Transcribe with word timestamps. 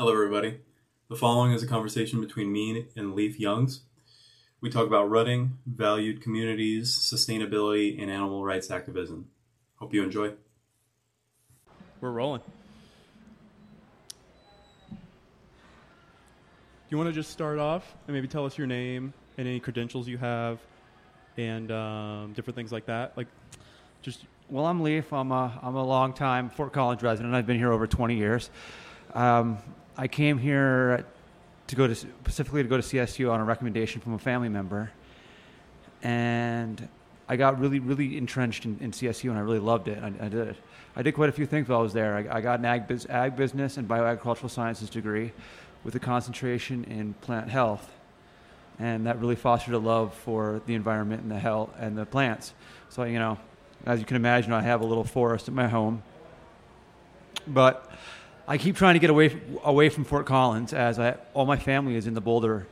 Hello, 0.00 0.12
everybody. 0.12 0.60
The 1.08 1.16
following 1.16 1.50
is 1.50 1.64
a 1.64 1.66
conversation 1.66 2.20
between 2.20 2.52
me 2.52 2.86
and 2.94 3.16
Lief 3.16 3.40
Youngs. 3.40 3.80
We 4.60 4.70
talk 4.70 4.86
about 4.86 5.10
rutting, 5.10 5.58
valued 5.66 6.22
communities, 6.22 6.96
sustainability, 6.96 8.00
and 8.00 8.08
animal 8.08 8.44
rights 8.44 8.70
activism. 8.70 9.26
Hope 9.74 9.92
you 9.92 10.04
enjoy. 10.04 10.34
We're 12.00 12.12
rolling. 12.12 12.42
Do 14.88 14.96
you 16.90 16.96
want 16.96 17.08
to 17.08 17.12
just 17.12 17.32
start 17.32 17.58
off 17.58 17.96
and 18.06 18.14
maybe 18.14 18.28
tell 18.28 18.46
us 18.46 18.56
your 18.56 18.68
name 18.68 19.12
and 19.36 19.48
any 19.48 19.58
credentials 19.58 20.06
you 20.06 20.18
have 20.18 20.60
and 21.36 21.72
um, 21.72 22.34
different 22.34 22.54
things 22.54 22.70
like 22.70 22.86
that? 22.86 23.16
Like, 23.16 23.26
just 24.02 24.26
Well, 24.48 24.64
I'm 24.64 24.80
Lief. 24.80 25.12
I'm 25.12 25.32
a, 25.32 25.58
I'm 25.60 25.74
a 25.74 25.84
long-time 25.84 26.50
Fort 26.50 26.72
Collins 26.72 27.02
resident. 27.02 27.34
I've 27.34 27.46
been 27.48 27.58
here 27.58 27.72
over 27.72 27.88
20 27.88 28.14
years. 28.14 28.48
Um, 29.12 29.58
I 30.00 30.06
came 30.06 30.38
here 30.38 31.04
to 31.66 31.76
go 31.76 31.88
to 31.88 31.94
specifically 31.96 32.62
to 32.62 32.68
go 32.68 32.76
to 32.76 32.82
CSU 32.84 33.32
on 33.32 33.40
a 33.40 33.44
recommendation 33.44 34.00
from 34.00 34.14
a 34.14 34.18
family 34.18 34.48
member, 34.48 34.92
and 36.04 36.88
I 37.28 37.34
got 37.34 37.58
really, 37.58 37.80
really 37.80 38.16
entrenched 38.16 38.64
in, 38.64 38.78
in 38.80 38.92
CSU, 38.92 39.28
and 39.28 39.36
I 39.36 39.42
really 39.42 39.58
loved 39.58 39.88
it. 39.88 40.00
I, 40.00 40.12
I 40.24 40.28
did 40.28 40.56
I 40.94 41.02
did 41.02 41.14
quite 41.14 41.28
a 41.30 41.32
few 41.32 41.46
things 41.46 41.68
while 41.68 41.80
I 41.80 41.82
was 41.82 41.92
there. 41.92 42.14
I, 42.14 42.38
I 42.38 42.40
got 42.40 42.60
an 42.60 42.64
ag, 42.64 42.86
biz, 42.86 43.06
ag 43.06 43.34
business 43.34 43.76
and 43.76 43.88
bioagricultural 43.88 44.50
sciences 44.50 44.88
degree, 44.88 45.32
with 45.82 45.96
a 45.96 46.00
concentration 46.00 46.84
in 46.84 47.14
plant 47.14 47.50
health, 47.50 47.90
and 48.78 49.04
that 49.06 49.20
really 49.20 49.36
fostered 49.36 49.74
a 49.74 49.78
love 49.78 50.14
for 50.14 50.62
the 50.66 50.74
environment 50.74 51.22
and 51.22 51.30
the 51.30 51.40
health 51.40 51.70
and 51.76 51.98
the 51.98 52.06
plants. 52.06 52.54
So 52.88 53.02
you 53.02 53.18
know, 53.18 53.36
as 53.84 53.98
you 53.98 54.06
can 54.06 54.14
imagine, 54.14 54.52
I 54.52 54.62
have 54.62 54.80
a 54.80 54.86
little 54.86 55.02
forest 55.02 55.48
at 55.48 55.54
my 55.54 55.66
home. 55.66 56.04
But 57.48 57.90
I 58.50 58.56
keep 58.56 58.76
trying 58.76 58.94
to 58.94 58.98
get 58.98 59.10
away 59.10 59.38
away 59.62 59.90
from 59.90 60.04
Fort 60.04 60.24
Collins, 60.24 60.72
as 60.72 60.98
I, 60.98 61.16
all 61.34 61.44
my 61.44 61.58
family 61.58 61.96
is 61.96 62.06
in 62.06 62.14
the 62.14 62.22
Boulder 62.22 62.66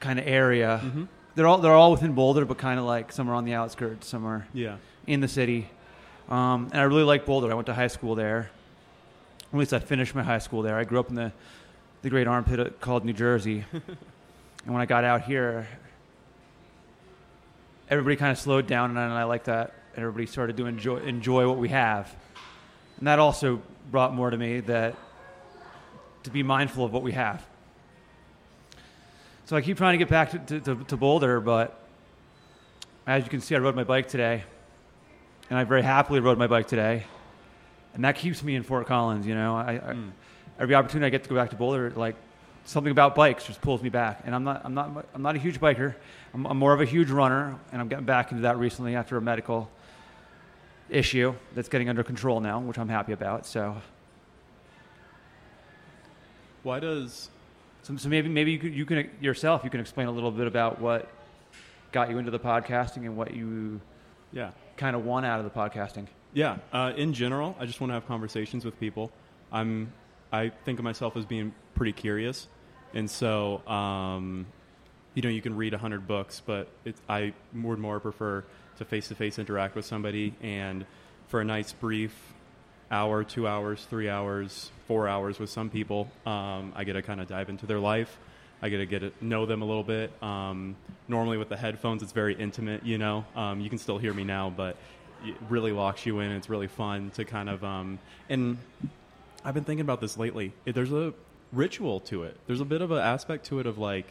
kind 0.00 0.18
of 0.18 0.26
area. 0.26 0.80
mm-hmm. 0.82 1.04
They're 1.34 1.46
all 1.46 1.58
they're 1.58 1.74
all 1.74 1.92
within 1.92 2.14
Boulder, 2.14 2.46
but 2.46 2.56
kind 2.56 2.80
of 2.80 2.86
like 2.86 3.12
some 3.12 3.28
are 3.28 3.34
on 3.34 3.44
the 3.44 3.52
outskirts, 3.52 4.08
some 4.08 4.24
are 4.24 4.48
yeah. 4.54 4.76
in 5.06 5.20
the 5.20 5.28
city. 5.28 5.68
Um, 6.30 6.70
and 6.72 6.80
I 6.80 6.84
really 6.84 7.04
like 7.04 7.26
Boulder. 7.26 7.50
I 7.52 7.54
went 7.54 7.66
to 7.66 7.74
high 7.74 7.86
school 7.86 8.14
there. 8.14 8.50
At 9.52 9.58
least 9.58 9.74
I 9.74 9.78
finished 9.78 10.14
my 10.14 10.22
high 10.22 10.38
school 10.38 10.62
there. 10.62 10.76
I 10.76 10.84
grew 10.84 10.98
up 11.00 11.10
in 11.10 11.14
the 11.14 11.30
the 12.00 12.08
great 12.08 12.26
armpit 12.26 12.80
called 12.80 13.04
New 13.04 13.12
Jersey. 13.12 13.66
and 13.72 14.72
when 14.72 14.80
I 14.80 14.86
got 14.86 15.04
out 15.04 15.22
here, 15.22 15.68
everybody 17.90 18.16
kind 18.16 18.32
of 18.32 18.38
slowed 18.38 18.66
down, 18.66 18.96
and 18.96 18.98
I 18.98 19.24
like 19.24 19.44
that. 19.44 19.74
Everybody 19.96 20.24
started 20.24 20.56
to 20.56 20.66
enjoy 20.66 20.96
enjoy 20.96 21.46
what 21.46 21.58
we 21.58 21.68
have, 21.68 22.14
and 22.98 23.06
that 23.06 23.18
also 23.18 23.60
brought 23.90 24.14
more 24.14 24.30
to 24.30 24.36
me 24.36 24.60
that 24.60 24.94
to 26.24 26.30
be 26.30 26.42
mindful 26.42 26.84
of 26.84 26.92
what 26.92 27.02
we 27.02 27.12
have. 27.12 27.44
So 29.46 29.56
I 29.56 29.62
keep 29.62 29.78
trying 29.78 29.94
to 29.94 29.98
get 29.98 30.10
back 30.10 30.30
to, 30.32 30.38
to, 30.38 30.60
to, 30.60 30.84
to 30.84 30.96
Boulder, 30.96 31.40
but 31.40 31.80
as 33.06 33.24
you 33.24 33.30
can 33.30 33.40
see, 33.40 33.54
I 33.54 33.58
rode 33.58 33.74
my 33.74 33.84
bike 33.84 34.08
today, 34.08 34.44
and 35.48 35.58
I 35.58 35.64
very 35.64 35.82
happily 35.82 36.20
rode 36.20 36.36
my 36.36 36.46
bike 36.46 36.68
today, 36.68 37.04
and 37.94 38.04
that 38.04 38.16
keeps 38.16 38.42
me 38.42 38.54
in 38.56 38.62
Fort 38.62 38.86
Collins. 38.86 39.26
You 39.26 39.34
know, 39.34 39.56
I, 39.56 39.72
I 39.72 39.94
Mm. 39.94 40.10
every 40.58 40.74
opportunity 40.74 41.06
I 41.06 41.10
get 41.10 41.22
to 41.22 41.30
go 41.30 41.34
back 41.34 41.50
to 41.50 41.56
Boulder, 41.56 41.90
like 41.96 42.16
something 42.66 42.90
about 42.90 43.14
bikes 43.14 43.46
just 43.46 43.62
pulls 43.62 43.80
me 43.80 43.88
back. 43.88 44.20
And 44.26 44.34
I'm 44.34 44.44
not, 44.44 44.60
I'm 44.64 44.74
not, 44.74 45.06
I'm 45.14 45.22
not 45.22 45.34
a 45.34 45.38
huge 45.38 45.58
biker. 45.58 45.94
I'm, 46.34 46.44
I'm 46.46 46.58
more 46.58 46.74
of 46.74 46.82
a 46.82 46.84
huge 46.84 47.10
runner, 47.10 47.58
and 47.72 47.80
I'm 47.80 47.88
getting 47.88 48.04
back 48.04 48.30
into 48.30 48.42
that 48.42 48.58
recently 48.58 48.94
after 48.94 49.16
a 49.16 49.22
medical 49.22 49.70
issue 50.90 51.34
that's 51.54 51.68
getting 51.68 51.88
under 51.88 52.02
control 52.02 52.40
now, 52.40 52.60
which 52.60 52.78
I'm 52.78 52.88
happy 52.88 53.12
about. 53.12 53.46
So, 53.46 53.76
Why 56.62 56.80
does 56.80 57.30
so, 57.82 57.96
so 57.96 58.08
maybe, 58.08 58.28
maybe 58.28 58.52
you, 58.52 58.58
could, 58.58 58.74
you 58.74 58.84
can 58.84 59.10
yourself, 59.20 59.62
you 59.64 59.70
can 59.70 59.80
explain 59.80 60.08
a 60.08 60.10
little 60.10 60.30
bit 60.30 60.46
about 60.46 60.80
what 60.80 61.08
got 61.92 62.10
you 62.10 62.18
into 62.18 62.30
the 62.30 62.38
podcasting 62.38 62.98
and 62.98 63.16
what 63.16 63.32
you 63.34 63.80
yeah 64.32 64.50
kind 64.76 64.94
of 64.94 65.04
want 65.06 65.24
out 65.24 65.38
of 65.40 65.44
the 65.44 65.50
podcasting. 65.50 66.06
yeah 66.34 66.58
uh, 66.72 66.92
in 66.96 67.14
general 67.14 67.56
I 67.58 67.64
just 67.64 67.80
want 67.80 67.90
to 67.90 67.94
have 67.94 68.06
conversations 68.06 68.64
with 68.64 68.78
people. 68.78 69.10
I'm 69.50 69.92
I 70.30 70.50
think 70.66 70.78
of 70.78 70.84
myself 70.84 71.16
as 71.16 71.24
being 71.24 71.54
pretty 71.74 71.92
curious, 71.92 72.48
and 72.92 73.10
so 73.10 73.66
um, 73.66 74.44
you 75.14 75.22
know 75.22 75.30
you 75.30 75.40
can 75.40 75.56
read 75.56 75.72
a 75.72 75.78
hundred 75.78 76.06
books, 76.06 76.42
but 76.44 76.68
it, 76.84 76.96
I 77.08 77.32
would 77.54 77.78
more 77.78 77.98
prefer 77.98 78.44
to 78.78 78.84
face 78.84 79.08
to 79.08 79.14
face 79.14 79.38
interact 79.38 79.74
with 79.74 79.84
somebody 79.84 80.34
and 80.42 80.84
for 81.28 81.40
a 81.40 81.44
nice 81.44 81.72
brief 81.72 82.14
hour, 82.90 83.22
two 83.24 83.46
hours, 83.46 83.84
three 83.84 84.08
hours, 84.08 84.70
four 84.86 85.08
hours 85.08 85.38
with 85.38 85.50
some 85.50 85.70
people. 85.70 86.10
Um, 86.26 86.72
I 86.74 86.84
get 86.84 86.94
to 86.94 87.02
kind 87.02 87.20
of 87.20 87.28
dive 87.28 87.48
into 87.48 87.66
their 87.66 87.78
life. 87.78 88.18
I 88.60 88.70
get 88.70 88.78
to 88.78 88.86
get 88.86 89.00
to 89.00 89.12
know 89.20 89.46
them 89.46 89.62
a 89.62 89.64
little 89.64 89.84
bit. 89.84 90.10
Um, 90.22 90.76
normally 91.06 91.36
with 91.36 91.48
the 91.48 91.56
headphones, 91.56 92.02
it's 92.02 92.12
very 92.12 92.34
intimate. 92.34 92.84
You 92.84 92.98
know, 92.98 93.24
um, 93.36 93.60
you 93.60 93.68
can 93.68 93.78
still 93.78 93.98
hear 93.98 94.12
me 94.12 94.24
now, 94.24 94.50
but 94.50 94.76
it 95.24 95.36
really 95.48 95.72
locks 95.72 96.06
you 96.06 96.20
in. 96.20 96.30
It's 96.32 96.48
really 96.48 96.66
fun 96.66 97.10
to 97.10 97.24
kind 97.24 97.48
of 97.48 97.62
um, 97.62 97.98
and 98.28 98.58
I've 99.44 99.54
been 99.54 99.64
thinking 99.64 99.82
about 99.82 100.00
this 100.00 100.16
lately. 100.16 100.52
There's 100.64 100.92
a 100.92 101.14
ritual 101.52 102.00
to 102.00 102.24
it. 102.24 102.36
There's 102.46 102.60
a 102.60 102.64
bit 102.64 102.82
of 102.82 102.90
an 102.90 102.98
aspect 102.98 103.46
to 103.46 103.60
it 103.60 103.66
of 103.66 103.78
like 103.78 104.06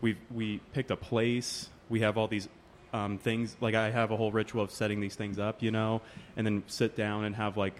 we 0.00 0.16
we 0.30 0.58
picked 0.72 0.90
a 0.90 0.96
place. 0.96 1.68
We 1.88 2.00
have 2.00 2.18
all 2.18 2.26
these 2.26 2.48
um, 2.92 3.18
things. 3.18 3.56
Like 3.60 3.74
I 3.74 3.90
have 3.90 4.10
a 4.10 4.16
whole 4.16 4.32
ritual 4.32 4.62
of 4.62 4.70
setting 4.70 5.00
these 5.00 5.14
things 5.14 5.38
up, 5.38 5.62
you 5.62 5.70
know, 5.70 6.02
and 6.36 6.46
then 6.46 6.62
sit 6.66 6.96
down 6.96 7.24
and 7.24 7.34
have 7.36 7.56
like 7.56 7.74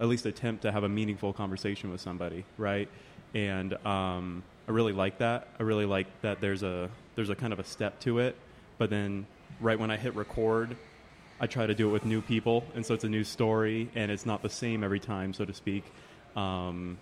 at 0.00 0.06
least 0.06 0.26
attempt 0.26 0.62
to 0.62 0.72
have 0.72 0.84
a 0.84 0.88
meaningful 0.88 1.32
conversation 1.32 1.90
with 1.90 2.00
somebody, 2.00 2.44
right? 2.56 2.88
And 3.34 3.74
um, 3.86 4.42
I 4.68 4.72
really 4.72 4.92
like 4.92 5.18
that. 5.18 5.48
I 5.58 5.62
really 5.62 5.86
like 5.86 6.06
that 6.22 6.40
there's 6.40 6.62
a 6.62 6.90
there's 7.14 7.30
a 7.30 7.34
kind 7.34 7.52
of 7.52 7.58
a 7.58 7.64
step 7.64 7.98
to 8.00 8.18
it. 8.20 8.36
But 8.78 8.90
then 8.90 9.26
right 9.60 9.78
when 9.78 9.90
I 9.90 9.96
hit 9.96 10.14
record, 10.14 10.76
I 11.40 11.46
try 11.46 11.66
to 11.66 11.74
do 11.74 11.88
it 11.88 11.92
with 11.92 12.04
new 12.04 12.20
people, 12.20 12.64
and 12.74 12.84
so 12.84 12.94
it's 12.94 13.04
a 13.04 13.08
new 13.08 13.24
story, 13.24 13.90
and 13.94 14.10
it's 14.10 14.26
not 14.26 14.42
the 14.42 14.50
same 14.50 14.84
every 14.84 15.00
time, 15.00 15.32
so 15.32 15.44
to 15.44 15.54
speak. 15.54 15.84
Um, 16.36 16.98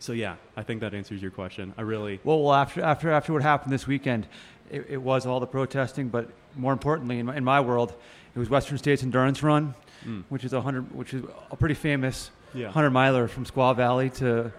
so 0.00 0.12
yeah, 0.12 0.36
I 0.56 0.62
think 0.62 0.80
that 0.80 0.92
answers 0.92 1.22
your 1.22 1.30
question. 1.30 1.72
I 1.78 1.82
really 1.82 2.20
Well, 2.24 2.42
well 2.42 2.54
after, 2.54 2.82
after, 2.82 3.10
after 3.10 3.32
what 3.32 3.42
happened 3.42 3.72
this 3.72 3.86
weekend, 3.86 4.26
it, 4.70 4.86
it 4.88 4.96
was 5.02 5.26
all 5.26 5.40
the 5.40 5.46
protesting, 5.46 6.08
but 6.08 6.28
more 6.56 6.72
importantly, 6.72 7.18
in 7.18 7.26
my, 7.26 7.36
in 7.36 7.44
my 7.44 7.60
world, 7.60 7.92
it 8.34 8.38
was 8.38 8.48
Western 8.50 8.78
States 8.78 9.02
Endurance 9.02 9.42
Run, 9.42 9.74
Mm. 10.04 10.24
which 10.28 10.44
is 10.44 10.52
a 10.52 10.60
hundred, 10.60 10.94
which 10.94 11.14
is 11.14 11.22
a 11.50 11.56
pretty 11.56 11.74
famous 11.74 12.30
Yeah. 12.52 12.70
hundred 12.70 12.90
miler 12.90 13.26
from 13.26 13.46
Squaw 13.46 13.74
Valley 13.74 14.10
to 14.10 14.52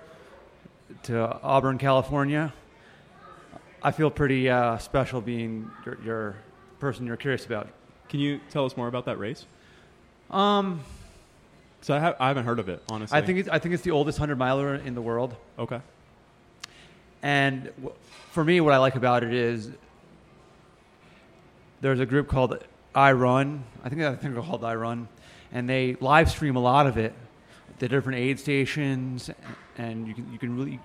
to 1.03 1.39
Auburn, 1.43 1.77
California. 1.77 2.51
I 3.83 3.91
feel 3.91 4.09
pretty 4.09 4.49
uh, 4.49 4.77
special 4.79 5.21
being 5.21 5.69
your, 5.85 5.97
your 6.03 6.35
person 6.79 7.05
you're 7.05 7.17
curious 7.17 7.45
about. 7.45 7.67
Can 8.09 8.19
you 8.19 8.39
tell 8.49 8.65
us 8.65 8.75
more 8.75 8.87
about 8.87 9.05
that 9.05 9.19
race? 9.19 9.45
Um, 10.31 10.79
So 11.81 11.95
I, 11.95 11.99
ha- 11.99 12.15
I 12.19 12.27
haven't 12.29 12.45
heard 12.45 12.57
of 12.59 12.67
it, 12.69 12.81
honestly. 12.89 13.15
I 13.15 13.21
think 13.21 13.37
it's, 13.39 13.49
I 13.49 13.59
think 13.59 13.75
it's 13.75 13.83
the 13.83 13.91
oldest 13.91 14.17
hundred 14.17 14.37
miler 14.39 14.73
in 14.75 14.95
the 14.95 15.01
world. 15.01 15.35
okay. 15.59 15.81
And 17.21 17.65
w- 17.77 17.93
for 18.31 18.43
me, 18.43 18.61
what 18.61 18.73
I 18.73 18.77
like 18.77 18.95
about 18.95 19.23
it 19.23 19.33
is 19.33 19.69
there's 21.85 21.99
a 21.99 22.05
group 22.07 22.27
called 22.27 22.57
I 22.95 23.11
Run. 23.11 23.63
I 23.83 23.89
think 23.89 24.01
I 24.01 24.15
think 24.15 24.33
they're 24.33 24.41
called 24.41 24.65
I 24.65 24.73
Run, 24.73 25.07
and 25.51 25.69
they 25.69 25.95
live 25.99 26.31
stream 26.31 26.55
a 26.55 26.59
lot 26.59 26.87
of 26.87 26.97
it, 26.97 27.13
the 27.77 27.87
different 27.87 28.17
aid 28.17 28.39
stations, 28.39 29.29
and 29.77 30.07
you 30.07 30.15
can 30.15 30.33
you 30.33 30.39
can 30.39 30.57
really, 30.57 30.79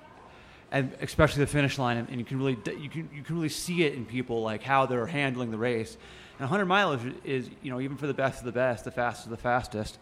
and 0.71 0.93
especially 1.01 1.43
the 1.43 1.47
finish 1.47 1.79
line, 1.79 1.97
and, 1.97 2.19
you 2.19 2.25
can 2.27 2.37
really 2.39 2.59
you 2.79 2.91
can 2.91 3.09
you 3.15 3.23
can 3.23 3.35
really 3.37 3.49
see 3.49 3.85
it 3.85 3.95
in 3.95 4.05
people 4.05 4.43
like 4.43 4.63
how 4.63 4.85
they're 4.85 5.07
handling 5.07 5.51
the 5.51 5.57
race. 5.57 5.97
And 6.39 6.41
100 6.41 6.67
miles 6.67 7.01
is, 7.25 7.49
you 7.63 7.71
know 7.71 7.81
even 7.81 7.97
for 7.97 8.07
the 8.07 8.13
best 8.13 8.41
of 8.41 8.45
the 8.45 8.53
best, 8.53 8.85
the 8.85 8.91
fastest 8.91 9.25
of 9.25 9.31
the 9.31 9.39
fastest, 9.39 9.97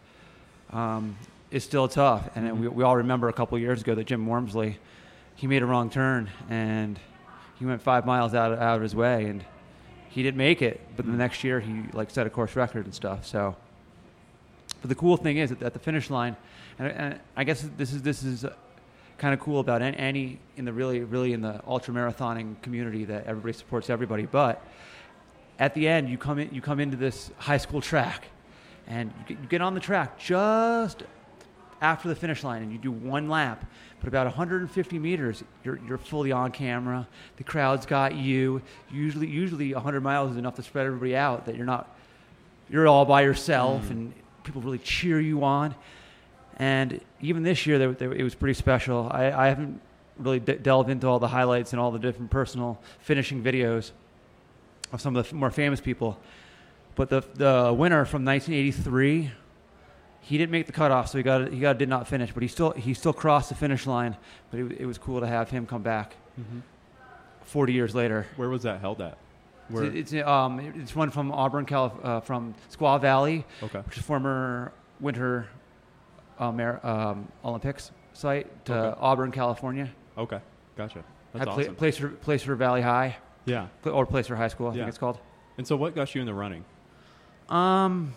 um, 0.72 1.16
is 1.53 1.62
still 1.62 1.87
tough. 1.87 2.28
And 2.34 2.48
Mhm. 2.48 2.58
we, 2.58 2.69
we 2.69 2.82
all 2.82 2.97
remember 2.97 3.28
a 3.28 3.32
couple 3.32 3.54
of 3.54 3.62
years 3.62 3.82
ago 3.82 3.94
that 3.94 4.08
Jim 4.08 4.26
Walmsley 4.26 4.78
he 5.37 5.46
made 5.46 5.62
a 5.62 5.67
wrong 5.67 5.90
turn 5.90 6.28
and 6.50 6.99
he 7.61 7.64
went 7.67 7.82
five 7.82 8.05
miles 8.05 8.34
out 8.34 8.58
out 8.58 8.75
of 8.75 8.82
his 8.82 8.96
way 8.96 9.26
and 9.26 9.44
he 10.08 10.22
didn't 10.22 10.38
make 10.38 10.62
it. 10.62 10.81
But 10.96 11.06
the 11.06 11.12
next 11.12 11.44
year 11.44 11.60
he 11.60 11.82
like 11.93 12.10
set 12.10 12.26
a 12.26 12.31
course 12.31 12.56
record 12.56 12.84
and 12.84 12.94
stuff. 12.94 13.26
So, 13.26 13.56
but 14.81 14.88
the 14.88 14.94
cool 14.94 15.16
thing 15.16 15.38
is 15.38 15.50
that 15.50 15.62
at 15.62 15.72
the 15.72 15.78
finish 15.78 16.10
line, 16.10 16.37
and, 16.78 16.88
and 16.88 17.20
I 17.37 17.44
guess 17.44 17.69
this 17.76 17.93
is 17.93 18.02
this 18.02 18.22
is 18.22 18.44
kind 19.19 19.34
of 19.34 19.40
cool 19.40 19.60
about 19.60 19.82
an- 19.82 19.96
any 19.96 20.38
in 20.56 20.64
the 20.64 20.72
really 20.72 21.00
really 21.00 21.32
in 21.32 21.40
the 21.40 21.60
ultra 21.66 21.93
marathoning 21.93 22.60
community 22.62 23.05
that 23.05 23.26
everybody 23.26 23.52
supports 23.52 23.90
everybody. 23.90 24.26
But 24.26 24.64
at 25.58 25.75
the 25.75 25.88
end, 25.88 26.08
you 26.08 26.19
come 26.19 26.38
in 26.38 26.54
you 26.54 26.61
come 26.61 26.81
into 26.81 26.96
this 26.96 27.31
high 27.38 27.58
school 27.58 27.81
track, 27.81 28.25
and 28.87 29.12
you 29.28 29.37
get 29.49 29.61
on 29.61 29.75
the 29.75 29.81
track 29.81 30.19
just 30.19 31.02
after 31.80 32.08
the 32.08 32.14
finish 32.14 32.42
line 32.44 32.62
and 32.62 32.72
you 32.72 32.78
do 32.78 32.90
one 32.90 33.28
lap, 33.28 33.64
but 34.00 34.08
about 34.08 34.26
150 34.26 34.98
meters, 34.98 35.42
you're, 35.64 35.78
you're 35.86 35.98
fully 35.98 36.32
on 36.32 36.50
camera. 36.52 37.06
The 37.36 37.44
crowd's 37.44 37.86
got 37.86 38.14
you. 38.14 38.62
Usually, 38.90 39.26
usually 39.26 39.75
100 39.75 40.00
miles 40.02 40.32
is 40.32 40.36
enough 40.36 40.56
to 40.56 40.62
spread 40.62 40.86
everybody 40.86 41.14
out 41.16 41.46
that 41.46 41.56
you're 41.56 41.66
not, 41.66 41.96
you're 42.69 42.86
all 42.88 43.04
by 43.04 43.22
yourself 43.22 43.84
Mm. 43.86 43.90
and 43.90 44.12
people 44.44 44.62
really 44.62 44.78
cheer 44.78 45.20
you 45.20 45.44
on. 45.44 45.75
And 46.56 47.00
even 47.20 47.42
this 47.42 47.66
year, 47.66 47.78
they, 47.78 47.86
they, 48.06 48.19
it 48.19 48.22
was 48.25 48.34
pretty 48.34 48.54
special. 48.54 49.08
I, 49.10 49.30
I 49.30 49.48
haven't 49.48 49.80
really 50.19 50.40
de- 50.40 50.58
delved 50.58 50.90
into 50.90 51.06
all 51.06 51.19
the 51.20 51.28
highlights 51.28 51.72
and 51.72 51.78
all 51.80 51.90
the 51.92 51.98
different 52.00 52.30
personal 52.30 52.80
finishing 53.00 53.42
videos 53.42 53.92
of 54.92 55.00
some 55.00 55.14
of 55.14 55.22
the 55.25 55.28
f- 55.28 55.32
more 55.32 55.50
famous 55.52 55.80
people. 55.80 56.19
But 56.96 57.10
the 57.10 57.20
the 57.34 57.72
winner 57.76 58.04
from 58.04 58.25
1983, 58.25 59.30
he 60.28 60.36
didn't 60.36 60.50
make 60.52 60.66
the 60.66 60.72
cutoff, 60.72 61.08
so 61.08 61.16
he 61.16 61.25
got 61.25 61.50
he 61.50 61.58
got 61.58 61.78
did 61.78 61.88
not 61.88 62.06
finish. 62.06 62.32
But 62.34 62.42
he 62.42 62.48
still 62.48 62.72
he 62.72 62.92
still 62.92 63.14
crossed 63.14 63.48
the 63.48 63.54
finish 63.54 63.86
line. 63.86 64.14
But 64.50 64.60
it, 64.60 64.80
it 64.80 64.86
was 64.86 64.98
cool 64.98 65.20
to 65.20 65.26
have 65.26 65.48
him 65.48 65.64
come 65.66 65.82
back 65.82 66.14
hmm 66.36 66.58
40 67.44 67.72
years 67.72 67.94
later. 67.94 68.26
Where 68.36 68.50
was 68.50 68.64
that 68.64 68.80
held 68.80 69.00
at? 69.00 69.16
Where? 69.70 69.84
It's, 69.84 70.12
it's 70.12 70.26
um 70.28 70.60
it's 70.60 70.94
one 70.94 71.08
from 71.10 71.32
Auburn, 71.32 71.64
Calif- 71.64 72.04
uh, 72.04 72.20
from 72.20 72.54
Squaw 72.70 73.00
Valley, 73.00 73.46
okay. 73.62 73.78
which 73.80 73.96
is 73.96 74.04
former 74.04 74.70
Winter 75.00 75.48
um, 76.38 76.60
um, 76.82 77.28
Olympics 77.42 77.90
site 78.12 78.64
to 78.66 78.75
Okay. 78.75 78.98
Auburn, 79.00 79.30
California. 79.32 79.88
Okay. 80.19 80.40
Gotcha. 80.76 81.02
That's 81.32 81.38
Had 81.46 81.48
pla- 81.54 81.62
awesome. 81.62 81.75
Placer 81.76 82.08
Placer 82.10 82.54
Valley 82.54 82.82
High 82.82 83.16
yeah. 83.46 83.69
pla- 83.82 83.92
or 83.92 84.04
Placer 84.04 84.36
High 84.36 84.48
School, 84.48 84.66
I 84.66 84.70
Yeah. 84.72 84.76
think 84.80 84.88
it's 84.90 84.98
called. 84.98 85.19
And 85.56 85.66
so, 85.66 85.75
what 85.75 85.94
got 85.94 86.14
you 86.14 86.20
in 86.20 86.26
the 86.26 86.34
running? 86.34 86.64
Um, 87.48 88.12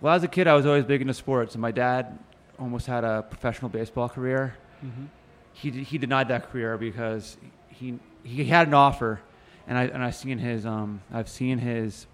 well, 0.00 0.14
as 0.14 0.22
a 0.22 0.28
kid, 0.28 0.46
I 0.46 0.54
was 0.54 0.66
always 0.66 0.84
big 0.84 1.00
into 1.00 1.14
sports, 1.14 1.54
and 1.54 1.62
my 1.62 1.70
dad 1.70 2.18
almost 2.58 2.86
had 2.86 3.04
a 3.04 3.22
professional 3.22 3.68
baseball 3.68 4.08
career. 4.08 4.56
Mm-hmm. 4.84 5.04
He 5.52 5.70
he 5.70 5.98
denied 5.98 6.28
that 6.28 6.50
career 6.50 6.76
because 6.76 7.36
he 7.68 7.98
he 8.22 8.44
had 8.44 8.68
an 8.68 8.74
offer, 8.74 9.20
and 9.66 9.78
I 9.78 9.84
and 9.84 10.02
I've 10.02 10.16
seen 10.16 10.38
his 10.38 10.66
um 10.66 11.00
I've 11.12 11.28
seen 11.28 11.58
his 11.58 12.06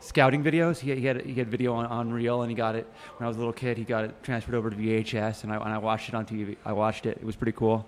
scouting 0.00 0.44
videos. 0.44 0.78
He, 0.78 0.94
he 0.94 1.06
had 1.06 1.24
he 1.26 1.34
had 1.34 1.48
video 1.48 1.74
on, 1.74 1.86
on 1.86 2.12
Reel, 2.12 2.42
and 2.42 2.50
he 2.50 2.56
got 2.56 2.76
it 2.76 2.86
when 3.16 3.26
I 3.26 3.28
was 3.28 3.36
a 3.36 3.40
little 3.40 3.52
kid. 3.52 3.76
He 3.76 3.84
got 3.84 4.04
it 4.04 4.22
transferred 4.22 4.54
over 4.54 4.70
to 4.70 4.76
VHS, 4.76 5.42
and 5.42 5.52
I 5.52 5.56
and 5.56 5.68
I 5.68 5.78
watched 5.78 6.08
it 6.08 6.14
on 6.14 6.24
TV. 6.24 6.56
I 6.64 6.72
watched 6.72 7.06
it. 7.06 7.18
It 7.18 7.24
was 7.24 7.36
pretty 7.36 7.52
cool. 7.52 7.86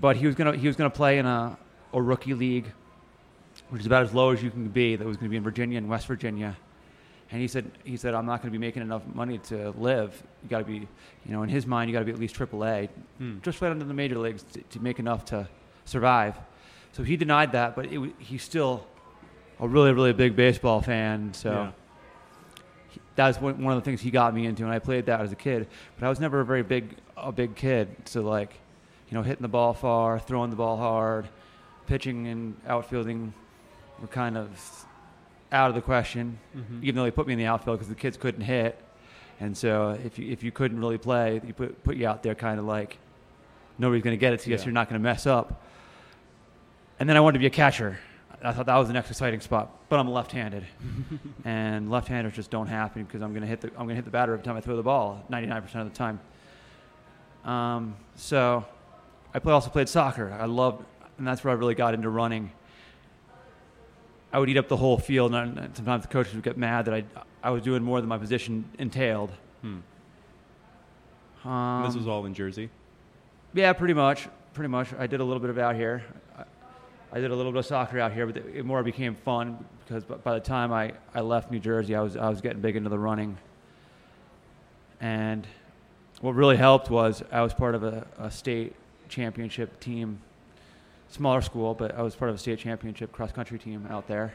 But 0.00 0.16
he 0.16 0.26
was 0.26 0.34
gonna 0.34 0.56
he 0.56 0.66
was 0.66 0.76
gonna 0.76 0.90
play 0.90 1.18
in 1.18 1.26
a 1.26 1.58
a 1.94 2.02
rookie 2.02 2.34
league, 2.34 2.66
which 3.70 3.80
is 3.80 3.86
about 3.86 4.02
as 4.02 4.12
low 4.12 4.30
as 4.30 4.42
you 4.42 4.50
can 4.50 4.68
be. 4.68 4.96
That 4.96 5.06
was 5.06 5.16
going 5.16 5.26
to 5.26 5.30
be 5.30 5.36
in 5.36 5.42
Virginia 5.42 5.78
and 5.78 5.88
West 5.88 6.06
Virginia. 6.06 6.56
And 7.30 7.40
he 7.40 7.48
said, 7.48 7.70
he 7.84 7.96
said, 7.96 8.14
I'm 8.14 8.26
not 8.26 8.42
going 8.42 8.52
to 8.52 8.58
be 8.58 8.64
making 8.64 8.82
enough 8.82 9.02
money 9.12 9.38
to 9.38 9.70
live. 9.78 10.22
You 10.42 10.48
got 10.48 10.58
to 10.58 10.64
be, 10.64 10.74
you 11.26 11.32
know, 11.32 11.42
in 11.42 11.48
his 11.48 11.66
mind, 11.66 11.88
you 11.90 11.92
got 11.94 12.00
to 12.00 12.04
be 12.04 12.12
at 12.12 12.18
least 12.18 12.36
AAA, 12.36 12.88
Hmm. 13.18 13.38
just 13.42 13.60
right 13.60 13.70
under 13.70 13.84
the 13.84 13.94
major 13.94 14.18
leagues 14.18 14.42
to, 14.52 14.60
to 14.62 14.80
make 14.80 14.98
enough 14.98 15.24
to 15.26 15.48
survive. 15.84 16.38
So 16.92 17.02
he 17.02 17.16
denied 17.16 17.52
that, 17.52 17.74
but 17.74 17.86
it, 17.86 18.12
he's 18.18 18.42
still 18.42 18.86
a 19.58 19.66
really, 19.66 19.92
really 19.92 20.12
big 20.12 20.36
baseball 20.36 20.80
fan. 20.80 21.32
So 21.34 21.50
Yeah. 21.50 21.70
he- 22.90 23.00
that 23.16 23.26
was 23.28 23.40
one 23.40 23.62
one 23.62 23.76
of 23.76 23.82
the 23.82 23.84
things 23.84 24.00
he 24.00 24.10
got 24.10 24.34
me 24.34 24.46
into, 24.46 24.62
and 24.64 24.72
I 24.72 24.78
played 24.78 25.06
that 25.06 25.20
as 25.20 25.32
a 25.32 25.36
kid. 25.36 25.66
But 25.98 26.06
I 26.06 26.08
was 26.08 26.20
never 26.20 26.40
a 26.40 26.44
very 26.44 26.62
big, 26.62 26.96
a 27.16 27.32
big 27.32 27.54
kid. 27.56 27.88
So 28.04 28.22
like, 28.22 28.52
you 29.08 29.14
know, 29.16 29.22
hitting 29.22 29.42
the 29.42 29.48
ball 29.48 29.72
far, 29.74 30.18
throwing 30.18 30.50
the 30.50 30.56
ball 30.56 30.76
hard, 30.76 31.28
pitching 31.86 32.26
and 32.28 32.56
outfielding 32.66 33.32
were 34.00 34.08
kind 34.08 34.36
of 34.36 34.48
out 35.54 35.68
of 35.70 35.74
the 35.74 35.80
question 35.82 36.38
Mhm. 36.56 36.82
even 36.82 36.96
though 36.96 37.04
they 37.04 37.10
put 37.10 37.26
me 37.26 37.32
in 37.32 37.38
the 37.38 37.46
outfield 37.46 37.78
because 37.78 37.88
the 37.88 37.94
kids 37.94 38.16
couldn't 38.16 38.42
hit. 38.42 38.78
And 39.40 39.56
so 39.56 39.98
if 40.04 40.18
you, 40.18 40.30
if 40.30 40.42
you 40.42 40.50
couldn't 40.52 40.78
really 40.78 40.98
play, 40.98 41.40
you 41.46 41.54
put, 41.54 41.82
put 41.84 41.96
you 41.96 42.06
out 42.06 42.22
there 42.22 42.34
kind 42.34 42.58
of 42.58 42.64
like 42.66 42.98
nobody's 43.78 44.02
going 44.04 44.12
to 44.16 44.20
get 44.20 44.32
it 44.32 44.40
to 44.40 44.50
you, 44.50 44.56
so 44.56 44.62
Yeah. 44.62 44.66
you're 44.66 44.72
not 44.74 44.88
going 44.88 45.00
to 45.00 45.02
mess 45.02 45.26
up. 45.26 45.62
And 47.00 47.08
then 47.08 47.16
I 47.16 47.20
wanted 47.20 47.34
to 47.34 47.38
be 47.40 47.46
a 47.46 47.50
catcher. 47.50 47.98
I 48.42 48.52
thought 48.52 48.66
that 48.66 48.76
was 48.76 48.88
the 48.88 48.94
next 48.94 49.10
exciting 49.10 49.40
spot, 49.40 49.70
but 49.88 49.98
I'm 49.98 50.08
left-handed, 50.10 50.64
and 51.46 51.90
left-handers 51.90 52.34
just 52.34 52.50
don't 52.50 52.66
happen 52.66 53.04
because 53.04 53.22
I'm 53.22 53.30
going 53.30 53.40
to 53.42 53.48
hit 53.48 53.60
the 53.62 53.68
I'm 53.68 53.86
going 53.86 53.88
to 53.90 53.94
hit 53.96 54.04
the 54.04 54.10
batter 54.10 54.34
every 54.34 54.44
time 54.44 54.56
I 54.56 54.60
throw 54.60 54.76
the 54.76 54.82
ball, 54.82 55.24
99% 55.30 55.74
of 55.80 55.90
the 55.90 55.96
time. 55.96 56.20
Um, 57.44 57.96
so 58.16 58.64
I 59.32 59.38
play, 59.38 59.52
also 59.52 59.70
played 59.70 59.88
soccer. 59.88 60.30
I 60.38 60.44
loved, 60.46 60.84
and 61.18 61.26
that's 61.26 61.42
where 61.42 61.52
I 61.52 61.56
really 61.56 61.74
got 61.74 61.94
into 61.94 62.08
running. 62.10 62.52
I 64.34 64.38
would 64.40 64.50
eat 64.50 64.56
up 64.56 64.66
the 64.66 64.76
whole 64.76 64.98
field, 64.98 65.32
and 65.32 65.56
and 65.58 65.76
sometimes 65.76 66.02
the 66.02 66.08
coaches 66.08 66.34
would 66.34 66.42
get 66.42 66.58
mad 66.58 66.86
that 66.86 66.94
I 66.94 67.04
I 67.40 67.50
was 67.50 67.62
doing 67.62 67.84
more 67.84 68.00
than 68.00 68.08
my 68.08 68.18
position 68.18 68.64
entailed. 68.80 69.30
Hmm. 69.62 69.78
Um, 71.48 71.84
this 71.84 71.94
was 71.94 72.08
all 72.08 72.26
in 72.26 72.34
Jersey. 72.34 72.68
yeah, 73.52 73.72
pretty 73.72 73.94
much, 73.94 74.28
pretty 74.52 74.68
much. 74.68 74.92
I 74.98 75.06
did 75.06 75.20
a 75.20 75.24
little 75.24 75.40
bit 75.40 75.50
of 75.50 75.58
out 75.58 75.76
here. 75.76 76.02
I, 76.36 76.44
I 77.12 77.20
did 77.20 77.30
a 77.30 77.36
little 77.36 77.52
bit 77.52 77.60
of 77.60 77.66
soccer 77.66 78.00
out 78.00 78.12
here, 78.12 78.26
but 78.26 78.38
it 78.38 78.64
more 78.64 78.82
became 78.82 79.14
fun 79.14 79.64
because 79.84 80.04
by 80.04 80.34
the 80.34 80.40
time 80.40 80.72
I, 80.72 80.94
I 81.14 81.20
left 81.20 81.52
New 81.52 81.60
Jersey, 81.60 81.94
I 81.94 82.00
was 82.00 82.16
I 82.16 82.28
was 82.28 82.40
getting 82.40 82.60
big 82.60 82.74
into 82.74 82.90
the 82.90 82.98
running. 82.98 83.38
And 85.00 85.46
what 86.20 86.34
really 86.34 86.56
helped 86.56 86.90
was 86.90 87.22
I 87.30 87.42
was 87.42 87.54
part 87.54 87.76
of 87.76 87.84
a, 87.84 88.04
a 88.18 88.32
state 88.32 88.74
championship 89.08 89.78
team, 89.78 90.20
smaller 91.14 91.40
school, 91.40 91.74
but 91.74 91.94
I 91.94 92.02
was 92.02 92.14
part 92.14 92.28
of 92.28 92.34
a 92.34 92.38
state 92.38 92.58
championship 92.58 93.12
cross 93.12 93.32
country 93.32 93.58
team 93.58 93.86
out 93.90 94.06
there. 94.08 94.34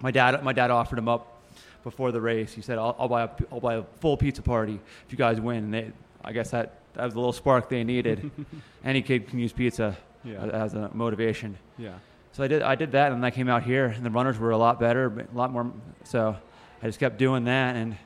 My 0.00 0.10
dad 0.10 0.42
my 0.44 0.52
dad 0.52 0.70
offered 0.70 0.98
him 0.98 1.08
up 1.08 1.42
before 1.82 2.12
the 2.12 2.20
race. 2.20 2.52
He 2.52 2.60
said, 2.62 2.78
"I'll, 2.78 2.94
I'll 2.98 3.08
buy 3.08 3.22
a 3.22 3.30
I'll 3.50 3.60
buy 3.60 3.74
a 3.74 3.82
full 4.00 4.16
pizza 4.16 4.42
party 4.42 4.78
if 5.06 5.12
you 5.12 5.18
guys 5.18 5.40
win." 5.40 5.64
And 5.64 5.74
they, 5.74 5.92
I 6.24 6.32
guess 6.32 6.50
that 6.50 6.74
that 6.94 7.04
was 7.04 7.14
the 7.14 7.18
little 7.20 7.32
spark 7.32 7.68
they 7.68 7.84
needed. 7.84 8.30
Any 8.84 9.02
kid 9.02 9.28
can 9.28 9.38
use 9.38 9.52
pizza 9.52 9.96
Yeah. 10.24 10.44
as 10.46 10.74
a 10.74 10.90
motivation. 10.92 11.56
Yeah. 11.78 11.94
So 12.32 12.44
I 12.44 12.48
did 12.48 12.62
I 12.62 12.74
did 12.74 12.92
that, 12.92 13.12
and 13.12 13.20
then 13.22 13.24
I 13.26 13.30
came 13.30 13.48
out 13.48 13.62
here, 13.62 13.86
and 13.86 14.04
the 14.04 14.10
runners 14.10 14.38
were 14.38 14.50
a 14.50 14.58
lot 14.58 14.78
better, 14.78 15.26
a 15.32 15.36
lot 15.36 15.50
more. 15.52 15.72
So 16.04 16.36
I 16.82 16.86
just 16.86 16.98
kept 17.00 17.18
doing 17.18 17.44
that, 17.44 17.76
and 17.76 17.96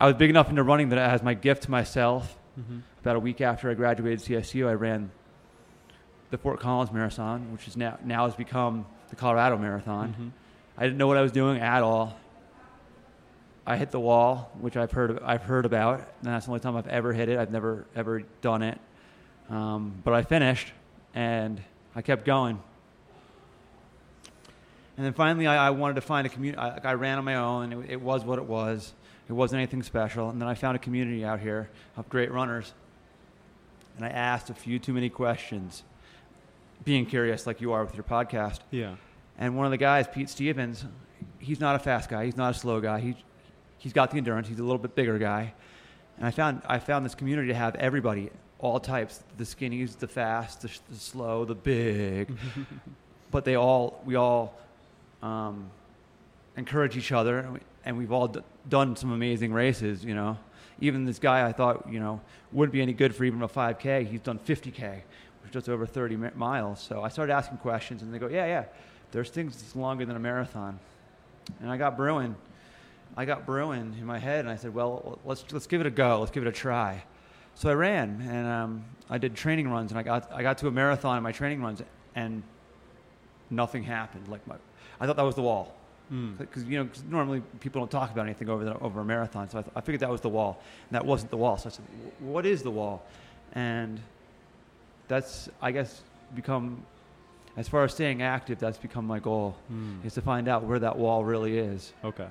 I 0.00 0.06
was 0.06 0.16
big 0.16 0.30
enough 0.30 0.50
into 0.50 0.62
running 0.62 0.88
that 0.90 0.98
as 0.98 1.22
my 1.22 1.34
gift 1.34 1.62
to 1.64 1.70
myself. 1.70 2.36
Mm-hmm. 2.58 2.78
About 3.00 3.16
a 3.16 3.20
week 3.20 3.40
after 3.40 3.70
I 3.70 3.74
graduated 3.74 4.20
CSU, 4.20 4.66
I 4.68 4.72
ran 4.74 5.10
the 6.30 6.38
Fort 6.38 6.60
Collins 6.60 6.92
Marathon, 6.92 7.52
which 7.52 7.68
is 7.68 7.76
now 7.76 7.98
now 8.04 8.26
has 8.26 8.34
become 8.34 8.86
the 9.10 9.16
Colorado 9.16 9.56
Marathon. 9.58 10.10
Mm-hmm. 10.10 10.28
I 10.76 10.82
didn't 10.82 10.98
know 10.98 11.06
what 11.06 11.16
I 11.16 11.22
was 11.22 11.32
doing 11.32 11.60
at 11.60 11.82
all. 11.82 12.18
I 13.66 13.76
hit 13.76 13.90
the 13.90 14.00
wall, 14.00 14.50
which 14.60 14.76
I've 14.76 14.92
heard 14.92 15.22
I've 15.22 15.42
heard 15.42 15.64
about, 15.64 16.00
and 16.00 16.32
that's 16.32 16.46
the 16.46 16.50
only 16.50 16.60
time 16.60 16.76
I've 16.76 16.88
ever 16.88 17.12
hit 17.12 17.28
it. 17.28 17.38
I've 17.38 17.52
never 17.52 17.86
ever 17.94 18.22
done 18.42 18.62
it, 18.62 18.78
um, 19.48 19.94
but 20.04 20.12
I 20.12 20.22
finished, 20.22 20.72
and 21.14 21.62
I 21.94 22.02
kept 22.02 22.24
going. 22.24 22.60
And 24.96 25.04
then 25.04 25.12
finally, 25.12 25.46
I, 25.46 25.68
I 25.68 25.70
wanted 25.70 25.94
to 25.94 26.02
find 26.02 26.26
a 26.26 26.30
community. 26.30 26.58
I, 26.58 26.78
I 26.90 26.94
ran 26.94 27.18
on 27.18 27.24
my 27.24 27.36
own, 27.36 27.72
and 27.72 27.84
it, 27.84 27.92
it 27.92 28.00
was 28.00 28.24
what 28.24 28.38
it 28.38 28.44
was. 28.44 28.92
It 29.28 29.32
wasn't 29.32 29.58
anything 29.58 29.82
special. 29.82 30.28
And 30.28 30.40
then 30.40 30.48
I 30.48 30.54
found 30.54 30.76
a 30.76 30.78
community 30.78 31.24
out 31.24 31.40
here 31.40 31.70
of 31.96 32.08
great 32.08 32.30
runners, 32.30 32.72
and 33.96 34.04
I 34.04 34.10
asked 34.10 34.50
a 34.50 34.54
few 34.54 34.78
too 34.78 34.92
many 34.92 35.08
questions, 35.08 35.82
being 36.84 37.06
curious 37.06 37.46
like 37.46 37.60
you 37.60 37.72
are 37.72 37.84
with 37.84 37.94
your 37.94 38.04
podcast. 38.04 38.60
Yeah. 38.70 38.96
And 39.38 39.56
one 39.56 39.66
of 39.66 39.70
the 39.70 39.78
guys, 39.78 40.06
Pete 40.06 40.28
Stevens, 40.28 40.84
he's 41.38 41.60
not 41.60 41.76
a 41.76 41.78
fast 41.78 42.08
guy. 42.08 42.24
He's 42.24 42.36
not 42.36 42.54
a 42.54 42.58
slow 42.58 42.80
guy. 42.80 43.00
He, 43.00 43.16
he's 43.78 43.92
got 43.92 44.10
the 44.10 44.18
endurance. 44.18 44.48
He's 44.48 44.58
a 44.58 44.62
little 44.62 44.78
bit 44.78 44.94
bigger 44.94 45.18
guy. 45.18 45.52
And 46.18 46.26
I 46.26 46.30
found, 46.30 46.62
I 46.66 46.78
found 46.78 47.04
this 47.04 47.14
community 47.14 47.48
to 47.48 47.54
have 47.54 47.74
everybody, 47.76 48.30
all 48.58 48.78
types, 48.78 49.22
the 49.36 49.44
skinnies, 49.44 49.98
the 49.98 50.06
fast, 50.06 50.62
the, 50.62 50.70
the 50.90 50.98
slow, 50.98 51.44
the 51.44 51.54
big. 51.54 52.36
but 53.30 53.44
they 53.44 53.56
all, 53.56 54.00
we 54.04 54.14
all 54.14 54.56
um, 55.22 55.70
encourage 56.56 56.96
each 56.96 57.10
other. 57.10 57.40
And, 57.40 57.54
we, 57.54 57.60
and 57.84 57.98
we've 57.98 58.12
all 58.12 58.28
d- 58.28 58.40
done 58.68 58.94
some 58.94 59.12
amazing 59.12 59.52
races, 59.52 60.04
you 60.04 60.14
know. 60.14 60.38
Even 60.80 61.04
this 61.04 61.18
guy 61.18 61.46
I 61.46 61.52
thought, 61.52 61.88
you 61.90 62.00
know, 62.00 62.20
wouldn't 62.52 62.72
be 62.72 62.82
any 62.82 62.92
good 62.92 63.14
for 63.14 63.24
even 63.24 63.42
a 63.42 63.48
5K. 63.48 64.06
He's 64.08 64.20
done 64.20 64.38
50K, 64.38 64.74
which 64.82 65.02
is 65.02 65.04
just 65.54 65.68
over 65.68 65.86
30 65.86 66.16
miles. 66.34 66.80
So 66.80 67.02
I 67.02 67.08
started 67.08 67.32
asking 67.32 67.58
questions, 67.58 68.02
and 68.02 68.12
they 68.12 68.18
go, 68.18 68.26
yeah, 68.28 68.44
yeah, 68.44 68.64
there's 69.12 69.30
things 69.30 69.56
that's 69.56 69.74
longer 69.76 70.04
than 70.04 70.16
a 70.16 70.18
marathon. 70.20 70.78
And 71.60 71.70
I 71.70 71.76
got 71.76 71.96
brewing. 71.96 72.34
I 73.16 73.24
got 73.24 73.46
brewing 73.46 73.94
in 73.98 74.04
my 74.04 74.18
head, 74.18 74.40
and 74.40 74.50
I 74.50 74.56
said, 74.56 74.74
well, 74.74 75.18
let's, 75.24 75.44
let's 75.52 75.68
give 75.68 75.80
it 75.80 75.86
a 75.86 75.90
go. 75.90 76.18
Let's 76.18 76.32
give 76.32 76.42
it 76.44 76.48
a 76.48 76.52
try. 76.52 77.04
So 77.54 77.70
I 77.70 77.74
ran, 77.74 78.20
and 78.28 78.46
um, 78.48 78.84
I 79.08 79.16
did 79.18 79.36
training 79.36 79.70
runs, 79.70 79.92
and 79.92 79.98
I 79.98 80.02
got, 80.02 80.30
I 80.32 80.42
got 80.42 80.58
to 80.58 80.66
a 80.66 80.72
marathon 80.72 81.16
in 81.16 81.22
my 81.22 81.30
training 81.30 81.62
runs, 81.62 81.80
and 82.16 82.42
nothing 83.48 83.84
happened. 83.84 84.26
Like 84.26 84.44
my, 84.48 84.56
I 84.98 85.06
thought 85.06 85.16
that 85.16 85.22
was 85.24 85.36
the 85.36 85.42
wall 85.42 85.74
Mm. 86.12 86.36
because 86.36 86.64
you 86.64 86.78
know 86.84 86.88
normally 87.08 87.40
people 87.60 87.80
don't 87.80 87.90
talk 87.90 88.12
about 88.12 88.26
anything 88.26 88.50
over 88.50 88.62
the, 88.62 88.78
over 88.80 89.00
a 89.00 89.04
marathon. 89.06 89.48
So 89.48 89.60
I, 89.60 89.62
th- 89.62 89.72
I 89.74 89.80
figured 89.80 90.00
that 90.00 90.10
was 90.10 90.20
the 90.20 90.28
wall, 90.28 90.60
and 90.90 90.94
that 90.94 91.06
wasn't 91.06 91.30
the 91.30 91.38
wall. 91.38 91.56
So 91.56 91.70
I 91.70 91.72
said, 91.72 91.84
"What 92.20 92.44
is 92.44 92.62
the 92.62 92.70
wall?" 92.70 93.06
And 93.52 93.98
that's 95.08 95.48
I 95.62 95.72
guess 95.72 96.02
become 96.34 96.84
as 97.56 97.68
far 97.68 97.84
as 97.84 97.92
staying 97.92 98.22
active. 98.22 98.58
That's 98.58 98.78
become 98.78 99.06
my 99.06 99.18
goal 99.20 99.56
Mm. 99.72 100.04
is 100.04 100.14
to 100.14 100.22
find 100.22 100.48
out 100.48 100.64
where 100.64 100.78
that 100.80 100.96
wall 100.98 101.24
really 101.24 101.56
is. 101.58 101.92
Okay. 102.04 102.26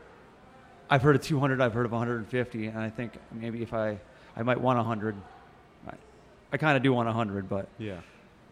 I've 0.89 1.01
heard 1.01 1.15
of 1.15 1.21
200. 1.21 1.61
I've 1.61 1.73
heard 1.73 1.85
of 1.85 1.91
150, 1.93 2.67
and 2.67 2.77
I 2.77 2.89
think 2.89 3.13
maybe 3.31 3.61
if 3.61 3.73
I 3.73 3.97
I 4.35 4.43
might 4.43 4.59
want 4.59 4.77
100. 4.77 5.15
I, 5.87 5.93
I 6.51 6.57
kind 6.57 6.75
of 6.75 6.83
do 6.83 6.91
want 6.93 7.07
100, 7.07 7.47
but 7.47 7.67
Yeah. 7.77 7.99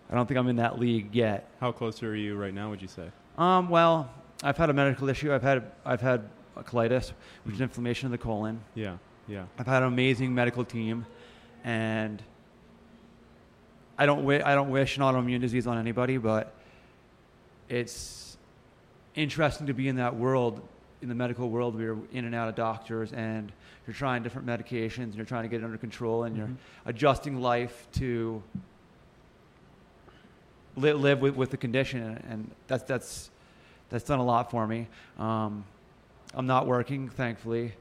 I 0.09 0.15
don't 0.15 0.27
think 0.27 0.37
I'm 0.37 0.47
in 0.47 0.57
that 0.57 0.77
league 0.79 1.13
yet. 1.15 1.47
How 1.59 1.71
close 1.71 2.03
are 2.03 2.15
you 2.15 2.35
right 2.37 2.53
now? 2.53 2.69
Would 2.69 2.81
you 2.81 2.87
say? 2.87 3.09
Um, 3.37 3.69
well, 3.69 4.09
I've 4.43 4.57
had 4.57 4.69
a 4.69 4.73
medical 4.73 5.07
issue. 5.09 5.33
I've 5.33 5.43
had 5.43 5.63
I've 5.85 6.01
had 6.01 6.23
colitis, 6.57 7.11
which 7.43 7.55
is 7.55 7.61
inflammation 7.61 8.05
of 8.07 8.11
the 8.11 8.17
colon. 8.17 8.59
Yeah. 8.75 8.97
Yeah. 9.27 9.45
I've 9.57 9.67
had 9.67 9.81
an 9.83 9.87
amazing 9.87 10.33
medical 10.33 10.63
team, 10.65 11.05
and 11.63 12.21
I 14.01 14.07
don't 14.07 14.21
wi- 14.21 14.41
I 14.43 14.55
don't 14.55 14.71
wish 14.71 14.97
an 14.97 15.03
autoimmune 15.03 15.41
disease 15.41 15.67
on 15.67 15.77
anybody, 15.77 16.17
but 16.17 16.51
it's 17.69 18.35
interesting 19.13 19.67
to 19.67 19.73
be 19.75 19.87
in 19.89 19.97
that 19.97 20.15
world, 20.15 20.59
in 21.03 21.07
the 21.09 21.13
medical 21.13 21.51
world, 21.51 21.75
where 21.75 21.83
you're 21.83 21.97
in 22.11 22.25
and 22.25 22.33
out 22.33 22.49
of 22.49 22.55
doctors, 22.55 23.13
and 23.13 23.51
you're 23.85 23.93
trying 23.93 24.23
different 24.23 24.47
medications, 24.47 25.03
and 25.03 25.15
you're 25.17 25.25
trying 25.27 25.43
to 25.43 25.49
get 25.49 25.61
it 25.61 25.65
under 25.65 25.77
control, 25.77 26.23
and 26.23 26.35
Mhm. 26.35 26.39
you're 26.39 26.49
adjusting 26.87 27.41
life 27.41 27.87
to 27.93 28.41
li- 30.77 30.93
live 30.93 31.21
with, 31.21 31.35
with 31.35 31.51
the 31.51 31.57
condition, 31.57 32.01
and, 32.01 32.23
and 32.27 32.51
that's 32.65 32.83
that's 32.85 33.29
that's 33.89 34.03
done 34.05 34.17
a 34.17 34.25
lot 34.25 34.49
for 34.49 34.65
me. 34.65 34.87
Um, 35.19 35.63
I'm 36.33 36.47
not 36.47 36.65
working, 36.65 37.07
thankfully, 37.07 37.73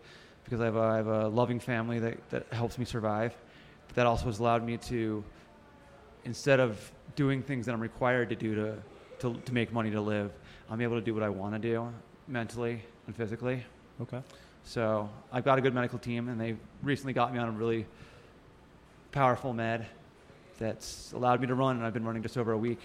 because 0.45 0.61
I 0.61 0.67
have 0.67 0.77
a, 0.77 0.81
I 0.81 0.97
have 0.97 1.07
a 1.07 1.29
loving 1.29 1.61
family 1.61 1.99
that, 2.01 2.29
that 2.29 2.47
helps 2.53 2.77
me 2.77 2.85
survive. 2.85 3.35
But 3.87 3.97
that 3.97 4.07
also 4.07 4.27
has 4.27 4.39
allowed 4.39 4.65
me 4.67 4.77
to, 4.77 5.25
instead 6.25 6.61
of 6.61 6.93
doing 7.17 7.43
things 7.43 7.67
that 7.67 7.73
I'm 7.73 7.81
required 7.81 8.29
to 8.31 8.37
do 8.37 8.55
to, 8.55 8.77
to, 9.21 9.35
to 9.35 9.55
make 9.55 9.73
money 9.73 9.91
to 9.91 10.01
live, 10.01 10.31
I'm 10.71 10.81
able 10.81 10.97
to 10.97 11.05
do 11.05 11.15
what 11.15 11.23
I 11.23 11.29
want 11.29 11.55
to 11.55 11.59
do 11.59 11.93
mentally 12.29 12.83
and 13.07 13.17
physically. 13.17 13.65
Okay. 14.01 14.23
So 14.65 15.09
I've 15.33 15.45
got 15.45 15.59
a 15.59 15.61
good 15.61 15.75
medical 15.75 15.99
team, 15.99 16.29
and 16.29 16.41
they 16.41 16.57
recently 16.83 17.13
got 17.13 17.33
me 17.33 17.39
on 17.39 17.49
a 17.49 17.53
really 17.53 17.87
powerful 19.13 19.53
med 19.53 19.87
that's 20.59 21.13
allowed 21.13 21.41
me 21.41 21.47
to 21.47 21.55
run, 21.55 21.77
and 21.77 21.85
I've 21.85 21.95
been 21.95 22.05
running 22.05 22.23
just 22.23 22.37
over 22.37 22.53
a 22.53 22.59
week 22.59 22.81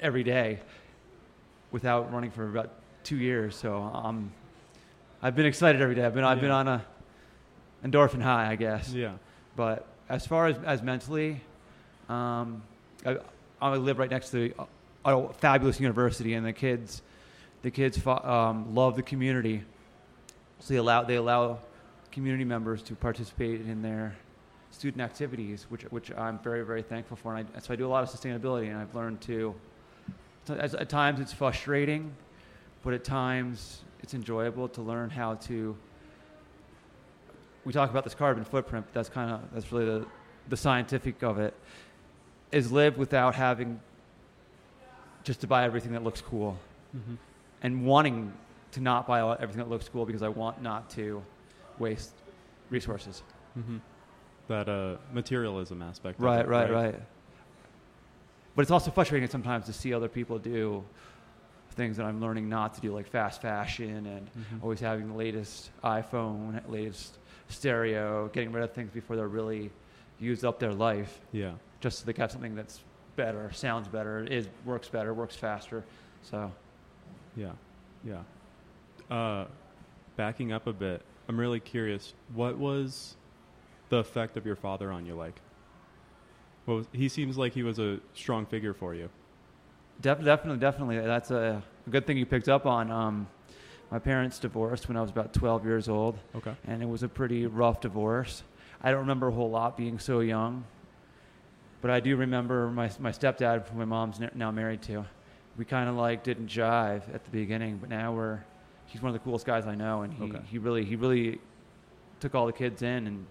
every 0.00 0.24
day 0.24 0.60
without 1.70 2.12
running 2.12 2.30
for 2.30 2.48
about 2.48 2.70
two 3.04 3.16
years. 3.16 3.56
So 3.56 3.76
I'm, 3.76 4.32
I've 5.22 5.36
been 5.36 5.46
excited 5.46 5.80
every 5.80 5.94
day. 5.94 6.04
I've 6.04 6.14
been, 6.14 6.24
I've 6.24 6.40
been 6.40 6.50
on 6.50 6.68
a 6.68 6.84
endorphin 7.84 8.22
high, 8.22 8.50
I 8.50 8.56
guess. 8.56 8.92
Yeah. 8.92 9.12
But 9.56 9.86
as 10.08 10.26
far 10.26 10.46
as, 10.46 10.56
as 10.64 10.82
mentally, 10.82 11.42
um, 12.08 12.62
I, 13.04 13.18
I 13.60 13.76
live 13.76 13.98
right 13.98 14.10
next 14.10 14.30
to 14.30 14.52
a, 15.04 15.16
a 15.16 15.32
fabulous 15.34 15.80
university, 15.80 16.34
and 16.34 16.44
the 16.44 16.52
kids, 16.52 17.02
the 17.62 17.70
kids 17.70 17.98
um, 18.06 18.74
love 18.74 18.96
the 18.96 19.02
community. 19.02 19.62
So 20.60 20.74
they 20.74 20.78
allow 20.78 21.02
they 21.02 21.16
allow 21.16 21.58
community 22.10 22.44
members 22.44 22.82
to 22.82 22.94
participate 22.94 23.60
in 23.62 23.82
their 23.82 24.14
student 24.70 25.00
activities, 25.00 25.66
which 25.68 25.82
which 25.84 26.10
I'm 26.12 26.38
very 26.38 26.64
very 26.64 26.82
thankful 26.82 27.16
for. 27.16 27.36
And 27.36 27.48
I, 27.56 27.60
so 27.60 27.72
I 27.72 27.76
do 27.76 27.86
a 27.86 27.88
lot 27.88 28.02
of 28.02 28.10
sustainability, 28.10 28.68
and 28.68 28.76
I've 28.76 28.94
learned 28.94 29.20
to. 29.22 29.54
at 30.48 30.88
times 30.88 31.20
it's 31.20 31.32
frustrating, 31.32 32.12
but 32.82 32.94
at 32.94 33.04
times 33.04 33.82
it's 34.02 34.14
enjoyable 34.14 34.68
to 34.68 34.82
learn 34.82 35.10
how 35.10 35.34
to 35.34 35.76
we 37.64 37.72
talk 37.72 37.90
about 37.90 38.04
this 38.04 38.14
carbon 38.14 38.44
footprint, 38.44 38.86
but 38.86 38.94
that's 38.94 39.08
kind 39.08 39.30
of 39.30 39.40
that's 39.52 39.70
really 39.72 39.86
the 39.86 40.06
the 40.48 40.56
scientific 40.56 41.22
of 41.22 41.38
it 41.38 41.54
is 42.52 42.70
live 42.70 42.98
without 42.98 43.34
having 43.34 43.80
just 45.24 45.40
to 45.40 45.46
buy 45.46 45.64
everything 45.64 45.92
that 45.92 46.02
looks 46.04 46.20
cool 46.20 46.58
Mm-hmm. 46.96 47.14
and 47.62 47.86
wanting 47.86 48.34
to 48.72 48.80
not 48.80 49.06
buy 49.06 49.20
everything 49.40 49.56
that 49.62 49.70
looks 49.70 49.88
cool 49.88 50.04
because 50.04 50.22
I 50.22 50.28
want 50.28 50.60
not 50.60 50.90
to 50.90 51.22
waste 51.78 52.12
resources. 52.68 53.22
Mm-hmm. 53.58 53.78
That 54.48 54.68
uh, 54.68 54.96
materialism 55.10 55.80
aspect. 55.80 56.20
Right, 56.20 56.40
it, 56.40 56.48
right, 56.48 56.70
right. 56.70 56.94
But 58.54 58.62
it's 58.62 58.70
also 58.70 58.90
frustrating 58.90 59.26
sometimes 59.30 59.64
to 59.66 59.72
see 59.72 59.94
other 59.94 60.08
people 60.08 60.38
do 60.38 60.84
things 61.70 61.96
that 61.96 62.04
I'm 62.04 62.20
learning 62.20 62.50
not 62.50 62.74
to 62.74 62.80
do, 62.82 62.92
like 62.92 63.06
fast 63.08 63.40
fashion 63.40 64.04
and 64.06 64.26
Mhm. 64.26 64.62
always 64.62 64.80
having 64.80 65.08
the 65.08 65.14
latest 65.14 65.70
iPhone, 65.82 66.60
latest 66.68 67.16
stereo, 67.48 68.28
getting 68.34 68.52
rid 68.52 68.62
of 68.64 68.72
things 68.72 68.90
before 68.90 69.16
they're 69.16 69.28
really 69.28 69.70
used 70.20 70.44
up 70.44 70.58
their 70.58 70.74
life, 70.74 71.20
Yeah. 71.32 71.52
Just 71.82 71.98
so 71.98 72.06
they 72.06 72.12
got 72.14 72.30
something 72.32 72.54
that's 72.54 72.80
better, 73.16 73.50
sounds 73.52 73.88
better, 73.88 74.24
is 74.24 74.48
works 74.64 74.88
better, 74.88 75.12
works 75.12 75.36
faster. 75.36 75.84
So 76.22 76.50
Yeah, 77.36 77.52
yeah. 78.04 78.22
Uh, 79.14 79.46
backing 80.16 80.52
up 80.52 80.66
a 80.66 80.72
bit, 80.72 81.02
I'm 81.28 81.38
really 81.38 81.60
curious. 81.60 82.14
What 82.34 82.56
was 82.56 83.16
the 83.90 83.98
effect 83.98 84.36
of 84.38 84.46
your 84.46 84.56
father 84.56 84.90
on 84.90 85.04
you 85.04 85.14
like? 85.14 85.38
What 86.64 86.74
was, 86.74 86.86
he 86.92 87.08
seems 87.08 87.36
like 87.36 87.52
he 87.52 87.62
was 87.64 87.78
a 87.78 87.98
strong 88.14 88.46
figure 88.46 88.72
for 88.72 88.94
you. 88.94 89.10
Def- 90.00 90.24
definitely, 90.24 90.60
definitely. 90.60 90.98
That's 91.00 91.30
a, 91.30 91.62
a 91.86 91.90
good 91.90 92.06
thing 92.06 92.16
you 92.16 92.24
picked 92.24 92.48
up 92.48 92.64
on. 92.64 92.90
Um, 92.90 93.26
my 93.90 93.98
parents 93.98 94.38
divorced 94.38 94.88
when 94.88 94.96
I 94.96 95.02
was 95.02 95.10
about 95.10 95.34
12 95.34 95.64
years 95.66 95.88
old, 95.88 96.18
Okay. 96.36 96.54
and 96.66 96.82
it 96.82 96.88
was 96.88 97.02
a 97.02 97.08
pretty 97.08 97.46
rough 97.46 97.80
divorce. 97.80 98.42
I 98.82 98.90
don't 98.90 99.00
remember 99.00 99.28
a 99.28 99.32
whole 99.32 99.50
lot 99.50 99.76
being 99.76 99.98
so 99.98 100.20
young, 100.20 100.64
but 101.82 101.90
I 101.90 102.00
do 102.00 102.16
remember 102.16 102.70
my, 102.70 102.90
my 102.98 103.10
stepdad, 103.12 103.68
who 103.68 103.78
my 103.78 103.84
mom's 103.84 104.18
now 104.34 104.50
married 104.50 104.80
to. 104.82 105.04
We 105.58 105.66
kind 105.66 105.88
of 105.90 105.96
like 105.96 106.22
didn't 106.24 106.46
jive 106.46 107.14
at 107.14 107.24
the 107.24 107.30
beginning, 107.30 107.76
but 107.76 107.90
now 107.90 108.14
we're 108.14 108.40
he's 108.86 109.02
one 109.02 109.10
of 109.10 109.14
the 109.14 109.18
coolest 109.24 109.44
guys 109.44 109.66
I 109.66 109.74
know, 109.74 110.00
and 110.02 110.14
he, 110.14 110.24
Okay. 110.24 110.40
he 110.50 110.56
really 110.58 110.84
he 110.84 110.96
really 110.96 111.38
took 112.20 112.34
all 112.34 112.46
the 112.46 112.52
kids 112.54 112.80
in 112.82 113.06
and 113.06 113.26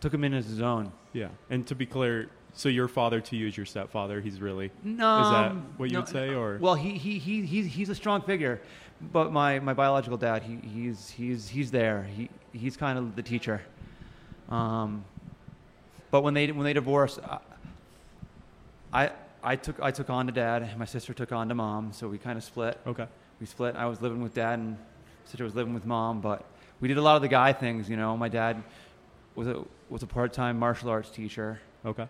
took 0.00 0.12
them 0.12 0.24
in 0.24 0.32
as 0.32 0.46
his 0.46 0.62
own. 0.62 0.90
Yeah. 1.12 1.28
And 1.50 1.66
to 1.66 1.74
be 1.74 1.84
clear, 1.84 2.30
so 2.54 2.68
your 2.70 2.88
father 2.88 3.20
to 3.20 3.36
you 3.36 3.46
is 3.48 3.56
your 3.56 3.66
stepfather. 3.66 4.20
He's 4.20 4.40
really. 4.40 4.70
No, 4.82 5.20
Is 5.20 5.30
that 5.30 5.52
what 5.78 5.90
you 5.90 5.94
no, 5.94 6.00
would 6.00 6.08
say, 6.08 6.34
or 6.34 6.58
Well, 6.60 6.74
he, 6.74 6.92
he, 6.96 7.18
he, 7.18 7.44
he's, 7.44 7.66
he's 7.66 7.88
a 7.90 7.94
strong 7.94 8.22
figure, 8.22 8.60
but 9.12 9.32
my, 9.32 9.58
my 9.58 9.74
biological 9.74 10.16
dad, 10.16 10.42
he, 10.42 10.56
he's, 10.68 11.10
he's, 11.10 11.48
he's 11.48 11.70
there. 11.70 12.04
He, 12.04 12.30
he's 12.52 12.76
kind 12.76 12.98
of 12.98 13.16
the 13.16 13.22
teacher. 13.22 13.60
Um, 14.48 15.04
but 16.10 16.22
when 16.22 16.34
they, 16.34 16.50
when 16.52 16.64
they 16.64 16.72
divorced, 16.72 17.18
I, 18.96 19.10
I, 19.42 19.56
took, 19.56 19.78
I 19.80 19.90
took 19.90 20.08
on 20.08 20.26
to 20.26 20.32
dad, 20.32 20.62
and 20.62 20.78
my 20.78 20.86
sister 20.86 21.12
took 21.12 21.30
on 21.30 21.48
to 21.50 21.54
mom, 21.54 21.92
so 21.92 22.08
we 22.08 22.16
kind 22.16 22.38
of 22.38 22.44
split. 22.44 22.80
okay? 22.86 23.06
We 23.38 23.46
split. 23.46 23.76
I 23.76 23.84
was 23.84 24.00
living 24.00 24.22
with 24.22 24.32
dad, 24.32 24.58
and 24.58 24.78
sister 25.26 25.44
was 25.44 25.54
living 25.54 25.74
with 25.74 25.84
mom, 25.84 26.22
but 26.22 26.46
we 26.80 26.88
did 26.88 26.96
a 26.96 27.02
lot 27.02 27.16
of 27.16 27.22
the 27.22 27.28
guy 27.28 27.52
things, 27.52 27.90
you 27.90 27.96
know. 27.96 28.16
My 28.16 28.30
dad 28.30 28.62
was 29.34 29.48
a, 29.48 29.62
was 29.90 30.02
a 30.02 30.06
part-time 30.06 30.58
martial 30.58 30.88
arts 30.88 31.10
teacher 31.10 31.60
Okay. 31.84 32.08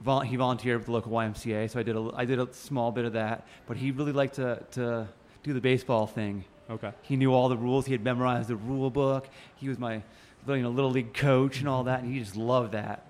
vol- 0.00 0.20
he 0.20 0.34
volunteered 0.36 0.78
with 0.78 0.86
the 0.86 0.92
local 0.92 1.12
YMCA, 1.12 1.70
so 1.70 1.78
I 1.78 1.84
did 1.84 1.96
a, 1.96 2.10
I 2.14 2.24
did 2.24 2.40
a 2.40 2.52
small 2.52 2.90
bit 2.90 3.04
of 3.04 3.12
that. 3.12 3.46
But 3.66 3.76
he 3.76 3.92
really 3.92 4.12
liked 4.12 4.34
to, 4.34 4.62
to 4.72 5.08
do 5.44 5.52
the 5.52 5.60
baseball 5.60 6.08
thing. 6.08 6.44
Okay. 6.68 6.92
He 7.02 7.16
knew 7.16 7.32
all 7.32 7.48
the 7.48 7.56
rules. 7.56 7.86
He 7.86 7.92
had 7.92 8.02
memorized 8.02 8.48
the 8.48 8.56
rule 8.56 8.90
book. 8.90 9.28
He 9.56 9.68
was 9.68 9.78
my 9.78 10.02
you 10.48 10.56
know, 10.62 10.70
little 10.70 10.90
league 10.90 11.14
coach 11.14 11.60
and 11.60 11.68
all 11.68 11.84
that, 11.84 12.02
and 12.02 12.12
he 12.12 12.18
just 12.18 12.36
loved 12.36 12.72
that. 12.72 13.06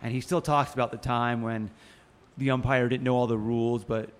And 0.00 0.12
he 0.12 0.20
still 0.20 0.40
talks 0.40 0.72
about 0.74 0.92
the 0.92 0.98
time 0.98 1.42
when 1.42 1.70
the 2.38 2.50
umpire 2.50 2.88
didn't 2.88 3.04
know 3.04 3.16
all 3.16 3.26
the 3.26 3.38
rules, 3.38 3.84
but 3.84 4.10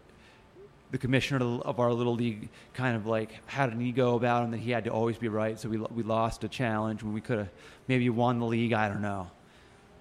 the 0.91 0.99
commissioner 0.99 1.61
of 1.63 1.81
our 1.81 1.93
little 1.93 2.15
league 2.15 2.49
kind 2.75 2.97
of 2.97 3.07
like 3.07 3.41
had 3.47 3.73
an 3.73 3.83
ego 3.83 4.15
about 4.17 4.45
him 4.45 4.53
that 4.53 4.59
he 4.59 4.71
had 4.71 4.85
to 4.85 4.91
always 4.91 5.19
be 5.19 5.29
right. 5.29 5.59
So 5.59 5.69
we 5.69 5.79
we 5.79 6.03
lost 6.03 6.45
a 6.45 6.49
challenge 6.49 7.03
when 7.03 7.13
we 7.13 7.21
could 7.21 7.39
have 7.39 7.49
maybe 7.89 8.09
won 8.09 8.39
the 8.39 8.47
league. 8.47 8.73
I 8.73 8.89
don't 8.89 9.03
know. 9.03 9.31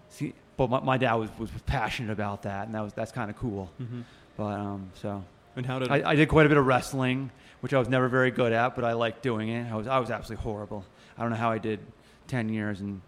See, 0.10 0.34
but 0.57 0.69
my, 0.69 0.79
my 0.79 0.98
dad 0.98 1.15
was, 1.15 1.29
was 1.38 1.50
passionate 1.65 2.12
about 2.12 2.43
that, 2.43 2.67
and 2.67 2.75
that 2.75 2.81
was 2.81 2.93
that's 2.93 3.12
kind 3.12 3.29
of 3.29 3.38
cool. 3.38 3.72
Mm-hmm. 3.81 4.01
But 4.38 4.43
um, 4.60 4.91
so 5.01 5.24
And 5.55 5.65
how 5.65 5.79
did 5.79 5.89
I, 5.89 6.12
I 6.12 6.15
did 6.15 6.29
quite 6.29 6.45
a 6.45 6.50
bit 6.50 6.57
of 6.57 6.65
wrestling, 6.65 7.31
which 7.62 7.74
I 7.74 7.79
was 7.79 7.89
never 7.89 8.07
very 8.07 8.31
good 8.31 8.53
at, 8.53 8.75
but 8.75 8.84
I 8.84 8.93
liked 8.93 9.24
doing 9.24 9.50
it. 9.50 9.72
I 9.72 9.75
was 9.75 9.88
I 9.88 10.00
was 10.00 10.12
absolutely 10.12 10.43
horrible. 10.43 10.86
I 11.17 11.22
don't 11.22 11.31
know 11.31 11.38
how 11.38 11.51
I 11.51 11.57
did 11.57 11.79
ten 12.27 12.50
years 12.50 12.81
and 12.81 13.01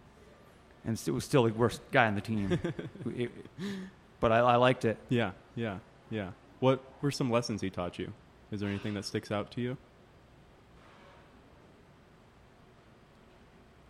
and 0.85 1.01
it 1.05 1.11
was 1.11 1.25
still 1.25 1.43
the 1.43 1.53
worst 1.53 1.81
guy 1.91 2.07
on 2.07 2.15
the 2.15 2.21
team. 2.21 2.59
It- 3.15 3.31
but 4.19 4.31
I, 4.31 4.39
I 4.39 4.55
liked 4.55 4.85
it. 4.85 4.97
Yeah, 5.09 5.31
yeah, 5.55 5.79
yeah. 6.09 6.29
What 6.59 6.83
were 7.01 7.11
some 7.11 7.29
lessons 7.29 7.61
he 7.61 7.69
taught 7.69 7.99
you? 7.99 8.13
Is 8.51 8.61
there 8.61 8.69
anything 8.69 8.93
that 8.95 9.05
sticks 9.05 9.31
out 9.31 9.51
to 9.51 9.61
you? 9.61 9.77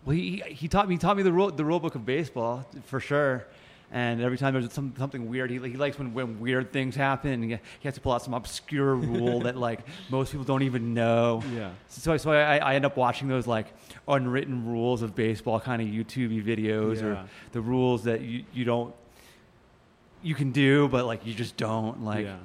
Well, 0.05 0.15
he, 0.15 0.41
he 0.47 0.67
taught 0.67 0.87
me 0.87 0.95
he 0.95 0.99
taught 0.99 1.17
me 1.17 1.23
the 1.23 1.33
rule 1.33 1.51
the 1.51 1.65
rule 1.65 1.79
book 1.79 1.95
of 1.95 2.05
baseball 2.05 2.65
for 2.85 2.99
sure. 2.99 3.45
And 3.89 4.21
every 4.21 4.37
time 4.37 4.53
there's 4.53 4.73
some, 4.73 4.93
something 4.97 5.29
weird, 5.29 5.49
he, 5.49 5.59
he 5.59 5.77
likes 5.77 5.97
when, 5.97 6.13
when 6.13 6.41
weird 6.41 6.73
things 6.73 6.93
happen. 6.93 7.41
He, 7.41 7.49
he 7.49 7.59
has 7.83 7.93
to 7.93 8.01
pull 8.01 8.11
out 8.11 8.21
some 8.21 8.33
obscure 8.33 8.95
rule 8.95 9.41
that 9.41 9.55
like 9.55 9.79
most 10.09 10.31
people 10.31 10.43
don't 10.43 10.63
even 10.63 10.93
know. 10.93 11.41
Yeah. 11.55 11.71
So, 11.87 12.17
so 12.17 12.31
I, 12.31 12.57
I 12.57 12.75
end 12.75 12.85
up 12.85 12.97
watching 12.97 13.29
those 13.29 13.47
like 13.47 13.67
unwritten 14.05 14.65
rules 14.65 15.03
of 15.03 15.15
baseball 15.15 15.61
kind 15.61 15.81
of 15.81 15.87
YouTube 15.87 16.43
videos 16.43 17.01
or 17.01 17.25
the 17.53 17.61
rules 17.61 18.03
that 18.03 18.21
you, 18.21 18.43
you 18.53 18.65
don't 18.65 18.93
you 20.23 20.35
can 20.35 20.51
do 20.51 20.87
but 20.87 21.05
like 21.05 21.25
you 21.25 21.33
just 21.33 21.57
don't 21.57 22.03
like 22.03 22.25
yeah. 22.25 22.37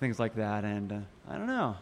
things 0.00 0.18
like 0.18 0.34
that 0.36 0.64
and 0.64 0.92
uh, 0.92 0.98
I 1.28 1.36
don't 1.38 1.46
know. 1.46 1.76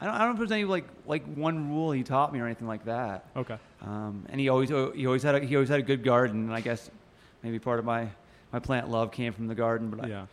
I 0.00 0.06
don't, 0.06 0.14
I 0.14 0.18
don't 0.18 0.28
know 0.28 0.32
if 0.32 0.38
there's 0.38 0.52
any 0.52 0.64
like 0.64 0.86
like 1.06 1.24
one 1.34 1.70
rule 1.70 1.92
he 1.92 2.02
taught 2.02 2.32
me 2.32 2.40
or 2.40 2.46
anything 2.46 2.66
like 2.66 2.84
that. 2.86 3.26
Okay. 3.36 3.56
Um, 3.82 4.24
and 4.30 4.40
he 4.40 4.48
always 4.48 4.70
he 4.70 5.06
always 5.06 5.22
had 5.22 5.34
a, 5.34 5.40
he 5.40 5.56
always 5.56 5.68
had 5.68 5.78
a 5.80 5.82
good 5.82 6.02
garden. 6.02 6.44
And 6.44 6.54
I 6.54 6.60
guess 6.60 6.90
maybe 7.42 7.58
part 7.58 7.78
of 7.78 7.84
my, 7.84 8.08
my 8.52 8.58
plant 8.60 8.88
love 8.88 9.12
came 9.12 9.32
from 9.32 9.46
the 9.46 9.54
garden, 9.54 9.90
but 9.90 10.04
I, 10.04 10.08
Yeah. 10.08 10.26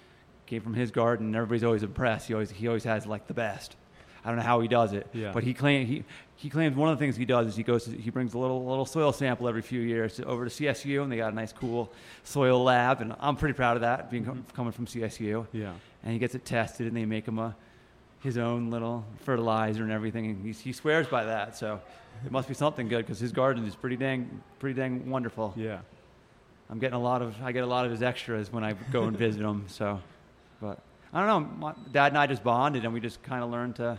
came 0.46 0.62
from 0.62 0.74
his 0.74 0.92
garden. 0.92 1.28
and 1.28 1.36
Everybody's 1.36 1.64
always 1.66 1.84
impressed. 1.84 2.28
He 2.28 2.34
always 2.34 2.50
he 2.52 2.68
always 2.68 2.86
has 2.86 3.06
like 3.06 3.28
the 3.28 3.34
best. 3.34 3.76
I 4.24 4.30
don't 4.30 4.38
know 4.38 4.44
how 4.44 4.60
he 4.62 4.68
does 4.68 4.94
it, 4.94 5.08
Yeah. 5.14 5.32
but 5.34 5.44
he 5.44 5.54
claim 5.54 5.86
he 5.88 6.04
he 6.36 6.50
claims 6.50 6.76
one 6.76 6.90
of 6.90 6.98
the 6.98 7.04
things 7.04 7.16
he 7.16 7.26
does 7.26 7.48
is 7.48 7.56
he 7.56 7.64
goes 7.64 7.86
to, 7.86 7.92
he 7.92 8.10
brings 8.12 8.34
a 8.36 8.38
little 8.38 8.64
little 8.66 8.86
soil 8.86 9.12
sample 9.12 9.48
every 9.48 9.62
few 9.64 9.82
years 9.82 10.16
to, 10.18 10.26
over 10.26 10.46
to 10.48 10.52
CSU, 10.52 11.02
and 11.04 11.12
they 11.12 11.18
got 11.18 11.32
a 11.32 11.36
nice 11.36 11.52
cool 11.54 11.92
soil 12.24 12.64
lab, 12.64 13.02
and 13.02 13.16
I'm 13.20 13.36
pretty 13.36 13.54
proud 13.54 13.76
of 13.78 13.82
that 13.82 14.12
being 14.12 14.26
Mm-hmm. 14.26 14.42
coming 14.56 14.72
from 14.72 14.86
CSU. 14.86 15.48
Yeah. 15.52 15.72
And 16.04 16.14
he 16.14 16.20
gets 16.20 16.36
it 16.36 16.46
tested, 16.46 16.88
and 16.88 16.96
they 16.96 17.06
make 17.06 17.28
him 17.28 17.40
a 17.40 17.56
his 18.22 18.38
own 18.38 18.70
little 18.72 19.06
fertilizer 19.24 19.84
and 19.84 19.92
everything, 19.92 20.26
and 20.26 20.46
he, 20.46 20.52
he 20.52 20.74
swears 20.74 21.08
by 21.08 21.24
that. 21.26 21.56
So 21.56 21.80
it 22.26 22.32
must 22.32 22.48
be 22.48 22.54
something 22.56 22.88
good 22.88 23.06
because 23.06 23.20
his 23.20 23.32
garden 23.32 23.66
is 23.66 23.76
pretty 23.76 23.96
dang 23.96 24.42
pretty 24.60 24.74
dang 24.80 25.10
wonderful. 25.10 25.54
Yeah. 25.56 25.80
I'm 26.70 26.80
getting 26.80 26.96
a 26.96 27.02
lot 27.02 27.22
of 27.22 27.36
I 27.42 27.52
get 27.52 27.64
a 27.64 27.68
lot 27.68 27.86
of 27.86 27.92
his 27.92 28.02
extras 28.04 28.52
when 28.52 28.64
I 28.64 28.74
go 28.92 29.04
and 29.06 29.16
visit 29.18 29.42
him. 29.42 29.66
So, 29.68 30.02
but 30.62 30.80
I 31.14 31.26
don't 31.26 31.60
know. 31.60 31.76
Dad 31.92 32.08
and 32.08 32.18
I 32.18 32.28
just 32.28 32.44
bonded, 32.44 32.84
and 32.86 32.94
we 32.94 33.00
just 33.00 33.22
kind 33.24 33.44
of 33.44 33.50
learned 33.50 33.78
to 33.78 33.98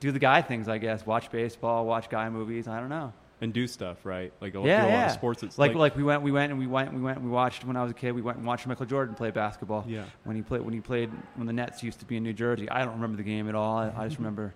do 0.00 0.10
the 0.10 0.18
guy 0.18 0.42
things. 0.42 0.68
I 0.68 0.78
guess 0.78 1.04
watch 1.06 1.30
baseball, 1.30 1.86
watch 1.86 2.08
guy 2.08 2.28
movies. 2.28 2.66
I 2.68 2.80
don't 2.80 2.88
know. 2.88 3.12
And 3.40 3.52
do 3.52 3.66
stuff, 3.66 4.04
right? 4.06 4.32
Like 4.40 4.54
a, 4.54 4.60
Yeah, 4.60 4.82
do 4.86 4.88
a 4.88 4.94
lot 4.94 5.06
of 5.06 5.12
sports. 5.12 5.42
It's 5.42 5.58
like, 5.58 5.74
like 5.74 5.96
we 5.96 6.04
went, 6.04 6.22
we 6.22 6.30
went, 6.30 6.52
and 6.52 6.60
we 6.60 6.68
went, 6.68 6.94
we 6.94 7.00
went, 7.00 7.18
and 7.18 7.26
we 7.26 7.32
watched 7.32 7.64
when 7.64 7.76
I 7.76 7.82
was 7.82 7.90
a 7.90 7.94
kid. 7.94 8.12
We 8.12 8.22
went 8.22 8.38
and 8.38 8.46
watched 8.46 8.68
Michael 8.68 8.86
Jordan 8.86 9.16
play 9.16 9.32
basketball. 9.32 9.84
Yeah. 9.88 10.04
When 10.22 10.36
he 10.36 10.42
played, 10.42 10.62
when 10.62 10.72
he 10.72 10.80
played, 10.80 11.10
when 11.34 11.48
the 11.48 11.52
Nets 11.52 11.82
used 11.82 11.98
to 12.00 12.04
be 12.04 12.16
in 12.16 12.22
New 12.22 12.32
Jersey. 12.32 12.70
I 12.70 12.84
don't 12.84 12.94
remember 12.94 13.16
the 13.16 13.24
game 13.24 13.48
at 13.48 13.56
all. 13.56 13.78
I, 13.78 13.92
I 13.96 14.06
just 14.06 14.18
remember 14.18 14.54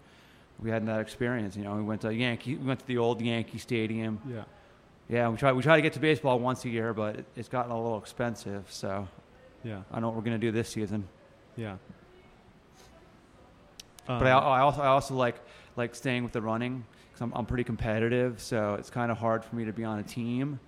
we 0.60 0.70
had 0.70 0.86
that 0.86 1.00
experience. 1.00 1.56
You 1.56 1.64
know, 1.64 1.74
we 1.74 1.82
went 1.82 2.02
to 2.02 2.14
Yankee, 2.14 2.54
we 2.56 2.64
went 2.66 2.78
to 2.80 2.86
the 2.86 2.98
old 2.98 3.20
Yankee 3.20 3.58
Stadium. 3.58 4.20
yeah. 4.28 4.44
Yeah, 5.08 5.28
we 5.28 5.36
try 5.36 5.52
we 5.52 5.62
try 5.62 5.76
to 5.76 5.82
get 5.82 5.92
to 5.92 6.00
baseball 6.00 6.38
once 6.40 6.64
a 6.64 6.68
year, 6.68 6.92
but 6.92 7.16
it, 7.16 7.24
it's 7.36 7.48
gotten 7.48 7.70
a 7.70 7.80
little 7.80 7.98
expensive. 7.98 8.64
So 8.70 9.06
Yeah. 9.62 9.82
I 9.92 10.00
know 10.00 10.08
what 10.08 10.16
we're 10.16 10.22
gonna 10.22 10.38
do 10.38 10.50
this 10.52 10.68
season. 10.68 11.06
Yeah. 11.56 11.76
But 14.06 14.26
I, 14.26 14.30
Um, 14.32 14.44
I 14.44 14.60
also 14.60 14.82
I 14.82 14.86
also 14.86 15.14
like 15.14 15.36
like 15.76 15.94
staying 15.94 16.22
with 16.22 16.32
the 16.32 16.40
running 16.40 16.84
because 17.08 17.22
I'm 17.22 17.32
I'm 17.34 17.46
pretty 17.46 17.64
competitive, 17.64 18.40
so 18.40 18.74
it's 18.74 18.90
kind 18.90 19.10
of 19.10 19.18
hard 19.18 19.44
for 19.44 19.56
me 19.56 19.64
to 19.64 19.72
be 19.72 19.84
on 19.84 19.98
a 19.98 20.02
team. 20.02 20.60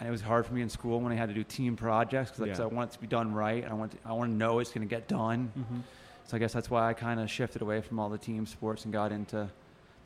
And 0.00 0.06
it 0.08 0.12
was 0.12 0.20
hard 0.20 0.46
for 0.46 0.54
me 0.54 0.62
in 0.62 0.68
school 0.68 1.00
when 1.00 1.12
I 1.12 1.16
had 1.16 1.28
to 1.28 1.34
do 1.34 1.42
team 1.42 1.74
projects 1.74 2.30
because 2.30 2.58
Yeah. 2.58 2.64
I 2.64 2.68
want 2.68 2.90
it 2.90 2.94
to 2.94 3.00
be 3.00 3.08
done 3.08 3.34
right. 3.34 3.64
And 3.64 3.72
I 3.72 3.74
want 3.74 3.90
to, 3.92 3.98
I 4.04 4.12
want 4.12 4.30
to 4.30 4.36
know 4.36 4.60
it's 4.60 4.70
going 4.70 4.86
to 4.88 4.94
get 4.94 5.08
done. 5.08 5.50
mhm. 5.58 5.82
So 6.24 6.36
I 6.36 6.38
guess 6.38 6.52
that's 6.52 6.70
why 6.70 6.88
I 6.88 6.92
kind 6.92 7.18
of 7.18 7.28
shifted 7.28 7.62
away 7.62 7.80
from 7.80 7.98
all 7.98 8.08
the 8.08 8.18
team 8.18 8.46
sports 8.46 8.84
and 8.84 8.92
got 8.92 9.10
into 9.10 9.48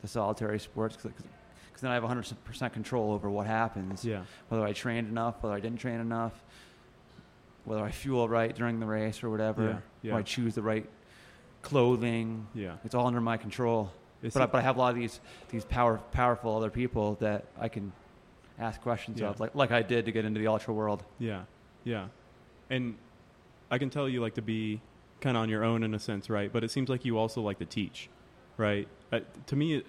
the 0.01 0.07
solitary 0.07 0.57
sports 0.57 0.95
because 0.97 1.13
then 1.81 1.91
I 1.91 1.93
have 1.93 2.03
100% 2.03 2.73
control 2.73 3.11
over 3.11 3.29
what 3.29 3.45
happens. 3.45 4.03
Yeah. 4.03 4.23
Whether 4.49 4.65
I 4.65 4.73
trained 4.73 5.09
enough, 5.09 5.43
whether 5.43 5.53
I 5.53 5.59
didn't 5.59 5.79
train 5.79 5.99
enough, 5.99 6.41
whether 7.65 7.83
I 7.83 7.91
fuel 7.91 8.27
right 8.27 8.53
during 8.55 8.79
the 8.79 8.85
race 8.85 9.23
or 9.23 9.29
whatever, 9.29 9.63
Yeah, 9.63 10.09
yeah. 10.09 10.13
or 10.13 10.19
I 10.19 10.21
choose 10.23 10.55
the 10.55 10.61
right 10.61 10.87
clothing. 11.61 12.47
Yeah. 12.53 12.75
It's 12.83 12.95
all 12.95 13.07
under 13.07 13.21
my 13.21 13.37
control. 13.37 13.91
It's- 14.21 14.33
but, 14.33 14.43
I, 14.43 14.45
but 14.47 14.57
I 14.59 14.61
have 14.61 14.75
a 14.75 14.79
lot 14.79 14.89
of 14.89 14.95
these 14.95 15.19
these 15.49 15.65
power, 15.65 15.97
powerful 16.11 16.55
other 16.55 16.69
people 16.69 17.15
that 17.19 17.45
I 17.59 17.67
can 17.69 17.91
ask 18.59 18.79
questions 18.81 19.19
Yeah. 19.19 19.29
of, 19.29 19.39
like 19.39 19.55
like 19.55 19.71
I 19.71 19.81
did 19.81 20.05
to 20.05 20.11
get 20.11 20.25
into 20.25 20.39
the 20.39 20.47
ultra 20.47 20.73
world. 20.73 21.03
Yeah, 21.19 21.43
yeah, 21.83 22.07
and 22.69 22.95
I 23.71 23.77
can 23.77 23.89
tell 23.89 24.07
you 24.07 24.21
like 24.21 24.35
to 24.35 24.41
be 24.41 24.81
kind 25.21 25.35
of 25.37 25.43
on 25.43 25.49
your 25.49 25.63
own 25.63 25.83
in 25.83 25.93
a 25.93 25.99
sense, 25.99 26.29
right? 26.29 26.51
But 26.51 26.63
it 26.63 26.71
seems 26.71 26.89
like 26.89 27.05
you 27.05 27.17
also 27.17 27.41
like 27.41 27.59
to 27.59 27.65
teach, 27.65 28.09
right? 28.57 28.87
Uh, 29.11 29.21
to 29.47 29.55
me, 29.55 29.75
it, 29.75 29.85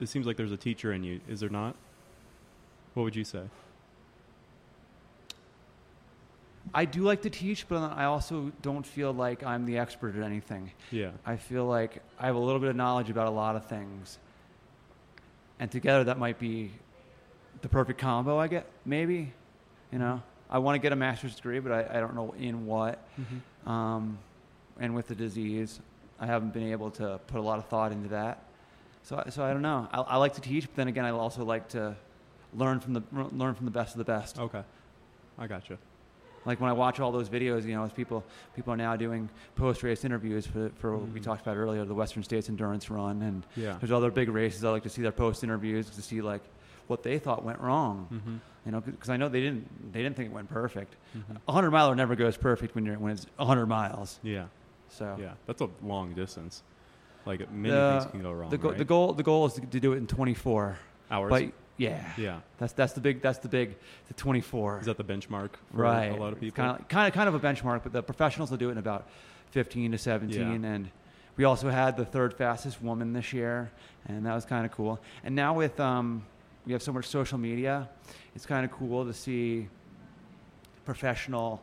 it 0.00 0.08
seems 0.08 0.26
like 0.26 0.36
there's 0.36 0.52
a 0.52 0.56
teacher 0.58 0.92
in 0.92 1.02
you. 1.04 1.20
Is 1.28 1.40
there 1.40 1.48
not? 1.48 1.74
What 2.94 3.02
would 3.04 3.16
you 3.16 3.24
say? 3.24 3.42
I 6.74 6.84
do 6.84 7.02
like 7.02 7.22
to 7.22 7.30
teach, 7.30 7.68
but 7.68 7.78
I 7.78 8.04
also 8.04 8.52
don't 8.62 8.86
feel 8.86 9.12
like 9.12 9.42
I'm 9.42 9.64
the 9.66 9.78
expert 9.78 10.16
at 10.16 10.22
anything. 10.22 10.70
Yeah, 10.90 11.10
I 11.24 11.36
feel 11.36 11.64
like 11.66 12.02
I 12.18 12.26
have 12.26 12.36
a 12.36 12.38
little 12.38 12.60
bit 12.60 12.70
of 12.70 12.76
knowledge 12.76 13.10
about 13.10 13.26
a 13.26 13.30
lot 13.30 13.56
of 13.56 13.66
things, 13.66 14.18
and 15.58 15.70
together 15.70 16.04
that 16.04 16.18
might 16.18 16.38
be 16.38 16.70
the 17.62 17.68
perfect 17.68 17.98
combo. 18.00 18.38
I 18.38 18.46
get 18.48 18.66
maybe, 18.84 19.32
you 19.92 19.98
know, 19.98 20.22
I 20.50 20.58
want 20.58 20.76
to 20.76 20.78
get 20.78 20.92
a 20.92 20.96
master's 20.96 21.34
degree, 21.34 21.58
but 21.60 21.72
I, 21.72 21.98
I 21.98 22.00
don't 22.00 22.14
know 22.14 22.34
in 22.38 22.66
what. 22.66 23.02
mm-hmm. 23.20 23.68
um, 23.68 24.18
and 24.80 24.94
with 24.94 25.08
the 25.08 25.14
disease, 25.16 25.80
I 26.20 26.26
haven't 26.26 26.52
been 26.52 26.70
able 26.70 26.90
to 26.92 27.18
put 27.26 27.38
a 27.40 27.42
lot 27.42 27.58
of 27.58 27.66
thought 27.66 27.90
into 27.90 28.10
that. 28.10 28.44
So, 29.02 29.22
I- 29.26 29.30
so 29.30 29.42
I 29.42 29.52
don't 29.52 29.62
know. 29.62 29.88
I, 29.92 30.00
I 30.02 30.16
like 30.16 30.34
to 30.34 30.40
teach, 30.40 30.66
but 30.66 30.76
then 30.76 30.86
again, 30.88 31.04
I 31.04 31.10
also 31.10 31.44
like 31.44 31.68
to 31.70 31.96
learn 32.54 32.78
from 32.80 32.92
the 32.94 33.02
learn 33.12 33.54
from 33.54 33.64
the 33.64 33.70
best 33.72 33.94
of 33.94 33.98
the 33.98 34.04
best. 34.04 34.38
okay, 34.38 34.62
I 35.38 35.46
got 35.46 35.62
gotcha. 35.62 35.78
Like 36.48 36.60
when 36.60 36.70
I 36.70 36.72
watch 36.72 36.98
all 36.98 37.12
those 37.12 37.28
videos, 37.28 37.64
you 37.64 37.74
know, 37.74 37.84
as 37.84 37.92
people 37.92 38.24
people 38.56 38.72
are 38.72 38.76
now 38.76 38.96
doing 38.96 39.28
post 39.54 39.82
race 39.82 40.04
interviews 40.04 40.46
for 40.46 40.70
for 40.80 40.96
what 40.96 41.08
we 41.12 41.20
Mhm. 41.20 41.24
talked 41.24 41.42
about 41.42 41.56
earlier, 41.56 41.84
the 41.84 41.94
Western 41.94 42.22
States 42.22 42.48
Endurance 42.48 42.90
Run, 42.90 43.22
and 43.22 43.44
Yeah, 43.54 43.76
there's 43.78 43.92
other 43.92 44.10
big 44.10 44.28
races. 44.30 44.64
I 44.64 44.70
like 44.70 44.82
to 44.84 44.88
see 44.88 45.02
their 45.02 45.12
post 45.12 45.44
interviews 45.44 45.90
to 45.90 46.02
see 46.02 46.20
like 46.22 46.40
what 46.86 47.02
they 47.02 47.18
thought 47.18 47.44
went 47.44 47.60
wrong. 47.60 48.08
mm-hmm. 48.12 48.36
You 48.66 48.72
know, 48.72 48.80
because 48.80 49.10
I 49.10 49.16
know 49.18 49.28
they 49.28 49.40
didn't 49.40 49.92
they 49.92 50.02
didn't 50.02 50.16
think 50.16 50.30
it 50.30 50.34
went 50.34 50.48
perfect. 50.48 50.96
Mm-hmm. 51.16 51.36
A 51.46 51.52
hundred 51.52 51.70
miler 51.70 51.94
never 51.94 52.16
goes 52.16 52.36
perfect 52.38 52.74
when 52.74 52.84
you're 52.86 52.98
when 52.98 53.12
it's 53.12 53.26
a 53.38 53.44
hundred 53.44 53.66
miles. 53.66 54.18
yeah, 54.22 54.46
So 54.88 55.16
yeah. 55.20 55.32
That's 55.46 55.60
a 55.60 55.68
long 55.82 56.14
distance. 56.14 56.62
Like 57.26 57.40
many 57.52 57.74
The- 57.74 57.98
things 58.00 58.10
can 58.10 58.22
go 58.22 58.32
wrong. 58.32 58.48
The, 58.50 58.56
go- 58.58 58.70
right? 58.70 58.78
the 58.78 58.84
goal 58.86 59.12
the 59.12 59.22
goal 59.22 59.44
is 59.46 59.52
to, 59.54 59.60
to 59.60 59.80
do 59.80 59.92
it 59.92 59.96
in 59.98 60.06
24. 60.06 60.78
hours. 61.10 61.30
But 61.30 61.52
yeah, 61.78 62.12
yeah, 62.18 62.40
that's 62.58 62.72
that's 62.72 62.92
the 62.92 63.00
big 63.00 63.22
that's 63.22 63.38
the 63.38 63.48
big 63.48 63.76
the 64.08 64.14
24. 64.14 64.80
is 64.80 64.86
that 64.86 64.96
the 64.96 65.04
benchmark 65.04 65.50
for 65.70 65.82
right? 65.82 66.06
a 66.06 66.16
lot 66.16 66.32
of 66.32 66.40
people? 66.40 66.62
Kind 66.62 66.80
of 66.80 66.88
kind 66.88 67.08
of 67.08 67.14
kind 67.14 67.28
of 67.28 67.34
a 67.34 67.40
benchmark, 67.40 67.82
but 67.84 67.92
the 67.92 68.02
professionals 68.02 68.50
will 68.50 68.58
do 68.58 68.68
it 68.68 68.72
in 68.72 68.78
about 68.78 69.08
15 69.52 69.92
to 69.92 69.98
17. 69.98 70.62
Yeah. 70.62 70.68
And 70.68 70.90
we 71.36 71.44
also 71.44 71.70
had 71.70 71.96
the 71.96 72.04
third 72.04 72.34
fastest 72.34 72.82
woman 72.82 73.12
this 73.12 73.32
year, 73.32 73.70
and 74.06 74.26
that 74.26 74.34
was 74.34 74.44
kind 74.44 74.66
of 74.66 74.72
cool. 74.72 75.00
And 75.22 75.34
now 75.34 75.54
with 75.54 75.78
um, 75.78 76.26
we 76.66 76.72
have 76.72 76.82
so 76.82 76.92
much 76.92 77.06
social 77.06 77.38
media, 77.38 77.88
it's 78.34 78.44
kind 78.44 78.64
of 78.64 78.72
cool 78.72 79.06
to 79.06 79.14
see 79.14 79.68
professional 80.84 81.62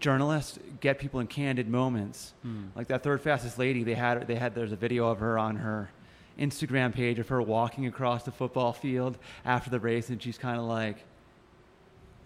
journalists 0.00 0.58
get 0.80 0.98
people 0.98 1.20
in 1.20 1.28
candid 1.28 1.68
moments. 1.68 2.32
Hmm. 2.42 2.66
Like 2.74 2.88
that 2.88 3.04
third 3.04 3.20
fastest 3.20 3.58
lady, 3.58 3.84
they 3.84 3.94
had 3.94 4.26
they 4.26 4.34
had 4.34 4.56
there's 4.56 4.72
a 4.72 4.76
video 4.76 5.08
of 5.08 5.20
her 5.20 5.38
on 5.38 5.56
her 5.56 5.90
Instagram 6.38 6.92
page 6.94 7.18
of 7.18 7.28
her 7.28 7.42
walking 7.42 7.86
across 7.86 8.22
the 8.22 8.30
football 8.30 8.72
field 8.72 9.18
after 9.44 9.70
the 9.70 9.80
race, 9.80 10.08
and 10.08 10.22
she's 10.22 10.38
kind 10.38 10.58
of 10.58 10.64
like, 10.64 11.04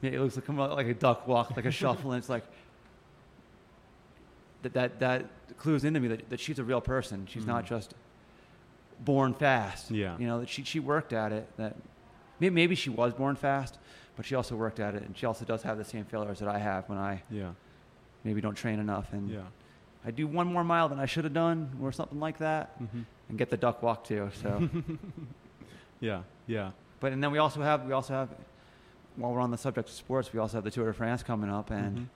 it 0.02 0.18
looks 0.20 0.36
like 0.36 0.48
like 0.48 0.86
a 0.86 0.94
duck 0.94 1.26
walk, 1.28 1.56
like 1.56 1.64
a 1.64 1.70
shuffle, 1.70 2.12
and 2.12 2.18
it's 2.18 2.28
like 2.28 2.44
that 4.62 4.74
that 4.74 5.00
that 5.00 5.26
clues 5.58 5.84
into 5.84 6.00
me 6.00 6.08
that, 6.08 6.28
that 6.30 6.40
she's 6.40 6.58
a 6.58 6.64
real 6.64 6.80
person. 6.80 7.26
She's 7.28 7.46
not 7.46 7.64
Mhm. 7.64 7.68
just 7.68 7.94
born 9.00 9.34
fast. 9.34 9.90
Yeah. 9.90 10.16
you 10.18 10.26
know 10.26 10.40
that 10.40 10.48
she 10.48 10.62
she 10.64 10.78
worked 10.80 11.12
at 11.12 11.32
it. 11.32 11.48
That 11.56 11.76
maybe, 12.40 12.54
maybe 12.54 12.74
she 12.74 12.90
was 12.90 13.12
born 13.14 13.36
fast, 13.36 13.78
but 14.16 14.24
she 14.26 14.34
also 14.34 14.56
worked 14.56 14.78
at 14.80 14.94
it, 14.94 15.02
and 15.02 15.16
she 15.16 15.26
also 15.26 15.44
does 15.44 15.62
have 15.62 15.78
the 15.78 15.84
same 15.84 16.04
failures 16.04 16.38
that 16.40 16.48
I 16.48 16.58
have 16.58 16.88
when 16.88 16.98
I 16.98 17.22
Yeah, 17.30 17.52
maybe 18.24 18.40
don't 18.40 18.54
train 18.54 18.78
enough 18.78 19.12
and 19.12 19.30
yeah. 19.30 19.40
I 20.04 20.10
do 20.10 20.26
one 20.26 20.48
more 20.52 20.64
mile 20.64 20.88
than 20.88 20.98
I 20.98 21.06
should 21.06 21.22
have 21.24 21.32
done, 21.32 21.76
or 21.80 21.92
something 21.92 22.18
like 22.20 22.38
that, 22.38 22.80
Mm-hmm. 22.82 23.02
And 23.32 23.38
get 23.38 23.48
the 23.48 23.56
duck 23.56 23.82
walk 23.82 24.04
too. 24.04 24.30
So, 24.42 24.68
Yeah, 26.00 26.22
yeah. 26.46 26.72
but 27.00 27.12
and 27.12 27.24
then 27.24 27.30
we 27.30 27.38
also 27.38 27.62
have 27.62 27.86
we 27.86 27.92
also 27.92 28.12
have 28.12 28.28
while 29.16 29.32
we're 29.32 29.40
on 29.40 29.50
the 29.50 29.56
subject 29.56 29.88
of 29.88 29.94
sports, 29.94 30.32
we 30.34 30.38
also 30.38 30.58
have 30.58 30.64
the 30.64 30.70
Tour 30.70 30.86
de 30.86 30.92
France 30.92 31.22
coming 31.22 31.48
up, 31.50 31.70
and 31.70 32.08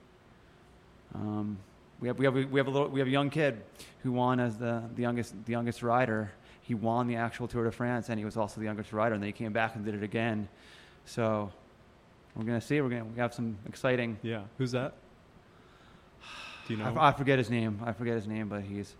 Mhm. 1.14 1.20
um, 1.20 1.58
we 2.00 2.08
have 2.08 2.18
we 2.18 2.24
have 2.26 2.34
we 2.34 2.60
have 2.60 2.66
a 2.66 2.70
little, 2.70 2.88
we 2.88 3.00
have 3.00 3.06
a 3.08 3.10
young 3.10 3.30
kid 3.30 3.62
who 4.02 4.12
won 4.12 4.40
as 4.40 4.58
the 4.58 4.82
the 4.94 5.00
youngest 5.02 5.34
the 5.46 5.52
youngest 5.52 5.82
rider. 5.82 6.30
He 6.60 6.74
won 6.74 7.06
the 7.06 7.16
actual 7.16 7.48
Tour 7.48 7.64
de 7.64 7.70
France, 7.70 8.10
and 8.10 8.18
he 8.18 8.24
was 8.26 8.36
also 8.36 8.60
the 8.60 8.66
youngest 8.66 8.92
rider. 8.92 9.14
And 9.14 9.22
then 9.22 9.28
he 9.28 9.32
came 9.32 9.52
back 9.52 9.74
and 9.76 9.84
did 9.84 9.94
it 9.94 10.02
again. 10.02 10.48
So 11.06 11.50
we're 12.34 12.44
gonna 12.44 12.60
see. 12.60 12.80
We're 12.82 12.90
gonna 12.90 13.04
we 13.06 13.18
have 13.20 13.32
some 13.32 13.56
exciting. 13.66 14.18
Yeah. 14.22 14.42
Who's 14.58 14.72
that? 14.72 14.92
Do 16.66 16.74
you 16.74 16.78
know? 16.82 16.92
I, 16.96 17.08
I 17.08 17.12
forget 17.12 17.38
his 17.38 17.48
name. 17.48 17.80
I 17.86 17.92
forget 17.92 18.16
his 18.16 18.26
name, 18.26 18.48
but 18.48 18.62
he's 18.62 18.94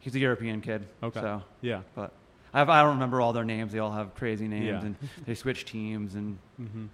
he's 0.00 0.14
a 0.14 0.18
European 0.18 0.60
kid. 0.60 0.86
Okay. 1.02 1.20
So, 1.20 1.42
yeah. 1.60 1.82
but 1.94 2.12
I, 2.52 2.58
have, 2.58 2.68
I 2.68 2.82
don't 2.82 2.94
remember 2.94 3.20
all 3.20 3.32
their 3.32 3.44
names. 3.44 3.72
They 3.72 3.78
all 3.78 3.92
have 3.92 4.14
crazy 4.14 4.48
names, 4.48 4.66
Yeah. 4.66 4.80
and 4.80 4.96
they 5.26 5.34
switch 5.34 5.64
teams. 5.64 6.14
And 6.14 6.38
Mm-hmm. 6.60 6.86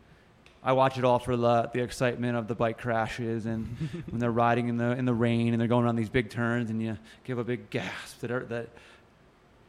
I 0.64 0.72
watch 0.72 0.98
it 0.98 1.04
all 1.04 1.20
for 1.20 1.36
the 1.36 1.70
the 1.72 1.80
excitement 1.80 2.36
of 2.36 2.48
the 2.48 2.54
bike 2.56 2.76
crashes 2.78 3.46
and 3.46 3.66
when 4.10 4.18
they're 4.18 4.32
riding 4.32 4.68
in 4.68 4.76
the 4.76 4.92
in 4.98 5.04
the 5.04 5.14
rain 5.14 5.52
and 5.54 5.60
they're 5.60 5.68
going 5.68 5.84
around 5.84 5.94
these 5.96 6.08
big 6.10 6.28
turns, 6.28 6.70
and 6.70 6.82
you 6.82 6.98
give 7.24 7.38
a 7.38 7.44
big 7.44 7.70
gasp 7.70 8.18
that 8.20 8.30
are, 8.32 8.44
that 8.46 8.68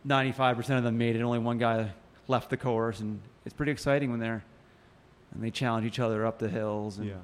ninety 0.04 0.32
five 0.32 0.56
percent 0.58 0.78
of 0.80 0.84
them 0.84 0.98
made 0.98 1.16
it. 1.16 1.22
Only 1.22 1.38
one 1.40 1.60
guy 1.60 1.92
left 2.28 2.50
the 2.50 2.58
course, 2.58 3.00
and 3.00 3.20
it's 3.46 3.54
pretty 3.54 3.72
exciting 3.72 4.10
when 4.10 4.20
they're 4.20 4.44
and 5.34 5.44
they 5.44 5.52
challenge 5.52 5.86
each 5.86 6.00
other 6.00 6.26
up 6.26 6.40
the 6.40 6.50
hills. 6.50 6.98
And 6.98 7.10
Yeah. 7.10 7.16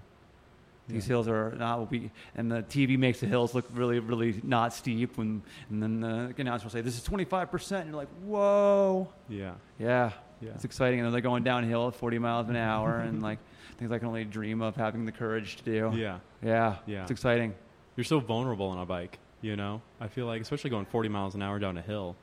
These 0.87 1.05
Yeah. 1.05 1.13
hills 1.13 1.27
are 1.29 1.51
not 1.57 1.79
will 1.79 1.85
be, 1.85 2.11
and 2.35 2.51
the 2.51 2.61
TV 2.63 2.97
makes 2.97 3.21
the 3.21 3.25
hills 3.27 3.55
look 3.55 3.65
really, 3.73 3.99
really 3.99 4.41
not 4.43 4.73
steep. 4.73 5.17
When 5.17 5.41
and 5.69 5.81
then 5.81 6.01
the 6.01 6.33
announcer 6.37 6.65
will 6.65 6.71
say, 6.71 6.81
"This 6.81 6.97
is 6.97 7.03
25 7.03 7.49
percent," 7.49 7.83
and 7.85 7.91
you're 7.91 7.97
like, 8.01 8.09
"Whoa, 8.25 9.07
Yeah. 9.29 9.53
yeah, 9.79 10.11
Yeah. 10.41 10.49
it's 10.55 10.65
exciting." 10.65 10.99
And 10.99 11.05
then 11.05 11.13
they're 11.13 11.21
going 11.21 11.43
downhill 11.43 11.87
at 11.87 11.95
40 11.95 12.19
miles 12.19 12.49
an 12.49 12.57
hour, 12.57 12.97
and 12.99 13.21
like 13.23 13.39
things 13.77 13.91
I 13.93 13.97
can 13.97 14.07
only 14.09 14.25
dream 14.25 14.61
of 14.61 14.75
having 14.75 15.05
the 15.05 15.11
courage 15.13 15.55
to 15.57 15.63
do. 15.63 15.91
Yeah. 15.97 16.19
yeah, 16.43 16.75
Yeah. 16.85 17.03
it's 17.03 17.11
exciting. 17.11 17.55
You're 17.95 18.03
so 18.03 18.19
vulnerable 18.19 18.67
on 18.67 18.77
a 18.79 18.85
bike. 18.85 19.19
You 19.41 19.55
know, 19.55 19.81
I 20.01 20.07
feel 20.09 20.25
like, 20.25 20.41
especially 20.41 20.69
going 20.69 20.85
40 20.85 21.09
miles 21.09 21.33
an 21.35 21.41
hour 21.41 21.59
down 21.59 21.77
a 21.77 21.81
hill, 21.81 22.15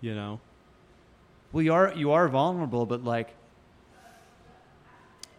you 0.00 0.14
know, 0.14 0.40
Well, 1.52 1.62
you 1.62 1.72
are 1.74 1.92
you 1.94 2.12
are 2.12 2.28
vulnerable, 2.28 2.86
but 2.86 3.02
like 3.04 3.34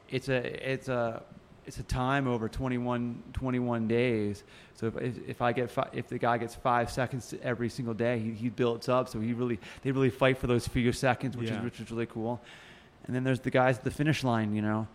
it's 0.10 0.30
a 0.30 0.71
it's 0.73 0.88
a 0.89 1.21
it's 1.67 1.80
a 1.80 1.84
time 1.84 2.27
over 2.27 2.47
21, 2.49 3.21
21 3.34 3.88
days. 3.88 4.43
So 4.75 4.88
if, 4.88 5.17
if 5.27 5.41
I 5.41 5.51
get 5.51 5.69
fi- 5.69 5.89
if 5.93 6.08
the 6.08 6.17
guy 6.17 6.38
gets 6.38 6.56
five 6.56 6.89
seconds 6.89 7.34
every 7.43 7.69
single 7.69 7.93
day, 7.93 8.19
he, 8.19 8.32
he 8.32 8.49
builds 8.49 8.88
up. 8.89 9.10
So 9.10 9.19
he 9.19 9.34
really 9.34 9.60
they 9.82 9.91
really 9.91 10.10
fight 10.10 10.38
for 10.38 10.47
those 10.47 10.67
few 10.67 10.91
seconds, 10.93 11.36
which 11.38 11.49
Yeah. 11.49 11.58
is 11.60 11.63
which 11.63 11.80
is 11.80 11.91
really 11.91 12.06
cool. 12.06 12.41
And 13.06 13.15
then 13.15 13.23
there's 13.23 13.41
the 13.41 13.51
guys 13.51 13.77
at 13.77 13.84
the 13.84 13.91
finish 13.91 14.23
line, 14.23 14.56
you 14.56 14.62
know, 14.62 14.88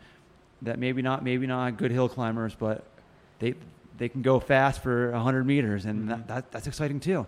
that 0.62 0.78
maybe 0.78 1.02
not 1.02 1.22
maybe 1.22 1.46
not 1.46 1.76
good 1.76 1.90
hill 1.90 2.08
climbers, 2.08 2.54
but 2.54 2.84
they 3.38 3.54
they 3.98 4.08
can 4.08 4.22
go 4.22 4.40
fast 4.40 4.82
for 4.82 5.10
100 5.12 5.44
meters, 5.46 5.84
and 5.84 6.04
Mhm. 6.04 6.08
that, 6.08 6.28
that 6.28 6.50
that's 6.52 6.66
exciting 6.66 6.98
too. 7.00 7.26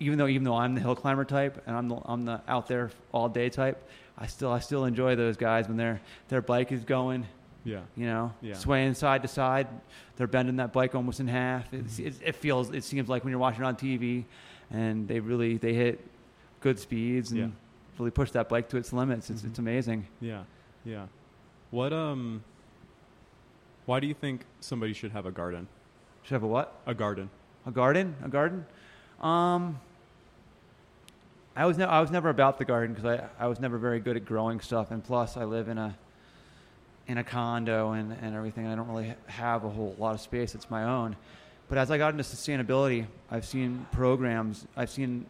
Even 0.00 0.18
though 0.18 0.26
even 0.28 0.44
though 0.44 0.56
I'm 0.56 0.74
the 0.74 0.80
hill 0.80 0.96
climber 0.96 1.24
type 1.24 1.62
and 1.66 1.76
I'm 1.76 1.88
the, 1.88 1.96
I'm 2.06 2.24
the 2.24 2.40
out 2.48 2.66
there 2.66 2.90
all 3.12 3.28
day 3.28 3.50
type, 3.50 3.86
I 4.16 4.26
still 4.26 4.50
I 4.50 4.60
still 4.60 4.84
enjoy 4.86 5.14
those 5.16 5.36
guys 5.36 5.68
when 5.68 5.76
their 5.76 6.00
their 6.28 6.40
bike 6.40 6.72
is 6.72 6.84
going, 6.84 7.26
yeah, 7.64 7.80
you 7.96 8.06
know, 8.06 8.32
Yeah. 8.40 8.54
swaying 8.54 8.94
side 8.94 9.22
to 9.22 9.28
side. 9.28 9.68
They're 10.16 10.26
bending 10.26 10.56
that 10.56 10.72
bike 10.72 10.94
almost 10.94 11.20
in 11.20 11.28
half. 11.28 11.72
It's, 11.72 11.98
it, 11.98 12.14
it 12.24 12.36
feels 12.36 12.70
it 12.70 12.84
seems 12.84 13.08
like 13.08 13.24
when 13.24 13.30
you're 13.30 13.40
watching 13.40 13.62
it 13.62 13.66
on 13.66 13.76
TV, 13.76 14.24
and 14.70 15.06
they 15.08 15.20
really 15.20 15.56
they 15.58 15.74
hit 15.74 16.00
good 16.60 16.78
speeds 16.78 17.30
and 17.32 17.40
Yeah. 17.40 17.46
really 17.98 18.10
push 18.10 18.30
that 18.32 18.48
bike 18.48 18.68
to 18.70 18.76
its 18.76 18.92
limits. 18.92 19.30
It's 19.30 19.42
Mhm. 19.42 19.46
it's 19.48 19.58
amazing. 19.58 20.06
yeah, 20.20 20.44
yeah. 20.84 21.06
What, 21.70 21.92
um, 21.92 22.42
why 23.86 23.98
do 24.00 24.06
you 24.06 24.14
think 24.14 24.44
somebody 24.60 24.92
should 24.92 25.12
have 25.12 25.24
a 25.26 25.30
garden? 25.32 25.66
Should 26.22 26.34
have 26.34 26.42
a 26.42 26.46
what? 26.46 26.74
A 26.86 26.94
garden. 26.94 27.30
A 27.66 27.70
garden? 27.70 28.14
A 28.22 28.28
garden? 28.28 28.66
Um, 29.20 29.80
I 31.56 31.66
was 31.66 31.76
ne- 31.78 31.84
I 31.84 32.00
was 32.00 32.10
never 32.10 32.28
about 32.28 32.58
the 32.58 32.64
garden 32.64 32.94
because 32.94 33.18
I, 33.20 33.44
I 33.44 33.46
was 33.46 33.60
never 33.60 33.78
very 33.78 34.00
good 34.00 34.16
at 34.16 34.24
growing 34.24 34.60
stuff, 34.60 34.90
and 34.90 35.02
plus 35.04 35.36
I 35.36 35.44
live 35.44 35.68
in 35.68 35.78
a 35.78 35.96
in 37.08 37.18
a 37.18 37.24
condo 37.24 37.92
and, 37.92 38.12
and 38.22 38.34
everything. 38.34 38.66
I 38.66 38.74
don't 38.74 38.88
really 38.88 39.14
have 39.26 39.64
a 39.64 39.68
whole 39.68 39.94
lot 39.98 40.14
of 40.14 40.20
space. 40.20 40.54
It's 40.54 40.70
my 40.70 40.84
own. 40.84 41.16
But 41.68 41.78
as 41.78 41.90
I 41.90 41.98
got 41.98 42.12
into 42.12 42.22
sustainability, 42.24 43.06
I've 43.30 43.44
seen 43.44 43.86
programs. 43.92 44.66
I've 44.76 44.90
seen 44.90 45.26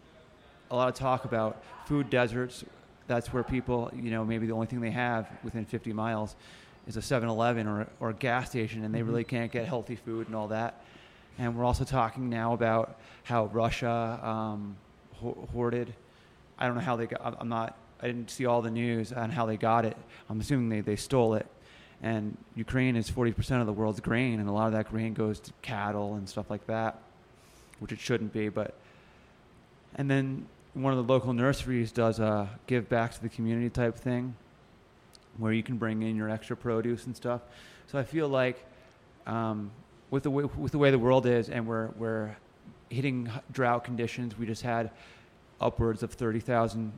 a 0.70 0.76
lot 0.76 0.88
of 0.88 0.94
talk 0.94 1.24
about 1.24 1.62
food 1.86 2.10
deserts. 2.10 2.64
That's 3.06 3.32
where 3.32 3.42
people, 3.42 3.90
you 3.94 4.10
know, 4.10 4.24
maybe 4.24 4.46
the 4.46 4.52
only 4.52 4.66
thing 4.66 4.80
they 4.80 4.90
have 4.90 5.28
within 5.44 5.64
50 5.64 5.92
miles 5.92 6.34
is 6.86 6.96
a 6.96 7.00
7-Eleven 7.00 7.66
or, 7.68 7.86
or 8.00 8.10
a 8.10 8.14
gas 8.14 8.50
station, 8.50 8.84
and 8.84 8.94
they 8.94 9.00
Mhm. 9.00 9.06
really 9.08 9.24
can't 9.24 9.52
get 9.52 9.66
healthy 9.66 9.94
food 9.96 10.26
and 10.26 10.34
all 10.36 10.48
that. 10.48 10.82
And 11.38 11.56
we're 11.56 11.64
also 11.64 11.84
talking 11.84 12.28
now 12.28 12.52
about 12.54 12.98
how 13.22 13.46
Russia 13.46 14.18
um, 14.22 14.76
hoarded. 15.52 15.94
I 16.58 16.66
don't 16.66 16.74
know 16.74 16.80
how 16.82 16.96
they 16.96 17.06
got. 17.06 17.20
I'm- 17.24 17.36
I'm 17.40 17.48
not. 17.48 17.76
I 18.02 18.06
didn't 18.08 18.30
see 18.30 18.46
all 18.46 18.62
the 18.62 18.70
news 18.70 19.12
on 19.12 19.30
how 19.30 19.46
they 19.46 19.56
got 19.56 19.84
it. 19.84 19.96
I'm 20.28 20.40
assuming 20.40 20.68
they, 20.68 20.80
they 20.80 20.96
stole 20.96 21.34
it. 21.34 21.46
And 22.02 22.36
Ukraine 22.56 22.96
is 22.96 23.08
40% 23.08 23.60
of 23.60 23.66
the 23.66 23.72
world's 23.72 24.00
grain, 24.00 24.40
and 24.40 24.48
a 24.48 24.52
lot 24.52 24.66
of 24.66 24.72
that 24.72 24.90
grain 24.90 25.14
goes 25.14 25.38
to 25.40 25.52
cattle 25.62 26.14
and 26.14 26.28
stuff 26.28 26.50
like 26.50 26.66
that, 26.66 26.98
which 27.78 27.92
it 27.92 28.00
shouldn't 28.00 28.32
be. 28.32 28.48
But 28.48 28.74
and 29.94 30.10
then 30.10 30.46
one 30.74 30.92
of 30.92 31.06
the 31.06 31.12
local 31.12 31.32
nurseries 31.32 31.92
does 31.92 32.18
a 32.18 32.48
give 32.66 32.88
back 32.88 33.12
to 33.12 33.22
the 33.22 33.28
community 33.28 33.70
type 33.70 33.96
thing, 33.96 34.34
where 35.38 35.52
you 35.52 35.62
can 35.62 35.76
bring 35.76 36.02
in 36.02 36.16
your 36.16 36.28
extra 36.28 36.56
produce 36.56 37.06
and 37.06 37.14
stuff. 37.14 37.42
So 37.86 37.98
I 37.98 38.04
feel 38.04 38.28
like 38.28 38.64
um, 39.26 39.70
with 40.10 40.24
the 40.24 40.30
way, 40.30 40.44
with 40.44 40.72
the 40.72 40.78
way 40.78 40.90
the 40.90 40.98
world 40.98 41.26
is, 41.26 41.48
and 41.48 41.66
we're 41.66 41.88
we're 41.98 42.36
hitting 42.88 43.30
drought 43.52 43.84
conditions. 43.84 44.36
We 44.36 44.46
just 44.46 44.62
had 44.62 44.90
upwards 45.60 46.02
of 46.02 46.12
thirty 46.12 46.40
thousand 46.40 46.92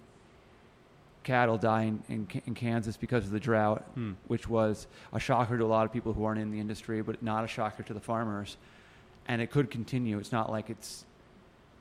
cattle 1.24 1.58
die 1.58 1.82
in, 1.84 2.02
in, 2.08 2.28
in 2.46 2.54
Kansas 2.54 2.96
because 2.96 3.24
of 3.24 3.30
the 3.32 3.40
drought, 3.40 3.82
Hmm. 3.94 4.12
which 4.28 4.48
was 4.48 4.86
a 5.12 5.18
shocker 5.18 5.58
to 5.58 5.64
a 5.64 5.66
lot 5.66 5.84
of 5.86 5.92
people 5.92 6.12
who 6.12 6.24
aren't 6.24 6.40
in 6.40 6.50
the 6.52 6.60
industry, 6.60 7.02
but 7.02 7.22
not 7.22 7.42
a 7.44 7.48
shocker 7.48 7.82
to 7.82 7.94
the 7.94 8.00
farmers. 8.00 8.56
And 9.26 9.40
it 9.42 9.50
could 9.50 9.70
continue. 9.70 10.18
It's 10.18 10.32
not 10.32 10.50
like 10.50 10.70
it's 10.70 11.04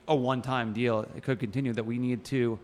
a 0.08 0.16
one-time 0.16 0.74
deal. 0.74 1.02
It 1.16 1.24
could 1.24 1.40
continue. 1.40 1.74
That 1.74 1.86
we 1.86 1.98
need 1.98 2.24
to 2.26 2.58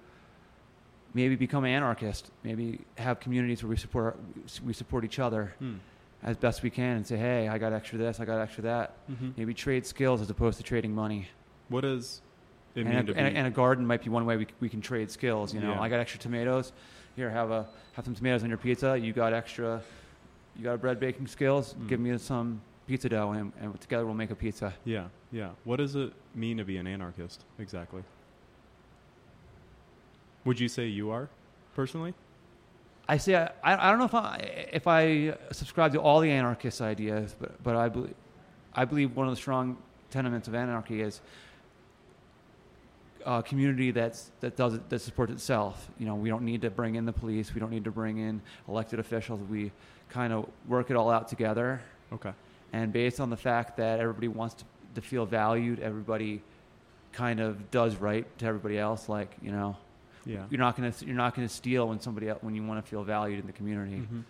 maybe 1.13 1.35
become 1.35 1.65
anarchist. 1.65 2.31
Maybe 2.43 2.79
have 2.97 3.19
communities 3.19 3.61
where 3.61 3.69
we 3.69 3.77
support 3.77 4.17
we 4.65 4.73
support 4.73 5.03
each 5.03 5.19
other 5.19 5.53
Hmm. 5.59 5.75
as 6.23 6.37
best 6.37 6.63
we 6.63 6.69
can 6.69 6.97
and 6.97 7.05
say, 7.07 7.17
hey, 7.17 7.47
I 7.49 7.57
got 7.57 7.73
extra 7.73 7.97
this, 7.97 8.19
I 8.19 8.25
got 8.25 8.39
extra 8.39 8.63
that. 8.63 8.93
Mm-hmm. 9.11 9.29
Maybe 9.37 9.53
trade 9.53 9.85
skills 9.85 10.21
as 10.21 10.29
opposed 10.29 10.57
to 10.57 10.63
trading 10.63 10.93
money. 10.95 11.27
What 11.67 11.83
it 11.83 11.91
And 12.75 12.87
a, 12.87 12.91
and, 12.91 13.09
a, 13.09 13.21
and 13.21 13.47
a 13.47 13.51
garden 13.51 13.85
might 13.85 14.03
be 14.03 14.09
one 14.09 14.25
way 14.25 14.37
we, 14.37 14.47
we 14.59 14.69
can 14.69 14.79
trade 14.81 15.09
skills. 15.11 15.53
You 15.53 15.59
know, 15.59 15.71
Yeah. 15.73 15.81
I 15.81 15.89
got 15.89 15.99
extra 15.99 16.19
tomatoes. 16.19 16.71
Here, 17.15 17.29
have 17.29 17.51
a 17.51 17.67
have 17.93 18.05
some 18.05 18.15
tomatoes 18.15 18.43
on 18.43 18.49
your 18.49 18.57
pizza. 18.57 18.97
You 18.97 19.11
got 19.11 19.33
extra. 19.33 19.81
You 20.55 20.63
got 20.63 20.79
bread 20.79 20.99
baking 20.99 21.27
skills. 21.27 21.73
Mm. 21.73 21.87
Give 21.89 21.99
me 21.99 22.17
some 22.17 22.61
pizza 22.87 23.09
dough, 23.09 23.31
and, 23.31 23.51
and 23.59 23.79
together 23.81 24.05
we'll 24.05 24.15
make 24.15 24.31
a 24.31 24.35
pizza. 24.35 24.73
yeah, 24.85 25.05
yeah. 25.31 25.49
What 25.63 25.77
does 25.77 25.95
it 25.95 26.13
mean 26.35 26.57
to 26.57 26.63
be 26.63 26.77
an 26.77 26.87
anarchist 26.87 27.43
exactly? 27.59 28.03
Would 30.45 30.59
you 30.59 30.67
say 30.67 30.87
you 30.87 31.11
are, 31.11 31.29
personally? 31.75 32.13
I 33.07 33.17
say 33.17 33.35
I, 33.35 33.49
I 33.63 33.89
don't 33.89 33.99
know 33.99 34.05
if 34.05 34.15
I 34.15 34.37
if 34.71 34.87
I 34.87 35.35
subscribe 35.51 35.93
to 35.93 35.99
all 35.99 36.19
the 36.19 36.29
anarchist 36.31 36.79
ideas, 36.81 37.35
but 37.39 37.61
but 37.63 37.75
I 37.75 37.89
believe 37.89 38.13
I 38.73 38.85
believe 38.85 39.15
one 39.15 39.27
of 39.27 39.33
the 39.33 39.37
strong 39.41 39.77
tenements 40.11 40.47
of 40.47 40.55
anarchy 40.55 41.01
is 41.01 41.21
a 43.25 43.43
community 43.43 43.91
that's 43.91 44.31
that 44.39 44.55
does 44.55 44.73
it, 44.75 44.89
that 44.89 44.99
supports 44.99 45.31
itself. 45.31 45.89
You 45.99 46.05
know, 46.05 46.15
we 46.15 46.29
don't 46.29 46.43
need 46.43 46.61
to 46.61 46.69
bring 46.69 46.95
in 46.95 47.05
the 47.05 47.13
police. 47.13 47.53
We 47.53 47.59
don't 47.59 47.71
need 47.71 47.83
to 47.85 47.91
bring 47.91 48.17
in 48.17 48.41
elected 48.67 48.99
officials. 48.99 49.39
We 49.49 49.71
kind 50.09 50.33
of 50.33 50.49
work 50.67 50.89
it 50.89 50.95
all 50.95 51.09
out 51.09 51.27
together. 51.27 51.81
Okay. 52.13 52.31
And 52.73 52.91
based 52.93 53.19
on 53.19 53.29
the 53.29 53.37
fact 53.37 53.77
that 53.77 53.99
everybody 53.99 54.27
wants 54.27 54.55
to, 54.55 54.63
to 54.95 55.01
feel 55.01 55.25
valued, 55.25 55.79
everybody 55.79 56.41
kind 57.11 57.39
of 57.39 57.71
does 57.71 57.95
right 57.95 58.25
to 58.39 58.45
everybody 58.45 58.77
else. 58.77 59.09
Like 59.09 59.35
you 59.41 59.51
know, 59.51 59.75
Yeah. 60.25 60.45
you're 60.49 60.59
not 60.59 60.75
gonna 60.77 60.93
you're 61.01 61.15
not 61.15 61.35
gonna 61.35 61.49
steal 61.49 61.87
when 61.89 61.99
somebody 61.99 62.29
else, 62.29 62.41
when 62.41 62.55
you 62.55 62.63
want 62.65 62.83
to 62.83 62.89
feel 62.89 63.03
valued 63.03 63.39
in 63.39 63.47
the 63.47 63.53
community. 63.53 63.97
Mhm. 63.97 64.23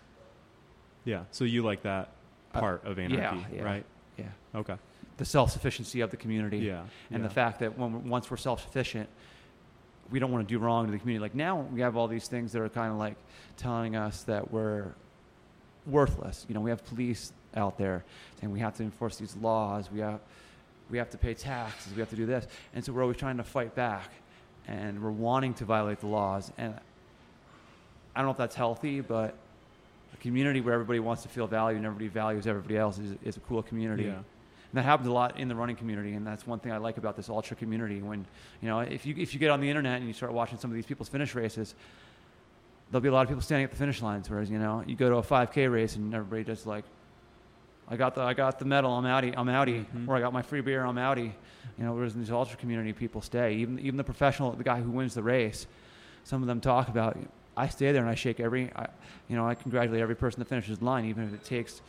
Yeah. 1.04 1.24
So 1.30 1.44
you 1.44 1.62
like 1.62 1.82
that 1.82 2.10
Uh, 2.54 2.60
part 2.60 2.84
of 2.84 2.98
anarchy, 2.98 3.46
yeah. 3.56 3.62
right? 3.62 3.84
Yeah, 4.18 4.26
Okay. 4.54 4.76
The 5.20 5.26
self 5.26 5.50
sufficiency 5.50 6.00
of 6.00 6.10
the 6.10 6.16
community. 6.16 6.58
Yeah. 6.58 6.80
and 7.10 7.22
yeah. 7.22 7.28
the 7.28 7.34
fact 7.34 7.60
that 7.60 7.78
when 7.78 8.08
once 8.08 8.30
we're 8.30 8.38
self 8.38 8.62
sufficient, 8.62 9.06
we 10.10 10.18
don't 10.18 10.32
want 10.32 10.48
to 10.48 10.52
do 10.52 10.58
wrong 10.58 10.86
to 10.86 10.92
the 10.92 10.98
community. 10.98 11.20
Like 11.20 11.34
now, 11.34 11.60
we 11.60 11.82
have 11.82 11.94
all 11.94 12.08
these 12.08 12.26
things 12.26 12.52
that 12.52 12.62
are 12.62 12.68
kind 12.70 12.90
of 12.90 12.98
like 12.98 13.16
telling 13.58 13.94
us 13.96 14.22
that 14.22 14.50
we're 14.50 14.94
worthless. 15.86 16.46
You 16.48 16.54
know, 16.54 16.62
we 16.62 16.70
have 16.70 16.82
police 16.86 17.34
out 17.54 17.76
there 17.76 18.02
saying 18.40 18.50
we 18.50 18.60
have 18.60 18.74
to 18.78 18.82
enforce 18.82 19.16
these 19.16 19.36
laws. 19.36 19.90
We 19.92 20.00
have 20.00 20.20
we 20.88 20.96
have 20.96 21.10
to 21.10 21.18
pay 21.18 21.34
taxes. 21.34 21.92
We 21.92 22.00
have 22.00 22.10
to 22.10 22.16
do 22.16 22.24
this, 22.24 22.46
and 22.74 22.82
so 22.82 22.94
we're 22.94 23.02
always 23.02 23.18
trying 23.18 23.36
to 23.36 23.44
fight 23.44 23.74
back, 23.74 24.10
and 24.66 25.02
we're 25.02 25.10
wanting 25.10 25.52
to 25.54 25.66
violate 25.66 26.00
the 26.00 26.06
laws. 26.06 26.50
And 26.56 26.74
I 28.16 28.20
don't 28.20 28.24
know 28.24 28.32
if 28.32 28.38
that's 28.38 28.56
healthy, 28.56 29.02
but 29.02 29.34
a 30.14 30.16
community 30.16 30.62
where 30.62 30.72
everybody 30.72 30.98
wants 30.98 31.24
to 31.24 31.28
feel 31.28 31.46
valued 31.46 31.76
and 31.76 31.84
everybody 31.84 32.08
values 32.08 32.46
everybody 32.46 32.78
else 32.78 32.98
is, 32.98 33.16
is 33.22 33.36
a 33.36 33.40
cool 33.40 33.62
community. 33.62 34.04
Yeah. 34.04 34.20
And 34.72 34.78
that 34.78 34.84
happens 34.84 35.08
a 35.08 35.12
lot 35.12 35.38
in 35.38 35.48
the 35.48 35.54
running 35.56 35.74
community, 35.74 36.12
and 36.12 36.24
that's 36.24 36.46
one 36.46 36.60
thing 36.60 36.70
I 36.70 36.76
like 36.76 36.96
about 36.96 37.16
this 37.16 37.28
ultra 37.28 37.56
community. 37.56 38.00
When 38.02 38.24
you 38.62 38.68
know, 38.68 38.80
if 38.80 39.04
you 39.04 39.14
if 39.18 39.34
you 39.34 39.40
get 39.40 39.50
on 39.50 39.60
the 39.60 39.68
internet 39.68 39.98
and 39.98 40.06
you 40.06 40.12
start 40.12 40.32
watching 40.32 40.58
some 40.58 40.70
of 40.70 40.76
these 40.76 40.86
people's 40.86 41.08
finish 41.08 41.34
races, 41.34 41.74
there'll 42.90 43.02
be 43.02 43.08
a 43.08 43.12
lot 43.12 43.22
of 43.22 43.28
people 43.28 43.42
standing 43.42 43.64
at 43.64 43.70
the 43.70 43.76
finish 43.76 44.00
lines. 44.00 44.30
Whereas 44.30 44.48
you 44.48 44.58
know, 44.60 44.84
you 44.86 44.94
go 44.94 45.08
to 45.10 45.16
a 45.16 45.22
5K 45.22 45.70
race 45.72 45.96
and 45.96 46.14
everybody 46.14 46.44
just 46.44 46.66
like, 46.66 46.84
I 47.88 47.96
got 47.96 48.14
the 48.14 48.20
I 48.22 48.32
got 48.32 48.60
the 48.60 48.64
medal, 48.64 48.92
I'm 48.92 49.04
outie, 49.04 49.34
I'm 49.36 49.46
outie, 49.48 49.84
Mhm. 49.86 50.06
or 50.06 50.14
I 50.16 50.20
got 50.20 50.32
my 50.32 50.42
free 50.42 50.60
beer, 50.60 50.84
I'm 50.84 50.96
outie. 50.96 51.32
You 51.76 51.84
know, 51.84 51.92
whereas 51.92 52.14
in 52.14 52.20
this 52.20 52.30
ultra 52.30 52.56
community, 52.56 52.92
people 52.92 53.20
stay. 53.22 53.54
Even 53.54 53.80
even 53.80 53.96
the 53.96 54.04
professional, 54.04 54.52
the 54.52 54.62
guy 54.62 54.80
who 54.80 54.90
wins 54.92 55.14
the 55.14 55.22
race, 55.22 55.66
some 56.22 56.42
of 56.42 56.46
them 56.46 56.60
talk 56.60 56.88
about. 56.88 57.16
I 57.56 57.66
stay 57.68 57.90
there 57.90 58.02
and 58.02 58.08
I 58.10 58.14
shake 58.14 58.38
every, 58.38 58.70
I, 58.76 58.86
you 59.28 59.34
know, 59.36 59.46
I 59.48 59.56
congratulate 59.56 60.00
every 60.00 60.14
person 60.14 60.38
that 60.38 60.48
finishes 60.48 60.78
the 60.78 60.84
line, 60.84 61.04
even 61.06 61.24
if 61.24 61.34
it 61.34 61.44
takes 61.44 61.82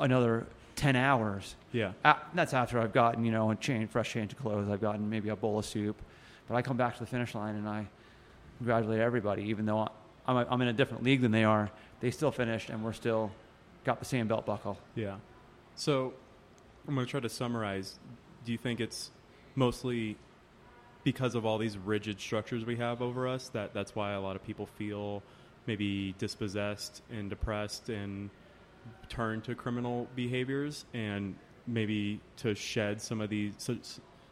another 0.00 0.46
10 0.78 0.94
hours. 0.94 1.56
Yeah. 1.72 1.92
Uh, 2.04 2.14
that's 2.34 2.54
after 2.54 2.80
I've 2.80 2.92
gotten, 2.92 3.24
you 3.24 3.32
know, 3.32 3.50
a 3.50 3.56
change, 3.56 3.90
fresh 3.90 4.12
change 4.12 4.32
of 4.32 4.38
clothes. 4.38 4.70
I've 4.70 4.80
gotten 4.80 5.10
maybe 5.10 5.28
a 5.28 5.36
bowl 5.36 5.58
of 5.58 5.66
soup. 5.66 6.00
But 6.46 6.54
I 6.54 6.62
come 6.62 6.76
back 6.76 6.94
to 6.94 7.00
the 7.00 7.06
finish 7.06 7.34
line 7.34 7.56
and 7.56 7.68
I 7.68 7.88
congratulate 8.58 9.00
everybody, 9.00 9.42
even 9.42 9.66
though 9.66 9.88
I'm, 10.26 10.36
a, 10.36 10.46
I'm 10.48 10.62
in 10.62 10.68
a 10.68 10.72
different 10.72 11.02
league 11.02 11.20
than 11.20 11.32
they 11.32 11.42
are. 11.42 11.68
They 12.00 12.12
still 12.12 12.30
finished 12.30 12.70
and 12.70 12.84
we're 12.84 12.92
still 12.92 13.32
got 13.84 13.98
the 13.98 14.04
same 14.04 14.28
belt 14.28 14.46
buckle. 14.46 14.78
Yeah. 14.94 15.16
So 15.74 16.14
I'm 16.86 16.94
going 16.94 17.06
to 17.06 17.10
try 17.10 17.20
to 17.20 17.28
summarize. 17.28 17.98
Do 18.44 18.52
you 18.52 18.58
think 18.58 18.78
it's 18.78 19.10
mostly 19.56 20.16
because 21.02 21.34
of 21.34 21.44
all 21.44 21.58
these 21.58 21.76
rigid 21.76 22.20
structures 22.20 22.64
we 22.64 22.76
have 22.76 23.02
over 23.02 23.26
us 23.26 23.48
that 23.48 23.74
that's 23.74 23.96
why 23.96 24.12
a 24.12 24.20
lot 24.20 24.36
of 24.36 24.44
people 24.44 24.66
feel 24.66 25.24
maybe 25.66 26.14
dispossessed 26.18 27.02
and 27.10 27.28
depressed 27.28 27.88
and 27.88 28.30
turn 29.08 29.40
to 29.42 29.54
criminal 29.54 30.08
behaviors 30.14 30.84
and 30.94 31.34
maybe 31.66 32.20
to 32.36 32.54
shed 32.54 33.00
some 33.00 33.20
of 33.20 33.30
these 33.30 33.52
so- 33.58 33.78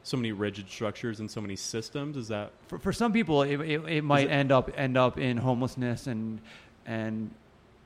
so 0.02 0.16
many 0.16 0.30
rigid 0.32 0.68
structures 0.68 1.18
and 1.20 1.30
so 1.30 1.40
many 1.40 1.56
systems. 1.56 2.16
Is 2.16 2.28
that 2.28 2.52
for, 2.68 2.78
for 2.78 2.92
some 2.92 3.12
people 3.12 3.42
it, 3.42 3.60
it, 3.60 3.84
it 3.88 4.04
might 4.04 4.28
it- 4.28 4.30
end 4.30 4.52
up 4.52 4.70
end 4.76 4.96
up 4.96 5.18
in 5.18 5.36
homelessness 5.36 6.06
and 6.06 6.40
and 6.86 7.30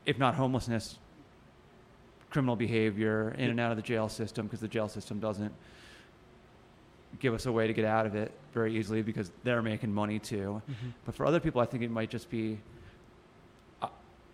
if 0.07 0.19
not 0.19 0.35
homelessness 0.35 0.99
criminal 2.31 2.57
behavior 2.57 3.35
in 3.39 3.51
and 3.51 3.59
out 3.59 3.71
of 3.71 3.77
the 3.77 3.83
jail 3.83 4.09
system 4.09 4.47
because 4.47 4.61
the 4.61 4.69
jail 4.69 4.89
system 4.89 5.19
doesn't 5.19 5.53
give 7.19 7.35
us 7.35 7.47
a 7.47 7.53
way 7.53 7.67
to 7.67 7.73
get 7.73 7.85
out 7.85 8.07
of 8.07 8.15
it 8.15 8.31
very 8.53 8.77
easily 8.77 9.03
because 9.03 9.33
they're 9.43 9.63
making 9.63 9.93
money 9.93 10.21
too 10.21 10.63
mm-hmm. 10.71 10.91
but 11.05 11.15
for 11.15 11.27
other 11.27 11.41
people 11.41 11.61
i 11.61 11.65
think 11.65 11.83
it 11.83 11.91
might 11.91 12.09
just 12.09 12.31
be 12.31 12.57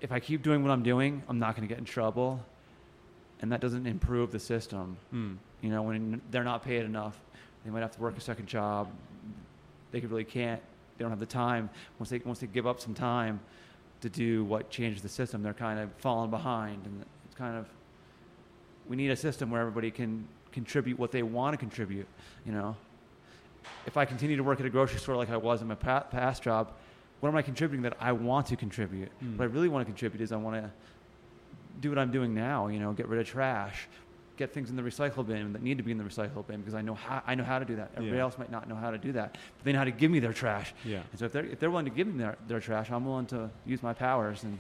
if 0.06 0.12
i 0.12 0.20
keep 0.20 0.40
doing 0.42 0.62
what 0.62 0.70
i'm 0.70 0.82
doing 0.84 1.12
i'm 1.28 1.38
not 1.40 1.54
going 1.56 1.66
to 1.66 1.72
get 1.72 1.78
in 1.78 1.84
trouble 1.84 2.40
and 3.40 3.52
that 3.52 3.60
doesn't 3.60 3.86
improve 3.86 4.30
the 4.32 4.38
system 4.38 4.96
Mm. 5.12 5.36
you 5.60 5.68
know, 5.70 5.82
when 5.82 6.22
they're 6.30 6.44
not 6.44 6.64
paid 6.64 6.84
enough, 6.84 7.16
they 7.64 7.70
might 7.70 7.80
have 7.80 7.94
to 7.96 8.00
work 8.00 8.16
a 8.16 8.20
second 8.20 8.46
job. 8.46 8.88
They 9.92 10.00
really 10.00 10.24
can't. 10.24 10.62
They 10.96 11.02
don't 11.02 11.10
have 11.10 11.20
the 11.20 11.26
time. 11.26 11.68
Once 11.98 12.08
they 12.10 12.18
once 12.24 12.38
they 12.38 12.46
give 12.46 12.66
up 12.66 12.80
some 12.80 12.94
time 12.94 13.40
to 14.00 14.08
do 14.08 14.44
what 14.44 14.70
changes 14.70 15.02
the 15.02 15.08
system, 15.08 15.42
they're 15.42 15.60
kind 15.68 15.78
of 15.80 15.90
falling 15.98 16.30
behind. 16.30 16.86
And 16.86 17.04
it's 17.26 17.34
kind 17.34 17.56
of 17.58 17.66
we 18.88 18.96
need 18.96 19.10
a 19.10 19.16
system 19.16 19.50
where 19.50 19.60
everybody 19.60 19.90
can 19.90 20.26
contribute 20.52 20.98
what 20.98 21.10
they 21.12 21.22
want 21.22 21.52
to 21.54 21.58
contribute. 21.58 22.06
You 22.46 22.52
know, 22.52 22.76
if 23.86 23.96
I 23.96 24.04
continue 24.06 24.36
to 24.36 24.44
work 24.44 24.60
at 24.60 24.66
a 24.66 24.70
grocery 24.70 25.00
store 25.00 25.16
like 25.16 25.30
I 25.30 25.36
was 25.36 25.60
in 25.60 25.68
my 25.68 25.74
past 25.74 26.42
job, 26.42 26.72
what 27.26 27.32
am 27.32 27.38
I 27.38 27.42
contributing 27.42 27.82
that 27.82 27.96
I 28.00 28.12
want 28.12 28.46
to 28.46 28.56
contribute? 28.56 29.10
Mm. 29.22 29.36
What 29.36 29.44
I 29.44 29.48
really 29.48 29.68
want 29.68 29.84
to 29.84 29.90
contribute 29.90 30.22
is 30.22 30.30
I 30.30 30.36
want 30.36 30.56
to 30.62 30.70
do 31.80 31.88
what 31.88 31.98
I'm 31.98 32.12
doing 32.12 32.34
now. 32.34 32.68
You 32.68 32.78
know, 32.78 32.92
get 32.92 33.08
rid 33.08 33.20
of 33.20 33.26
trash, 33.26 33.88
get 34.36 34.52
things 34.54 34.70
in 34.70 34.76
the 34.76 34.82
recycle 34.82 35.26
bin 35.26 35.52
that 35.52 35.60
need 35.62 35.76
to 35.78 35.82
be 35.82 35.90
in 35.90 35.98
the 35.98 36.04
recycle 36.04 36.46
bin 36.46 36.60
because 36.60 36.74
I 36.74 36.82
know 36.82 36.94
how 36.94 37.22
I 37.26 37.34
know 37.34 37.42
how 37.42 37.58
to 37.58 37.64
do 37.64 37.74
that. 37.76 37.90
Everybody 37.96 38.16
Yeah. 38.18 38.22
else 38.22 38.38
might 38.38 38.50
not 38.52 38.68
know 38.68 38.76
how 38.76 38.92
to 38.92 38.98
do 38.98 39.10
that, 39.12 39.32
but 39.58 39.64
they 39.64 39.72
know 39.72 39.78
how 39.78 39.84
to 39.84 39.90
give 39.90 40.10
me 40.10 40.20
their 40.20 40.32
trash. 40.32 40.72
Yeah. 40.84 41.00
And 41.10 41.18
so 41.18 41.24
if 41.24 41.32
they're 41.32 41.44
if 41.46 41.58
they're 41.58 41.70
willing 41.70 41.86
to 41.86 41.90
give 41.90 42.06
me 42.06 42.18
their, 42.18 42.36
their 42.46 42.60
trash, 42.60 42.90
I'm 42.92 43.04
willing 43.04 43.26
to 43.26 43.50
use 43.64 43.82
my 43.82 43.92
powers 43.92 44.44
and 44.44 44.56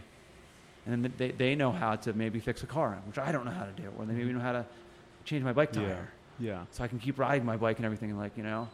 and 0.86 1.04
then 1.04 1.12
they, 1.16 1.30
they 1.32 1.54
know 1.54 1.70
how 1.72 1.94
to 1.96 2.12
maybe 2.14 2.38
fix 2.40 2.62
a 2.62 2.66
car, 2.66 2.98
which 3.06 3.18
I 3.18 3.30
don't 3.32 3.44
know 3.44 3.50
how 3.50 3.64
to 3.66 3.72
do, 3.72 3.92
or 3.96 4.04
they 4.06 4.14
maybe 4.14 4.32
know 4.32 4.40
how 4.40 4.52
to 4.52 4.64
change 5.24 5.42
my 5.44 5.52
bike 5.52 5.72
tire, 5.72 6.08
Yeah. 6.38 6.50
Yeah. 6.52 6.64
so 6.70 6.82
I 6.84 6.88
can 6.88 6.98
keep 6.98 7.18
riding 7.18 7.44
my 7.44 7.56
bike 7.56 7.76
and 7.78 7.84
everything. 7.86 8.10
And 8.10 8.18
like 8.18 8.36
you 8.36 8.42
know, 8.42 8.68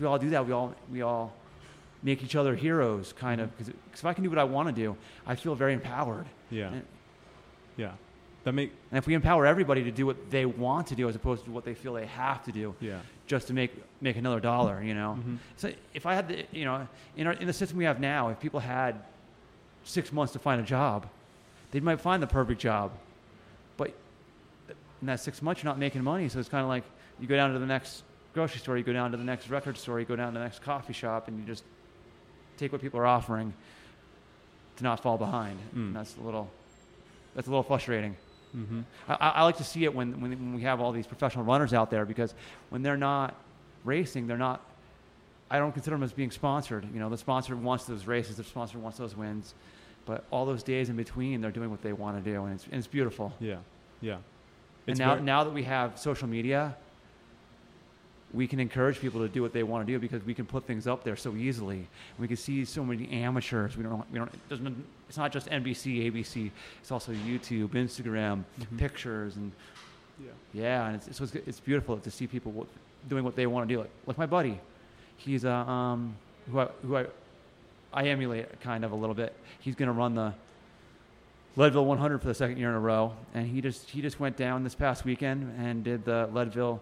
we 0.00 0.06
all 0.06 0.18
do 0.18 0.30
that, 0.30 0.46
we 0.46 0.52
all 0.52 0.74
we 0.90 1.02
all 1.02 1.32
make 2.06 2.22
each 2.22 2.36
other 2.36 2.54
heroes, 2.54 3.12
kind 3.12 3.40
of. 3.40 3.50
Because 3.58 3.74
if 3.92 4.04
I 4.04 4.14
can 4.14 4.22
do 4.22 4.30
what 4.30 4.38
I 4.38 4.44
want 4.44 4.68
to 4.68 4.72
do, 4.72 4.96
I 5.26 5.34
feel 5.34 5.56
very 5.56 5.74
empowered. 5.74 6.26
Yeah. 6.50 6.68
And, 6.68 6.82
Yeah. 7.76 7.90
That 8.44 8.52
make 8.52 8.72
and 8.92 8.98
if 8.98 9.08
we 9.08 9.14
empower 9.14 9.44
everybody 9.44 9.82
to 9.82 9.90
do 9.90 10.06
what 10.06 10.30
they 10.30 10.46
want 10.46 10.86
to 10.86 10.94
do 10.94 11.08
as 11.08 11.16
opposed 11.16 11.44
to 11.46 11.50
what 11.50 11.64
they 11.64 11.74
feel 11.74 11.94
they 11.94 12.06
have 12.06 12.44
to 12.44 12.52
do 12.52 12.76
yeah. 12.80 13.00
just 13.26 13.48
to 13.48 13.52
make 13.52 13.72
make 14.00 14.16
another 14.16 14.38
dollar, 14.38 14.80
you 14.80 14.94
know. 14.94 15.18
Mhm. 15.18 15.38
So 15.56 15.72
if 15.92 16.06
I 16.06 16.14
had 16.14 16.28
the, 16.28 16.46
you 16.52 16.64
know, 16.64 16.86
in 17.16 17.26
our, 17.26 17.32
in 17.32 17.48
the 17.48 17.52
system 17.52 17.76
we 17.76 17.84
have 17.86 17.98
now, 17.98 18.28
if 18.28 18.38
people 18.38 18.60
had 18.60 19.02
six 19.82 20.12
months 20.12 20.32
to 20.34 20.38
find 20.38 20.60
a 20.60 20.64
job, 20.64 21.08
they 21.72 21.80
might 21.80 22.00
find 22.00 22.22
the 22.22 22.28
perfect 22.28 22.60
job, 22.60 22.92
but 23.76 23.88
in 25.00 25.06
that 25.08 25.18
six 25.18 25.42
months 25.42 25.60
you're 25.60 25.70
not 25.72 25.78
making 25.80 26.04
money. 26.04 26.28
So 26.28 26.38
it's 26.38 26.48
kind 26.48 26.62
of 26.62 26.68
like 26.68 26.84
you 27.18 27.26
go 27.26 27.34
down 27.34 27.52
to 27.52 27.58
the 27.58 27.66
next 27.66 28.04
grocery 28.32 28.60
store, 28.60 28.78
you 28.78 28.84
go 28.84 28.92
down 28.92 29.10
to 29.10 29.16
the 29.16 29.24
next 29.24 29.50
record 29.50 29.76
store, 29.76 29.98
you 29.98 30.06
go 30.06 30.14
down 30.14 30.32
to 30.34 30.38
the 30.38 30.44
next 30.44 30.62
coffee 30.62 30.92
shop, 30.92 31.26
and 31.26 31.36
you 31.40 31.44
just 31.44 31.64
take 32.56 32.72
what 32.72 32.80
people 32.80 33.00
are 33.00 33.06
offering 33.06 33.54
to 34.76 34.84
not 34.84 35.02
fall 35.02 35.18
behind. 35.18 35.58
Mm. 35.74 35.94
That's 35.94 36.16
a 36.16 36.20
little 36.20 36.50
that's 37.34 37.46
a 37.46 37.50
little 37.50 37.62
frustrating. 37.62 38.16
Mm-hmm. 38.56 38.80
I, 39.08 39.14
I 39.14 39.42
like 39.42 39.58
to 39.58 39.64
see 39.64 39.84
it 39.84 39.94
when, 39.94 40.20
when, 40.20 40.30
when 40.30 40.54
we 40.54 40.62
have 40.62 40.80
all 40.80 40.92
these 40.92 41.06
professional 41.06 41.44
runners 41.44 41.74
out 41.74 41.90
there 41.90 42.06
because 42.06 42.34
when 42.70 42.82
they're 42.82 42.96
not 42.96 43.34
racing, 43.84 44.26
they're 44.26 44.38
not. 44.38 44.62
I 45.50 45.58
don't 45.58 45.72
consider 45.72 45.94
them 45.94 46.02
as 46.02 46.12
being 46.12 46.30
sponsored. 46.30 46.86
You 46.92 46.98
know, 46.98 47.08
the 47.08 47.18
sponsor 47.18 47.54
wants 47.54 47.84
those 47.84 48.06
races, 48.06 48.36
the 48.36 48.44
sponsor 48.44 48.78
wants 48.78 48.98
those 48.98 49.14
wins, 49.14 49.54
but 50.04 50.24
all 50.30 50.44
those 50.44 50.62
days 50.62 50.88
in 50.88 50.96
between, 50.96 51.40
they're 51.40 51.52
doing 51.52 51.70
what 51.70 51.82
they 51.82 51.92
want 51.92 52.22
to 52.22 52.30
do, 52.30 52.44
and 52.44 52.54
it's, 52.54 52.64
and 52.64 52.74
it's 52.74 52.86
beautiful. 52.88 53.32
Yeah. 53.38 53.58
Yeah. 54.00 54.16
and 54.88 54.98
now, 54.98 55.14
ver- 55.14 55.20
now 55.20 55.44
that 55.44 55.52
we 55.52 55.62
have 55.62 55.98
social 55.98 56.26
media, 56.26 56.76
we 58.34 58.46
can 58.46 58.58
encourage 58.60 59.00
people 59.00 59.20
to 59.20 59.28
do 59.28 59.40
what 59.40 59.52
they 59.52 59.62
want 59.62 59.86
to 59.86 59.92
do 59.92 59.98
because 59.98 60.24
we 60.24 60.34
can 60.34 60.44
put 60.46 60.66
things 60.66 60.86
up 60.86 61.04
there 61.04 61.16
so 61.16 61.34
easily. 61.36 61.86
We 62.18 62.26
can 62.26 62.36
see 62.36 62.64
so 62.64 62.84
many 62.84 63.08
amateurs. 63.10 63.76
We 63.76 63.84
don't. 63.84 64.02
We 64.12 64.18
don't. 64.18 64.32
It 64.32 64.48
doesn't. 64.48 64.84
It's 65.08 65.16
not 65.16 65.32
just 65.32 65.48
NBC, 65.48 66.10
ABC. 66.10 66.50
It's 66.80 66.90
also 66.90 67.12
YouTube, 67.12 67.68
Instagram, 67.70 68.42
Mhm. 68.60 68.78
pictures, 68.78 69.36
and 69.36 69.52
Yeah. 70.18 70.30
yeah, 70.52 70.86
and 70.88 70.96
it's, 70.96 71.20
it's, 71.20 71.34
it's 71.34 71.60
beautiful 71.60 71.98
to 71.98 72.10
see 72.10 72.26
people 72.26 72.66
doing 73.08 73.22
what 73.22 73.36
they 73.36 73.46
want 73.46 73.68
to 73.68 73.74
do. 73.74 73.80
Like, 73.80 73.90
like 74.06 74.18
my 74.18 74.26
buddy, 74.26 74.58
he's 75.18 75.44
a, 75.44 75.52
um, 75.52 76.16
who 76.50 76.58
I, 76.58 76.64
who 76.82 76.96
I, 76.96 77.06
I 77.92 78.04
emulate 78.08 78.60
kind 78.60 78.84
of 78.84 78.90
a 78.92 78.96
little 78.96 79.14
bit. 79.14 79.34
He's 79.60 79.74
going 79.76 79.86
to 79.88 79.92
run 79.92 80.14
the 80.16 80.32
Leadville 81.54 81.86
100 81.86 82.20
for 82.20 82.26
the 82.28 82.34
second 82.34 82.58
year 82.58 82.68
in 82.70 82.74
a 82.74 82.80
row, 82.80 83.12
and 83.34 83.46
he 83.46 83.60
just 83.60 83.88
he 83.90 84.02
just 84.02 84.18
went 84.20 84.36
down 84.36 84.64
this 84.64 84.74
past 84.74 85.04
weekend 85.04 85.54
and 85.58 85.84
did 85.84 86.04
the 86.04 86.28
Leadville 86.32 86.80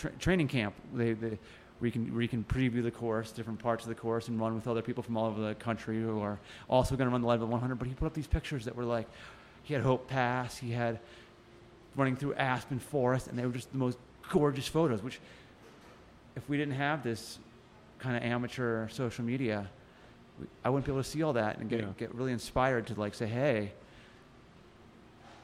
tra- 0.00 0.12
training 0.18 0.48
camp. 0.48 0.74
They, 0.94 1.12
they 1.12 1.38
where 1.78 1.86
you 1.86 1.92
can 1.92 2.12
where 2.12 2.22
you 2.22 2.28
can 2.28 2.44
preview 2.44 2.82
the 2.82 2.90
course, 2.90 3.32
different 3.32 3.58
parts 3.58 3.84
of 3.84 3.88
the 3.88 3.94
course, 3.94 4.28
and 4.28 4.38
run 4.40 4.54
with 4.54 4.68
other 4.68 4.82
people 4.82 5.02
from 5.02 5.16
all 5.16 5.26
over 5.26 5.40
the 5.40 5.54
country 5.54 6.00
who 6.00 6.20
are 6.20 6.38
also 6.68 6.96
going 6.96 7.08
to 7.08 7.12
run 7.12 7.22
the 7.22 7.28
Leadville 7.28 7.48
100. 7.48 7.76
But 7.76 7.88
he 7.88 7.94
put 7.94 8.06
up 8.06 8.14
these 8.14 8.26
pictures 8.26 8.64
that 8.66 8.76
were 8.76 8.84
like, 8.84 9.06
he 9.62 9.74
had 9.74 9.82
Hope 9.82 10.08
Pass, 10.08 10.58
he 10.58 10.70
had 10.72 10.98
running 11.96 12.16
through 12.16 12.34
Aspen 12.34 12.78
Forest, 12.78 13.28
and 13.28 13.38
they 13.38 13.46
were 13.46 13.52
just 13.52 13.72
the 13.72 13.78
most 13.78 13.98
gorgeous 14.28 14.68
photos. 14.68 15.02
Which, 15.02 15.20
if 16.36 16.48
we 16.48 16.56
didn't 16.56 16.74
have 16.74 17.02
this 17.02 17.38
kind 17.98 18.16
of 18.16 18.22
amateur 18.22 18.88
social 18.88 19.24
media, 19.24 19.68
we, 20.38 20.46
I 20.64 20.70
wouldn't 20.70 20.84
be 20.86 20.92
able 20.92 21.02
to 21.02 21.08
see 21.08 21.22
all 21.22 21.32
that 21.34 21.58
and 21.58 21.68
get 21.70 21.80
Yeah. 21.80 21.86
get 21.96 22.14
really 22.14 22.32
inspired 22.32 22.86
to 22.88 23.00
like 23.00 23.14
say, 23.14 23.26
hey, 23.26 23.72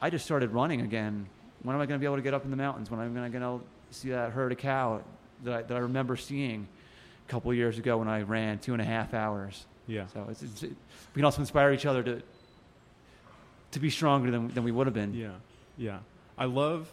I 0.01 0.11
just 0.11 0.23
started 0.23 0.51
running 0.51 0.81
again. 0.81 1.27
When 1.63 1.75
am 1.75 1.81
I 1.81 1.87
going 1.87 1.99
to 1.99 2.01
be 2.01 2.05
able 2.05 2.17
to 2.17 2.21
get 2.21 2.35
up 2.35 2.45
in 2.45 2.51
the 2.51 2.57
mountains? 2.57 2.91
When 2.91 2.99
am 2.99 3.17
I 3.17 3.29
going 3.29 3.41
to 3.41 3.65
see 3.91 4.09
that 4.09 4.31
herd 4.31 4.51
of 4.51 4.57
cow 4.57 5.01
that 5.43 5.53
I, 5.53 5.61
that 5.63 5.75
I 5.75 5.79
remember 5.79 6.15
seeing 6.15 6.67
a 7.27 7.31
couple 7.31 7.51
of 7.51 7.57
years 7.57 7.77
ago 7.77 7.97
when 7.97 8.07
I 8.07 8.21
ran 8.21 8.59
two 8.59 8.73
and 8.73 8.81
a 8.81 8.85
half 8.85 9.13
hours? 9.13 9.65
Yeah. 9.87 10.07
So 10.07 10.27
it's, 10.29 10.43
it's, 10.43 10.63
it, 10.63 10.69
we 10.69 11.19
can 11.19 11.25
also 11.25 11.41
inspire 11.41 11.71
each 11.71 11.85
other 11.85 12.03
to 12.03 12.21
to 13.71 13.79
be 13.79 13.89
stronger 13.89 14.31
than, 14.31 14.47
than 14.49 14.63
we 14.63 14.71
would 14.71 14.87
have 14.87 14.93
been. 14.93 15.13
Yeah, 15.13 15.31
yeah. 15.77 15.99
I 16.37 16.45
love 16.45 16.91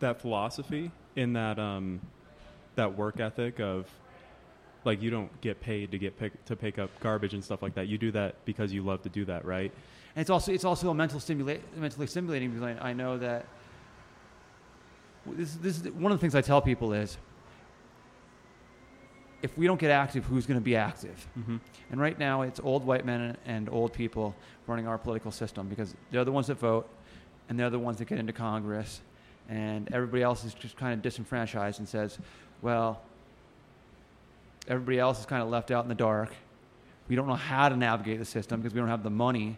that 0.00 0.20
philosophy 0.20 0.90
in 1.16 1.34
that 1.34 1.58
um, 1.58 2.00
that 2.76 2.96
work 2.96 3.20
ethic 3.20 3.60
of 3.60 3.86
like 4.84 5.02
you 5.02 5.10
don't 5.10 5.40
get 5.40 5.60
paid 5.60 5.90
to 5.90 5.98
get 5.98 6.18
pick, 6.18 6.44
to 6.46 6.56
pick 6.56 6.78
up 6.78 6.90
garbage 7.00 7.34
and 7.34 7.44
stuff 7.44 7.62
like 7.62 7.74
that. 7.74 7.86
You 7.86 7.98
do 7.98 8.10
that 8.12 8.36
because 8.44 8.72
you 8.72 8.82
love 8.82 9.02
to 9.02 9.08
do 9.08 9.24
that, 9.26 9.44
right? 9.44 9.70
And 10.14 10.22
it's 10.22 10.30
also 10.30 10.52
it's 10.52 10.64
also 10.64 10.90
a 10.90 10.94
mental 10.94 11.20
stimulate 11.20 11.60
mentally 11.76 12.06
stimulating 12.06 12.50
because 12.50 12.76
I, 12.80 12.90
I 12.90 12.92
know 12.92 13.18
that 13.18 13.46
this 15.26 15.54
this 15.54 15.78
is 15.78 15.92
one 15.92 16.12
of 16.12 16.18
the 16.18 16.20
things 16.20 16.34
I 16.34 16.40
tell 16.40 16.60
people 16.62 16.92
is 16.92 17.16
if 19.42 19.56
we 19.56 19.66
don't 19.66 19.80
get 19.80 19.90
active, 19.90 20.24
who's 20.26 20.46
going 20.46 20.60
to 20.60 20.64
be 20.64 20.76
active? 20.76 21.26
Mm-hmm. 21.38 21.56
And 21.90 22.00
right 22.00 22.18
now, 22.18 22.42
it's 22.42 22.60
old 22.60 22.84
white 22.84 23.06
men 23.06 23.20
and, 23.20 23.38
and 23.46 23.68
old 23.70 23.92
people 23.92 24.34
running 24.66 24.86
our 24.86 24.98
political 24.98 25.30
system 25.30 25.68
because 25.68 25.94
they're 26.10 26.24
the 26.24 26.32
ones 26.32 26.48
that 26.48 26.56
vote, 26.56 26.88
and 27.48 27.58
they're 27.58 27.70
the 27.70 27.78
ones 27.78 27.98
that 27.98 28.06
get 28.06 28.18
into 28.18 28.32
Congress, 28.32 29.00
and 29.48 29.92
everybody 29.92 30.22
else 30.22 30.44
is 30.44 30.54
just 30.54 30.76
kind 30.76 30.92
of 30.92 31.02
disenfranchised 31.02 31.78
and 31.78 31.88
says, 31.88 32.18
well, 32.62 33.00
everybody 34.68 34.98
else 34.98 35.20
is 35.20 35.26
kind 35.26 35.42
of 35.42 35.48
left 35.48 35.70
out 35.70 35.84
in 35.84 35.88
the 35.88 35.94
dark. 35.94 36.34
We 37.08 37.16
don't 37.16 37.26
know 37.26 37.34
how 37.34 37.68
to 37.68 37.76
navigate 37.76 38.18
the 38.18 38.24
system 38.24 38.60
because 38.60 38.74
we 38.74 38.80
don't 38.80 38.88
have 38.88 39.02
the 39.02 39.10
money. 39.10 39.56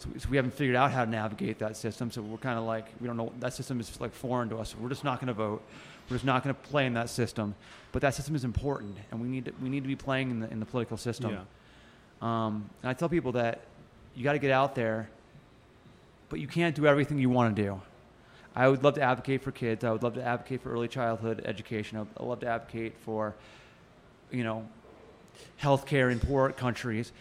So, 0.00 0.08
so 0.16 0.30
we 0.30 0.36
haven't 0.36 0.54
figured 0.54 0.76
out 0.76 0.92
how 0.92 1.04
to 1.04 1.10
navigate 1.10 1.58
that 1.58 1.76
system. 1.76 2.10
So 2.10 2.22
we're 2.22 2.38
kind 2.38 2.58
of 2.58 2.64
like 2.64 2.86
we 3.02 3.06
don't 3.06 3.18
know 3.18 3.32
that 3.40 3.52
system 3.52 3.80
is 3.80 4.00
like 4.00 4.14
foreign 4.14 4.48
to 4.48 4.56
us. 4.56 4.74
We're 4.74 4.88
just 4.88 5.04
not 5.04 5.20
going 5.20 5.28
to 5.28 5.34
vote. 5.34 5.62
We're 6.08 6.16
just 6.16 6.24
not 6.24 6.42
going 6.42 6.54
to 6.54 6.60
play 6.62 6.86
in 6.86 6.94
that 6.94 7.10
system. 7.10 7.54
But 7.92 8.00
that 8.00 8.14
system 8.14 8.34
is 8.34 8.42
important, 8.42 8.96
and 9.10 9.20
we 9.20 9.28
need 9.28 9.44
to, 9.44 9.52
we 9.62 9.68
need 9.68 9.82
to 9.82 9.88
be 9.88 9.96
playing 9.96 10.30
in 10.30 10.40
the 10.40 10.50
in 10.50 10.58
the 10.58 10.64
political 10.64 10.96
system. 10.96 11.32
Yeah. 11.32 11.40
Um, 12.22 12.70
and 12.82 12.88
I 12.88 12.94
tell 12.94 13.10
people 13.10 13.32
that 13.32 13.60
you 14.14 14.24
got 14.24 14.32
to 14.32 14.38
get 14.38 14.50
out 14.50 14.74
there, 14.74 15.10
but 16.30 16.40
you 16.40 16.46
can't 16.46 16.74
do 16.74 16.86
everything 16.86 17.18
you 17.18 17.28
want 17.28 17.54
to 17.54 17.62
do. 17.62 17.80
I 18.56 18.68
would 18.68 18.82
love 18.82 18.94
to 18.94 19.02
advocate 19.02 19.42
for 19.42 19.52
kids. 19.52 19.84
I 19.84 19.92
would 19.92 20.02
love 20.02 20.14
to 20.14 20.22
advocate 20.22 20.62
for 20.62 20.72
early 20.72 20.88
childhood 20.88 21.42
education. 21.44 21.98
I 21.98 22.00
would 22.00 22.28
love 22.28 22.40
to 22.40 22.48
advocate 22.48 22.94
for, 23.04 23.34
you 24.30 24.44
know, 24.44 24.66
healthcare 25.62 26.10
in 26.10 26.18
poor 26.18 26.50
countries. 26.52 27.12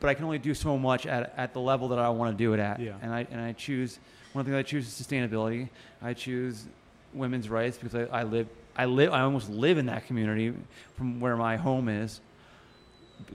But 0.00 0.10
I 0.10 0.14
can 0.14 0.24
only 0.24 0.38
do 0.38 0.54
so 0.54 0.78
much 0.78 1.06
at, 1.06 1.34
at 1.36 1.52
the 1.52 1.60
level 1.60 1.88
that 1.88 1.98
I 1.98 2.08
want 2.10 2.36
to 2.36 2.44
do 2.44 2.52
it 2.52 2.60
at. 2.60 2.78
Yeah. 2.80 2.94
And 3.02 3.12
I 3.12 3.26
and 3.30 3.40
I 3.40 3.52
choose 3.52 3.98
one 4.32 4.44
thing 4.44 4.54
I 4.54 4.62
choose 4.62 4.86
is 4.86 5.06
sustainability. 5.06 5.68
I 6.02 6.14
choose 6.14 6.66
women's 7.14 7.48
rights 7.48 7.78
because 7.78 7.94
I, 7.94 8.20
I 8.20 8.22
live 8.22 8.46
I 8.76 8.84
live 8.84 9.12
I 9.12 9.22
almost 9.22 9.50
live 9.50 9.76
in 9.78 9.86
that 9.86 10.06
community 10.06 10.54
from 10.96 11.18
where 11.20 11.36
my 11.36 11.56
home 11.56 11.88
is 11.88 12.20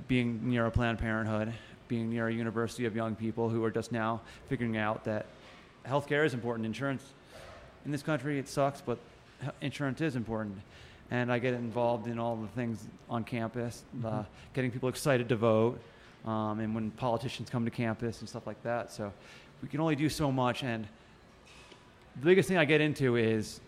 being 0.08 0.50
near 0.50 0.66
a 0.66 0.72
Planned 0.72 1.00
Parenthood, 1.00 1.54
being 1.88 2.10
near 2.10 2.28
a 2.28 2.34
university 2.34 2.86
of 2.86 2.96
young 2.96 3.16
people 3.16 3.50
who 3.50 3.64
are 3.64 3.72
just 3.72 3.92
now 3.92 4.22
figuring 4.48 4.78
out 4.78 5.04
that 5.04 5.26
healthcare 5.86 6.26
is 6.26 6.34
important. 6.34 6.66
Insurance 6.66 7.04
in 7.86 7.92
this 7.92 8.02
country 8.04 8.40
it 8.40 8.48
sucks, 8.48 8.80
but 8.80 8.98
insurance 9.62 10.00
is 10.02 10.16
important. 10.16 10.58
and 11.12 11.32
I 11.32 11.38
get 11.38 11.54
involved 11.54 12.08
in 12.08 12.18
all 12.18 12.38
the 12.38 12.48
things 12.48 12.88
on 13.10 13.24
campus, 13.26 13.84
uh, 14.06 14.08
Mhm. 14.08 14.26
getting 14.54 14.72
people 14.72 14.88
excited 14.90 15.28
to 15.30 15.36
vote, 15.36 15.80
um, 16.26 16.60
and 16.60 16.74
when 16.74 16.92
politicians 16.92 17.50
come 17.50 17.66
to 17.66 17.72
campus 17.72 18.20
and 18.20 18.30
stuff 18.30 18.48
like 18.48 18.62
that. 18.64 18.92
So 18.92 19.12
we 19.62 19.68
can 19.68 19.80
only 19.80 19.96
do 19.96 20.10
so 20.10 20.32
much, 20.32 20.64
and 20.64 20.88
the 22.20 22.26
biggest 22.26 22.48
thing 22.48 22.58
I 22.58 22.66
get 22.66 22.82
into 22.82 23.16
is 23.16 23.60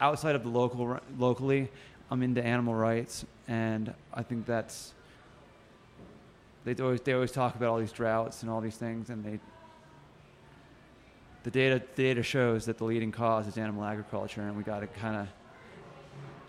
outside 0.00 0.34
of 0.34 0.42
the 0.42 0.50
local 0.50 1.00
locally. 1.18 1.70
I'm 2.10 2.22
into 2.22 2.44
animal 2.44 2.74
rights, 2.74 3.24
and 3.48 3.92
I 4.12 4.22
think 4.22 4.46
that's 4.46 4.92
they 6.64 6.74
always 6.82 7.00
they 7.00 7.12
always 7.12 7.32
talk 7.32 7.56
about 7.56 7.68
all 7.70 7.78
these 7.78 7.92
droughts 7.92 8.42
and 8.42 8.50
all 8.50 8.60
these 8.60 8.76
things, 8.76 9.10
and 9.10 9.24
they 9.24 9.40
the 11.42 11.50
data 11.50 11.82
the 11.94 12.02
data 12.02 12.22
shows 12.22 12.66
that 12.66 12.78
the 12.78 12.84
leading 12.84 13.12
cause 13.12 13.46
is 13.46 13.58
animal 13.58 13.84
agriculture, 13.84 14.42
and 14.42 14.56
we 14.56 14.62
got 14.62 14.80
to 14.80 14.86
kind 14.86 15.16
of 15.16 15.28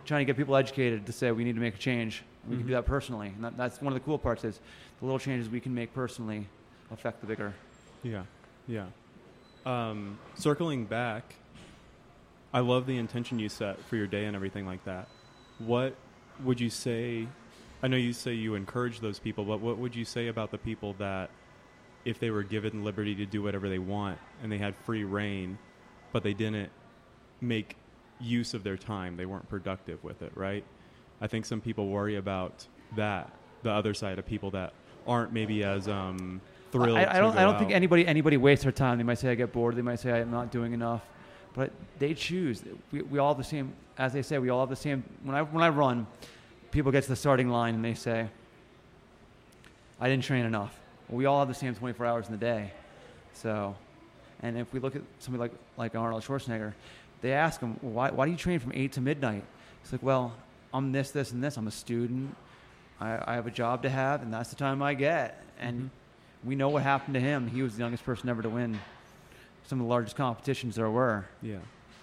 trying 0.05 0.21
to 0.21 0.25
get 0.25 0.37
people 0.37 0.55
educated 0.55 1.05
to 1.05 1.11
say 1.11 1.31
we 1.31 1.43
need 1.43 1.55
to 1.55 1.61
make 1.61 1.75
a 1.75 1.79
change. 1.79 2.23
We 2.47 2.55
can 2.55 2.63
Mhm. 2.63 2.67
do 2.67 2.73
that 2.73 2.85
personally, 2.85 3.29
and 3.29 3.43
that, 3.43 3.57
that's 3.57 3.81
one 3.81 3.91
of 3.91 3.99
the 3.99 4.05
cool 4.05 4.17
parts 4.19 4.43
is 4.43 4.59
the 4.99 5.05
little 5.05 5.19
changes 5.19 5.49
we 5.49 5.59
can 5.59 5.73
make 5.73 5.93
personally 5.93 6.47
affect 6.91 7.21
the 7.21 7.27
bigger. 7.27 7.53
Yeah, 8.03 8.23
yeah. 8.67 8.85
Um, 9.65 10.19
circling 10.35 10.85
back, 10.85 11.35
I 12.53 12.59
love 12.59 12.85
the 12.85 12.97
intention 12.97 13.39
you 13.39 13.49
set 13.49 13.81
for 13.85 13.95
your 13.95 14.05
day 14.07 14.25
and 14.25 14.35
everything 14.35 14.65
like 14.65 14.83
that. 14.85 15.07
What 15.57 15.95
would 16.43 16.59
you 16.59 16.69
say? 16.69 17.27
I 17.81 17.87
know 17.87 17.97
you 17.97 18.13
say 18.13 18.33
you 18.33 18.55
encourage 18.55 18.99
those 18.99 19.19
people, 19.19 19.43
but 19.43 19.59
what 19.59 19.77
would 19.77 19.95
you 19.95 20.05
say 20.05 20.27
about 20.27 20.51
the 20.51 20.57
people 20.57 20.93
that, 20.99 21.29
if 22.05 22.19
they 22.19 22.29
were 22.29 22.43
given 22.43 22.83
liberty 22.83 23.15
to 23.15 23.25
do 23.25 23.41
whatever 23.41 23.67
they 23.67 23.79
want 23.79 24.19
and 24.43 24.51
they 24.51 24.59
had 24.59 24.75
free 24.75 25.03
reign, 25.03 25.57
but 26.11 26.21
they 26.23 26.33
didn't 26.33 26.69
make 27.41 27.75
use 28.19 28.53
of 28.53 28.63
their 28.63 28.77
time, 28.77 29.17
they 29.17 29.25
weren't 29.25 29.49
productive 29.49 30.03
with 30.03 30.21
it, 30.21 30.31
right? 30.35 30.63
I 31.21 31.27
think 31.27 31.45
some 31.45 31.61
people 31.61 31.87
worry 31.87 32.15
about 32.15 32.65
that, 32.95 33.31
the 33.63 33.71
other 33.71 33.93
side 33.93 34.19
of 34.19 34.25
people 34.25 34.51
that 34.51 34.73
aren't 35.07 35.33
maybe 35.33 35.63
as 35.63 35.87
um, 35.87 36.41
thrilled. 36.71 36.97
I, 36.97 37.17
I 37.17 37.19
don't. 37.19 37.37
I 37.37 37.43
don't 37.43 37.57
think 37.57 37.71
anybody 37.71 38.05
anybody 38.05 38.37
wastes 38.37 38.63
their 38.63 38.71
time. 38.71 38.97
They 38.97 39.03
might 39.03 39.17
say 39.19 39.31
I 39.31 39.35
get 39.35 39.51
bored. 39.51 39.75
They 39.75 39.81
might 39.81 39.99
say 39.99 40.11
I'm 40.11 40.31
not 40.31 40.51
doing 40.51 40.73
enough, 40.73 41.01
but 41.53 41.71
they 41.99 42.13
choose. 42.13 42.63
We, 42.91 43.01
we 43.03 43.19
all 43.19 43.33
have 43.33 43.37
the 43.37 43.43
same. 43.43 43.73
As 43.97 44.11
they 44.13 44.21
say, 44.21 44.37
we 44.39 44.49
all 44.49 44.59
have 44.59 44.69
the 44.69 44.75
same. 44.75 45.03
When 45.23 45.35
I 45.35 45.41
when 45.43 45.63
I 45.63 45.69
run, 45.69 46.07
people 46.71 46.91
get 46.91 47.03
to 47.03 47.09
the 47.09 47.15
starting 47.15 47.49
line 47.49 47.75
and 47.75 47.83
they 47.85 47.93
say, 47.93 48.27
I 49.99 50.09
didn't 50.09 50.23
train 50.23 50.45
enough. 50.45 50.77
Well, 51.07 51.17
we 51.17 51.25
all 51.25 51.39
have 51.39 51.47
the 51.47 51.53
same 51.53 51.75
24 51.75 52.05
hours 52.05 52.25
in 52.25 52.33
the 52.33 52.37
day. 52.37 52.73
So, 53.33 53.75
and 54.41 54.57
if 54.57 54.73
we 54.73 54.79
look 54.79 54.95
at 54.95 55.01
somebody 55.19 55.49
like 55.49 55.59
like 55.77 55.95
Arnold 55.95 56.23
Schwarzenegger, 56.23 56.73
they 57.25 57.33
ask 57.33 57.59
him 57.59 57.77
why 57.81 58.11
why 58.11 58.25
do 58.25 58.31
you 58.31 58.37
train 58.37 58.59
from 58.59 58.71
eight 58.75 58.91
to 58.93 59.01
midnight? 59.01 59.43
He's 59.81 59.91
like, 59.91 60.03
well, 60.03 60.33
I'm 60.73 60.91
this 60.91 61.11
this 61.11 61.31
and 61.31 61.43
this. 61.43 61.57
I'm 61.57 61.67
a 61.67 61.71
student. 61.71 62.35
I, 62.99 63.31
I 63.31 63.33
have 63.35 63.47
a 63.47 63.51
job 63.51 63.81
to 63.83 63.89
have, 63.89 64.21
and 64.21 64.31
that's 64.33 64.49
the 64.49 64.55
time 64.55 64.81
I 64.81 64.93
get. 64.93 65.43
And 65.59 65.75
Mhm. 65.85 65.89
we 66.49 66.55
know 66.55 66.69
what 66.69 66.83
happened 66.83 67.15
to 67.15 67.19
him. 67.19 67.47
He 67.47 67.61
was 67.61 67.73
the 67.75 67.79
youngest 67.79 68.05
person 68.05 68.29
ever 68.29 68.41
to 68.41 68.49
win 68.49 68.79
some 69.67 69.79
of 69.79 69.85
the 69.85 69.89
largest 69.89 70.15
competitions 70.15 70.75
there 70.75 70.89
were. 70.89 71.25
Yeah. 71.41 71.57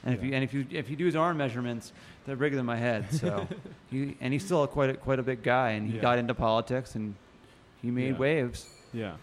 And 0.05 0.15
if 0.17 0.23
you 0.25 0.35
and 0.35 0.43
if 0.45 0.53
you 0.53 0.67
if 0.71 0.91
you 0.91 0.97
do 0.97 1.07
his 1.07 1.15
arm 1.17 1.37
measurements, 1.37 1.93
they're 2.27 2.37
bigger 2.37 2.57
than 2.57 2.67
my 2.67 2.77
head. 2.77 3.07
So, 3.13 3.47
he, 3.91 4.17
and 4.21 4.33
he's 4.33 4.45
still 4.45 4.67
quite 4.67 4.91
a, 4.91 4.95
quite 4.95 5.19
a 5.21 5.23
big 5.23 5.43
guy, 5.45 5.71
and 5.71 5.87
he 5.89 5.95
Yeah. 5.97 6.03
got 6.03 6.19
into 6.19 6.35
politics 6.35 6.95
and 6.97 7.15
he 7.81 7.91
made 7.91 8.15
Yeah. 8.15 8.19
waves. 8.19 8.69
Yeah. 8.93 9.15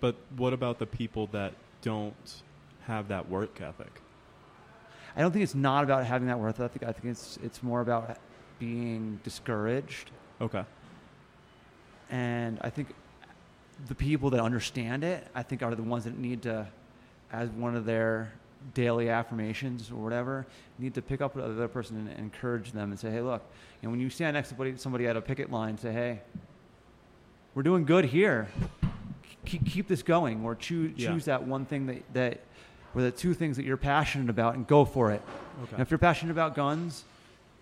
But 0.00 0.14
what 0.36 0.52
about 0.52 0.78
the 0.78 0.86
people 0.86 1.26
that 1.28 1.54
don't 1.82 2.42
have 2.86 3.08
that 3.08 3.28
work 3.28 3.60
ethic? 3.60 4.00
I 5.18 5.22
don't 5.22 5.32
think 5.32 5.42
it's 5.42 5.54
not 5.56 5.82
about 5.84 6.06
having 6.06 6.28
that 6.28 6.38
worth 6.38 6.60
ethic. 6.60 6.84
I 6.84 6.92
think 6.92 7.06
it's 7.06 7.38
it's 7.42 7.60
more 7.62 7.80
about 7.80 8.16
being 8.60 9.18
discouraged, 9.24 10.10
Okay. 10.40 10.64
and 12.10 12.58
I 12.62 12.70
think 12.70 12.88
the 13.88 13.94
people 13.94 14.30
that 14.30 14.40
understand 14.40 15.04
it, 15.04 15.26
I 15.34 15.42
think, 15.42 15.62
are 15.62 15.74
the 15.74 15.82
ones 15.82 16.04
that 16.04 16.16
need 16.18 16.42
to, 16.42 16.66
as 17.32 17.48
one 17.50 17.76
of 17.76 17.84
their 17.84 18.32
daily 18.74 19.08
affirmations 19.08 19.90
or 19.90 19.96
whatever, 19.96 20.46
need 20.78 20.94
to 20.94 21.02
pick 21.02 21.20
up 21.20 21.34
the 21.34 21.44
other 21.44 21.68
person 21.68 21.96
and 21.96 22.18
encourage 22.18 22.72
them 22.72 22.90
and 22.90 22.98
say, 22.98 23.10
"Hey, 23.10 23.20
look, 23.20 23.42
and 23.82 23.90
when 23.90 24.00
you 24.00 24.10
stand 24.10 24.34
next 24.34 24.48
to 24.48 24.54
somebody, 24.54 24.76
somebody 24.76 25.06
at 25.06 25.16
a 25.16 25.20
picket 25.20 25.50
line, 25.50 25.76
say, 25.78 25.92
"Hey, 25.92 26.20
we're 27.54 27.62
doing 27.62 27.84
good 27.84 28.04
here. 28.06 28.48
Keep, 29.44 29.66
keep 29.66 29.88
this 29.88 30.02
going, 30.02 30.44
or 30.44 30.54
choose 30.54 30.92
Yeah. 30.96 31.12
choose 31.12 31.24
that 31.26 31.42
one 31.44 31.64
thing 31.64 31.86
that 31.86 32.02
that, 32.14 32.40
or 32.94 33.02
the 33.02 33.10
two 33.10 33.34
things 33.34 33.56
that 33.56 33.64
you're 33.64 33.76
passionate 33.76 34.30
about, 34.30 34.54
and 34.54 34.66
go 34.66 34.84
for 34.84 35.10
it. 35.10 35.22
Okay. 35.62 35.72
And 35.72 35.80
if 35.82 35.90
you're 35.90 35.98
passionate 35.98 36.32
about 36.32 36.54
guns, 36.54 37.04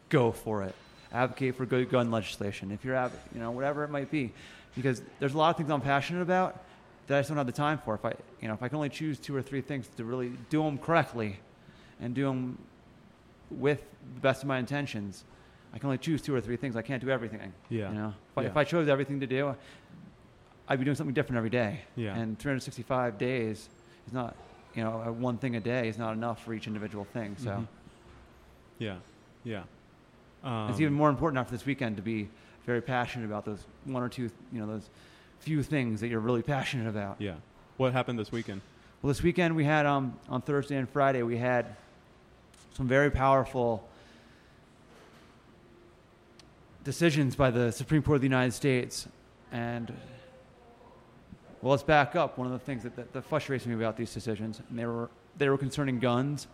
go 0.09 0.33
for 0.33 0.63
it. 0.63 0.75
Advocate 1.13 1.57
for 1.57 1.67
good 1.67 1.91
gun 1.91 2.11
legislation. 2.11 2.71
If 2.71 2.85
you're, 2.85 3.11
you 3.35 3.41
know, 3.41 3.51
whatever 3.51 3.85
it 3.85 3.91
might 3.91 4.11
be, 4.11 4.33
because 4.75 5.03
there's 5.19 5.35
a 5.35 5.39
lot 5.39 5.51
of 5.51 5.57
things 5.57 5.71
I'm 5.71 5.81
passionate 5.81 6.23
about 6.23 6.63
that 7.07 7.19
I 7.19 7.21
just 7.21 7.29
don't 7.29 7.39
have 7.39 7.47
the 7.47 7.53
time 7.53 7.79
for. 7.79 7.95
If 7.95 8.05
I, 8.05 8.15
you 8.41 8.49
know, 8.49 8.55
if 8.55 8.63
I 8.63 8.69
can 8.69 8.77
only 8.77 8.89
choose 8.89 9.19
two 9.19 9.35
or 9.35 9.43
three 9.43 9.61
things 9.61 9.89
to 9.97 10.05
really 10.05 10.33
do 10.51 10.63
them 10.63 10.79
correctly, 10.79 11.39
and 12.01 12.15
do 12.15 12.25
them 12.25 12.59
with 13.51 13.85
the 14.15 14.21
best 14.21 14.43
of 14.43 14.49
my 14.49 14.59
intentions, 14.59 15.25
I 15.73 15.79
can 15.79 15.87
only 15.87 15.99
choose 15.99 16.23
two 16.23 16.35
or 16.35 16.41
three 16.41 16.57
things. 16.57 16.77
I 16.77 16.83
can't 16.83 17.03
do 17.03 17.11
everything. 17.11 17.53
Yeah. 17.69 17.89
You 17.91 17.95
know, 17.95 18.15
if, 18.33 18.39
I, 18.39 18.43
if 18.45 18.57
I 18.57 18.65
chose 18.65 18.89
everything 18.89 19.21
to 19.21 19.27
do, 19.27 19.55
I'd 20.69 20.79
be 20.79 20.85
doing 20.85 20.97
something 20.97 21.15
different 21.15 21.39
every 21.39 21.51
day. 21.51 21.81
Yeah. 21.95 22.15
And 22.15 22.39
365 22.39 23.19
days 23.19 23.69
is 24.07 24.13
not, 24.13 24.37
you 24.77 24.85
know, 24.85 25.03
uh, 25.07 25.11
one 25.11 25.39
thing 25.39 25.57
a 25.57 25.61
day 25.61 25.89
is 25.89 25.99
not 25.99 26.13
enough 26.13 26.45
for 26.45 26.53
each 26.55 26.67
individual 26.67 27.05
thing. 27.05 27.35
So. 27.39 27.51
Mhm. 27.51 27.67
Yeah. 28.79 28.97
Yeah. 29.43 29.63
Um, 30.45 30.71
it's 30.71 30.81
even 30.81 30.93
more 30.93 31.09
important 31.09 31.39
after 31.39 31.53
this 31.53 31.65
weekend 31.65 31.97
to 31.97 32.03
be 32.03 32.29
very 32.67 32.83
passionate 32.83 33.25
about 33.25 33.45
those 33.45 33.65
one 33.85 34.03
or 34.03 34.09
two, 34.09 34.31
you 34.53 34.61
know, 34.61 34.67
those 34.67 34.89
few 35.41 35.63
things 35.63 36.01
that 36.01 36.09
you're 36.09 36.21
really 36.21 36.43
passionate 36.43 36.89
about. 36.89 37.17
Yeah. 37.21 37.37
What 37.79 37.93
happened 37.93 38.19
this 38.19 38.31
weekend? 38.31 38.61
Well, 39.03 39.09
this 39.09 39.23
weekend 39.23 39.57
we 39.57 39.65
had 39.65 39.87
um, 39.87 40.19
on 40.29 40.43
Thursday 40.43 40.77
and 40.77 40.89
Friday 40.89 41.23
we 41.23 41.39
had 41.39 41.77
some 42.75 42.87
very 42.87 43.11
powerful 43.11 43.89
decisions 46.85 47.35
by 47.35 47.51
the 47.51 47.73
Supreme 47.73 48.03
Court 48.03 48.17
of 48.17 48.21
the 48.23 48.27
United 48.27 48.53
States, 48.53 49.09
and 49.51 49.93
well, 51.67 51.73
let's 51.73 51.83
back 51.83 52.15
up. 52.15 52.39
One 52.39 52.47
of 52.47 52.53
the 52.53 52.61
things 52.61 52.85
that, 52.85 52.95
that, 52.95 53.13
that 53.13 53.23
frustrates 53.23 53.67
me 53.67 53.75
about 53.75 53.97
these 53.97 54.15
decisions, 54.15 54.63
and 54.69 54.79
they 54.79 54.87
were 54.87 55.11
they 55.37 55.49
were 55.49 55.59
concerning 55.59 55.99
guns 55.99 56.47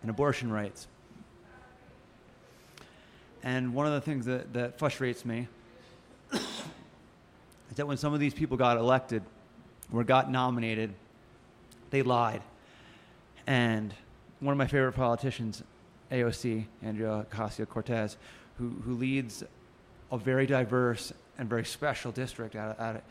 and 0.00 0.08
abortion 0.08 0.48
rights. 0.48 0.86
And 3.42 3.74
one 3.74 3.84
of 3.84 3.94
the 3.94 4.00
things 4.00 4.26
that, 4.26 4.52
that 4.52 4.78
frustrates 4.78 5.24
me 5.24 5.48
is 6.32 6.40
that 7.74 7.88
when 7.88 7.96
some 7.96 8.14
of 8.14 8.20
these 8.20 8.32
people 8.32 8.56
got 8.56 8.76
elected 8.76 9.24
or 9.92 10.04
got 10.04 10.30
nominated, 10.30 10.94
they 11.90 12.02
lied. 12.02 12.42
And 13.48 13.92
one 14.38 14.52
of 14.52 14.58
my 14.58 14.68
favorite 14.68 14.92
politicians, 14.92 15.64
AOC, 16.12 16.66
Andrea 16.80 17.26
Ocasio 17.28 17.68
Cortez, 17.68 18.16
who, 18.56 18.68
who 18.84 18.94
leads 18.94 19.42
a 20.12 20.16
very 20.16 20.46
diverse 20.46 21.12
and 21.38 21.48
very 21.48 21.64
special 21.64 22.12
district 22.12 22.54
out, 22.54 22.76
of, 22.76 22.80
out 22.80 23.02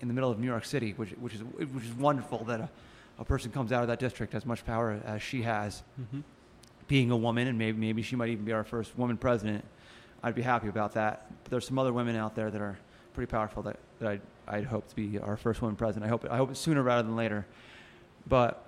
in 0.00 0.08
the 0.08 0.14
middle 0.14 0.30
of 0.30 0.38
New 0.38 0.46
York 0.46 0.64
City, 0.64 0.92
which, 0.96 1.10
which, 1.12 1.34
is, 1.34 1.40
which 1.42 1.84
is 1.84 1.92
wonderful 1.94 2.44
that 2.44 2.60
a, 2.60 2.68
a 3.18 3.24
person 3.24 3.50
comes 3.50 3.72
out 3.72 3.82
of 3.82 3.88
that 3.88 3.98
district 3.98 4.34
as 4.34 4.46
much 4.46 4.64
power 4.64 5.00
as 5.04 5.22
she 5.22 5.42
has 5.42 5.82
Mm-hmm. 6.00 6.20
being 6.86 7.10
a 7.10 7.16
woman, 7.16 7.48
and 7.48 7.58
maybe 7.58 7.78
maybe 7.78 8.02
she 8.02 8.16
might 8.16 8.28
even 8.30 8.44
be 8.44 8.52
our 8.52 8.64
first 8.64 8.96
woman 8.96 9.16
president. 9.16 9.64
I'd 10.22 10.34
be 10.34 10.42
happy 10.42 10.68
about 10.68 10.92
that. 10.94 11.26
But 11.44 11.50
there's 11.50 11.66
some 11.66 11.78
other 11.78 11.92
women 11.92 12.16
out 12.16 12.34
there 12.34 12.50
that 12.50 12.60
are 12.60 12.78
pretty 13.14 13.30
powerful 13.30 13.62
that, 13.64 13.76
that 13.98 14.08
I'd, 14.08 14.20
I'd 14.46 14.64
hope 14.64 14.88
to 14.88 14.96
be 14.96 15.18
our 15.18 15.36
first 15.36 15.60
woman 15.62 15.76
president. 15.76 16.06
I 16.06 16.08
hope 16.08 16.26
I 16.30 16.36
hope 16.36 16.50
it's 16.50 16.60
sooner 16.60 16.82
rather 16.82 17.02
than 17.02 17.16
later. 17.16 17.46
But 18.26 18.64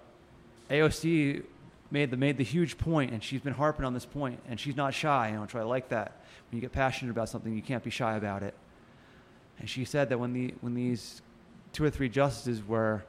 AOC 0.69 1.43
made 1.91 2.11
the 2.11 2.17
made 2.17 2.37
the 2.37 2.45
huge 2.45 2.77
point, 2.79 3.13
and 3.13 3.23
she's 3.23 3.41
been 3.41 3.55
harping 3.55 3.85
on 3.85 3.95
this 3.95 4.07
point, 4.07 4.41
and 4.49 4.59
she's 4.61 4.77
not 4.77 4.95
shy. 4.95 5.29
You 5.31 5.35
know, 5.37 5.47
I 5.55 5.63
like 5.63 5.89
that. 5.89 6.13
When 6.51 6.57
you 6.57 6.61
get 6.61 6.73
passionate 6.73 7.11
about 7.11 7.29
something, 7.29 7.55
you 7.55 7.63
can't 7.63 7.83
be 7.83 7.91
shy 7.91 8.17
about 8.17 8.43
it. 8.43 8.55
And 9.59 9.69
she 9.69 9.85
said 9.85 10.09
that 10.09 10.19
when 10.19 10.33
the 10.33 10.55
when 10.61 10.75
these 10.75 11.23
two 11.73 11.85
or 11.85 11.91
three 11.91 12.09
justices 12.09 12.67
were 12.67 13.05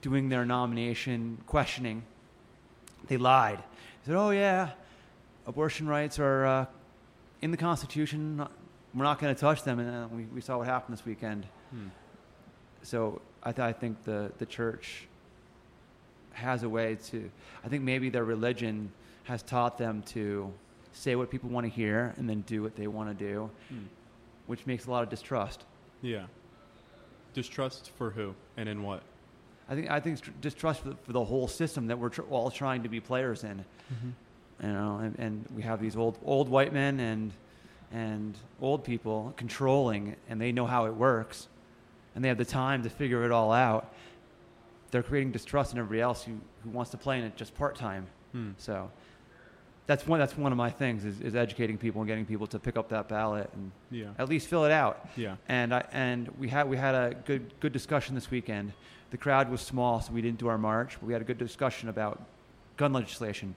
doing 0.00 0.28
their 0.28 0.44
nomination 0.44 1.38
questioning, 1.46 2.02
they 3.08 3.16
lied. 3.16 3.58
They 3.58 4.12
said, 4.12 4.16
"Oh 4.16 4.30
yeah, 4.30 4.70
abortion 5.46 5.86
rights 5.86 6.18
are 6.18 6.44
uh, 6.46 6.66
in 7.40 7.50
the 7.50 7.56
Constitution. 7.56 8.36
Not- 8.38 8.52
We're 8.94 9.04
not 9.04 9.18
going 9.20 9.34
to 9.34 9.40
touch 9.40 9.62
them." 9.64 9.78
And 9.78 10.04
uh, 10.04 10.08
we, 10.08 10.24
we 10.24 10.40
saw 10.40 10.58
what 10.58 10.66
happened 10.66 10.96
this 10.96 11.06
weekend. 11.06 11.46
Hmm. 11.70 11.88
So 12.82 13.20
I, 13.42 13.52
th- 13.52 13.60
I 13.64 13.72
think 13.72 14.02
the, 14.04 14.32
the 14.38 14.46
church 14.46 15.06
has 16.32 16.62
a 16.62 16.68
way 16.68 16.96
to. 17.10 17.30
I 17.64 17.68
think 17.68 17.82
maybe 17.84 18.10
their 18.10 18.24
religion 18.24 18.90
has 19.24 19.42
taught 19.42 19.78
them 19.78 20.02
to 20.02 20.52
say 20.92 21.14
what 21.14 21.30
people 21.30 21.48
want 21.48 21.64
to 21.64 21.70
hear 21.70 22.12
and 22.16 22.28
then 22.28 22.40
do 22.42 22.60
what 22.62 22.74
they 22.76 22.86
want 22.88 23.08
to 23.16 23.24
do, 23.32 23.50
Hmm. 23.68 23.78
which 24.46 24.66
makes 24.66 24.86
a 24.86 24.90
lot 24.90 25.02
of 25.04 25.08
distrust. 25.08 25.64
Yeah. 26.02 26.26
Distrust 27.34 27.90
for 27.96 28.10
who 28.10 28.34
and 28.56 28.68
in 28.68 28.82
what? 28.82 29.02
I 29.68 29.74
think 29.74 29.90
I 29.90 30.00
think 30.00 30.14
it's 30.14 30.22
tr- 30.22 30.30
distrust 30.40 30.80
for 30.82 30.90
the, 30.90 30.96
for 30.96 31.12
the 31.12 31.24
whole 31.24 31.48
system 31.48 31.86
that 31.86 31.98
we're 31.98 32.10
tr- 32.10 32.22
all 32.22 32.50
trying 32.50 32.82
to 32.82 32.88
be 32.88 33.00
players 33.00 33.44
in. 33.44 33.64
you 34.62 34.68
know, 34.68 34.98
and, 34.98 35.18
and 35.18 35.44
we 35.54 35.62
have 35.62 35.80
these 35.80 35.96
old 35.96 36.18
old 36.24 36.48
white 36.48 36.72
men 36.72 37.00
and 37.00 37.32
and 37.92 38.36
old 38.60 38.84
people 38.84 39.34
controlling, 39.36 40.16
and 40.28 40.40
they 40.40 40.50
know 40.52 40.66
how 40.66 40.86
it 40.86 40.94
works, 40.94 41.48
and 42.14 42.24
they 42.24 42.28
have 42.28 42.38
the 42.38 42.44
time 42.44 42.82
to 42.82 42.90
figure 42.90 43.24
it 43.24 43.30
all 43.30 43.52
out. 43.52 43.92
They're 44.90 45.02
creating 45.02 45.32
distrust 45.32 45.72
in 45.72 45.78
everybody 45.78 46.00
else 46.02 46.22
who, 46.24 46.32
who 46.64 46.70
wants 46.70 46.90
to 46.90 46.96
play 46.98 47.18
in 47.18 47.24
it 47.24 47.36
just 47.36 47.54
part 47.54 47.76
time. 47.76 48.06
Hmm. 48.32 48.50
So 48.58 48.90
that's 49.86 50.06
one 50.06 50.18
that's 50.20 50.36
one 50.36 50.52
of 50.52 50.58
my 50.58 50.70
things 50.70 51.04
is, 51.04 51.20
is 51.20 51.34
educating 51.34 51.76
people 51.76 52.00
and 52.00 52.08
getting 52.08 52.24
people 52.24 52.46
to 52.46 52.58
pick 52.58 52.76
up 52.76 52.88
that 52.90 53.08
ballot 53.08 53.50
and 53.54 53.72
Yeah. 53.90 54.10
at 54.18 54.28
least 54.28 54.46
fill 54.48 54.64
it 54.64 54.70
out. 54.72 55.08
Yeah. 55.16 55.36
And 55.48 55.74
I 55.74 55.84
and 55.92 56.28
we 56.38 56.48
had 56.48 56.68
we 56.68 56.76
had 56.76 56.94
a 56.94 57.14
good 57.26 57.52
good 57.60 57.72
discussion 57.72 58.14
this 58.14 58.30
weekend. 58.30 58.72
The 59.10 59.18
crowd 59.18 59.50
was 59.50 59.60
small, 59.60 60.00
so 60.00 60.12
we 60.12 60.22
didn't 60.22 60.38
do 60.38 60.48
our 60.48 60.56
march. 60.58 60.96
But 61.00 61.06
we 61.06 61.12
had 61.12 61.20
a 61.20 61.24
good 61.24 61.38
discussion 61.38 61.88
about 61.88 62.22
gun 62.76 62.92
legislation. 62.92 63.54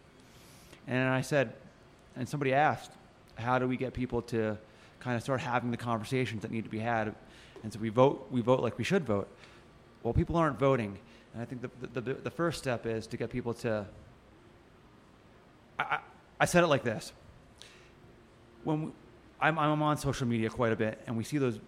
And 0.88 1.10
I 1.10 1.22
said, 1.22 1.54
and 2.16 2.28
somebody 2.28 2.54
asked, 2.54 2.92
how 3.36 3.58
do 3.60 3.68
we 3.68 3.78
get 3.78 3.94
people 3.94 4.22
to 4.24 4.58
kind 5.00 5.16
of 5.16 5.24
start 5.24 5.42
having 5.42 5.72
the 5.72 5.78
conversations 5.78 6.42
that 6.42 6.52
need 6.52 6.64
to 6.66 6.70
be 6.70 6.80
had? 6.80 7.14
And 7.64 7.72
so 7.72 7.80
we 7.80 7.90
vote 7.90 8.28
we 8.32 8.42
vote 8.42 8.62
like 8.62 8.78
we 8.78 8.84
should 8.84 9.06
vote. 9.06 9.28
Well, 10.04 10.14
people 10.14 10.36
aren't 10.36 10.60
voting, 10.60 10.98
and 11.34 11.42
I 11.42 11.46
think 11.46 11.62
the 11.62 11.70
the, 11.94 12.02
the, 12.02 12.14
the 12.16 12.30
first 12.32 12.58
step 12.58 12.86
is 12.86 13.06
to 13.08 13.18
get 13.18 13.30
people 13.30 13.54
to. 13.56 13.86
I, 15.80 16.00
I, 16.40 16.46
said 16.46 16.64
it 16.64 16.68
like 16.68 16.84
this. 16.84 17.12
When 18.64 18.86
we, 18.86 18.92
I'm, 19.40 19.60
I'm 19.60 19.82
on 19.82 19.98
social 19.98 20.28
media 20.28 20.50
quite 20.50 20.72
a 20.72 20.76
bit, 20.76 21.02
and 21.08 21.16
we 21.18 21.24
see 21.24 21.38
those 21.38 21.60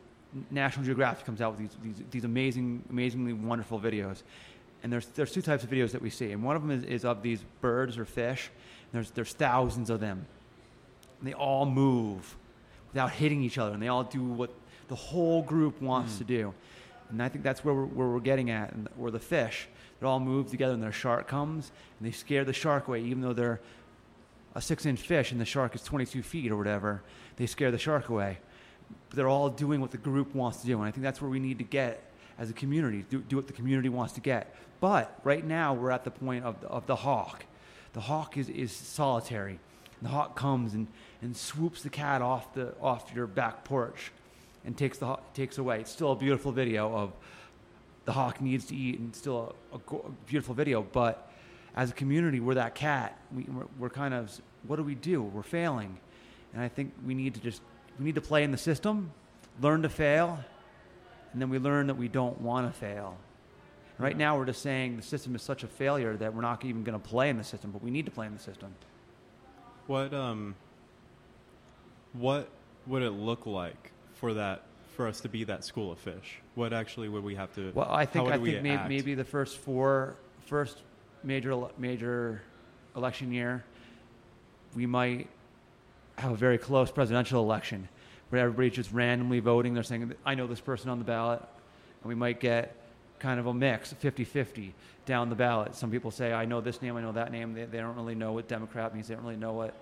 National 0.51 0.86
Geographic 0.86 1.26
comes 1.26 1.41
out 1.41 1.57
with 1.57 1.59
these, 1.59 1.78
these, 1.82 2.05
these 2.11 2.24
amazing, 2.24 2.84
amazingly 2.89 3.34
wonderful 3.34 3.80
videos. 3.80 4.24
And 4.84 4.91
there's, 4.91 5.07
there's 5.07 5.32
two 5.32 5.41
types 5.41 5.63
of 5.63 5.70
videos 5.70 5.91
that 5.91 6.01
we 6.01 6.09
see. 6.09 6.32
And 6.32 6.43
one 6.43 6.55
of 6.55 6.61
them 6.61 6.72
is, 6.72 6.84
is 6.84 7.05
of 7.05 7.22
these 7.22 7.43
birds 7.61 7.97
or 7.97 8.05
fish. 8.05 8.49
There's, 8.91 9.11
there's 9.11 9.34
thousands 9.34 9.89
of 9.89 9.99
them. 9.99 10.26
And 11.20 11.28
they 11.28 11.34
all 11.34 11.65
move 11.65 12.36
without 12.89 13.11
hitting 13.11 13.41
each 13.41 13.57
other. 13.57 13.74
And 13.74 13.82
they 13.82 13.88
all 13.88 14.03
do 14.03 14.24
what 14.24 14.51
the 14.88 14.95
whole 14.95 15.41
group 15.41 15.82
wants 15.82 16.13
hmm. 16.13 16.18
to 16.20 16.24
do. 16.24 16.53
And 17.09 17.24
I 17.24 17.30
think 17.30 17.43
that's 17.43 17.63
where 17.63 17.74
we're, 17.74 17.86
where 17.86 18.07
we're 18.07 18.20
getting 18.20 18.49
at. 18.51 18.74
And 18.74 18.88
where 18.95 19.11
the 19.11 19.20
fish, 19.20 19.68
they 19.99 20.07
all 20.07 20.20
move 20.20 20.49
together 20.49 20.74
and 20.74 20.84
their 20.84 20.91
shark 20.91 21.28
comes. 21.28 21.72
And 21.99 22.07
they 22.07 22.11
scare 22.11 22.45
the 22.45 22.53
shark 22.53 22.88
away, 22.88 23.01
even 23.01 23.22
though 23.22 23.34
they're 23.34 23.59
a 24.58 24.62
six 24.62 24.86
inch 24.86 24.99
fish 24.99 25.32
and 25.32 25.39
the 25.39 25.45
shark 25.45 25.74
is 25.74 25.84
22 25.84 26.22
feet 26.22 26.51
or 26.51 26.58
whatever. 26.58 27.01
They 27.38 27.45
scare 27.45 27.72
the 27.72 27.78
shark 27.78 28.10
away 28.10 28.39
they're 29.12 29.28
all 29.28 29.49
doing 29.49 29.82
what 29.82 29.91
the 29.91 29.97
group 29.97 30.36
wants 30.36 30.62
to 30.62 30.68
do. 30.68 30.78
And 30.78 30.88
I 30.88 30.91
think 30.91 31.03
that's 31.03 31.22
where 31.22 31.30
we 31.30 31.39
need 31.39 31.58
to 31.60 31.64
get 31.64 32.03
as 32.38 32.49
a 32.49 32.53
community, 32.53 33.03
do, 33.10 33.20
do 33.20 33.36
what 33.36 33.47
the 33.47 33.53
community 33.53 33.89
wants 33.89 34.14
to 34.14 34.22
get. 34.22 34.55
But 34.80 35.20
right 35.24 35.43
now, 35.43 35.74
we're 35.74 35.91
at 35.91 36.03
the 36.03 36.12
point 36.12 36.45
of 36.45 36.62
the, 36.62 36.68
of 36.68 36.86
the 36.86 36.95
hawk. 36.95 37.45
The 37.93 38.01
hawk 38.01 38.38
is, 38.38 38.49
is 38.49 38.72
solitary. 38.72 39.60
The 40.01 40.10
hawk 40.10 40.36
comes 40.36 40.74
and, 40.74 40.88
and 41.22 41.36
swoops 41.36 41.82
the 41.82 41.89
cat 41.89 42.22
off, 42.22 42.53
the, 42.53 42.76
off 42.80 43.12
your 43.16 43.26
back 43.26 43.64
porch 43.64 44.12
and 44.66 44.78
takes, 44.78 44.99
the, 44.99 45.18
takes 45.34 45.58
away. 45.58 45.80
It's 45.80 45.91
still 45.91 46.12
a 46.12 46.16
beautiful 46.16 46.51
video 46.51 46.93
of 46.93 47.14
the 48.05 48.12
hawk 48.12 48.39
needs 48.39 48.66
to 48.66 48.76
eat 48.76 48.99
and 48.99 49.16
still 49.16 49.55
a, 49.74 49.78
a 49.78 49.97
a 49.97 50.10
beautiful 50.28 50.53
video. 50.53 50.84
But 50.84 51.32
as 51.76 51.89
a 51.89 51.93
community, 51.93 52.39
we're 52.39 52.53
that 52.55 52.76
cat. 52.76 53.20
We, 53.34 53.47
we're 53.80 53.89
kind 53.89 54.14
of, 54.14 54.39
what 54.68 54.76
do 54.76 54.84
we 54.84 54.95
do? 54.95 55.22
We're 55.22 55.43
failing. 55.43 55.97
And 56.53 56.61
I 56.61 56.68
think 56.68 56.93
we 57.05 57.13
need 57.13 57.34
to 57.36 57.39
just, 57.39 57.61
we 57.99 58.05
need 58.05 58.15
to 58.15 58.22
play 58.22 58.43
in 58.43 58.51
the 58.51 58.57
system, 58.57 59.11
learn 59.61 59.82
to 59.84 59.89
fail, 59.89 60.39
and 61.34 61.41
then 61.41 61.49
we 61.49 61.59
learn 61.59 61.88
that 61.88 61.95
we 61.95 62.07
don't 62.07 62.39
want 62.41 62.72
to 62.72 62.80
fail. 62.80 63.18
Right 63.99 64.15
now, 64.15 64.38
we're 64.38 64.45
just 64.45 64.61
saying 64.61 64.95
the 64.95 65.01
system 65.01 65.34
is 65.36 65.41
such 65.41 65.63
a 65.63 65.68
failure 65.68 66.15
that 66.18 66.34
we're 66.34 66.41
not 66.41 66.63
even 66.63 66.84
going 66.84 66.99
to 66.99 67.07
play 67.07 67.30
in 67.30 67.38
the 67.38 67.43
system, 67.43 67.72
but 67.72 67.82
we 67.82 67.89
need 67.89 68.05
to 68.05 68.11
play 68.11 68.28
in 68.28 68.34
the 68.34 68.39
system. 68.39 68.74
What 69.88 70.13
um 70.13 70.53
what 72.13 72.49
would 72.86 73.01
it 73.01 73.11
look 73.11 73.45
like 73.45 73.91
for 74.13 74.34
that 74.36 74.63
for 74.95 75.07
us 75.07 75.22
to 75.22 75.30
be 75.30 75.43
that 75.45 75.63
school 75.63 75.91
of 75.91 75.97
fish? 75.97 76.39
What 76.55 76.74
actually 76.74 77.09
would 77.09 77.24
we 77.24 77.36
have 77.36 77.53
to 77.55 77.72
Well, 77.74 77.89
I 77.89 78.05
think 78.05 78.28
I 78.28 78.38
think 78.38 78.61
maybe, 78.61 78.88
maybe 78.88 79.15
the 79.15 79.24
first 79.24 79.57
four, 79.57 80.15
first 80.45 80.82
major 81.24 81.57
major 81.78 82.41
election 82.95 83.32
year, 83.32 83.63
we 84.78 84.86
might 84.86 85.28
have 86.19 86.32
a 86.32 86.36
very 86.36 86.59
close 86.59 86.91
presidential 86.91 87.41
election 87.41 87.89
where 88.30 88.43
everybody's 88.43 88.73
just 88.73 88.91
randomly 88.91 89.39
voting. 89.39 89.73
They're 89.73 89.82
saying, 89.82 90.13
"I 90.23 90.36
know 90.36 90.45
this 90.45 90.61
person 90.61 90.91
on 90.91 90.99
the 90.99 91.03
ballot," 91.03 91.41
and 91.41 92.07
we 92.07 92.13
might 92.13 92.39
get 92.39 92.75
kind 93.17 93.39
of 93.39 93.47
a 93.47 93.53
mix, 93.53 93.91
50-50 93.93 94.73
down 95.07 95.30
the 95.30 95.36
ballot. 95.36 95.73
Some 95.73 95.89
people 95.89 96.11
say, 96.11 96.32
"I 96.32 96.45
know 96.45 96.61
this 96.61 96.80
name, 96.84 96.95
I 96.95 97.01
know 97.01 97.11
that 97.13 97.32
name." 97.32 97.55
They, 97.55 97.65
they 97.65 97.80
don't 97.80 97.95
really 97.95 98.13
know 98.13 98.34
what 98.34 98.47
Democrat 98.47 98.93
means. 98.93 99.07
They 99.07 99.15
don't 99.15 99.23
really 99.23 99.36
know 99.36 99.53
what 99.53 99.73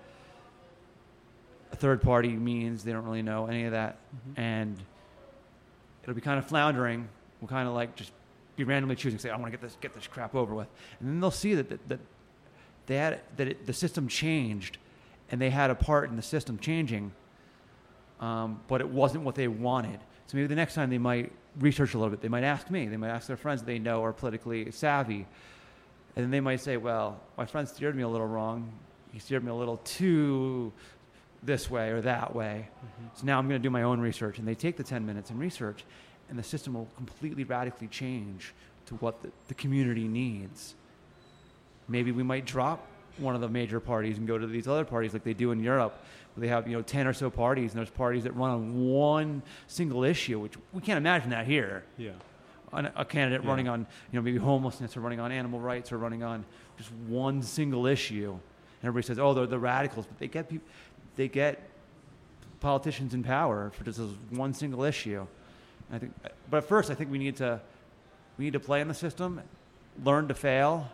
a 1.72 1.76
third 1.76 2.00
party 2.00 2.30
means. 2.30 2.82
They 2.82 2.92
don't 2.92 3.04
really 3.04 3.22
know 3.22 3.46
any 3.46 3.64
of 3.64 3.72
that, 3.72 3.98
mm-hmm. 4.16 4.40
and 4.40 4.82
it'll 6.02 6.14
be 6.14 6.22
kind 6.22 6.38
of 6.38 6.46
floundering. 6.46 7.06
We'll 7.42 7.48
kind 7.48 7.68
of 7.68 7.74
like 7.74 7.96
just 7.96 8.12
be 8.56 8.64
randomly 8.64 8.96
choosing, 8.96 9.18
say, 9.18 9.28
I 9.28 9.36
want 9.36 9.46
to 9.46 9.50
get 9.50 9.60
this 9.60 9.76
get 9.82 9.94
this 9.94 10.06
crap 10.06 10.34
over 10.34 10.54
with, 10.54 10.68
and 11.00 11.08
then 11.10 11.20
they'll 11.20 11.30
see 11.30 11.54
that 11.54 11.68
that, 11.68 11.86
that 11.88 12.00
they 12.86 12.96
had 12.96 13.20
that 13.36 13.48
it, 13.48 13.66
the 13.66 13.72
system 13.72 14.08
changed, 14.08 14.78
and 15.30 15.40
they 15.40 15.50
had 15.50 15.70
a 15.70 15.74
part 15.74 16.08
in 16.08 16.16
the 16.16 16.22
system 16.22 16.58
changing, 16.58 17.12
um, 18.20 18.60
but 18.68 18.80
it 18.80 18.88
wasn't 18.88 19.24
what 19.24 19.34
they 19.34 19.48
wanted. 19.48 19.98
So 20.26 20.36
maybe 20.36 20.46
the 20.46 20.54
next 20.54 20.74
time 20.74 20.90
they 20.90 20.98
might 20.98 21.32
research 21.58 21.94
a 21.94 21.98
little 21.98 22.10
bit. 22.10 22.20
They 22.20 22.28
might 22.28 22.44
ask 22.44 22.70
me. 22.70 22.86
They 22.86 22.96
might 22.96 23.10
ask 23.10 23.26
their 23.26 23.36
friends 23.36 23.60
that 23.60 23.66
they 23.66 23.78
know 23.78 24.04
are 24.04 24.12
politically 24.12 24.70
savvy, 24.70 25.26
and 26.14 26.24
then 26.24 26.30
they 26.30 26.40
might 26.40 26.60
say, 26.60 26.76
"Well, 26.76 27.20
my 27.36 27.46
friend 27.46 27.68
steered 27.68 27.94
me 27.94 28.02
a 28.02 28.08
little 28.08 28.26
wrong. 28.26 28.72
He 29.12 29.18
steered 29.18 29.44
me 29.44 29.50
a 29.50 29.54
little 29.54 29.78
too." 29.78 30.72
this 31.42 31.70
way 31.70 31.90
or 31.90 32.00
that 32.02 32.34
way. 32.34 32.68
So 33.14 33.24
now 33.24 33.38
I'm 33.38 33.48
going 33.48 33.60
to 33.60 33.62
do 33.62 33.70
my 33.70 33.82
own 33.82 34.00
research. 34.00 34.38
And 34.38 34.46
they 34.46 34.54
take 34.54 34.76
the 34.76 34.82
10 34.82 35.06
minutes 35.06 35.30
and 35.30 35.38
research, 35.38 35.84
and 36.28 36.38
the 36.38 36.42
system 36.42 36.74
will 36.74 36.88
completely 36.96 37.44
radically 37.44 37.86
change 37.86 38.52
to 38.86 38.94
what 38.96 39.22
the, 39.22 39.30
the 39.48 39.54
community 39.54 40.08
needs. 40.08 40.74
Maybe 41.88 42.12
we 42.12 42.22
might 42.22 42.44
drop 42.44 42.86
one 43.18 43.34
of 43.34 43.40
the 43.40 43.48
major 43.48 43.80
parties 43.80 44.18
and 44.18 44.26
go 44.26 44.36
to 44.38 44.46
these 44.46 44.68
other 44.68 44.84
parties 44.84 45.12
like 45.12 45.24
they 45.24 45.34
do 45.34 45.50
in 45.52 45.60
Europe, 45.60 46.02
where 46.34 46.42
they 46.42 46.48
have 46.48 46.66
you 46.68 46.76
know 46.76 46.82
10 46.82 47.06
or 47.06 47.12
so 47.12 47.30
parties, 47.30 47.72
and 47.72 47.78
there's 47.78 47.90
parties 47.90 48.24
that 48.24 48.32
run 48.36 48.50
on 48.50 48.88
one 48.90 49.42
single 49.66 50.04
issue, 50.04 50.38
which 50.38 50.54
we 50.72 50.80
can't 50.80 50.98
imagine 50.98 51.30
that 51.30 51.46
here 51.46 51.84
Yeah. 51.96 52.10
on 52.72 52.86
a 52.96 53.04
candidate 53.04 53.42
Yeah. 53.42 53.48
running 53.50 53.68
on, 53.68 53.80
you 54.12 54.18
know, 54.18 54.22
maybe 54.22 54.38
homelessness 54.38 54.96
or 54.96 55.00
running 55.00 55.20
on 55.20 55.32
animal 55.32 55.60
rights 55.60 55.92
or 55.92 55.98
running 55.98 56.22
on 56.22 56.44
just 56.76 56.90
one 57.08 57.42
single 57.42 57.86
issue. 57.86 58.32
And 58.32 58.88
everybody 58.88 59.06
says, 59.06 59.18
oh, 59.18 59.32
they're 59.32 59.46
the 59.46 59.58
radicals, 59.58 60.06
but 60.06 60.18
they 60.18 60.28
get 60.28 60.48
people, 60.50 60.66
they 61.16 61.28
get 61.28 61.62
politicians 62.60 63.14
in 63.14 63.22
power 63.22 63.70
for 63.70 63.84
just 63.84 63.98
this 63.98 64.10
one 64.30 64.52
single 64.52 64.82
issue. 64.84 65.26
And 65.88 65.96
I 65.96 65.98
think, 65.98 66.12
but 66.50 66.58
at 66.58 66.64
first, 66.64 66.90
I 66.90 66.94
think 66.94 67.10
we 67.10 67.18
need 67.18 67.36
to, 67.36 67.60
we 68.38 68.44
need 68.44 68.52
to 68.52 68.60
play 68.60 68.80
in 68.80 68.88
the 68.88 68.94
system, 68.94 69.40
learn 70.04 70.28
to 70.28 70.34
fail, 70.34 70.90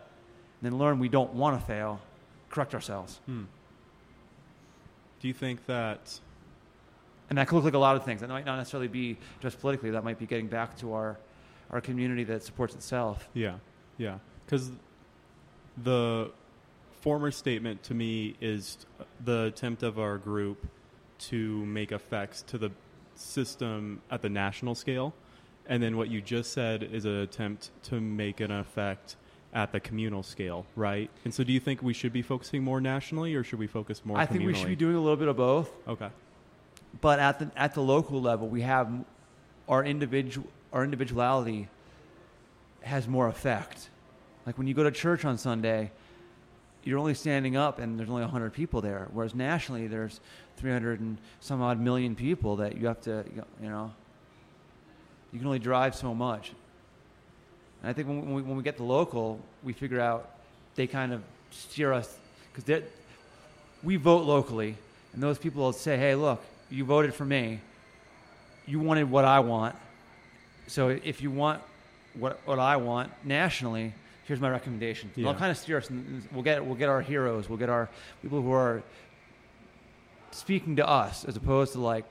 and 0.60 0.70
then 0.70 0.78
learn 0.78 0.98
we 0.98 1.08
don't 1.08 1.32
want 1.34 1.58
to 1.60 1.66
fail, 1.66 2.00
correct 2.52 2.74
ourselves. 2.74 3.18
Hmm. 3.26 3.44
Do 5.20 5.26
you 5.26 5.34
think 5.34 5.66
that 5.66 6.20
And 7.28 7.38
that 7.38 7.48
could 7.48 7.56
look 7.56 7.64
like 7.64 7.74
a 7.74 7.78
lot 7.78 7.96
of 7.96 8.04
things. 8.04 8.20
That 8.20 8.28
might 8.28 8.44
not 8.44 8.56
necessarily 8.58 8.88
be 8.88 9.16
just 9.40 9.58
politically. 9.60 9.90
That 9.90 10.04
might 10.04 10.18
be 10.18 10.26
getting 10.26 10.46
back 10.48 10.76
to 10.78 10.92
our, 10.92 11.18
our 11.70 11.80
community 11.80 12.24
that 12.24 12.44
supports 12.44 12.74
itself. 12.74 13.28
Yeah, 13.32 13.54
yeah. 13.96 14.18
Because 14.44 14.70
the 15.82 16.30
former 17.00 17.30
statement 17.30 17.82
to 17.84 17.94
me 17.94 18.36
is 18.40 18.78
the 19.24 19.44
attempt 19.44 19.82
of 19.82 19.98
our 19.98 20.18
group 20.18 20.68
to 21.18 21.64
make 21.66 21.90
effects 21.90 22.42
to 22.42 22.58
the 22.58 22.70
system 23.14 24.02
at 24.10 24.22
the 24.22 24.28
national 24.28 24.74
scale. 24.74 25.14
And 25.66 25.82
then 25.82 25.96
what 25.96 26.10
you 26.10 26.20
just 26.20 26.52
said 26.52 26.82
is 26.82 27.04
an 27.04 27.16
attempt 27.16 27.70
to 27.84 28.00
make 28.00 28.40
an 28.40 28.50
effect 28.50 29.16
at 29.54 29.72
the 29.72 29.80
communal 29.80 30.22
scale, 30.22 30.64
right? 30.76 31.10
And 31.24 31.34
so 31.34 31.44
do 31.44 31.52
you 31.52 31.60
think 31.60 31.82
we 31.82 31.92
should 31.92 32.12
be 32.12 32.22
focusing 32.22 32.62
more 32.62 32.80
nationally 32.80 33.34
or 33.34 33.44
should 33.44 33.58
we 33.58 33.66
focus 33.66 34.02
more 34.04 34.16
I 34.16 34.24
think 34.26 34.46
we 34.46 34.54
should 34.54 34.68
be 34.68 34.76
doing 34.76 34.96
a 34.96 35.00
little 35.00 35.16
bit 35.16 35.28
of 35.28 35.36
both. 35.36 35.70
Okay. 35.86 36.08
but 37.00 37.18
at 37.18 37.38
the 37.38 37.50
at 37.56 37.74
the 37.74 37.82
local 37.82 38.20
level, 38.20 38.48
we 38.48 38.62
have 38.62 38.90
our 39.68 39.84
individual 39.84 40.46
our 40.72 40.84
individuality 40.84 41.68
has 42.82 43.06
more 43.06 43.28
effect. 43.28 43.90
Like 44.46 44.56
when 44.58 44.66
you 44.66 44.74
go 44.74 44.82
to 44.82 44.90
church 44.90 45.24
on 45.24 45.36
Sunday, 45.38 45.92
you're 46.82 46.98
only 46.98 47.14
standing 47.14 47.56
up 47.56 47.78
and 47.78 47.98
there's 47.98 48.08
only 48.08 48.22
100 48.22 48.52
people 48.52 48.80
there, 48.80 49.08
whereas 49.12 49.34
nationally 49.34 49.86
there's 49.86 50.20
300 50.56 51.00
and 51.00 51.18
some 51.40 51.60
odd 51.62 51.78
million 51.78 52.16
people 52.16 52.56
that 52.56 52.76
you 52.76 52.86
have 52.86 53.00
to 53.02 53.24
you 53.60 53.68
know 53.68 53.92
you 55.32 55.38
can 55.38 55.46
only 55.46 55.58
drive 55.58 55.94
so 55.94 56.14
much. 56.14 56.52
And 57.82 57.90
I 57.90 57.92
think 57.92 58.08
when 58.08 58.32
we, 58.32 58.42
when 58.42 58.56
we 58.56 58.62
get 58.62 58.76
the 58.76 58.84
local, 58.84 59.40
we 59.62 59.72
figure 59.72 60.00
out 60.00 60.30
they 60.76 60.86
kind 60.86 61.12
of 61.12 61.22
steer 61.50 61.92
us 61.92 62.16
because 62.54 62.82
we 63.82 63.96
vote 63.96 64.24
locally, 64.24 64.76
and 65.12 65.22
those 65.22 65.38
people 65.38 65.62
will 65.62 65.72
say, 65.72 65.98
"Hey, 65.98 66.14
look, 66.14 66.42
you 66.70 66.84
voted 66.84 67.12
for 67.14 67.24
me. 67.24 67.60
You 68.66 68.80
wanted 68.80 69.10
what 69.10 69.24
I 69.24 69.40
want. 69.40 69.74
So 70.68 70.88
if 70.88 71.20
you 71.20 71.30
want 71.30 71.60
what 72.14 72.40
what 72.44 72.58
I 72.58 72.76
want 72.76 73.10
nationally, 73.24 73.92
here's 74.24 74.40
my 74.40 74.50
recommendation. 74.50 75.10
Yeah. 75.16 75.24
They'll 75.24 75.34
kind 75.34 75.50
of 75.50 75.58
steer 75.58 75.78
us. 75.78 75.90
And 75.90 76.26
we'll 76.32 76.42
get 76.42 76.64
we'll 76.64 76.76
get 76.76 76.88
our 76.88 77.00
heroes. 77.00 77.48
We'll 77.48 77.58
get 77.58 77.68
our 77.68 77.88
people 78.22 78.40
who 78.40 78.52
are 78.52 78.82
speaking 80.30 80.76
to 80.76 80.88
us, 80.88 81.24
as 81.24 81.36
opposed 81.36 81.72
to 81.72 81.80
like 81.80 82.04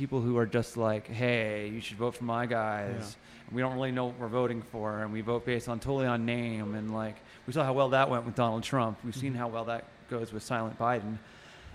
people 0.00 0.22
who 0.22 0.38
are 0.38 0.46
just 0.46 0.78
like, 0.78 1.06
hey, 1.08 1.68
you 1.68 1.78
should 1.78 1.98
vote 1.98 2.14
for 2.14 2.24
my 2.24 2.46
guys. 2.46 2.94
Yeah. 2.98 3.44
And 3.48 3.54
we 3.54 3.60
don't 3.60 3.74
really 3.74 3.92
know 3.92 4.06
what 4.06 4.18
we're 4.18 4.28
voting 4.28 4.62
for, 4.62 5.02
and 5.02 5.12
we 5.12 5.20
vote 5.20 5.44
based 5.44 5.68
on 5.68 5.78
totally 5.78 6.06
on 6.06 6.24
name. 6.24 6.74
And 6.74 6.94
like 6.94 7.16
we 7.46 7.52
saw 7.52 7.64
how 7.64 7.74
well 7.74 7.90
that 7.90 8.08
went 8.08 8.24
with 8.24 8.34
Donald 8.34 8.62
Trump. 8.62 8.96
We've 9.04 9.14
seen 9.14 9.34
how 9.34 9.48
well 9.48 9.66
that 9.66 9.84
goes 10.08 10.32
with 10.32 10.42
Silent 10.42 10.78
Biden. 10.78 11.18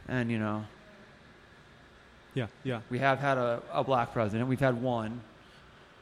And 0.07 0.31
you 0.31 0.39
know, 0.39 0.65
Yeah, 2.33 2.47
yeah, 2.63 2.81
we 2.89 2.97
have 2.97 3.19
had 3.19 3.37
a, 3.37 3.61
a 3.71 3.83
black 3.83 4.11
president. 4.11 4.49
We've 4.49 4.59
had 4.59 4.81
one, 4.81 5.11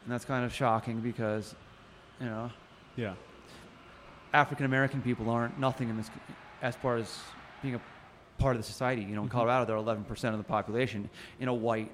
and 0.04 0.08
that's 0.14 0.24
kind 0.24 0.46
of 0.46 0.54
shocking 0.54 1.02
because, 1.02 1.54
you 2.22 2.26
know, 2.28 2.50
yeah, 2.96 3.16
African 4.34 4.66
American 4.66 5.02
people 5.02 5.30
aren't 5.30 5.60
nothing 5.60 5.90
in 5.90 5.98
this 5.98 6.10
as 6.62 6.74
far 6.78 6.96
as 6.96 7.20
being 7.62 7.76
a 7.76 7.82
part 8.38 8.56
of 8.56 8.62
the 8.62 8.66
society. 8.66 9.02
You 9.02 9.16
know, 9.16 9.24
in 9.24 9.28
Mhm. 9.28 9.32
Colorado, 9.34 9.66
they're 9.66 9.76
11 9.76 10.06
percent 10.06 10.34
of 10.34 10.40
the 10.40 10.48
population. 10.48 11.10
In 11.42 11.50
a 11.50 11.54
white 11.54 11.92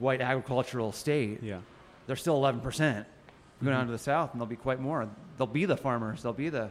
white 0.00 0.20
agricultural 0.20 0.92
state, 0.92 1.42
yeah, 1.42 1.58
they're 2.06 2.16
still 2.16 2.36
11 2.36 2.60
percent. 2.60 3.06
You 3.60 3.66
go 3.66 3.70
down 3.72 3.86
to 3.86 3.92
the 3.92 3.98
south, 3.98 4.32
and 4.32 4.40
they'll 4.40 4.46
be 4.46 4.56
quite 4.56 4.80
more. 4.80 5.08
They'll 5.36 5.46
be 5.46 5.64
the 5.64 5.76
farmers. 5.76 6.22
They'll 6.22 6.32
be 6.32 6.48
the 6.48 6.70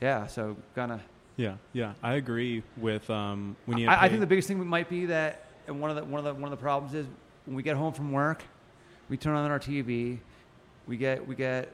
yeah. 0.00 0.26
So 0.26 0.56
kind 0.74 0.92
of. 0.92 1.00
yeah, 1.36 1.54
yeah. 1.72 1.94
I 2.02 2.14
agree 2.14 2.62
with 2.76 3.08
um, 3.10 3.56
when 3.66 3.78
you. 3.78 3.88
I, 3.88 4.04
I 4.04 4.08
think 4.08 4.20
the 4.20 4.26
biggest 4.26 4.48
thing 4.48 4.64
might 4.66 4.88
be 4.88 5.06
that, 5.06 5.46
and 5.66 5.80
one 5.80 5.90
of 5.90 5.96
the 5.96 6.04
one 6.04 6.18
of 6.18 6.24
the 6.24 6.34
one 6.34 6.44
of 6.44 6.50
the 6.50 6.62
problems 6.62 6.94
is 6.94 7.06
when 7.46 7.56
we 7.56 7.62
get 7.62 7.76
home 7.76 7.92
from 7.92 8.10
work, 8.10 8.42
we 9.08 9.16
turn 9.16 9.36
on 9.36 9.50
our 9.50 9.60
TV, 9.60 10.18
we 10.86 10.96
get 10.96 11.26
we 11.26 11.34
get 11.34 11.72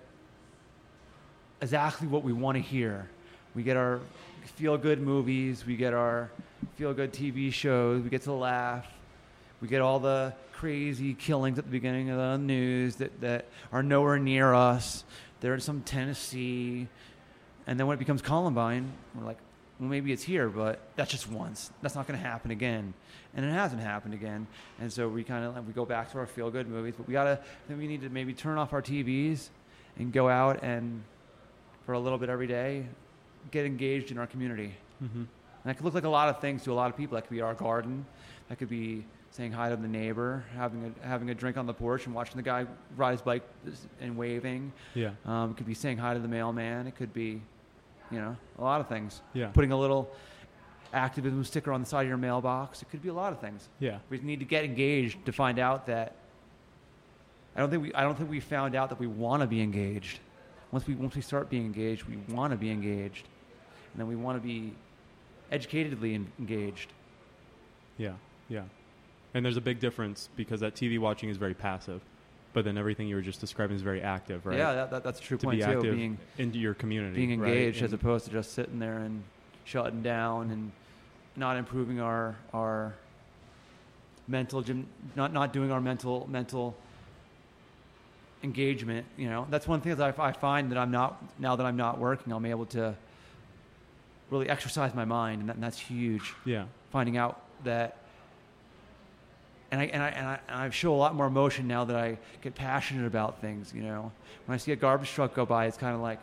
exactly 1.60 2.06
what 2.06 2.22
we 2.22 2.32
want 2.32 2.56
to 2.56 2.62
hear. 2.62 3.08
We 3.54 3.62
get 3.62 3.76
our 3.76 4.00
feel 4.56 4.76
good 4.76 5.00
movies, 5.00 5.64
we 5.66 5.76
get 5.76 5.94
our 5.94 6.30
feel 6.76 6.92
good 6.92 7.12
TV 7.12 7.52
shows, 7.52 8.02
we 8.02 8.10
get 8.10 8.22
to 8.22 8.32
laugh, 8.32 8.86
we 9.60 9.68
get 9.68 9.80
all 9.80 9.98
the 10.00 10.34
crazy 10.52 11.14
killings 11.14 11.58
at 11.58 11.64
the 11.64 11.70
beginning 11.70 12.10
of 12.10 12.18
the 12.18 12.38
news 12.38 12.96
that, 12.96 13.20
that 13.20 13.46
are 13.72 13.82
nowhere 13.82 14.18
near 14.18 14.52
us. 14.52 15.04
They're 15.40 15.54
in 15.54 15.60
some 15.60 15.82
Tennessee. 15.82 16.88
And 17.66 17.78
then 17.78 17.86
when 17.86 17.94
it 17.94 17.98
becomes 17.98 18.22
Columbine, 18.22 18.92
we're 19.14 19.24
like, 19.24 19.38
well, 19.78 19.88
maybe 19.88 20.12
it's 20.12 20.22
here, 20.22 20.48
but 20.48 20.80
that's 20.96 21.10
just 21.10 21.30
once. 21.30 21.70
That's 21.80 21.94
not 21.94 22.06
going 22.06 22.18
to 22.18 22.24
happen 22.26 22.50
again, 22.50 22.92
and 23.34 23.46
it 23.46 23.50
hasn't 23.50 23.80
happened 23.80 24.12
again. 24.12 24.46
And 24.78 24.92
so 24.92 25.08
we 25.08 25.24
kind 25.24 25.44
of 25.44 25.66
we 25.66 25.72
go 25.72 25.86
back 25.86 26.12
to 26.12 26.18
our 26.18 26.26
feel 26.26 26.50
good 26.50 26.68
movies, 26.68 26.94
but 26.98 27.08
we 27.08 27.12
gotta 27.12 27.40
then 27.66 27.78
we 27.78 27.86
need 27.86 28.02
to 28.02 28.10
maybe 28.10 28.34
turn 28.34 28.58
off 28.58 28.74
our 28.74 28.82
TVs 28.82 29.48
and 29.98 30.12
go 30.12 30.28
out 30.28 30.62
and 30.62 31.02
for 31.86 31.94
a 31.94 31.98
little 31.98 32.18
bit 32.18 32.28
every 32.28 32.46
day 32.46 32.84
get 33.50 33.64
engaged 33.64 34.10
in 34.10 34.18
our 34.18 34.26
community. 34.26 34.74
Mhm. 35.02 35.14
And 35.14 35.26
that 35.64 35.76
could 35.76 35.84
look 35.84 35.94
like 35.94 36.04
a 36.04 36.08
lot 36.10 36.28
of 36.28 36.40
things 36.40 36.62
to 36.64 36.72
a 36.72 36.74
lot 36.74 36.90
of 36.90 36.96
people. 36.96 37.14
That 37.14 37.22
could 37.22 37.34
be 37.34 37.40
our 37.40 37.54
garden. 37.54 38.04
That 38.48 38.58
could 38.58 38.68
be 38.68 39.04
saying 39.30 39.52
hi 39.52 39.68
to 39.68 39.76
the 39.76 39.86
neighbor, 39.88 40.44
having 40.56 40.92
a 41.02 41.06
having 41.06 41.30
a 41.30 41.34
drink 41.34 41.56
on 41.56 41.66
the 41.66 41.74
porch 41.74 42.06
and 42.06 42.14
watching 42.14 42.36
the 42.36 42.42
guy 42.42 42.66
ride 42.96 43.12
his 43.12 43.22
bike 43.22 43.42
and 44.00 44.16
waving. 44.16 44.72
Yeah, 44.94 45.10
Um, 45.24 45.52
it 45.52 45.56
could 45.56 45.66
be 45.66 45.74
saying 45.74 45.98
hi 45.98 46.14
to 46.14 46.20
the 46.20 46.28
mailman. 46.28 46.86
It 46.86 46.96
could 46.96 47.12
be, 47.12 47.40
you 48.10 48.18
know, 48.18 48.36
a 48.58 48.62
lot 48.62 48.80
of 48.80 48.88
things. 48.88 49.20
yeah, 49.32 49.48
Putting 49.48 49.72
a 49.72 49.78
little 49.78 50.10
activism 50.92 51.44
sticker 51.44 51.72
on 51.72 51.80
the 51.80 51.86
side 51.86 52.02
of 52.02 52.08
your 52.08 52.16
mailbox. 52.16 52.82
It 52.82 52.90
could 52.90 53.02
be 53.02 53.08
a 53.08 53.14
lot 53.14 53.32
of 53.32 53.38
things. 53.40 53.68
yeah, 53.78 53.98
We 54.10 54.18
need 54.18 54.40
to 54.40 54.44
get 54.44 54.64
engaged 54.64 55.24
to 55.26 55.32
find 55.32 55.58
out 55.60 55.86
that. 55.86 56.16
I 57.54 57.60
don't 57.60 57.70
think 57.70 57.82
we. 57.82 57.94
I 57.94 58.02
don't 58.02 58.16
think 58.16 58.30
we 58.30 58.40
found 58.40 58.74
out 58.74 58.88
that 58.90 58.98
we 59.00 59.06
want 59.06 59.42
to 59.42 59.46
be 59.46 59.60
engaged. 59.60 60.18
Once 60.72 60.86
we 60.86 60.94
once 60.94 61.14
we 61.16 61.20
start 61.22 61.48
being 61.50 61.64
engaged, 61.66 62.04
we 62.04 62.16
want 62.34 62.52
to 62.52 62.56
be 62.56 62.70
engaged, 62.70 63.26
and 63.92 64.00
then 64.00 64.06
we 64.08 64.14
want 64.16 64.40
to 64.40 64.46
be 64.46 64.72
educatedly 65.52 66.24
engaged. 66.38 66.92
yeah, 67.98 68.12
yeah. 68.48 68.62
And 69.34 69.44
there's 69.44 69.56
a 69.56 69.60
big 69.60 69.78
difference 69.80 70.28
because 70.36 70.60
that 70.60 70.74
TV 70.74 70.98
watching 70.98 71.28
is 71.28 71.36
very 71.36 71.54
passive, 71.54 72.00
but 72.52 72.64
then 72.64 72.76
everything 72.76 73.06
you 73.08 73.14
were 73.14 73.22
just 73.22 73.40
describing 73.40 73.76
is 73.76 73.82
very 73.82 74.02
active, 74.02 74.44
right? 74.44 74.58
Yeah, 74.58 74.72
that, 74.74 74.90
that, 74.90 75.04
that's 75.04 75.20
a 75.20 75.22
true 75.22 75.38
to 75.38 75.44
point 75.46 75.60
be 75.60 75.64
too. 75.64 75.70
active 75.70 75.94
Being 75.96 76.18
into 76.38 76.58
your 76.58 76.74
community, 76.74 77.14
being 77.26 77.40
right? 77.40 77.48
engaged 77.52 77.82
as 77.82 77.92
And- 77.92 78.00
opposed 78.00 78.24
to 78.26 78.32
just 78.32 78.52
sitting 78.54 78.78
there 78.80 78.98
and 78.98 79.22
shutting 79.64 80.02
down 80.02 80.50
and 80.50 80.72
not 81.36 81.56
improving 81.56 82.00
our 82.00 82.34
our 82.52 82.92
mental 84.26 84.62
gym 84.62 84.86
not 85.14 85.32
not 85.32 85.52
doing 85.52 85.70
our 85.70 85.80
mental 85.80 86.26
mental 86.28 86.76
engagement 88.42 89.06
you 89.16 89.28
know 89.28 89.46
that's 89.50 89.68
one 89.68 89.80
thing 89.80 89.94
that 89.94 90.18
I, 90.18 90.28
I 90.28 90.32
find 90.32 90.72
that 90.72 90.78
i'm 90.78 90.90
not 90.90 91.22
now 91.38 91.54
that 91.56 91.64
i'm 91.66 91.76
not 91.76 91.98
working 91.98 92.32
i'm 92.32 92.46
able 92.46 92.66
to 92.66 92.94
really 94.30 94.48
exercise 94.48 94.94
my 94.94 95.04
mind 95.04 95.40
and, 95.40 95.48
that, 95.50 95.54
and 95.56 95.62
that's 95.62 95.78
huge 95.78 96.34
yeah, 96.44 96.64
finding 96.90 97.16
out 97.16 97.40
that 97.64 97.96
and 99.70 99.80
I, 99.80 99.84
and, 99.84 100.02
I, 100.02 100.08
and, 100.08 100.26
I, 100.26 100.38
and 100.48 100.56
I 100.62 100.70
show 100.70 100.94
a 100.94 100.96
lot 100.96 101.14
more 101.14 101.26
emotion 101.26 101.68
now 101.68 101.84
that 101.84 101.96
I 101.96 102.18
get 102.42 102.54
passionate 102.54 103.06
about 103.06 103.40
things, 103.40 103.72
you 103.74 103.82
know. 103.82 104.10
When 104.46 104.54
I 104.54 104.58
see 104.58 104.72
a 104.72 104.76
garbage 104.76 105.10
truck 105.10 105.34
go 105.34 105.46
by, 105.46 105.66
it's 105.66 105.76
kind 105.76 105.94
of 105.94 106.00
like, 106.00 106.18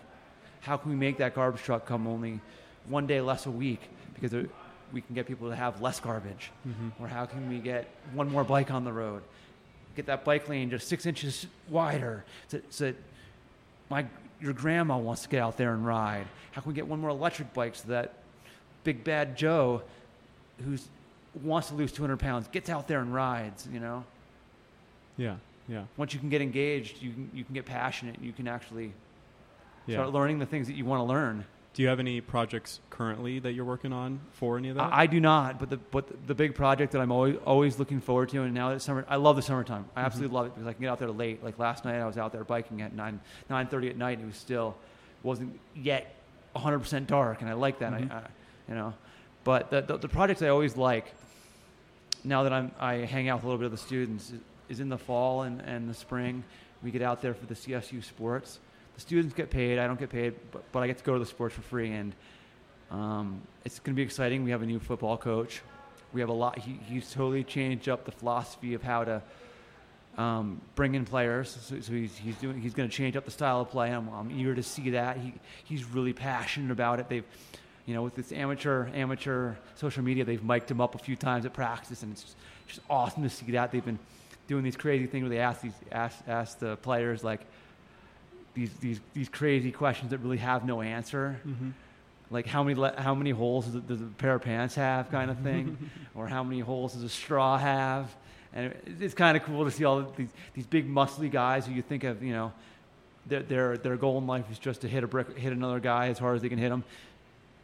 how 0.61 0.75
can 0.77 0.91
we 0.91 0.97
make 0.97 1.17
that 1.17 1.33
garbage 1.33 1.61
truck 1.61 1.85
come 1.85 2.07
only 2.07 2.41
one 2.87 3.07
day 3.07 3.21
less 3.21 3.45
a 3.45 3.51
week 3.51 3.81
because 4.13 4.31
there, 4.31 4.45
we 4.91 5.01
can 5.01 5.15
get 5.15 5.27
people 5.27 5.49
to 5.49 5.55
have 5.55 5.81
less 5.81 5.99
garbage? 5.99 6.51
Mhm. 6.67 6.91
Or 6.99 7.07
how 7.07 7.25
can 7.25 7.49
we 7.49 7.59
get 7.59 7.87
one 8.13 8.29
more 8.29 8.43
bike 8.43 8.71
on 8.71 8.83
the 8.83 8.91
road? 8.91 9.23
Get 9.95 10.07
that 10.07 10.25
bike 10.25 10.49
lane 10.49 10.69
just 10.69 10.87
six 10.87 11.05
inches 11.05 11.47
wider 11.69 12.23
so, 12.49 12.59
so 12.69 12.85
that 12.85 12.95
my, 13.89 14.05
your 14.41 14.53
grandma 14.53 14.97
wants 14.97 15.23
to 15.23 15.29
get 15.29 15.41
out 15.41 15.57
there 15.57 15.73
and 15.73 15.85
ride. 15.85 16.27
How 16.51 16.61
can 16.61 16.69
we 16.69 16.75
get 16.75 16.87
one 16.87 16.99
more 16.99 17.09
electric 17.09 17.53
bike 17.53 17.75
so 17.75 17.87
that 17.89 18.13
Big 18.83 19.03
Bad 19.03 19.37
Joe, 19.37 19.81
who's 20.63 20.87
wants 21.43 21.69
to 21.69 21.75
lose 21.75 21.91
200 21.91 22.17
pounds, 22.17 22.47
gets 22.49 22.69
out 22.69 22.87
there 22.87 22.99
and 22.99 23.13
rides. 23.13 23.67
You 23.71 23.79
know, 23.79 24.03
yeah, 25.17 25.35
yeah, 25.67 25.83
once 25.97 26.13
you 26.13 26.19
can 26.19 26.29
get 26.29 26.41
engaged, 26.41 27.01
you 27.01 27.11
can 27.11 27.31
you 27.33 27.43
can 27.43 27.53
get 27.53 27.65
passionate. 27.65 28.17
You 28.21 28.33
can 28.33 28.47
actually 28.47 28.93
yeah. 29.85 29.95
start 29.95 30.13
learning 30.13 30.39
the 30.39 30.45
things 30.45 30.67
that 30.67 30.75
you 30.75 30.85
want 30.85 30.99
to 30.99 31.05
learn. 31.05 31.45
Do 31.77 31.83
you 31.83 31.89
have 31.89 31.99
any 31.99 32.21
projects 32.21 32.79
currently 32.89 33.37
that 33.37 33.53
you're 33.53 33.63
working 33.63 33.93
on 33.93 34.19
for 34.33 34.57
any 34.57 34.69
of 34.69 34.77
that? 34.77 34.91
I, 34.91 35.03
I 35.03 35.05
do 35.05 35.19
not, 35.19 35.59
but 35.59 35.69
the 35.69 35.77
but 35.77 36.07
the, 36.07 36.15
the 36.27 36.33
big 36.33 36.55
project 36.55 36.93
that 36.93 37.01
I'm 37.01 37.11
always 37.11 37.35
always 37.45 37.77
looking 37.77 38.01
forward 38.01 38.29
to, 38.29 38.41
and 38.41 38.53
now 38.53 38.69
that 38.69 38.77
it's 38.77 38.85
summer, 38.85 39.05
I 39.07 39.17
love 39.17 39.35
the 39.35 39.43
summertime. 39.43 39.85
I 39.95 40.01
absolutely 40.01 40.33
love 40.33 40.47
it 40.47 40.55
because 40.55 40.67
I 40.67 40.73
can 40.73 40.81
get 40.81 40.89
out 40.89 40.97
there 40.97 41.11
late. 41.11 41.43
Like 41.43 41.59
last 41.59 41.85
night, 41.85 41.99
I 41.99 42.07
was 42.07 42.17
out 42.17 42.31
there 42.31 42.43
biking 42.43 42.81
at 42.81 42.95
nine 42.95 43.19
nine 43.47 43.67
thirty 43.67 43.89
at 43.89 43.95
night. 43.95 44.17
And 44.17 44.23
it 44.23 44.25
was 44.25 44.37
still 44.37 44.75
wasn't 45.21 45.59
yet 45.75 46.15
100 46.53 46.79
percent 46.79 47.07
dark, 47.07 47.41
and 47.41 47.49
I 47.49 47.53
like 47.53 47.77
that. 47.79 47.93
Mhm. 47.93 48.11
I, 48.11 48.15
I, 48.15 48.21
you 48.69 48.73
know, 48.73 48.93
but 49.43 49.69
the, 49.69 49.81
the 49.81 49.97
the 49.97 50.09
projects 50.09 50.41
I 50.41 50.47
always 50.47 50.77
like. 50.77 51.13
Now 52.27 52.43
that 52.43 52.51
I'm 52.51 52.71
I 52.77 52.95
hang 52.95 53.29
out 53.29 53.37
with 53.37 53.45
a 53.45 53.47
little 53.47 53.57
bit 53.57 53.67
of 53.67 53.71
the 53.71 53.77
students 53.77 54.33
is, 54.67 54.81
in 54.81 54.89
the 54.89 54.97
fall 54.97 55.43
and, 55.43 55.61
and 55.61 55.89
the 55.89 55.93
spring. 55.93 56.43
We 56.83 56.91
get 56.91 57.01
out 57.01 57.21
there 57.21 57.33
for 57.33 57.45
the 57.45 57.53
CSU 57.53 58.03
sports. 58.03 58.59
The 58.95 59.01
students 59.01 59.33
get 59.33 59.49
paid. 59.49 59.79
I 59.79 59.87
don't 59.87 59.97
get 59.97 60.09
paid, 60.09 60.35
but, 60.51 60.69
but 60.73 60.83
I 60.83 60.87
get 60.87 60.97
to 60.97 61.05
go 61.05 61.13
to 61.13 61.19
the 61.19 61.25
sports 61.25 61.55
for 61.55 61.61
free, 61.61 61.93
and 61.93 62.13
um, 62.91 63.41
it's 63.63 63.79
going 63.79 63.95
to 63.95 63.97
be 63.97 64.03
exciting. 64.03 64.43
We 64.43 64.51
have 64.51 64.61
a 64.61 64.65
new 64.65 64.79
football 64.79 65.15
coach. 65.15 65.61
We 66.11 66.19
have 66.19 66.29
a 66.29 66.33
lot. 66.33 66.59
He, 66.59 66.77
he's 66.89 67.09
totally 67.13 67.45
changed 67.45 67.87
up 67.87 68.03
the 68.03 68.11
philosophy 68.11 68.73
of 68.73 68.83
how 68.83 69.05
to 69.05 69.21
um, 70.17 70.59
bring 70.75 70.95
in 70.95 71.05
players. 71.05 71.57
So, 71.61 71.79
so 71.79 71.93
he's, 71.93 72.17
he's 72.17 72.35
doing. 72.35 72.59
He's 72.59 72.73
going 72.73 72.89
to 72.89 72.95
change 72.95 73.15
up 73.15 73.23
the 73.23 73.31
style 73.31 73.61
of 73.61 73.69
play. 73.69 73.91
I'm, 73.91 74.09
I'm 74.09 74.31
eager 74.31 74.53
to 74.53 74.63
see 74.63 74.89
that. 74.89 75.15
He 75.17 75.33
he's 75.63 75.85
really 75.85 76.13
passionate 76.13 76.71
about 76.71 76.99
it. 76.99 77.07
They've, 77.07 77.25
you 77.87 77.93
know, 77.93 78.03
with 78.03 78.15
this 78.15 78.31
amateur 78.31 78.89
amateur 78.93 79.55
social 79.75 80.03
media, 80.03 80.25
they've 80.25 80.43
mic'd 80.43 80.69
him 80.69 80.81
up 80.81 80.93
a 80.93 80.99
few 80.99 81.15
times 81.15 81.45
at 81.45 81.53
practice, 81.53 82.03
and 82.03 82.11
it's 82.11 82.21
just, 82.21 82.35
just 82.67 82.81
awesome 82.89 83.23
to 83.23 83.29
see 83.29 83.51
that. 83.53 83.71
They've 83.71 83.83
been 83.83 83.97
doing 84.47 84.63
these 84.63 84.75
crazy 84.75 85.05
things 85.07 85.23
where 85.23 85.29
they 85.29 85.39
ask 85.39 85.61
these 85.61 85.73
ask 85.91 86.17
ask 86.27 86.59
the 86.59 86.75
players 86.77 87.23
like 87.23 87.41
these 88.53 88.71
these 88.79 88.99
these 89.13 89.29
crazy 89.29 89.71
questions 89.71 90.11
that 90.11 90.19
really 90.19 90.37
have 90.37 90.65
no 90.65 90.81
answer 90.81 91.39
mm-hmm. 91.45 91.69
like 92.31 92.47
how 92.47 92.63
many 92.63 92.75
le- 92.75 92.99
how 92.99 93.13
many 93.13 93.29
holes 93.29 93.65
does 93.65 93.75
a, 93.75 93.79
does 93.81 94.01
a 94.01 94.05
pair 94.05 94.35
of 94.35 94.41
pants 94.41 94.75
have 94.75 95.11
kind 95.11 95.29
of 95.29 95.37
thing 95.39 95.77
or 96.15 96.27
how 96.27 96.43
many 96.43 96.59
holes 96.59 96.93
does 96.93 97.03
a 97.03 97.09
straw 97.09 97.57
have 97.57 98.13
and 98.53 98.67
it, 98.67 98.83
it's 99.01 99.13
kind 99.13 99.37
of 99.37 99.43
cool 99.43 99.65
to 99.65 99.71
see 99.71 99.83
all 99.83 100.01
these 100.15 100.29
these 100.53 100.65
big 100.65 100.89
muscly 100.89 101.29
guys 101.29 101.67
who 101.67 101.73
you 101.73 101.81
think 101.81 102.03
of 102.03 102.23
you 102.23 102.33
know 102.33 102.51
their 103.27 103.43
their 103.43 103.77
their 103.77 103.97
goal 103.97 104.17
in 104.17 104.25
life 104.25 104.45
is 104.49 104.57
just 104.57 104.81
to 104.81 104.87
hit 104.87 105.03
a 105.03 105.07
brick 105.07 105.37
hit 105.37 105.51
another 105.51 105.79
guy 105.79 106.07
as 106.07 106.17
hard 106.17 106.35
as 106.37 106.41
they 106.41 106.49
can 106.49 106.57
hit 106.57 106.71
him 106.71 106.83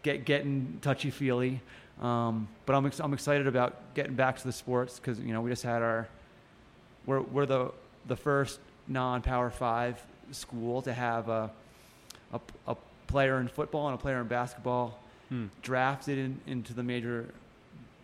get 0.03 0.25
getting 0.25 0.77
touchy 0.81 1.09
feely 1.09 1.59
um, 2.01 2.47
but 2.65 2.75
I'm 2.75 2.85
ex- 2.85 2.99
I'm 2.99 3.13
excited 3.13 3.47
about 3.47 3.93
getting 3.95 4.15
back 4.15 4.37
to 4.37 4.43
the 4.43 4.51
sports 4.51 4.99
because 4.99 5.19
you 5.19 5.33
know 5.33 5.41
we 5.41 5.49
just 5.49 5.63
had 5.63 5.81
our 5.81 6.07
we're 7.05 7.21
we're 7.21 7.45
the 7.45 7.71
the 8.07 8.15
first 8.15 8.59
non 8.87 9.21
power 9.21 9.49
five 9.49 10.01
school 10.31 10.81
to 10.81 10.93
have 10.93 11.29
a, 11.29 11.49
a 12.33 12.39
a 12.67 12.75
player 13.07 13.39
in 13.39 13.47
football 13.47 13.87
and 13.87 13.95
a 13.95 14.01
player 14.01 14.19
in 14.21 14.27
basketball 14.27 14.99
Hmm. 15.29 15.45
drafted 15.61 16.17
in, 16.17 16.39
into 16.47 16.73
the 16.73 16.83
major 16.83 17.29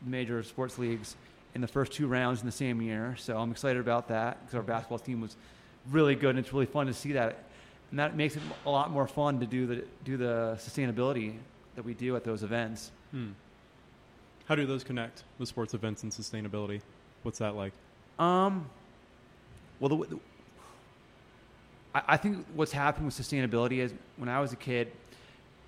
major 0.05 0.41
sports 0.41 0.79
leagues 0.79 1.15
in 1.53 1.59
the 1.61 1.67
first 1.67 1.91
two 1.91 2.07
rounds 2.07 2.39
in 2.39 2.45
the 2.45 2.51
same 2.51 2.81
year. 2.81 3.15
So 3.19 3.37
I'm 3.37 3.51
excited 3.51 3.79
about 3.81 4.07
that 4.07 4.39
because 4.41 4.55
our 4.55 4.61
basketball 4.63 4.99
team 4.99 5.19
was 5.19 5.35
really 5.91 6.15
good 6.15 6.31
and 6.31 6.39
it's 6.39 6.53
really 6.53 6.65
fun 6.65 6.87
to 6.87 6.93
see 6.93 7.11
that. 7.13 7.43
and 7.91 7.99
that 7.99 8.15
makes 8.15 8.35
it 8.37 8.41
a 8.65 8.69
lot 8.69 8.89
more 8.91 9.05
fun 9.07 9.39
to 9.41 9.45
do 9.45 9.67
the 9.67 9.83
do 10.05 10.15
the 10.15 10.57
sustainability 10.59 11.33
that 11.79 11.85
we 11.85 11.93
do 11.93 12.17
at 12.17 12.25
those 12.25 12.43
events. 12.43 12.91
Hmm. 13.11 13.29
How 14.47 14.55
do 14.55 14.65
those 14.65 14.83
connect? 14.83 15.23
The 15.39 15.45
sports 15.45 15.73
events 15.73 16.03
and 16.03 16.11
sustainability. 16.11 16.81
What's 17.23 17.39
that 17.39 17.55
like? 17.55 17.71
Um, 18.19 18.69
well, 19.79 19.87
the, 19.87 20.07
the, 20.07 20.19
I, 21.95 22.01
I 22.09 22.17
think 22.17 22.45
what's 22.53 22.73
happened 22.73 23.05
with 23.05 23.15
sustainability 23.15 23.77
is 23.77 23.93
when 24.17 24.27
I 24.27 24.41
was 24.41 24.51
a 24.51 24.57
kid, 24.57 24.91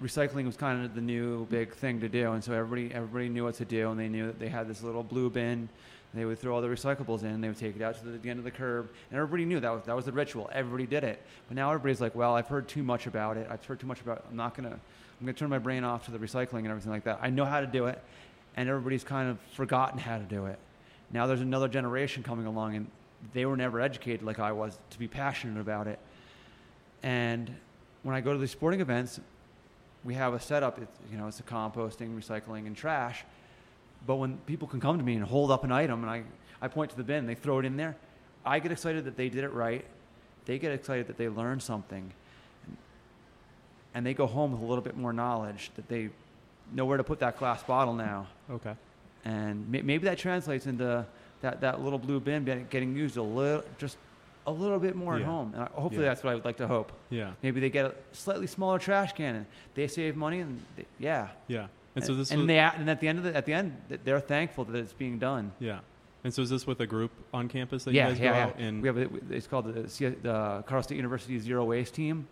recycling 0.03 0.45
was 0.45 0.57
kind 0.57 0.83
of 0.83 0.95
the 0.95 1.01
new 1.01 1.45
big 1.45 1.73
thing 1.73 2.01
to 2.01 2.09
do, 2.09 2.33
and 2.33 2.43
so 2.43 2.51
everybody 2.51 2.93
everybody 2.93 3.29
knew 3.29 3.45
what 3.45 3.55
to 3.55 3.65
do, 3.65 3.89
and 3.89 3.97
they 3.97 4.09
knew 4.09 4.27
that 4.27 4.37
they 4.37 4.49
had 4.49 4.67
this 4.67 4.83
little 4.83 5.03
blue 5.03 5.29
bin. 5.29 5.69
They 6.13 6.25
would 6.25 6.39
throw 6.39 6.55
all 6.55 6.61
the 6.61 6.67
recyclables 6.67 7.21
in, 7.21 7.27
and 7.27 7.41
they 7.41 7.47
would 7.47 7.57
take 7.57 7.77
it 7.77 7.81
out 7.81 7.97
to 7.99 8.03
the, 8.03 8.17
the 8.17 8.29
end 8.29 8.37
of 8.37 8.43
the 8.43 8.51
curb, 8.51 8.89
and 9.09 9.17
everybody 9.17 9.45
knew 9.45 9.61
that 9.61 9.71
was 9.71 9.83
that 9.85 9.95
was 9.95 10.03
the 10.03 10.11
ritual. 10.11 10.49
Everybody 10.51 10.87
did 10.87 11.05
it, 11.05 11.21
but 11.47 11.55
now 11.55 11.69
everybody's 11.69 12.01
like, 12.01 12.15
"Well, 12.15 12.35
I've 12.35 12.49
heard 12.49 12.67
too 12.67 12.83
much 12.83 13.07
about 13.07 13.37
it. 13.37 13.47
I've 13.49 13.63
heard 13.63 13.79
too 13.79 13.87
much 13.87 14.01
about. 14.01 14.17
It. 14.17 14.25
I'm 14.29 14.35
not 14.35 14.55
gonna. 14.55 14.77
I'm 15.21 15.27
gonna 15.27 15.33
turn 15.33 15.51
my 15.51 15.59
brain 15.59 15.83
off 15.83 16.05
to 16.05 16.11
the 16.11 16.17
recycling 16.17 16.59
and 16.59 16.69
everything 16.69 16.91
like 16.91 17.03
that. 17.03 17.19
I 17.21 17.29
know 17.29 17.45
how 17.45 17.61
to 17.61 17.67
do 17.67 17.85
it, 17.85 18.01
and 18.55 18.67
everybody's 18.67 19.03
kind 19.03 19.29
of 19.29 19.39
forgotten 19.53 19.99
how 19.99 20.17
to 20.17 20.23
do 20.23 20.47
it. 20.47 20.57
Now 21.11 21.27
there's 21.27 21.41
another 21.41 21.67
generation 21.67 22.23
coming 22.23 22.47
along, 22.47 22.75
and 22.75 22.87
they 23.31 23.45
were 23.45 23.55
never 23.55 23.79
educated 23.79 24.23
like 24.23 24.39
I 24.39 24.51
was 24.51 24.79
to 24.89 24.97
be 24.97 25.07
passionate 25.07 25.61
about 25.61 25.85
it. 25.85 25.99
And 27.03 27.53
when 28.01 28.15
I 28.15 28.21
go 28.21 28.33
to 28.33 28.39
these 28.39 28.49
sporting 28.49 28.81
events, 28.81 29.19
we 30.03 30.15
have 30.15 30.33
a 30.33 30.39
setup. 30.39 30.81
It's, 30.81 30.97
you 31.11 31.19
know, 31.19 31.27
it's 31.27 31.39
a 31.39 31.43
composting, 31.43 32.17
recycling, 32.17 32.65
and 32.65 32.75
trash. 32.75 33.23
But 34.07 34.15
when 34.15 34.37
people 34.47 34.67
can 34.67 34.79
come 34.79 34.97
to 34.97 35.03
me 35.03 35.13
and 35.13 35.23
hold 35.23 35.51
up 35.51 35.63
an 35.63 35.71
item, 35.71 36.01
and 36.01 36.09
I, 36.09 36.23
I 36.59 36.67
point 36.67 36.89
to 36.91 36.97
the 36.97 37.03
bin, 37.03 37.27
they 37.27 37.35
throw 37.35 37.59
it 37.59 37.65
in 37.65 37.77
there, 37.77 37.95
I 38.43 38.57
get 38.57 38.71
excited 38.71 39.05
that 39.05 39.17
they 39.17 39.29
did 39.29 39.43
it 39.43 39.53
right. 39.53 39.85
They 40.45 40.57
get 40.57 40.71
excited 40.71 41.05
that 41.05 41.17
they 41.17 41.29
learned 41.29 41.61
something. 41.61 42.11
And 43.93 44.05
they 44.05 44.13
go 44.13 44.25
home 44.25 44.51
with 44.53 44.61
a 44.61 44.65
little 44.65 44.83
bit 44.83 44.95
more 44.95 45.11
knowledge 45.13 45.71
that 45.75 45.87
they 45.89 46.09
know 46.73 46.85
where 46.85 46.97
to 46.97 47.03
put 47.03 47.19
that 47.19 47.37
glass 47.37 47.61
bottle 47.63 47.93
now. 47.93 48.27
Okay. 48.49 48.73
And 49.25 49.69
may, 49.69 49.81
maybe 49.81 50.05
that 50.05 50.17
translates 50.17 50.65
into 50.65 51.05
that, 51.41 51.61
that 51.61 51.81
little 51.81 51.99
blue 51.99 52.19
bin 52.19 52.45
getting 52.69 52.95
used 52.95 53.17
a 53.17 53.21
little, 53.21 53.63
just 53.77 53.97
a 54.47 54.51
little 54.51 54.79
bit 54.79 54.95
more 54.95 55.15
Yeah. 55.17 55.23
at 55.23 55.27
home. 55.27 55.53
And 55.55 55.67
hopefully 55.69 56.03
Yeah. 56.05 56.09
that's 56.09 56.23
what 56.23 56.31
I 56.31 56.35
would 56.35 56.45
like 56.45 56.57
to 56.57 56.67
hope. 56.67 56.91
Yeah. 57.09 57.31
Maybe 57.43 57.59
they 57.59 57.69
get 57.69 57.85
a 57.85 57.93
slightly 58.13 58.47
smaller 58.47 58.79
trash 58.79 59.13
can 59.13 59.35
and 59.35 59.45
they 59.75 59.87
save 59.87 60.15
money 60.15 60.39
and 60.39 60.61
they, 60.77 60.85
yeah. 60.97 61.27
Yeah. 61.47 61.67
And 61.95 62.03
so 62.05 62.15
this 62.15 62.31
and 62.31 62.41
was, 62.41 62.47
they 62.47 62.57
and 62.59 62.89
at 62.89 63.01
the 63.01 63.07
end 63.09 63.17
of 63.19 63.25
the, 63.25 63.35
at 63.35 63.45
the 63.45 63.53
end 63.53 63.75
they're 64.05 64.21
thankful 64.21 64.63
that 64.65 64.75
it's 64.77 64.93
being 64.93 65.19
done. 65.19 65.51
yeah. 65.59 65.79
And 66.23 66.31
so 66.31 66.43
is 66.43 66.51
this 66.51 66.67
with 66.67 66.79
a 66.81 66.85
group 66.85 67.09
on 67.33 67.47
campus 67.47 67.83
that 67.85 67.95
yeah, 67.95 68.07
you 68.09 68.13
guys 68.13 68.21
yeah, 68.21 68.31
go 68.31 68.37
yeah. 68.37 68.45
out 68.45 68.55
and 68.59 68.81
we 68.83 68.87
have 68.87 68.97
a, 68.97 69.09
it's 69.31 69.47
called 69.47 69.65
the, 69.65 69.81
the 69.81 70.63
Colorado 70.67 70.81
State 70.81 70.95
University 70.95 71.39
Zero 71.39 71.65
Waste 71.65 71.95
Team, 71.95 72.27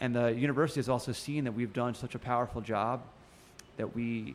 and 0.00 0.14
the 0.14 0.28
university 0.32 0.78
has 0.78 0.88
also 0.88 1.12
seen 1.12 1.44
that 1.44 1.52
we've 1.52 1.72
done 1.72 1.94
such 1.94 2.14
a 2.14 2.18
powerful 2.18 2.60
job 2.60 3.02
that 3.76 3.94
we. 3.94 4.34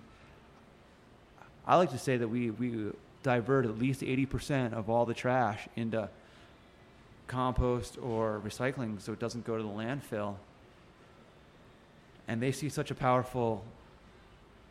I 1.66 1.78
like 1.78 1.92
to 1.92 1.98
say 1.98 2.18
that 2.18 2.28
we 2.28 2.50
we 2.52 2.92
divert 3.24 3.66
at 3.66 3.78
least 3.80 4.04
eighty 4.04 4.26
percent 4.26 4.74
of 4.74 4.90
all 4.90 5.06
the 5.06 5.14
trash 5.14 5.68
into 5.76 6.10
compost 7.28 7.98
or 8.02 8.42
recycling, 8.46 9.02
so 9.02 9.14
it 9.14 9.20
doesn't 9.20 9.46
go 9.46 9.58
to 9.58 9.64
the 9.64 9.70
landfill. 9.70 10.36
And 12.28 12.42
they 12.42 12.52
see 12.52 12.70
such 12.70 12.92
a 12.92 12.96
powerful 12.96 13.64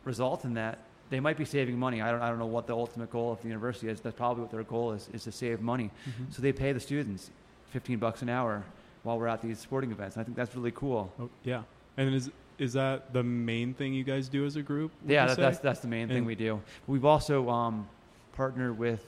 result 0.05 0.43
in 0.45 0.55
that 0.55 0.79
they 1.09 1.19
might 1.19 1.37
be 1.37 1.45
saving 1.45 1.77
money. 1.77 2.01
I 2.01 2.11
don't, 2.11 2.21
I 2.21 2.29
don't 2.29 2.39
know 2.39 2.45
what 2.47 2.65
the 2.67 2.75
ultimate 2.75 3.11
goal 3.11 3.31
of 3.31 3.41
the 3.41 3.47
university 3.47 3.87
is. 3.89 3.99
That's 4.01 4.15
probably 4.15 4.41
what 4.43 4.51
their 4.51 4.63
goal 4.63 4.93
is, 4.93 5.07
is 5.13 5.23
to 5.25 5.31
save 5.31 5.61
money. 5.61 5.91
Mhm. 6.07 6.33
So 6.33 6.41
they 6.41 6.51
pay 6.51 6.71
the 6.71 6.79
students 6.79 7.29
15 7.71 7.99
bucks 7.99 8.21
an 8.23 8.29
hour 8.29 8.63
while 9.03 9.19
we're 9.19 9.27
at 9.27 9.41
these 9.41 9.59
sporting 9.59 9.91
events. 9.91 10.17
I 10.17 10.23
think 10.23 10.35
that's 10.35 10.55
really 10.55 10.71
cool. 10.71 11.11
Oh, 11.19 11.29
yeah. 11.43 11.63
And 11.97 12.13
is 12.13 12.31
is 12.59 12.73
that 12.73 13.13
the 13.13 13.23
main 13.23 13.73
thing 13.73 13.93
you 13.93 14.03
guys 14.03 14.29
do 14.29 14.45
as 14.45 14.55
a 14.55 14.61
group? 14.61 14.91
yeah, 15.05 15.25
that, 15.25 15.37
that's, 15.37 15.59
that's 15.59 15.79
the 15.79 15.87
main 15.87 16.07
thing 16.07 16.23
we 16.23 16.35
do. 16.35 16.61
We've 16.87 17.03
also 17.03 17.49
um, 17.49 17.89
partnered 18.33 18.77
with 18.77 19.03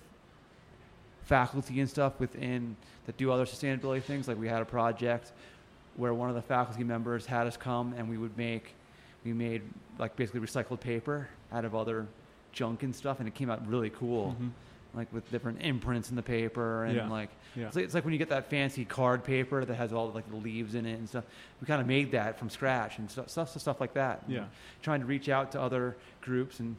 faculty 1.24 1.80
and 1.80 1.90
stuff 1.90 2.20
within 2.20 2.76
that 3.06 3.18
do 3.18 3.32
other 3.32 3.46
sustainability 3.46 4.02
things. 4.02 4.28
Like 4.28 4.40
we 4.40 4.48
had 4.48 4.62
a 4.62 4.66
project 4.66 5.32
where 5.96 6.14
one 6.14 6.30
of 6.30 6.36
the 6.36 6.42
faculty 6.42 6.84
members 6.84 7.26
had 7.26 7.46
us 7.48 7.56
come 7.56 7.94
and 7.98 8.10
we 8.10 8.18
would 8.18 8.36
make, 8.38 8.74
we 9.24 9.32
made 9.32 9.62
like 10.00 10.16
basically 10.16 10.42
recycled 10.42 10.80
paper 10.80 11.30
out 11.52 11.66
of 11.66 11.76
other 11.76 12.08
junk 12.52 12.84
and 12.84 12.96
stuff, 12.96 13.20
and 13.20 13.28
it 13.28 13.36
came 13.36 13.50
out 13.50 13.66
really 13.68 13.92
cool. 13.92 14.36
Mhm. 14.40 14.50
Like 14.96 15.12
with 15.12 15.30
different 15.30 15.62
imprints 15.62 16.10
in 16.10 16.16
the 16.16 16.24
paper 16.24 16.86
and 16.86 16.96
Yeah. 16.96 17.10
like 17.10 17.30
Yeah. 17.56 17.68
It's 17.68 17.76
like, 17.76 17.86
it's 17.86 17.94
like 17.94 18.04
when 18.06 18.14
you 18.14 18.18
get 18.20 18.30
that 18.30 18.50
fancy 18.50 18.86
card 18.86 19.24
paper 19.24 19.64
that 19.66 19.76
has 19.76 19.92
all 19.94 20.10
like 20.10 20.30
the 20.30 20.36
leaves 20.38 20.74
in 20.76 20.86
it 20.86 20.98
and 20.98 21.08
stuff. 21.08 21.26
We 21.62 21.68
kind 21.68 21.82
of 21.82 21.88
made 21.88 22.12
that 22.12 22.38
from 22.40 22.50
scratch 22.50 22.98
and 22.98 23.10
stuff, 23.12 23.30
stuff, 23.30 23.50
stuff 23.60 23.80
like 23.82 23.94
that. 23.94 24.24
Yeah. 24.28 24.46
Trying 24.82 25.02
to 25.02 25.06
reach 25.06 25.28
out 25.30 25.52
to 25.54 25.62
other 25.62 25.96
groups 26.22 26.60
and 26.60 26.76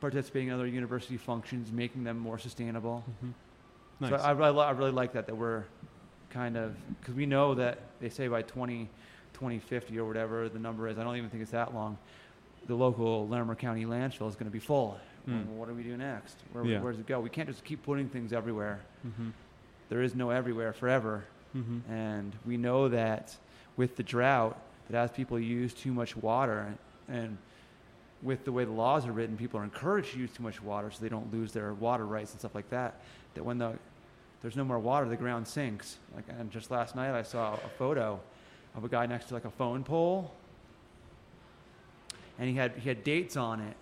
participating 0.00 0.48
in 0.48 0.54
other 0.54 0.66
university 0.66 1.16
functions, 1.16 1.70
making 1.70 2.04
them 2.04 2.18
more 2.18 2.38
sustainable. 2.38 3.04
Mhm. 3.24 3.32
Nice. 4.00 4.10
So 4.10 4.16
I, 4.16 4.30
really, 4.32 4.58
I 4.58 4.70
really 4.70 4.92
like 4.92 5.12
that 5.12 5.26
that 5.26 5.34
we're 5.36 5.64
kind 6.30 6.56
of 6.56 6.74
because 7.00 7.14
we 7.14 7.26
know 7.26 7.54
that 7.54 7.78
they 8.00 8.08
say 8.08 8.28
by 8.28 8.42
20, 8.42 8.88
2050 9.34 9.98
or 9.98 10.06
whatever 10.06 10.48
the 10.48 10.58
number 10.58 10.88
is. 10.88 10.98
I 10.98 11.04
don't 11.04 11.16
even 11.16 11.28
think 11.30 11.42
it's 11.42 11.52
that 11.52 11.74
long. 11.74 11.98
The 12.66 12.74
local 12.74 13.26
Larimer 13.28 13.54
County 13.54 13.84
landfill 13.84 14.28
is 14.28 14.34
going 14.36 14.44
to 14.46 14.50
be 14.50 14.58
full. 14.58 14.98
Mm. 15.28 15.46
Well, 15.46 15.56
what 15.56 15.68
do 15.68 15.74
we 15.74 15.82
do 15.82 15.96
next? 15.96 16.36
Where, 16.52 16.64
Yeah. 16.64 16.80
where 16.80 16.92
does 16.92 17.00
it 17.00 17.06
go? 17.06 17.20
We 17.20 17.30
can't 17.30 17.48
just 17.48 17.64
keep 17.64 17.82
putting 17.82 18.08
things 18.08 18.32
everywhere 18.32 18.80
Mhm. 19.06 19.32
there 19.88 20.02
is 20.02 20.14
no 20.14 20.30
everywhere 20.30 20.72
forever. 20.72 21.24
Mhm. 21.54 21.80
And 21.88 22.36
we 22.46 22.56
know 22.56 22.88
that 22.88 23.36
with 23.76 23.96
the 23.96 24.02
drought, 24.02 24.56
that 24.88 24.96
as 24.96 25.10
people 25.10 25.38
use 25.38 25.74
too 25.74 25.92
much 25.92 26.16
water, 26.16 26.74
and 27.08 27.38
with 28.22 28.44
the 28.44 28.52
way 28.52 28.64
the 28.64 28.70
laws 28.70 29.06
are 29.06 29.12
written, 29.12 29.36
people 29.36 29.58
are 29.60 29.64
encouraged 29.64 30.12
to 30.12 30.18
use 30.18 30.32
too 30.32 30.42
much 30.42 30.62
water 30.62 30.90
so 30.90 31.00
they 31.02 31.08
don't 31.08 31.32
lose 31.32 31.52
their 31.52 31.72
water 31.74 32.06
rights 32.06 32.32
and 32.32 32.40
stuff 32.40 32.54
like 32.54 32.68
that. 32.70 33.00
That 33.34 33.44
when 33.44 33.58
the 33.58 33.78
there's 34.42 34.56
no 34.56 34.64
more 34.64 34.78
water, 34.78 35.06
the 35.06 35.16
ground 35.16 35.46
sinks. 35.46 35.98
Like, 36.14 36.24
and 36.28 36.50
just 36.50 36.70
last 36.70 36.96
night, 36.96 37.14
I 37.14 37.22
saw 37.22 37.54
a 37.54 37.68
photo 37.76 38.20
of 38.74 38.84
a 38.84 38.88
guy 38.88 39.04
next 39.06 39.26
to 39.26 39.34
like 39.34 39.44
a 39.44 39.50
phone 39.50 39.84
pole, 39.84 40.32
and 42.38 42.48
he 42.48 42.54
had 42.54 42.72
he 42.76 42.88
had 42.88 43.04
dates 43.04 43.36
on 43.36 43.60
it, 43.60 43.76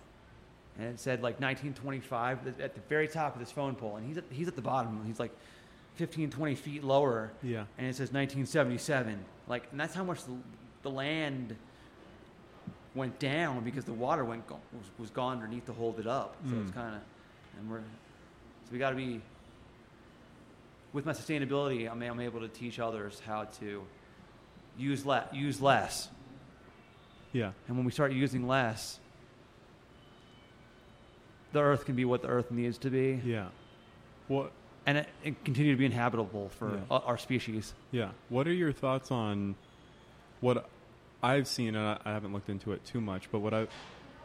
and 0.79 0.87
it 0.87 0.99
said 0.99 1.21
like 1.21 1.39
1925 1.41 2.59
at 2.61 2.73
the 2.73 2.81
very 2.87 3.07
top 3.07 3.33
of 3.35 3.39
this 3.39 3.51
phone 3.51 3.75
pole, 3.75 3.97
and 3.97 4.07
he's 4.07 4.17
at, 4.17 4.23
he's 4.31 4.47
at 4.47 4.55
the 4.55 4.61
bottom. 4.61 5.03
He's 5.05 5.19
like 5.19 5.31
15, 5.95 6.29
20 6.31 6.55
feet 6.55 6.83
lower, 6.83 7.31
Yeah. 7.43 7.65
and 7.77 7.87
it 7.87 7.93
says 7.95 8.13
1977. 8.13 9.19
Like, 9.47 9.67
and 9.71 9.79
that's 9.79 9.93
how 9.93 10.03
much 10.03 10.23
the, 10.23 10.31
the 10.83 10.89
land 10.89 11.55
went 12.95 13.19
down 13.19 13.63
because 13.63 13.83
the 13.85 13.93
water 13.93 14.23
went 14.23 14.47
go- 14.47 14.59
was, 14.73 14.85
was 14.97 15.09
gone 15.09 15.33
underneath 15.37 15.65
to 15.65 15.73
hold 15.73 15.99
it 15.99 16.07
up. 16.07 16.35
So 16.49 16.55
it's 16.61 16.71
Mm. 16.71 16.73
kind 16.73 16.95
of, 16.95 17.01
and 17.59 17.69
we're, 17.69 17.79
so 17.79 18.71
we 18.71 18.79
got 18.79 18.91
to 18.91 18.95
be. 18.95 19.21
With 20.91 21.05
my 21.05 21.11
sustainability, 21.13 21.89
I'm, 21.91 22.01
I'm 22.01 22.19
able 22.19 22.39
to 22.39 22.47
teach 22.47 22.79
others 22.79 23.21
how 23.25 23.43
to 23.59 23.83
use 24.77 25.05
le- 25.05 25.27
use 25.31 25.61
less, 25.61 26.07
Yeah. 27.33 27.51
and 27.67 27.75
when 27.77 27.85
we 27.85 27.91
start 27.91 28.11
using 28.11 28.47
less, 28.47 28.99
the 31.51 31.59
earth 31.59 31.85
can 31.85 31.95
be 31.95 32.05
what 32.05 32.21
the 32.21 32.27
earth 32.27 32.51
needs 32.51 32.77
to 32.79 32.89
be, 32.89 33.19
Yeah. 33.23 33.47
What 34.27 34.51
and 34.85 34.99
it, 34.99 35.07
it 35.23 35.43
continue 35.43 35.71
to 35.73 35.77
be 35.77 35.85
inhabitable 35.85 36.49
for 36.49 36.75
Yeah. 36.89 36.97
our 36.97 37.17
species. 37.17 37.73
Yeah. 37.91 38.11
What 38.29 38.47
are 38.47 38.53
your 38.53 38.71
thoughts 38.71 39.11
on 39.11 39.55
what 40.39 40.69
I've 41.21 41.47
seen, 41.47 41.75
and 41.75 41.85
I, 41.85 41.99
I 42.05 42.11
haven't 42.13 42.31
looked 42.33 42.49
into 42.49 42.71
it 42.71 42.85
too 42.85 43.01
much, 43.01 43.29
but 43.31 43.39
what 43.39 43.53
I 43.53 43.67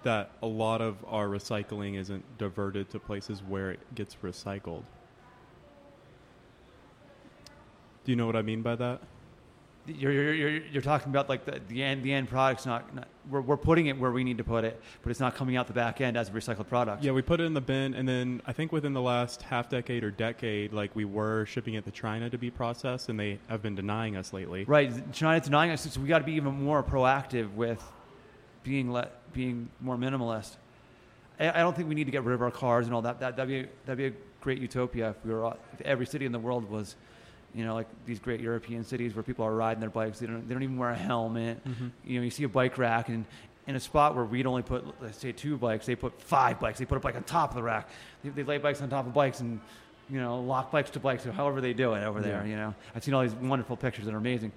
that 0.05 0.31
a 0.43 0.47
lot 0.47 0.83
of 0.83 0.97
our 1.09 1.27
recycling 1.29 1.97
isn't 1.99 2.37
diverted 2.39 2.91
to 2.91 2.99
places 2.99 3.43
where 3.43 3.71
it 3.71 3.81
gets 3.95 4.17
recycled. 4.23 4.83
Do 8.05 8.13
you 8.13 8.17
know 8.17 8.27
what 8.27 8.37
I 8.37 8.43
mean 8.43 8.61
by 8.61 8.77
that? 8.77 9.01
You're, 9.87 10.13
you're, 10.13 10.35
you're, 10.35 10.51
you're 10.73 10.83
talking 10.83 11.11
about 11.11 11.29
like 11.29 11.45
the, 11.45 11.61
the 11.69 11.83
end 11.83 12.03
the 12.03 12.13
end 12.13 12.31
product's 12.31 12.65
not, 12.65 12.95
not 12.95 13.07
we're, 13.29 13.43
we're 13.43 13.59
putting 13.59 13.87
it 13.87 13.99
where 13.99 14.11
we 14.13 14.25
need 14.25 14.39
to 14.39 14.45
put 14.45 14.65
it, 14.65 14.81
but 15.03 15.11
it's 15.11 15.21
not 15.21 15.35
coming 15.35 15.57
out 15.57 15.67
the 15.67 15.75
back 15.75 16.01
end 16.01 16.17
as 16.17 16.31
a 16.31 16.33
recycled 16.33 16.69
product. 16.69 17.05
Yeah, 17.05 17.13
we 17.13 17.21
put 17.21 17.39
it 17.41 17.45
in 17.45 17.53
the 17.53 17.61
bin, 17.61 17.93
and 17.93 18.09
then 18.09 18.41
I 18.47 18.53
think 18.55 18.73
within 18.73 18.95
the 18.95 19.03
last 19.03 19.43
half 19.43 19.69
decade 19.69 20.03
or 20.03 20.11
decade, 20.11 20.73
like 20.73 20.97
we 20.97 21.05
were 21.05 21.45
shipping 21.45 21.75
it 21.75 21.85
to 21.85 21.91
China 21.91 22.31
to 22.31 22.39
be 22.39 22.51
processed, 22.51 23.11
and 23.11 23.21
they 23.21 23.39
have 23.49 23.61
been 23.61 23.75
denying 23.75 24.17
us 24.17 24.33
lately. 24.33 24.65
Right. 24.65 25.13
China's 25.13 25.45
denying 25.45 25.71
us, 25.71 25.83
so 25.83 26.01
we 26.01 26.09
got 26.09 26.21
to 26.21 26.25
be 26.25 26.33
even 26.33 26.55
more 26.55 26.83
proactive 26.83 27.53
with 27.53 27.83
being 28.63 28.91
let 28.91 29.33
being 29.35 29.69
more 29.81 29.97
minimalist. 29.97 30.57
I, 31.39 31.51
I 31.51 31.59
don't 31.59 31.77
think 31.77 31.89
we 31.91 31.95
need 31.95 32.05
to 32.05 32.13
get 32.13 32.25
rid 32.25 32.35
of 32.35 32.41
our 32.41 32.51
cars 32.51 32.87
and 32.87 32.95
all 32.95 33.03
that. 33.03 33.21
That 33.21 33.37
that'd 33.37 33.49
be 33.49 33.69
that'd 33.85 33.99
be 33.99 34.07
a 34.07 34.21
great 34.41 34.61
utopia 34.61 35.11
if 35.11 35.25
we 35.27 35.33
were 35.35 35.45
all- 35.45 35.59
if 35.75 35.81
every 35.83 36.07
city 36.07 36.25
in 36.25 36.33
the 36.33 36.39
world 36.39 36.71
was, 36.71 36.97
you 37.55 37.65
know, 37.65 37.75
like 37.75 37.87
these 38.07 38.19
great 38.19 38.41
European 38.41 38.85
cities 38.85 39.15
where 39.15 39.23
people 39.23 39.45
are 39.45 39.55
riding 39.55 39.81
their 39.81 39.91
bikes. 39.91 40.19
They 40.19 40.27
don't 40.27 40.47
they 40.49 40.55
don't 40.55 40.63
even 40.63 40.77
wear 40.77 40.91
a 40.91 40.97
helmet. 40.97 41.65
Mhm. 41.65 41.91
You 42.05 42.19
know, 42.19 42.25
you 42.25 42.31
see 42.31 42.45
a 42.45 42.49
bike 42.49 42.79
rack 42.79 43.09
and. 43.09 43.25
In 43.67 43.77
a 43.77 43.81
spot 43.81 44.15
where 44.15 44.27
we'd 44.27 44.45
only 44.45 44.61
put, 44.61 44.85
let's 45.01 45.17
say, 45.17 45.33
two 45.33 45.57
bikes, 45.57 45.87
they 45.87 45.97
put 45.97 46.21
five 46.21 46.61
bikes. 46.61 46.79
They 46.79 46.85
put 46.85 46.99
a 46.99 47.01
bike 47.01 47.17
on 47.17 47.23
top 47.23 47.49
of 47.49 47.57
the 47.57 47.63
rack. 47.63 47.89
They, 48.23 48.29
they 48.29 48.43
lay 48.43 48.59
bikes 48.59 48.83
on 48.83 48.91
top 48.91 49.07
of 49.07 49.15
bikes 49.15 49.41
and, 49.41 49.59
you 50.11 50.21
know, 50.21 50.41
lock 50.41 50.71
bikes 50.71 50.91
to 50.91 51.01
bikes, 51.01 51.25
or 51.25 51.33
however 51.33 51.63
they 51.63 51.73
do 51.73 51.95
it 51.95 52.05
over 52.05 52.21
there. 52.21 52.45
You 52.47 52.57
know, 52.57 52.75
I've 52.95 53.03
seen 53.03 53.15
all 53.15 53.23
these 53.23 53.33
wonderful 53.35 53.79
pictures 53.79 54.05
that 54.05 54.13
are 54.13 54.19
amazing 54.19 54.53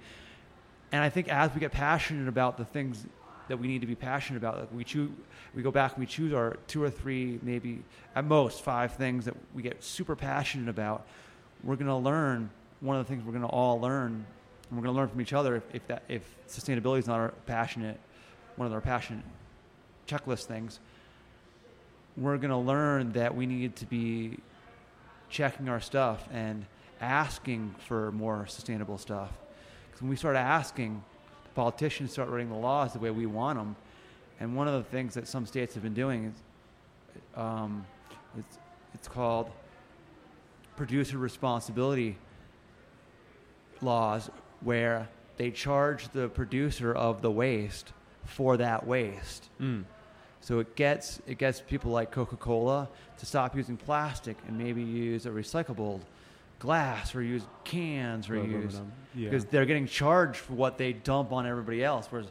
and 0.92 1.02
I 1.02 1.08
think 1.08 1.28
as 1.28 1.52
we 1.54 1.60
get 1.60 1.72
passionate 1.72 2.28
about 2.28 2.58
the 2.58 2.66
things 2.66 3.06
that 3.48 3.58
we 3.58 3.66
need 3.66 3.80
to 3.80 3.86
be 3.86 3.94
passionate 3.94 4.38
about, 4.38 4.58
like 4.58 4.72
we 4.74 4.84
choose, 4.84 5.10
we 5.54 5.62
go 5.62 5.70
back 5.70 5.92
and 5.92 6.00
we 6.00 6.06
choose 6.06 6.32
our 6.34 6.58
two 6.66 6.82
or 6.82 6.90
three, 6.90 7.38
maybe 7.42 7.82
at 8.14 8.24
most 8.26 8.62
five 8.62 8.92
things 8.94 9.24
that 9.24 9.34
we 9.54 9.62
get 9.62 9.82
super 9.82 10.16
passionate 10.16 10.68
about. 10.68 11.06
We're 11.64 11.76
going 11.76 11.86
to 11.86 11.96
learn. 11.96 12.50
One 12.80 12.96
of 12.96 13.06
the 13.06 13.12
things 13.12 13.24
we're 13.24 13.32
going 13.32 13.42
to 13.42 13.48
all 13.48 13.80
learn, 13.80 14.24
and 14.68 14.78
we're 14.78 14.82
going 14.82 14.94
to 14.94 14.98
learn 14.98 15.08
from 15.08 15.20
each 15.20 15.32
other 15.32 15.56
if, 15.56 15.62
if 15.72 15.86
that 15.88 16.02
if 16.08 16.22
sustainability 16.48 17.00
is 17.00 17.06
not 17.06 17.18
our 17.18 17.34
passionate, 17.46 17.98
one 18.56 18.66
of 18.66 18.72
our 18.72 18.80
passionate 18.80 19.24
checklist 20.06 20.44
things. 20.44 20.80
We're 22.16 22.36
going 22.36 22.50
to 22.50 22.56
learn 22.56 23.12
that 23.12 23.34
we 23.34 23.46
need 23.46 23.76
to 23.76 23.86
be 23.86 24.38
checking 25.30 25.68
our 25.68 25.80
stuff 25.80 26.26
and 26.32 26.66
asking 27.00 27.74
for 27.86 28.10
more 28.12 28.46
sustainable 28.46 28.98
stuff. 28.98 29.30
Because 29.86 30.02
when 30.02 30.10
we 30.10 30.16
start 30.16 30.36
asking, 30.36 31.02
the 31.44 31.50
politicians 31.50 32.12
start 32.12 32.28
writing 32.28 32.48
the 32.48 32.56
laws 32.56 32.92
the 32.92 32.98
way 32.98 33.10
we 33.10 33.26
want 33.26 33.58
them. 33.58 33.76
And 34.40 34.56
one 34.56 34.68
of 34.68 34.74
the 34.74 34.88
things 34.90 35.14
that 35.14 35.28
some 35.28 35.46
states 35.46 35.74
have 35.74 35.82
been 35.82 35.94
doing 35.94 36.26
is 36.26 36.34
um, 37.36 37.84
it's, 38.36 38.58
it's 38.94 39.08
called 39.08 39.50
producer 40.76 41.18
responsibility 41.18 42.16
laws, 43.82 44.30
where 44.60 45.08
they 45.36 45.50
charge 45.50 46.08
the 46.08 46.28
producer 46.28 46.92
of 46.92 47.22
the 47.22 47.30
waste 47.30 47.92
for 48.24 48.56
that 48.56 48.86
waste. 48.86 49.48
Mm. 49.60 49.84
So 50.40 50.60
it 50.60 50.76
gets 50.76 51.20
it 51.26 51.38
gets 51.38 51.60
people 51.60 51.90
like 51.90 52.10
Coca-Cola 52.10 52.88
to 53.18 53.26
stop 53.26 53.56
using 53.56 53.76
plastic 53.76 54.36
and 54.46 54.56
maybe 54.56 54.82
use 54.82 55.26
a 55.26 55.30
recyclable 55.30 56.00
glass 56.58 57.14
or 57.14 57.22
use 57.22 57.42
cans 57.64 58.28
or 58.28 58.36
use 58.36 58.74
Aluminum. 58.74 58.92
Yeah. 59.14 59.30
because 59.30 59.44
they're 59.46 59.66
getting 59.66 59.86
charged 59.86 60.38
for 60.38 60.54
what 60.54 60.78
they 60.78 60.92
dump 60.92 61.32
on 61.32 61.46
everybody 61.46 61.82
else. 61.84 62.06
Whereas 62.10 62.28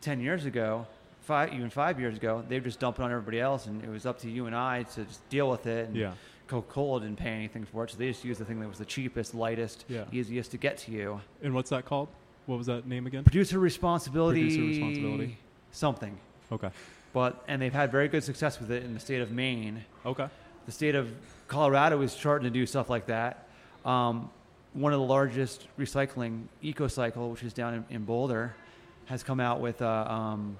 ten 0.00 0.20
years 0.20 0.44
ago, 0.44 0.86
five 1.22 1.52
even 1.52 1.70
five 1.70 1.98
years 2.00 2.16
ago, 2.16 2.44
they 2.48 2.58
were 2.58 2.64
just 2.64 2.80
dump 2.80 2.98
it 2.98 3.02
on 3.02 3.10
everybody 3.10 3.40
else, 3.40 3.66
and 3.66 3.82
it 3.82 3.90
was 3.90 4.06
up 4.06 4.18
to 4.20 4.30
you 4.30 4.46
and 4.46 4.54
I 4.54 4.84
to 4.84 5.04
just 5.04 5.26
deal 5.28 5.50
with 5.50 5.66
it. 5.66 5.88
And 5.88 5.96
Yeah. 5.96 6.12
Coca-Cola 6.48 7.00
didn't 7.02 7.18
pay 7.18 7.30
anything 7.30 7.64
for 7.64 7.84
it, 7.84 7.90
so 7.90 7.96
they 7.98 8.08
just 8.08 8.24
used 8.24 8.40
the 8.40 8.44
thing 8.44 8.58
that 8.60 8.68
was 8.68 8.78
the 8.78 8.84
cheapest, 8.84 9.34
lightest, 9.34 9.84
Yeah. 9.88 10.04
easiest 10.10 10.50
to 10.52 10.56
get 10.56 10.78
to 10.78 10.90
you. 10.90 11.20
And 11.42 11.54
what's 11.54 11.70
that 11.70 11.84
called? 11.84 12.08
What 12.46 12.56
was 12.56 12.66
that 12.66 12.86
name 12.86 13.06
again? 13.06 13.22
Producer 13.24 13.58
responsibility. 13.58 14.40
Producer 14.42 14.62
responsibility. 14.62 15.36
Something. 15.70 16.18
Okay. 16.50 16.70
But 17.12 17.44
and 17.46 17.60
they've 17.60 17.72
had 17.72 17.92
very 17.92 18.08
good 18.08 18.24
success 18.24 18.58
with 18.58 18.70
it 18.70 18.82
in 18.84 18.94
the 18.94 19.00
state 19.00 19.20
of 19.20 19.30
Maine. 19.30 19.84
Okay. 20.06 20.26
The 20.66 20.72
state 20.72 20.94
of 20.94 21.10
Colorado 21.46 22.00
is 22.00 22.12
starting 22.12 22.44
to 22.44 22.50
do 22.50 22.64
stuff 22.66 22.88
like 22.90 23.06
that. 23.06 23.46
Um, 23.84 24.30
one 24.72 24.92
of 24.92 25.00
the 25.00 25.06
largest 25.06 25.66
recycling, 25.78 26.44
Eco-Cycle, 26.62 27.30
which 27.30 27.42
is 27.42 27.52
down 27.52 27.74
in, 27.74 27.84
in 27.90 28.04
Boulder, 28.04 28.54
has 29.06 29.22
come 29.22 29.40
out 29.40 29.60
with 29.60 29.80
a 29.82 30.12
um, 30.12 30.56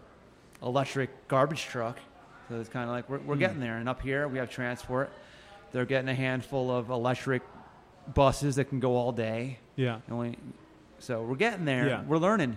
electric 0.62 1.28
garbage 1.28 1.64
truck. 1.64 1.98
So 2.48 2.58
it's 2.60 2.68
kind 2.70 2.84
of 2.88 2.90
like 2.94 3.08
we're, 3.08 3.18
we're 3.18 3.34
Hmm. 3.34 3.40
getting 3.40 3.60
there. 3.60 3.76
And 3.78 3.88
up 3.88 4.00
here, 4.02 4.26
we 4.28 4.38
have 4.38 4.50
Transfort. 4.50 5.08
They're 5.72 5.86
getting 5.86 6.08
a 6.08 6.14
handful 6.14 6.70
of 6.70 6.90
electric 6.90 7.42
buses 8.14 8.56
that 8.56 8.66
can 8.66 8.80
go 8.80 8.96
all 8.96 9.12
day. 9.12 9.58
Yeah. 9.76 10.00
Only, 10.10 10.36
so 10.98 11.22
we're 11.22 11.36
getting 11.36 11.64
there. 11.64 11.86
Yeah. 11.86 12.02
We're 12.04 12.18
learning, 12.18 12.56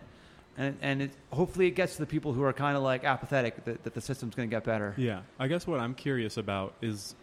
and 0.58 0.78
and 0.82 1.02
it, 1.04 1.12
hopefully 1.32 1.68
it 1.68 1.72
gets 1.72 1.94
to 1.96 2.00
the 2.00 2.06
people 2.06 2.34
who 2.34 2.44
are 2.44 2.54
kind 2.54 2.78
of 2.78 2.84
like 2.84 3.04
apathetic 3.04 3.66
that, 3.66 3.84
that 3.84 3.94
the 3.94 4.02
system's 4.02 4.36
going 4.36 4.50
to 4.50 4.56
get 4.56 4.64
better. 4.64 4.94
Yeah. 4.98 5.22
I 5.40 5.48
guess 5.48 5.68
what 5.68 5.80
I'm 5.80 5.94
curious 5.94 6.38
about 6.38 6.74
is 6.82 7.16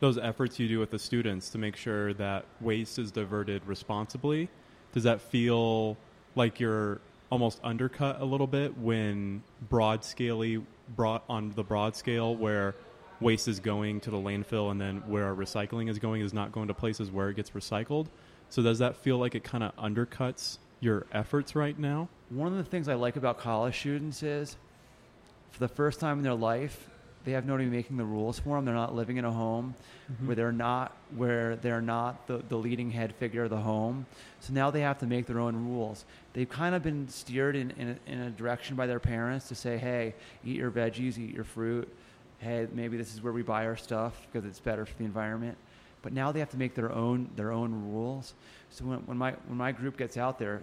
those 0.00 0.18
efforts 0.18 0.58
you 0.58 0.68
do 0.68 0.78
with 0.78 0.90
the 0.90 0.98
students 0.98 1.50
to 1.50 1.58
make 1.58 1.76
sure 1.76 2.14
that 2.14 2.44
waste 2.60 2.98
is 2.98 3.10
diverted 3.10 3.66
responsibly. 3.66 4.48
Does 4.92 5.02
that 5.04 5.20
feel 5.20 5.96
like 6.34 6.60
you're 6.60 7.00
almost 7.30 7.60
undercut 7.62 8.20
a 8.20 8.24
little 8.24 8.46
bit 8.46 8.76
when 8.78 9.42
broad 9.68 10.02
scaley 10.02 10.64
brought 10.96 11.24
on 11.28 11.50
the 11.50 11.62
broad 11.62 11.94
scale 11.96 12.34
where 12.34 12.74
waste 13.20 13.48
is 13.48 13.60
going 13.60 14.00
to 14.00 14.10
the 14.10 14.16
landfill 14.16 14.70
and 14.70 14.80
then 14.80 15.02
where 15.06 15.26
our 15.26 15.34
recycling 15.34 15.88
is 15.88 15.98
going 15.98 16.22
is 16.22 16.32
not 16.32 16.52
going 16.52 16.68
to 16.68 16.74
places 16.74 17.10
where 17.10 17.28
it 17.30 17.34
gets 17.34 17.50
recycled? 17.50 18.06
So 18.50 18.62
does 18.62 18.78
that 18.78 18.96
feel 18.96 19.18
like 19.18 19.34
it 19.34 19.44
kind 19.44 19.62
of 19.62 19.76
undercuts 19.76 20.58
your 20.80 21.06
efforts 21.12 21.54
right 21.54 21.78
now? 21.78 22.08
One 22.30 22.48
of 22.48 22.56
the 22.56 22.64
things 22.64 22.88
I 22.88 22.94
like 22.94 23.16
about 23.16 23.38
college 23.38 23.78
students 23.78 24.22
is, 24.22 24.56
for 25.50 25.60
the 25.60 25.68
first 25.68 26.00
time 26.00 26.18
in 26.18 26.24
their 26.24 26.34
life, 26.34 26.88
they 27.24 27.32
have 27.32 27.44
nobody 27.44 27.66
making 27.66 27.96
the 27.96 28.04
rules 28.04 28.38
for 28.38 28.56
them. 28.56 28.64
They're 28.64 28.74
not 28.74 28.94
living 28.94 29.18
in 29.18 29.24
a 29.24 29.30
home 29.30 29.74
mm-hmm. 30.10 30.26
where 30.26 30.36
they're 30.36 30.52
not 30.52 30.96
where 31.14 31.56
they're 31.56 31.82
not 31.82 32.26
the, 32.26 32.38
the 32.48 32.56
leading 32.56 32.90
head 32.90 33.14
figure 33.16 33.44
of 33.44 33.50
the 33.50 33.58
home. 33.58 34.06
So 34.40 34.52
now 34.52 34.70
they 34.70 34.80
have 34.80 34.98
to 35.00 35.06
make 35.06 35.26
their 35.26 35.40
own 35.40 35.68
rules. 35.68 36.04
They've 36.32 36.48
kind 36.48 36.74
of 36.74 36.82
been 36.82 37.08
steered 37.08 37.56
in, 37.56 37.72
in, 37.72 37.98
a, 38.06 38.10
in 38.10 38.20
a 38.20 38.30
direction 38.30 38.76
by 38.76 38.86
their 38.86 39.00
parents 39.00 39.48
to 39.48 39.54
say, 39.54 39.76
hey, 39.76 40.14
eat 40.44 40.56
your 40.56 40.70
veggies, 40.70 41.18
eat 41.18 41.34
your 41.34 41.44
fruit. 41.44 41.92
Hey, 42.38 42.68
maybe 42.72 42.96
this 42.96 43.14
is 43.14 43.22
where 43.22 43.32
we 43.32 43.42
buy 43.42 43.66
our 43.66 43.76
stuff 43.76 44.14
because 44.30 44.48
it's 44.48 44.60
better 44.60 44.86
for 44.86 44.96
the 44.96 45.04
environment. 45.04 45.58
But 46.02 46.12
now 46.12 46.30
they 46.30 46.38
have 46.38 46.50
to 46.50 46.56
make 46.56 46.74
their 46.74 46.92
own 46.92 47.28
their 47.34 47.50
own 47.50 47.92
rules. 47.92 48.34
So 48.70 48.84
when, 48.84 48.98
when 49.00 49.18
my 49.18 49.32
when 49.46 49.58
my 49.58 49.72
group 49.72 49.96
gets 49.96 50.16
out 50.16 50.38
there, 50.38 50.62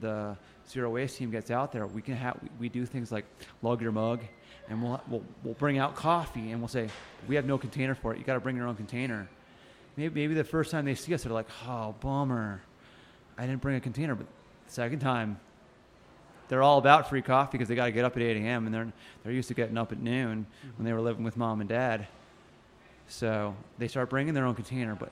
the 0.00 0.36
zero 0.68 0.90
waste 0.90 1.16
team 1.16 1.30
gets 1.30 1.50
out 1.50 1.70
there, 1.70 1.86
we 1.86 2.02
can 2.02 2.14
have 2.14 2.38
we 2.58 2.68
do 2.68 2.84
things 2.84 3.12
like 3.12 3.24
lug 3.62 3.80
your 3.80 3.92
mug, 3.92 4.20
and 4.68 4.82
we'll 4.82 5.00
we'll, 5.08 5.22
we'll 5.44 5.54
bring 5.54 5.78
out 5.78 5.94
coffee, 5.94 6.50
and 6.50 6.60
we'll 6.60 6.68
say 6.68 6.88
we 7.28 7.36
have 7.36 7.46
no 7.46 7.56
container 7.56 7.94
for 7.94 8.12
it. 8.12 8.18
You 8.18 8.24
got 8.24 8.34
to 8.34 8.40
bring 8.40 8.56
your 8.56 8.66
own 8.66 8.74
container. 8.74 9.28
Maybe 9.96 10.20
maybe 10.20 10.34
the 10.34 10.44
first 10.44 10.72
time 10.72 10.84
they 10.84 10.96
see 10.96 11.14
us, 11.14 11.22
they're 11.22 11.32
like, 11.32 11.48
oh 11.68 11.94
bummer, 12.00 12.60
I 13.38 13.46
didn't 13.46 13.62
bring 13.62 13.76
a 13.76 13.80
container. 13.80 14.16
But 14.16 14.26
the 14.66 14.72
second 14.72 14.98
time, 14.98 15.38
they're 16.48 16.62
all 16.62 16.78
about 16.78 17.08
free 17.08 17.22
coffee 17.22 17.58
because 17.58 17.68
they 17.68 17.74
got 17.74 17.86
to 17.86 17.92
get 17.92 18.04
up 18.04 18.16
at 18.16 18.22
8 18.22 18.36
a.m. 18.36 18.66
and 18.66 18.74
they're 18.74 18.92
they're 19.22 19.32
used 19.32 19.48
to 19.48 19.54
getting 19.54 19.76
up 19.76 19.92
at 19.92 19.98
noon 19.98 20.46
when 20.76 20.84
they 20.84 20.92
were 20.92 21.00
living 21.00 21.24
with 21.24 21.36
mom 21.36 21.60
and 21.60 21.68
dad. 21.68 22.06
So 23.08 23.54
they 23.78 23.88
start 23.88 24.10
bringing 24.10 24.34
their 24.34 24.46
own 24.46 24.54
container, 24.54 24.94
but 24.94 25.10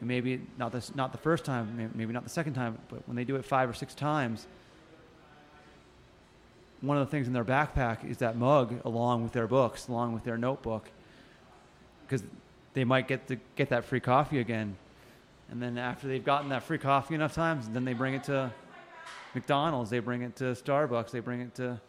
maybe 0.00 0.40
not 0.58 0.72
this 0.72 0.94
not 0.94 1.12
the 1.12 1.18
first 1.18 1.44
time, 1.44 1.90
maybe 1.94 2.12
not 2.12 2.24
the 2.24 2.30
second 2.30 2.54
time, 2.54 2.78
but 2.88 3.06
when 3.06 3.16
they 3.16 3.24
do 3.24 3.36
it 3.36 3.44
five 3.44 3.68
or 3.68 3.74
six 3.74 3.94
times, 3.94 4.46
one 6.80 6.96
of 6.96 7.06
the 7.06 7.10
things 7.10 7.26
in 7.26 7.32
their 7.32 7.44
backpack 7.44 8.08
is 8.08 8.18
that 8.18 8.36
mug 8.36 8.80
along 8.84 9.22
with 9.22 9.32
their 9.32 9.46
books, 9.46 9.88
along 9.88 10.12
with 10.12 10.24
their 10.24 10.36
notebook, 10.36 10.90
because 12.06 12.22
they 12.74 12.84
might 12.84 13.08
get 13.08 13.26
to 13.28 13.38
get 13.56 13.70
that 13.70 13.84
free 13.84 14.00
coffee 14.00 14.40
again, 14.40 14.76
and 15.50 15.62
then 15.62 15.78
after 15.78 16.08
they've 16.08 16.24
gotten 16.24 16.50
that 16.50 16.62
free 16.62 16.78
coffee 16.78 17.14
enough 17.14 17.34
times, 17.34 17.68
then 17.68 17.84
they 17.84 17.94
bring 17.94 18.14
it 18.14 18.24
to 18.24 18.52
McDonald's, 19.34 19.90
they 19.90 19.98
bring 19.98 20.22
it 20.22 20.36
to 20.36 20.44
Starbucks, 20.54 21.10
they 21.10 21.20
bring 21.20 21.40
it 21.40 21.54
to 21.56 21.80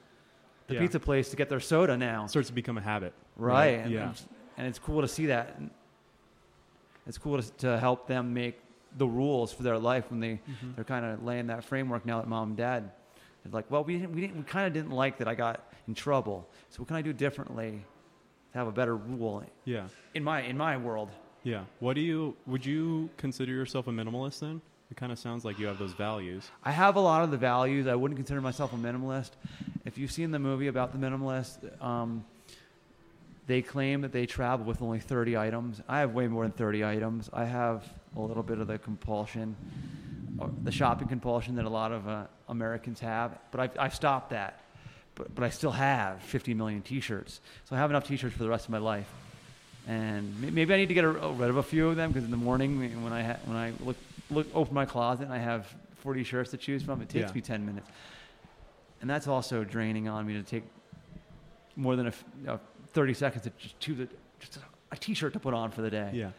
the 0.67 0.73
Yeah. 0.73 0.79
pizza 0.81 0.99
place 0.99 1.29
to 1.29 1.35
get 1.35 1.47
their 1.49 1.59
soda 1.59 1.95
now. 1.97 2.25
It 2.25 2.29
starts 2.29 2.47
to 2.49 2.53
become 2.55 2.77
a 2.77 2.81
habit. 2.81 3.13
Right. 3.35 3.79
And, 3.79 3.91
Yeah. 3.91 4.13
and 4.57 4.65
it's 4.67 4.79
cool 4.79 5.01
to 5.01 5.07
see 5.07 5.27
that. 5.27 5.55
And 5.57 5.69
It's 7.07 7.17
cool 7.19 7.39
to, 7.41 7.51
to 7.57 7.79
help 7.79 8.07
them 8.07 8.33
make 8.33 8.59
the 8.97 9.07
rules 9.07 9.51
for 9.53 9.61
their 9.63 9.77
life 9.77 10.09
when 10.09 10.19
they 10.19 10.33
Mm-hmm. 10.49 10.71
they're 10.75 10.83
kind 10.85 11.05
of 11.05 11.23
laying 11.23 11.47
that 11.47 11.63
framework 11.63 12.05
now 12.05 12.19
that 12.19 12.27
mom 12.27 12.49
and 12.49 12.57
dad 12.57 12.91
are 13.45 13.49
like, 13.51 13.69
well, 13.69 13.83
we 13.83 13.99
didn't, 13.99 14.13
we 14.15 14.21
didn't, 14.21 14.37
we 14.37 14.43
kind 14.43 14.65
of 14.65 14.73
didn't 14.73 14.91
like 14.91 15.17
that 15.19 15.27
I 15.27 15.35
got 15.35 15.71
in 15.87 15.93
trouble. 15.93 16.49
So 16.69 16.79
what 16.81 16.87
can 16.87 16.95
I 16.97 17.03
do 17.03 17.13
differently 17.13 17.83
to 18.53 18.57
have 18.57 18.67
a 18.67 18.71
better 18.71 18.95
rule 18.97 19.43
Yeah. 19.65 19.87
in 20.15 20.23
my 20.23 20.41
in 20.41 20.57
my 20.57 20.77
world? 20.77 21.09
Yeah. 21.43 21.65
What 21.79 21.93
do 21.93 22.01
you 22.01 22.35
would 22.47 22.65
you 22.65 23.09
consider 23.17 23.51
yourself 23.51 23.85
a 23.87 23.91
minimalist 23.91 24.39
then? 24.39 24.61
It 24.91 24.97
kind 24.97 25.11
of 25.11 25.17
sounds 25.17 25.43
like 25.43 25.57
you 25.57 25.65
have 25.65 25.79
those 25.79 25.93
values. 25.93 26.49
I 26.63 26.71
have 26.71 26.95
a 26.95 26.99
lot 26.99 27.23
of 27.23 27.31
the 27.31 27.37
values. 27.37 27.87
I 27.87 27.95
wouldn't 27.95 28.17
consider 28.17 28.39
myself 28.39 28.71
a 28.71 28.75
minimalist. 28.75 29.31
If 29.83 29.97
you've 29.97 30.11
seen 30.11 30.31
the 30.31 30.39
movie 30.39 30.67
about 30.67 30.91
the 30.91 30.99
minimalist, 30.99 31.81
um, 31.83 32.23
they 33.47 33.61
claim 33.61 34.01
that 34.01 34.11
they 34.11 34.25
travel 34.25 34.65
with 34.65 34.81
only 34.81 34.99
30 34.99 35.37
items. 35.37 35.81
I 35.87 35.99
have 35.99 36.13
way 36.13 36.27
more 36.27 36.43
than 36.43 36.51
30 36.51 36.85
items. 36.85 37.29
I 37.33 37.45
have 37.45 37.83
a 38.15 38.21
little 38.21 38.43
bit 38.43 38.59
of 38.59 38.67
the 38.67 38.77
compulsion, 38.77 39.55
the 40.63 40.71
shopping 40.71 41.07
compulsion 41.07 41.55
that 41.55 41.65
a 41.65 41.69
lot 41.69 41.91
of 41.91 42.07
uh, 42.07 42.25
Americans 42.49 42.99
have, 42.99 43.37
but 43.51 43.59
I've, 43.59 43.79
I've 43.79 43.95
stopped 43.95 44.31
that. 44.31 44.61
But, 45.15 45.33
but 45.33 45.43
I 45.43 45.49
still 45.49 45.71
have 45.71 46.21
50 46.23 46.53
million 46.53 46.81
T-shirts, 46.81 47.39
so 47.63 47.75
I 47.75 47.79
have 47.79 47.89
enough 47.89 48.07
T-shirts 48.07 48.35
for 48.35 48.43
the 48.43 48.49
rest 48.49 48.65
of 48.65 48.71
my 48.71 48.79
life. 48.79 49.09
And 49.87 50.41
maybe 50.41 50.73
I 50.73 50.77
need 50.77 50.87
to 50.87 50.93
get 50.93 51.05
rid 51.05 51.17
of 51.21 51.57
a 51.57 51.63
few 51.63 51.89
of 51.89 51.95
them 51.95 52.11
because 52.11 52.25
in 52.25 52.31
the 52.31 52.37
morning 52.37 53.03
when 53.03 53.13
I 53.13 53.21
ha- 53.21 53.37
when 53.45 53.55
I 53.55 53.71
look 53.83 53.95
look 54.31 54.47
open 54.55 54.73
my 54.73 54.85
closet 54.85 55.23
and 55.25 55.33
I 55.33 55.37
have 55.37 55.73
40 55.97 56.23
shirts 56.23 56.51
to 56.51 56.57
choose 56.57 56.83
from, 56.83 57.01
it 57.01 57.09
takes 57.09 57.29
Yeah. 57.29 57.35
me 57.35 57.41
10 57.41 57.65
minutes, 57.65 57.89
and 59.01 59.09
that's 59.09 59.27
also 59.27 59.63
draining 59.63 60.07
on 60.07 60.25
me 60.25 60.33
to 60.33 60.43
take 60.43 60.63
more 61.75 61.95
than 61.95 62.07
a, 62.07 62.13
uh, 62.53 62.57
30 62.93 63.13
seconds 63.13 63.43
to 63.43 63.49
just 63.57 63.79
choose 63.79 63.99
a, 63.99 64.07
just 64.39 64.57
a, 64.57 64.59
a 64.91 64.95
T-shirt 64.97 65.33
to 65.33 65.39
put 65.39 65.53
on 65.53 65.71
for 65.71 65.81
the 65.81 65.89
day. 65.89 66.11
Yeah. 66.13 66.29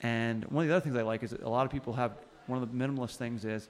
And 0.00 0.44
one 0.46 0.64
of 0.64 0.68
the 0.68 0.74
other 0.76 0.82
things 0.84 0.96
I 0.96 1.02
like 1.02 1.22
is 1.22 1.30
that 1.30 1.42
a 1.42 1.48
lot 1.48 1.64
of 1.64 1.72
people 1.72 1.92
have 1.94 2.12
one 2.46 2.60
of 2.62 2.68
the 2.70 2.76
minimalist 2.76 3.16
things 3.16 3.44
is 3.44 3.68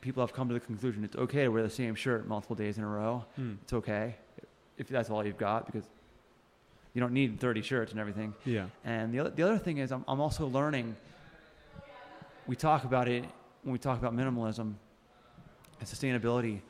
people 0.00 0.22
have 0.22 0.32
come 0.32 0.48
to 0.48 0.54
the 0.54 0.60
conclusion 0.60 1.04
it's 1.04 1.16
okay 1.16 1.42
to 1.44 1.48
wear 1.48 1.62
the 1.62 1.70
same 1.70 1.94
shirt 1.94 2.26
multiple 2.26 2.56
days 2.56 2.78
in 2.78 2.84
a 2.84 2.88
row. 2.88 3.24
Hmm. 3.36 3.54
It's 3.62 3.72
okay 3.72 4.14
if 4.78 4.88
that's 4.88 5.10
all 5.10 5.24
you've 5.26 5.38
got 5.38 5.66
because 5.66 5.84
you 6.94 7.00
don't 7.00 7.12
need 7.12 7.38
30 7.38 7.62
shirts 7.62 7.90
and 7.92 8.00
everything. 8.00 8.34
Yeah. 8.44 8.66
And 8.84 9.12
the 9.12 9.20
other, 9.20 9.30
the 9.30 9.42
other 9.42 9.58
thing 9.58 9.78
is, 9.78 9.92
I'm, 9.92 10.04
I'm 10.08 10.20
also 10.20 10.46
learning. 10.46 10.96
We 12.48 12.56
talk 12.56 12.84
about 12.84 13.08
it 13.08 13.24
when 13.62 13.72
we 13.74 13.78
talk 13.78 13.98
about 13.98 14.16
minimalism. 14.16 14.74
and 15.80 15.88
sustainability. 15.88 16.60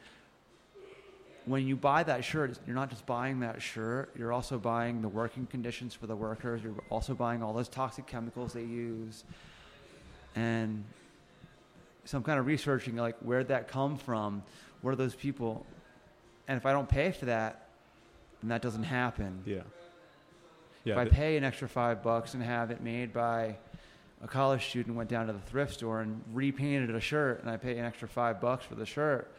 When 1.46 1.66
you 1.66 1.76
buy 1.76 2.02
that 2.02 2.24
shirt, 2.24 2.58
you're 2.66 2.76
not 2.76 2.90
just 2.90 3.06
buying 3.06 3.40
that 3.40 3.62
shirt, 3.62 4.10
you're 4.18 4.32
also 4.32 4.58
buying 4.58 5.00
the 5.00 5.08
working 5.08 5.46
conditions 5.46 5.94
for 5.94 6.06
the 6.06 6.16
workers, 6.16 6.62
you're 6.62 6.74
also 6.90 7.14
buying 7.14 7.42
all 7.42 7.54
those 7.54 7.70
toxic 7.70 8.06
chemicals 8.06 8.52
they 8.52 8.64
use. 8.64 9.24
And 10.36 10.84
so 12.04 12.18
I'm 12.18 12.24
kind 12.24 12.38
of 12.38 12.44
researching 12.44 12.96
like 12.96 13.16
where'd 13.20 13.48
that 13.48 13.68
come 13.68 13.96
from? 13.96 14.42
What 14.82 14.90
are 14.90 14.96
those 14.96 15.14
people? 15.14 15.64
And 16.48 16.58
if 16.58 16.66
I 16.66 16.72
don't 16.72 16.88
pay 16.88 17.12
for 17.12 17.26
that, 17.26 17.68
then 18.42 18.50
that 18.50 18.60
doesn't 18.60 18.82
happen. 18.82 19.42
Yeah. 19.46 19.62
If 20.84 20.96
I 20.96 21.04
pay 21.06 21.36
an 21.36 21.44
extra 21.44 21.68
five 21.68 22.02
bucks 22.02 22.34
and 22.34 22.42
have 22.42 22.70
it 22.70 22.82
made 22.82 23.12
by 23.12 23.56
a 24.22 24.26
college 24.28 24.68
student 24.68 24.96
went 24.96 25.08
down 25.08 25.26
to 25.28 25.32
the 25.32 25.38
thrift 25.40 25.74
store 25.74 26.00
and 26.00 26.22
repainted 26.32 26.94
a 26.94 27.00
shirt 27.00 27.40
and 27.40 27.50
I 27.50 27.56
pay 27.56 27.78
an 27.78 27.84
extra 27.84 28.08
five 28.08 28.40
bucks 28.40 28.64
for 28.64 28.74
the 28.74 28.86
shirt, 28.86 29.30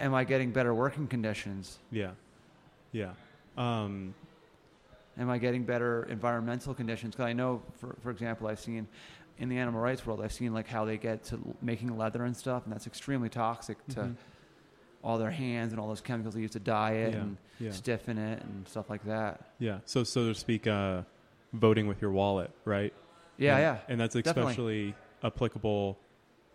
am 0.00 0.14
I 0.14 0.24
getting 0.24 0.50
better 0.52 0.74
working 0.74 1.06
conditions? 1.06 1.78
yeah. 1.90 2.10
Yeah. 2.92 3.12
Um, 3.56 4.14
Am 5.18 5.28
I 5.28 5.36
getting 5.38 5.64
better 5.64 6.04
environmental 6.10 6.72
conditions? 6.74 7.14
Because 7.14 7.26
I 7.26 7.32
know, 7.34 7.60
for, 7.78 7.94
for 8.02 8.10
example, 8.10 8.46
I've 8.48 8.60
seen 8.60 8.86
in 9.38 9.48
the 9.50 9.58
animal 9.58 9.80
rights 9.80 10.06
world, 10.06 10.22
I've 10.22 10.32
seen 10.32 10.54
like 10.54 10.66
how 10.68 10.84
they 10.86 10.96
get 10.96 11.24
to 11.24 11.38
making 11.60 11.96
leather 11.98 12.24
and 12.24 12.34
stuff, 12.36 12.64
and 12.64 12.72
that's 12.72 12.86
extremely 12.86 13.28
toxic 13.28 13.76
to 13.88 14.00
Mhm. 14.00 14.16
all 15.02 15.18
their 15.18 15.30
hands 15.30 15.72
and 15.72 15.80
all 15.80 15.88
those 15.88 16.00
chemicals 16.00 16.34
they 16.34 16.40
use 16.40 16.52
to 16.52 16.60
dye 16.60 16.92
it 16.92 17.12
Yeah, 17.14 17.20
and 17.20 17.36
yeah. 17.60 17.70
stiffen 17.72 18.16
it 18.18 18.42
and 18.42 18.66
stuff 18.68 18.88
like 18.88 19.04
that. 19.04 19.52
Yeah. 19.58 19.80
So, 19.84 20.02
so 20.04 20.28
to 20.28 20.34
speak, 20.34 20.66
uh, 20.66 21.02
voting 21.52 21.86
with 21.88 22.00
your 22.00 22.10
wallet, 22.10 22.50
right? 22.64 22.92
Yeah, 23.38 23.54
and, 23.56 23.62
yeah. 23.62 23.78
And 23.88 24.00
that's 24.00 24.14
Definitely. 24.14 24.42
especially 24.52 24.94
applicable, 25.24 25.98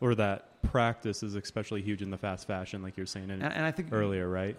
or 0.01 0.15
that 0.15 0.61
practice 0.63 1.23
is 1.23 1.35
especially 1.35 1.81
huge 1.81 2.01
in 2.01 2.09
the 2.11 2.17
fast 2.17 2.47
fashion, 2.47 2.81
like 2.83 2.97
you 2.97 3.01
were 3.03 3.07
saying 3.07 3.25
in, 3.29 3.41
And, 3.41 3.53
and 3.53 3.65
I 3.65 3.71
think 3.71 3.89
earlier, 3.91 4.27
right? 4.29 4.57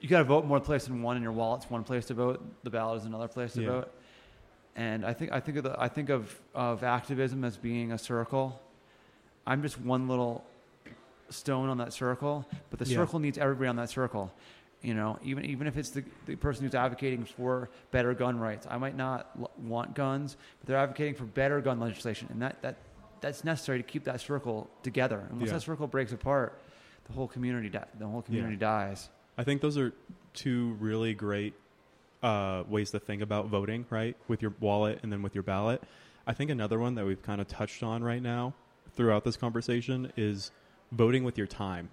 you 0.00 0.08
got 0.08 0.18
to 0.18 0.24
vote 0.24 0.44
more 0.44 0.58
places 0.58 0.88
than 0.88 1.00
one, 1.02 1.16
in 1.16 1.22
your 1.22 1.30
wallet's 1.32 1.70
one 1.70 1.84
place 1.84 2.06
to 2.06 2.14
vote. 2.14 2.42
The 2.64 2.70
ballot 2.70 3.00
is 3.00 3.06
another 3.06 3.28
place 3.28 3.52
to 3.54 3.62
Yeah. 3.62 3.68
vote. 3.68 3.92
And 4.74 5.04
I 5.04 5.12
think 5.12 5.30
I 5.32 5.38
think 5.38 5.58
of 5.58 5.64
the, 5.64 5.80
I 5.80 5.86
think 5.88 6.08
of 6.08 6.40
of 6.54 6.82
activism 6.82 7.44
as 7.44 7.56
being 7.56 7.92
a 7.92 7.98
circle. 7.98 8.58
I'm 9.46 9.60
just 9.62 9.78
one 9.80 10.08
little 10.08 10.44
stone 11.28 11.68
on 11.68 11.76
that 11.78 11.92
circle, 11.92 12.46
but 12.70 12.78
the 12.78 12.86
Yeah. 12.86 12.96
circle 12.96 13.18
needs 13.20 13.36
everybody 13.38 13.68
on 13.68 13.76
that 13.76 13.90
circle. 13.90 14.32
You 14.82 14.94
know, 14.94 15.18
even 15.22 15.44
even 15.44 15.66
if 15.66 15.76
it's 15.76 15.90
the, 15.90 16.02
the 16.26 16.34
person 16.36 16.64
who's 16.64 16.74
advocating 16.74 17.24
for 17.24 17.70
better 17.92 18.14
gun 18.14 18.38
rights, 18.38 18.66
I 18.68 18.78
might 18.78 18.96
not 18.96 19.30
l- 19.38 19.50
want 19.58 19.94
guns, 19.94 20.36
but 20.60 20.66
they're 20.66 20.76
advocating 20.76 21.14
for 21.14 21.24
better 21.24 21.60
gun 21.60 21.78
legislation, 21.78 22.28
and 22.32 22.42
that 22.42 22.60
that 22.62 22.76
that's 23.20 23.44
necessary 23.44 23.78
to 23.78 23.84
keep 23.84 24.04
that 24.04 24.20
circle 24.20 24.68
together. 24.82 25.18
And 25.30 25.38
once 25.38 25.46
Yeah. 25.50 25.52
that 25.54 25.60
circle 25.62 25.86
breaks 25.86 26.10
apart, 26.12 26.60
the 27.06 27.12
whole 27.12 27.28
community 27.28 27.68
di- 27.68 27.84
the 27.98 28.06
whole 28.06 28.22
community 28.22 28.56
dies. 28.56 29.08
I 29.38 29.44
think 29.44 29.60
those 29.62 29.78
are 29.78 29.92
two 30.34 30.76
really 30.80 31.14
great 31.14 31.54
uh, 32.22 32.64
ways 32.68 32.90
to 32.90 32.98
think 32.98 33.22
about 33.22 33.46
voting, 33.46 33.86
right? 33.90 34.16
With 34.28 34.42
your 34.42 34.54
wallet 34.60 34.98
and 35.02 35.12
then 35.12 35.22
with 35.22 35.34
your 35.34 35.42
ballot. 35.44 35.82
I 36.26 36.32
think 36.32 36.50
another 36.50 36.78
one 36.78 36.94
that 36.96 37.04
we've 37.06 37.22
kind 37.22 37.40
of 37.40 37.48
touched 37.48 37.82
on 37.82 38.02
right 38.04 38.22
now 38.22 38.54
throughout 38.94 39.24
this 39.24 39.36
conversation 39.36 40.12
is 40.16 40.50
voting 40.92 41.24
with 41.24 41.36
your 41.38 41.46
time, 41.48 41.88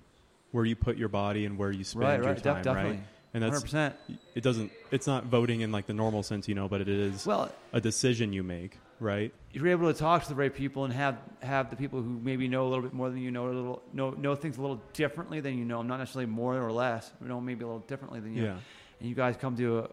where 0.52 0.66
you 0.66 0.76
put 0.76 0.98
your 0.98 1.10
body 1.10 1.46
and 1.46 1.58
where 1.58 1.72
you 1.72 1.84
spend 1.84 2.04
Right, 2.06 2.16
your 2.20 2.26
right, 2.34 2.44
time, 2.44 2.56
def- 2.56 2.64
definitely. 2.64 2.92
right? 2.98 3.04
And 3.34 3.44
that's 3.44 3.62
100%. 3.64 3.94
it. 4.36 4.42
Doesn't 4.44 4.72
it's 4.90 5.06
not 5.06 5.26
voting 5.26 5.62
in 5.62 5.72
like 5.72 5.86
the 5.86 5.94
normal 5.94 6.24
sense, 6.24 6.48
you 6.48 6.56
know, 6.56 6.68
but 6.68 6.82
it 6.82 6.90
is 6.90 7.26
Well, 7.28 7.52
a 7.74 7.80
decision 7.80 8.34
you 8.34 8.42
make, 8.42 8.80
right? 9.00 9.32
if 9.54 9.62
you're 9.62 9.68
able 9.72 9.92
to 9.92 9.98
talk 9.98 10.24
to 10.24 10.30
the 10.30 10.36
right 10.36 10.54
people 10.54 10.86
and 10.86 10.94
have 10.94 11.18
have 11.42 11.70
the 11.70 11.76
people 11.76 12.02
who 12.02 12.10
maybe 12.24 12.48
know 12.48 12.66
a 12.66 12.70
little 12.70 12.82
bit 12.84 12.94
more 12.94 13.10
than 13.10 13.20
you 13.20 13.30
know, 13.32 13.46
a 13.46 13.50
little 13.54 13.82
know 13.94 14.10
know 14.12 14.34
things 14.34 14.58
a 14.58 14.62
little 14.62 14.82
differently 14.94 15.40
than 15.42 15.58
you 15.60 15.66
know, 15.66 15.84
not 15.84 15.98
necessarily 15.98 16.26
more 16.26 16.58
or 16.60 16.72
less, 16.72 17.12
but 17.20 17.28
know 17.28 17.40
maybe 17.40 17.64
a 17.64 17.68
little 17.68 17.82
differently 17.88 18.20
than 18.20 18.36
you. 18.36 18.46
Yeah, 18.46 18.58
And 19.00 19.08
you 19.10 19.14
guys 19.14 19.38
come 19.38 19.56
to 19.58 19.80
a, 19.80 19.90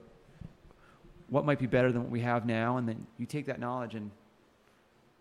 what 1.29 1.45
might 1.45 1.59
be 1.59 1.67
better 1.67 1.93
than 1.93 2.03
what 2.05 2.11
we 2.11 2.21
have 2.21 2.47
now, 2.47 2.79
and 2.79 2.89
then 2.89 3.07
you 3.19 3.27
take 3.27 3.47
that 3.47 3.61
knowledge 3.61 3.95
and 3.95 4.11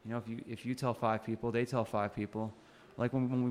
you 0.05 0.11
know 0.11 0.17
if 0.19 0.27
you 0.29 0.41
if 0.47 0.65
you 0.65 0.73
tell 0.73 0.93
five 0.93 1.25
people, 1.25 1.51
they 1.51 1.65
tell 1.65 1.83
five 1.83 2.15
people. 2.15 2.53
Like 2.97 3.13
when, 3.13 3.29
when 3.29 3.43
we 3.43 3.49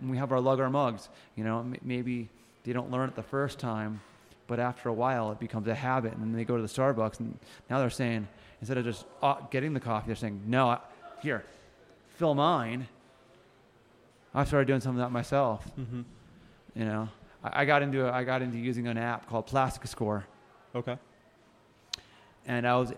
when 0.00 0.10
we 0.10 0.16
have 0.18 0.32
our 0.32 0.40
lug 0.40 0.60
our 0.60 0.70
mugs, 0.70 1.08
you 1.36 1.44
know, 1.44 1.60
m- 1.60 1.76
maybe 1.82 2.28
they 2.64 2.72
don't 2.72 2.90
learn 2.90 3.08
it 3.08 3.16
the 3.16 3.22
first 3.22 3.58
time, 3.58 4.00
but 4.46 4.60
after 4.60 4.88
a 4.88 4.92
while 4.92 5.32
it 5.32 5.40
becomes 5.40 5.66
a 5.68 5.74
habit, 5.74 6.12
and 6.12 6.20
then 6.22 6.32
they 6.32 6.44
go 6.44 6.56
to 6.56 6.62
the 6.62 6.68
Starbucks, 6.68 7.20
and 7.20 7.38
now 7.70 7.78
they're 7.78 7.90
saying 7.90 8.28
instead 8.60 8.76
of 8.78 8.84
just 8.84 9.06
uh, 9.22 9.36
getting 9.50 9.72
the 9.72 9.80
coffee, 9.80 10.06
they're 10.08 10.16
saying, 10.16 10.42
"No, 10.46 10.68
I, 10.68 10.78
here, 11.22 11.44
fill 12.16 12.34
mine." 12.34 12.86
I 14.34 14.44
started 14.44 14.66
doing 14.66 14.80
some 14.80 14.92
of 14.96 14.98
that 15.02 15.10
myself. 15.10 15.64
mm-hmm. 15.78 16.02
You 16.74 16.84
know, 16.86 17.08
I, 17.44 17.62
I 17.62 17.64
got 17.64 17.82
into 17.82 18.06
I 18.08 18.24
got 18.24 18.42
into 18.42 18.58
using 18.58 18.86
an 18.88 18.98
app 18.98 19.26
called 19.28 19.46
Plastic 19.46 19.86
Score, 19.86 20.24
okay, 20.74 20.96
and 22.46 22.66
I 22.66 22.76
was, 22.76 22.92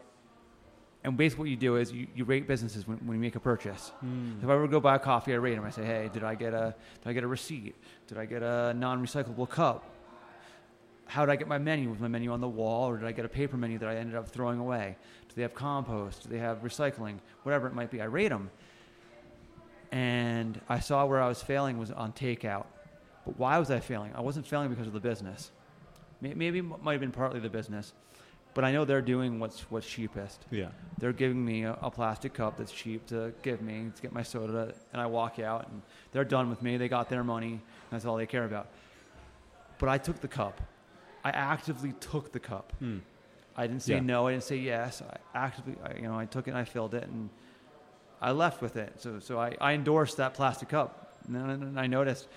and 1.05 1.18
basically 1.18 1.42
what 1.42 1.50
you 1.50 1.57
do 1.57 1.76
is 1.76 1.92
you, 1.92 2.07
you 2.16 2.24
rate 2.24 2.48
businesses 2.48 2.88
when, 2.88 2.96
when 2.98 3.16
you 3.16 3.20
make 3.20 3.36
a 3.36 3.40
purchase. 3.40 3.92
Hmm. 4.00 4.32
If 4.42 4.48
I 4.48 4.55
were 4.55 4.62
to 4.62 4.68
go 4.68 4.80
buy 4.80 4.96
a 4.96 4.98
coffee, 4.98 5.34
I 5.34 5.36
rate 5.36 5.55
them. 5.55 5.64
I 5.64 5.70
say, 5.70 5.84
hey, 5.84 6.11
did 6.12 6.24
I 6.24 6.34
get 6.34 6.55
a 6.55 6.74
did 7.02 7.11
I 7.11 7.12
get 7.12 7.24
a 7.24 7.26
receipt? 7.26 7.74
Did 8.09 8.16
I 8.16 8.24
get 8.24 8.42
a 8.42 8.72
non-recyclable 8.74 9.48
cup? 9.50 9.90
How 11.07 11.26
did 11.26 11.32
I 11.32 11.36
get 11.36 11.46
my 11.46 11.59
menu? 11.59 11.90
Was 11.90 12.00
my 12.00 12.09
menu 12.09 12.32
on 12.32 12.40
the 12.40 12.48
wall, 12.48 12.88
or 12.88 12.96
did 12.96 13.07
I 13.07 13.12
get 13.12 13.26
a 13.26 13.28
paper 13.28 13.59
menu 13.59 13.78
that 13.78 13.88
I 13.88 13.96
ended 13.96 14.16
up 14.16 14.28
throwing 14.30 14.59
away? 14.59 14.96
Do 15.28 15.34
they 15.36 15.42
have 15.42 15.55
compost? 15.55 16.22
Do 16.22 16.30
they 16.30 16.38
have 16.38 16.62
recycling? 16.62 17.18
Whatever 17.42 17.66
it 17.66 17.74
might 17.74 17.90
be, 17.90 18.00
I 18.00 18.07
rate 18.07 18.30
them. 18.30 18.50
And 19.92 20.59
I 20.70 20.80
saw 20.80 21.05
where 21.05 21.20
I 21.20 21.28
was 21.28 21.42
failing 21.42 21.76
was 21.76 21.90
on 21.90 22.12
takeout. 22.12 22.64
But 23.26 23.38
why 23.38 23.59
was 23.59 23.70
I 23.70 23.80
failing? 23.80 24.12
I 24.14 24.22
wasn't 24.22 24.46
failing 24.46 24.70
because 24.70 24.86
of 24.86 24.94
the 24.94 25.00
business. 25.00 25.50
Maybe 26.22 26.61
it 26.61 26.82
might 26.82 26.92
have 26.92 27.00
been 27.00 27.12
partly 27.12 27.38
the 27.40 27.50
business, 27.50 27.92
but 28.55 28.64
I 28.64 28.72
know 28.72 28.84
they're 28.84 29.02
doing 29.02 29.40
what's 29.40 29.61
what's 29.70 29.86
cheapest 29.86 30.44
yeah, 30.50 30.68
they're 30.98 31.12
giving 31.12 31.44
me 31.44 31.64
a, 31.64 31.76
a 31.82 31.90
plastic 31.90 32.34
cup 32.34 32.57
that's 32.57 32.72
cheap 32.72 33.07
to 33.09 33.32
give 33.42 33.61
me 33.61 33.90
to 33.94 34.02
get 34.02 34.12
my 34.12 34.22
soda, 34.22 34.72
and 34.92 35.02
I 35.02 35.07
walk 35.07 35.38
out, 35.38 35.68
and 35.68 35.82
they're 36.12 36.24
done 36.24 36.48
with 36.50 36.62
me. 36.62 36.76
They 36.76 36.88
got 36.88 37.09
their 37.09 37.24
money. 37.24 37.52
And 37.52 37.90
that's 37.90 38.05
all 38.05 38.16
they 38.16 38.26
care 38.26 38.44
about. 38.44 38.68
But 39.78 39.88
I 39.88 39.98
took 39.98 40.20
the 40.20 40.28
cup. 40.28 40.61
I 41.24 41.30
actively 41.30 41.92
took 42.00 42.32
the 42.32 42.40
cup. 42.40 42.72
Hmm. 42.78 42.98
I 43.57 43.66
didn't 43.66 43.82
say 43.82 43.94
Yeah. 43.94 44.00
no. 44.00 44.26
I 44.28 44.32
didn't 44.32 44.44
say 44.44 44.57
yes. 44.57 45.02
I 45.02 45.16
actively, 45.46 45.74
I, 45.84 45.94
you 45.96 46.02
know, 46.02 46.18
I 46.18 46.26
took 46.26 46.46
it 46.48 46.50
and 46.50 46.59
I 46.59 46.64
filled 46.64 46.94
it, 46.94 47.05
and 47.05 47.28
I 48.20 48.30
left 48.32 48.62
with 48.62 48.76
it. 48.76 48.92
So, 49.00 49.18
so 49.20 49.38
I, 49.38 49.57
I 49.61 49.72
endorsed 49.74 50.16
that 50.18 50.34
plastic 50.34 50.68
cup. 50.68 51.18
And 51.26 51.34
then 51.34 51.50
and 51.50 51.80
I 51.80 51.86
noticed 51.86 52.28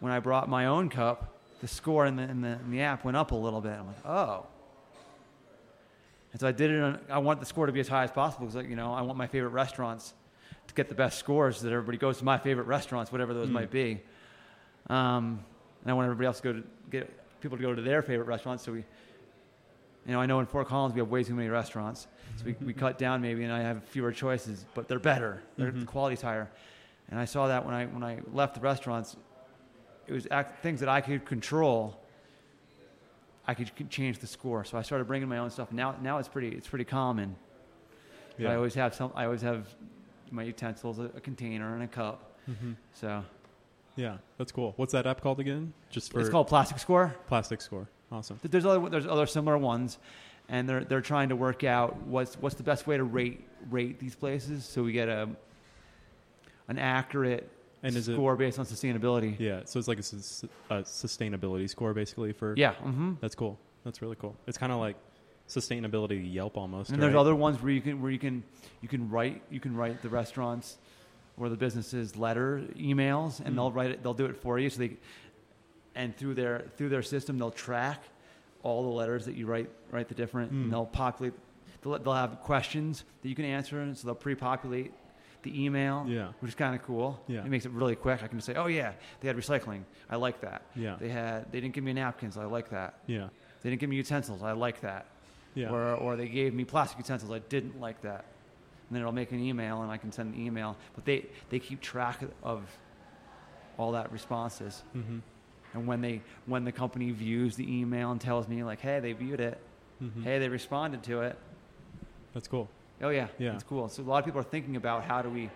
when 0.00 0.12
I 0.12 0.18
brought 0.20 0.48
my 0.48 0.66
own 0.66 0.88
cup, 0.88 1.38
the 1.60 1.68
score 1.68 2.06
in 2.06 2.16
the, 2.16 2.24
in 2.24 2.40
the, 2.40 2.58
in 2.64 2.70
the 2.70 2.80
app 2.82 3.04
went 3.04 3.16
up 3.16 3.30
a 3.32 3.36
little 3.36 3.60
bit. 3.60 3.72
I'm 3.72 3.86
like, 3.86 4.06
oh. 4.06 4.46
And 6.32 6.40
so 6.40 6.48
I 6.48 6.52
did 6.52 6.70
it. 6.70 6.80
On, 6.82 6.98
I 7.10 7.18
want 7.18 7.40
the 7.40 7.46
score 7.46 7.66
to 7.66 7.72
be 7.72 7.80
as 7.80 7.88
high 7.88 8.04
as 8.04 8.10
possible 8.10 8.46
because, 8.46 8.66
you 8.66 8.76
know, 8.76 8.92
I 8.92 9.02
want 9.02 9.18
my 9.18 9.26
favorite 9.26 9.50
restaurants 9.50 10.14
to 10.68 10.74
get 10.74 10.88
the 10.88 10.94
best 10.94 11.18
scores 11.18 11.58
so 11.58 11.64
that 11.66 11.72
everybody 11.72 11.98
goes 11.98 12.18
to 12.18 12.24
my 12.24 12.38
favorite 12.38 12.66
restaurants, 12.66 13.12
whatever 13.12 13.34
those 13.34 13.48
Mm. 13.48 13.52
might 13.52 13.70
be. 13.70 14.00
Um, 14.88 15.44
and 15.82 15.90
I 15.90 15.92
want 15.94 16.06
everybody 16.06 16.26
else 16.26 16.38
to 16.40 16.42
go 16.42 16.52
to 16.54 16.64
get 16.90 17.40
people 17.40 17.56
to 17.58 17.62
go 17.62 17.74
to 17.74 17.82
their 17.82 18.02
favorite 18.02 18.26
restaurants. 18.26 18.64
So 18.64 18.72
we, 18.72 18.78
you 20.06 20.12
know, 20.12 20.20
I 20.20 20.26
know 20.26 20.40
in 20.40 20.46
Fort 20.46 20.68
Collins 20.68 20.94
we 20.94 21.00
have 21.00 21.10
way 21.10 21.22
too 21.22 21.34
many 21.34 21.48
restaurants, 21.48 22.06
so 22.36 22.44
we, 22.46 22.56
we 22.64 22.72
cut 22.72 22.98
down 22.98 23.20
maybe, 23.20 23.44
and 23.44 23.52
I 23.52 23.60
have 23.60 23.84
fewer 23.84 24.10
choices, 24.12 24.64
but 24.74 24.88
they're 24.88 24.98
better. 24.98 25.42
Their 25.56 25.70
Mhm. 25.72 25.80
the 25.80 25.86
quality's 25.86 26.22
higher. 26.22 26.50
And 27.10 27.20
I 27.20 27.24
saw 27.24 27.46
that 27.48 27.64
when 27.64 27.74
I 27.74 27.86
when 27.86 28.02
I 28.02 28.20
left 28.32 28.54
the 28.54 28.60
restaurants, 28.60 29.16
it 30.06 30.12
was 30.12 30.26
act, 30.30 30.62
things 30.62 30.80
that 30.80 30.88
I 30.88 31.00
could 31.00 31.24
control. 31.24 32.00
I 33.46 33.54
could 33.54 33.90
change 33.90 34.18
the 34.18 34.26
score, 34.26 34.64
so 34.64 34.78
I 34.78 34.82
started 34.82 35.06
bringing 35.06 35.28
my 35.28 35.38
own 35.38 35.50
stuff. 35.50 35.72
Now, 35.72 35.96
now 36.00 36.18
it's 36.18 36.28
pretty 36.28 36.48
it's 36.48 36.68
pretty 36.68 36.84
common. 36.84 37.36
But 38.38 38.46
I 38.46 38.54
always 38.56 38.74
have 38.74 38.94
some. 38.94 39.12
I 39.14 39.24
always 39.24 39.42
have 39.42 39.66
my 40.30 40.42
utensils, 40.42 40.98
a, 40.98 41.04
a 41.16 41.20
container, 41.20 41.74
and 41.74 41.82
a 41.82 41.88
cup. 41.88 42.36
hmm 42.46 42.72
So 42.94 43.24
Yeah, 43.96 44.18
that's 44.38 44.52
cool. 44.52 44.72
What's 44.76 44.92
that 44.92 45.06
app 45.06 45.20
called 45.20 45.40
again? 45.40 45.72
Just 45.90 46.12
for 46.12 46.20
it's 46.20 46.30
called 46.30 46.48
Plastic 46.48 46.78
Score. 46.78 47.14
Plastic 47.26 47.60
Score. 47.60 47.88
Awesome. 48.10 48.38
There's 48.42 48.64
other 48.66 48.88
there's 48.88 49.06
other 49.06 49.26
similar 49.26 49.58
ones, 49.58 49.98
and 50.48 50.68
they're 50.68 50.84
they're 50.84 51.00
trying 51.00 51.28
to 51.30 51.36
work 51.36 51.64
out 51.64 51.96
what's 52.02 52.34
what's 52.36 52.54
the 52.54 52.62
best 52.62 52.86
way 52.86 52.96
to 52.96 53.04
rate 53.04 53.44
rate 53.70 53.98
these 53.98 54.14
places 54.16 54.64
so 54.64 54.82
we 54.82 54.92
get 54.92 55.08
a 55.08 55.28
an 56.68 56.78
accurate 56.78 57.48
And 57.82 57.96
is 57.96 58.08
it 58.08 58.14
score 58.14 58.36
based 58.36 58.58
on 58.58 58.64
sustainability. 58.66 59.34
Yeah, 59.38 59.62
so 59.64 59.78
it's 59.78 59.88
like 59.88 59.98
a, 59.98 60.74
a 60.74 60.82
sustainability 60.84 61.68
score 61.68 61.92
basically 61.94 62.32
for. 62.32 62.54
Yeah. 62.56 62.74
Mm-hmm. 62.74 63.14
that's 63.20 63.34
cool. 63.34 63.58
That's 63.84 64.00
really 64.02 64.16
cool. 64.16 64.36
It's 64.46 64.56
kind 64.58 64.70
of 64.72 64.78
like 64.78 64.96
sustainability 65.48 66.32
Yelp 66.32 66.56
almost. 66.56 66.90
And 66.90 67.02
there's 67.02 67.14
other 67.14 67.34
ones 67.34 67.60
where 67.60 67.72
you 67.72 67.80
can 67.80 68.00
where 68.00 68.10
you 68.10 68.18
can 68.18 68.44
you 68.80 68.88
can 68.88 69.10
write 69.10 69.42
you 69.50 69.60
can 69.60 69.74
write 69.76 70.00
the 70.02 70.08
restaurants 70.08 70.78
or 71.36 71.48
the 71.48 71.56
businesses 71.56 72.16
letter 72.16 72.62
emails 72.76 73.40
and 73.40 73.48
Mm. 73.50 73.56
they'll 73.56 73.72
write 73.72 73.90
it 73.90 74.02
they'll 74.02 74.14
do 74.14 74.26
it 74.26 74.36
for 74.36 74.58
you 74.58 74.70
so 74.70 74.78
they 74.78 74.96
and 75.94 76.16
through 76.16 76.34
their 76.34 76.66
through 76.76 76.88
their 76.88 77.02
system 77.02 77.38
they'll 77.38 77.50
track 77.50 78.02
all 78.62 78.82
the 78.84 78.88
letters 78.90 79.24
that 79.26 79.34
you 79.34 79.46
write 79.46 79.68
write 79.90 80.08
the 80.08 80.14
different 80.14 80.52
Mm. 80.52 80.62
and 80.64 80.72
they'll 80.72 80.86
populate 80.86 81.34
they'll, 81.82 81.98
they'll 81.98 82.14
have 82.14 82.40
questions 82.40 83.04
that 83.22 83.28
you 83.28 83.34
can 83.34 83.44
answer 83.44 83.80
and 83.80 83.96
so 83.98 84.06
they'll 84.06 84.14
pre-populate 84.14 84.92
the 85.42 85.64
email, 85.64 86.04
Yeah. 86.08 86.28
which 86.40 86.50
is 86.50 86.54
kind 86.54 86.74
of 86.74 86.82
cool. 86.82 87.20
Yeah. 87.26 87.40
It 87.44 87.46
makes 87.50 87.66
it 87.66 87.72
really 87.72 87.96
quick. 87.96 88.22
I 88.22 88.28
can 88.28 88.38
just 88.38 88.46
say, 88.46 88.54
oh 88.54 88.66
yeah, 88.66 88.92
they 89.20 89.28
had 89.28 89.36
recycling. 89.36 89.82
I 90.08 90.16
like 90.16 90.40
that. 90.42 90.62
Yeah. 90.74 90.96
They 91.00 91.08
had 91.08 91.50
they 91.52 91.60
didn't 91.60 91.74
give 91.74 91.84
me 91.84 91.92
napkins. 91.92 92.36
I 92.36 92.44
like 92.44 92.70
that. 92.70 92.94
Yeah. 93.06 93.28
They 93.62 93.70
didn't 93.70 93.80
give 93.80 93.90
me 93.90 93.96
utensils. 93.96 94.42
I 94.42 94.52
like 94.52 94.80
that. 94.82 95.06
Yeah. 95.54 95.70
Or 95.70 95.94
or 95.94 96.16
they 96.16 96.28
gave 96.28 96.54
me 96.54 96.64
plastic 96.64 96.98
utensils. 96.98 97.30
I 97.32 97.40
didn't 97.40 97.80
like 97.80 98.00
that. 98.02 98.24
And 98.88 98.96
then 98.96 99.00
it'll 99.02 99.12
make 99.12 99.32
an 99.32 99.40
email, 99.40 99.82
and 99.82 99.90
I 99.90 99.96
can 99.96 100.12
send 100.12 100.34
an 100.34 100.40
email. 100.40 100.76
But 100.94 101.04
they 101.04 101.26
they 101.50 101.58
keep 101.58 101.80
track 101.80 102.20
of 102.42 102.62
all 103.78 103.92
that 103.92 104.12
responses. 104.12 104.82
mm-hmm. 104.94 105.18
And 105.74 105.86
when 105.86 106.00
they 106.02 106.20
when 106.46 106.64
the 106.64 106.72
company 106.72 107.10
views 107.10 107.56
the 107.56 107.80
email 107.80 108.10
and 108.10 108.20
tells 108.20 108.46
me 108.48 108.62
like, 108.62 108.80
hey, 108.80 109.00
they 109.00 109.12
viewed 109.14 109.40
it. 109.40 109.58
Mm-hmm. 110.02 110.22
Hey, 110.24 110.38
they 110.38 110.48
responded 110.48 111.02
to 111.04 111.22
it. 111.22 111.38
That's 112.34 112.48
cool. 112.48 112.68
Oh 113.00 113.08
yeah, 113.10 113.28
Yeah. 113.38 113.54
it's 113.54 113.64
cool. 113.64 113.88
So 113.88 114.02
a 114.02 114.04
lot 114.04 114.18
of 114.18 114.24
people 114.24 114.40
are 114.40 114.44
thinking 114.44 114.76
about 114.76 115.04
how 115.04 115.22
do 115.22 115.28
we 115.30 115.50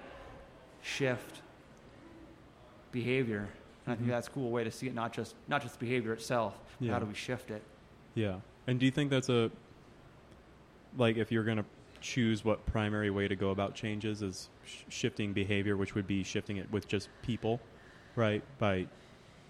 shift 0.82 1.42
behavior, 2.92 3.48
and 3.84 3.92
I 3.92 3.96
think 3.96 4.06
Mhm. 4.08 4.10
that's 4.10 4.28
a 4.28 4.30
cool 4.30 4.50
way 4.50 4.64
to 4.64 4.70
see 4.70 4.86
it. 4.88 4.94
Not 4.94 5.12
just 5.12 5.34
not 5.48 5.62
just 5.62 5.78
behavior 5.78 6.12
itself. 6.12 6.58
but 6.78 6.86
Yeah. 6.86 6.92
How 6.92 6.98
do 6.98 7.06
we 7.06 7.14
shift 7.14 7.50
it? 7.50 7.62
Yeah. 8.14 8.40
And 8.66 8.78
do 8.78 8.84
you 8.86 8.92
think 8.92 9.10
that's 9.10 9.28
a 9.30 9.50
like 10.98 11.16
if 11.16 11.30
you're 11.32 11.44
going 11.44 11.58
to 11.58 11.64
choose 12.00 12.44
what 12.44 12.64
primary 12.66 13.10
way 13.10 13.26
to 13.28 13.36
go 13.36 13.50
about 13.50 13.74
changes 13.74 14.22
is 14.22 14.48
sh- 14.64 14.82
shifting 14.88 15.32
behavior, 15.32 15.76
which 15.76 15.94
would 15.94 16.06
be 16.06 16.22
shifting 16.22 16.56
it 16.58 16.70
with 16.70 16.86
just 16.88 17.08
people, 17.22 17.60
right? 18.14 18.42
By 18.58 18.86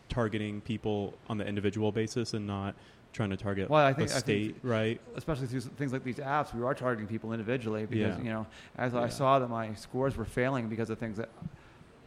targeting 0.09 0.61
people 0.61 1.15
on 1.29 1.39
the 1.39 1.47
individual 1.47 1.91
basis 1.93 2.33
and 2.35 2.47
not 2.47 2.75
trying 3.17 3.31
to 3.31 3.37
target 3.37 3.71
Well, 3.71 3.85
I 3.85 3.93
think- 3.95 4.11
a 4.11 4.13
state, 4.13 4.53
think- 4.53 4.59
right? 4.63 5.01
Especially 5.17 5.47
through 5.47 5.61
things 5.61 5.93
like 5.93 6.05
these 6.05 6.19
apps, 6.19 6.55
we 6.55 6.63
are 6.63 6.75
targeting 6.75 7.09
people 7.09 7.33
individually 7.33 7.87
because 7.87 8.17
Yeah. 8.19 8.23
you 8.23 8.31
know, 8.31 8.47
as 8.77 8.93
Yeah. 8.93 9.01
I 9.01 9.09
saw 9.09 9.39
that 9.39 9.49
my 9.49 9.73
scores 9.75 10.17
were 10.17 10.27
failing 10.27 10.69
because 10.69 10.91
of 10.91 10.99
things 10.99 11.17
that 11.17 11.31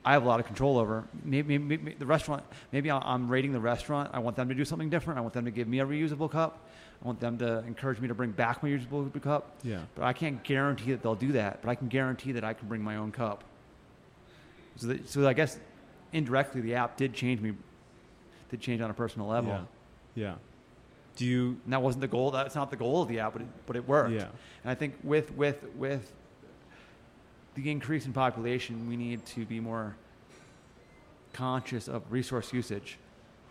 I 0.06 0.14
have 0.14 0.24
a 0.24 0.28
lot 0.28 0.40
of 0.40 0.46
control 0.46 0.78
over. 0.78 1.04
Maybe, 1.26 1.58
maybe, 1.58 1.84
maybe 1.84 1.98
the 1.98 2.06
restaurant. 2.06 2.44
Maybe 2.72 2.90
I'm 2.90 3.28
rating 3.28 3.52
the 3.52 3.60
restaurant. 3.60 4.12
I 4.14 4.20
want 4.20 4.38
them 4.38 4.48
to 4.50 4.56
do 4.56 4.64
something 4.64 4.90
different. 4.90 5.18
I 5.18 5.22
want 5.22 5.34
them 5.34 5.46
to 5.46 5.52
give 5.52 5.68
me 5.68 5.80
a 5.80 5.86
reusable 5.86 6.30
cup. 6.32 6.70
I 7.04 7.08
want 7.08 7.20
them 7.20 7.38
to 7.40 7.60
encourage 7.66 8.00
me 8.00 8.08
to 8.08 8.14
bring 8.16 8.32
back 8.32 8.62
my 8.64 8.70
reusable 8.70 9.22
cup. 9.22 9.58
Yeah. 9.64 9.80
But 9.96 10.06
I 10.06 10.14
can't 10.14 10.42
guarantee 10.44 10.92
that 10.92 11.02
they'll 11.02 11.16
do 11.16 11.32
that. 11.34 11.62
But 11.62 11.70
I 11.70 11.76
can 11.76 11.88
guarantee 11.90 12.32
that 12.34 12.44
I 12.44 12.54
can 12.54 12.68
bring 12.68 12.82
my 12.84 12.96
own 12.98 13.12
cup. 13.12 13.44
So, 14.76 14.88
that, 14.88 15.10
so 15.10 15.28
I 15.28 15.34
guess 15.34 15.60
indirectly, 16.14 16.62
the 16.62 16.76
app 16.76 16.96
did 16.98 17.14
change 17.14 17.42
me. 17.42 17.54
Did 18.50 18.62
change 18.62 18.82
on 18.82 18.90
a 18.90 18.94
personal 18.94 19.28
level. 19.28 19.52
Yeah. 20.16 20.24
Yeah. 20.24 20.36
Do 21.20 21.26
you 21.26 21.58
And 21.66 21.74
that 21.74 21.82
wasn't 21.82 22.00
the 22.00 22.08
goal. 22.08 22.32
That's 22.32 22.56
not 22.56 22.70
the 22.72 22.78
goal 22.78 23.02
of 23.02 23.10
the 23.10 23.20
app, 23.20 23.34
but 23.34 23.42
it, 23.42 23.48
but 23.66 23.76
it 23.76 23.86
worked. 23.86 24.14
Yeah. 24.14 24.28
And 24.64 24.72
I 24.72 24.74
think 24.76 24.96
with 25.04 25.34
with 25.34 25.66
with 25.76 26.14
the 27.56 27.70
increase 27.70 28.06
in 28.06 28.14
population, 28.14 28.88
we 28.88 28.96
need 28.96 29.26
to 29.26 29.46
be 29.46 29.60
more 29.60 29.98
conscious 31.34 31.90
of 31.90 32.04
resource 32.10 32.54
usage. 32.54 32.98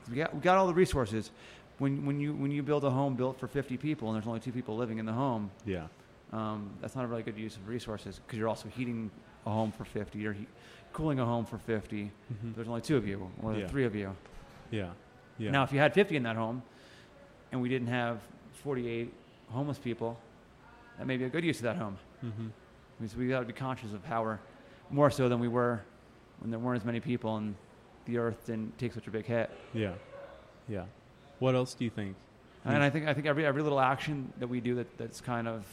We 0.08 0.16
got 0.16 0.34
we 0.34 0.40
got 0.40 0.56
all 0.56 0.66
the 0.66 0.72
resources. 0.72 1.30
When 1.76 2.06
when 2.06 2.18
you 2.18 2.32
when 2.32 2.50
you 2.50 2.62
build 2.62 2.84
a 2.84 2.90
home 2.90 3.16
built 3.16 3.38
for 3.38 3.46
50 3.48 3.76
people 3.76 4.08
and 4.08 4.16
there's 4.16 4.26
only 4.26 4.40
two 4.40 4.50
people 4.52 4.74
living 4.74 4.96
in 4.96 5.04
the 5.04 5.12
home, 5.12 5.50
Yeah. 5.66 5.88
um, 6.32 6.70
that's 6.80 6.96
not 6.96 7.04
a 7.04 7.06
really 7.06 7.22
good 7.22 7.36
use 7.36 7.56
of 7.56 7.68
resources 7.68 8.18
because 8.24 8.38
you're 8.38 8.48
also 8.48 8.70
heating 8.70 9.10
a 9.44 9.50
home 9.50 9.72
for 9.72 9.84
50. 9.84 10.18
You're 10.18 10.32
he- 10.32 10.46
cooling 10.94 11.20
a 11.20 11.26
home 11.26 11.44
for 11.44 11.58
50. 11.58 12.10
Mhm. 12.32 12.54
There's 12.54 12.66
only 12.66 12.80
two 12.80 12.96
of 12.96 13.06
you 13.06 13.30
or 13.42 13.54
Yeah. 13.54 13.68
three 13.68 13.84
of 13.84 13.94
you. 13.94 14.16
Yeah. 14.70 14.88
Yeah. 15.36 15.50
Now, 15.50 15.64
if 15.64 15.72
you 15.72 15.78
had 15.78 15.92
50 15.92 16.16
in 16.16 16.22
that 16.22 16.34
home, 16.36 16.62
and 17.52 17.60
we 17.60 17.68
didn't 17.68 17.88
have 17.88 18.20
48 18.62 19.12
homeless 19.50 19.78
people, 19.78 20.18
that 20.98 21.06
may 21.06 21.16
be 21.16 21.24
a 21.24 21.28
good 21.28 21.44
use 21.44 21.58
of 21.58 21.62
that 21.64 21.76
home. 21.76 21.96
Mhm. 22.24 22.50
Because 22.98 23.16
we 23.16 23.28
got 23.28 23.40
to 23.40 23.46
be 23.46 23.52
conscious 23.52 23.92
of 23.92 24.04
how 24.04 24.22
we're 24.22 24.38
more 24.90 25.10
so 25.10 25.28
than 25.28 25.38
we 25.38 25.48
were 25.48 25.80
when 26.40 26.50
there 26.50 26.58
weren't 26.58 26.80
as 26.80 26.84
many 26.84 27.00
people 27.00 27.36
and 27.36 27.54
the 28.06 28.18
earth 28.18 28.46
didn't 28.46 28.76
take 28.78 28.92
such 28.92 29.06
a 29.06 29.10
big 29.10 29.24
hit. 29.26 29.50
Yeah. 29.72 29.92
Yeah. 30.68 30.84
What 31.38 31.54
else 31.54 31.74
do 31.74 31.84
you 31.84 31.90
think? 31.90 32.16
And 32.64 32.82
I 32.82 32.90
think 32.90 33.06
I 33.06 33.14
think 33.14 33.26
every 33.26 33.46
every 33.46 33.62
little 33.62 33.80
action 33.80 34.32
that 34.38 34.48
we 34.48 34.60
do 34.60 34.74
that, 34.74 34.98
that's 34.98 35.20
kind 35.20 35.46
of 35.48 35.64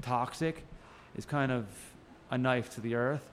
toxic 0.00 0.64
is 1.16 1.26
kind 1.26 1.52
of 1.52 1.66
a 2.30 2.38
knife 2.38 2.70
to 2.74 2.80
the 2.80 2.94
earth. 2.94 3.28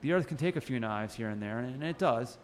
The 0.00 0.12
earth 0.14 0.26
can 0.26 0.36
take 0.38 0.56
a 0.56 0.60
few 0.60 0.80
knives 0.80 1.14
here 1.14 1.28
and 1.28 1.40
there, 1.42 1.58
and 1.58 1.82
it 1.84 1.98
does. 1.98 2.38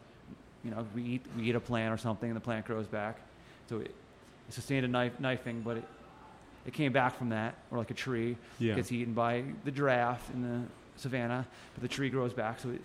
You 0.63 0.71
know, 0.71 0.87
we 0.95 1.03
eat 1.03 1.27
we 1.37 1.45
eat 1.49 1.55
a 1.55 1.61
plant 1.61 1.93
or 1.93 1.97
something, 1.97 2.29
and 2.29 2.37
the 2.37 2.41
plant 2.41 2.67
grows 2.67 2.87
back. 2.87 3.19
So 3.69 3.79
it, 3.79 3.95
it 4.49 4.53
sustained 4.55 4.85
a 4.85 4.89
knife 4.89 5.19
knifing, 5.21 5.63
but 5.63 5.79
it 5.79 5.85
it 6.67 6.73
came 6.73 6.93
back 6.93 7.17
from 7.17 7.29
that, 7.29 7.55
or 7.71 7.79
like 7.79 7.91
a 7.93 7.95
tree 7.95 8.37
Yeah. 8.59 8.75
gets 8.75 8.91
eaten 8.91 9.15
by 9.15 9.45
the 9.65 9.71
giraffe 9.71 10.29
in 10.35 10.43
the 10.43 10.63
savannah, 10.97 11.47
but 11.75 11.83
the 11.83 11.89
tree 11.89 12.11
grows 12.11 12.33
back, 12.33 12.59
so 12.59 12.71
it, 12.71 12.81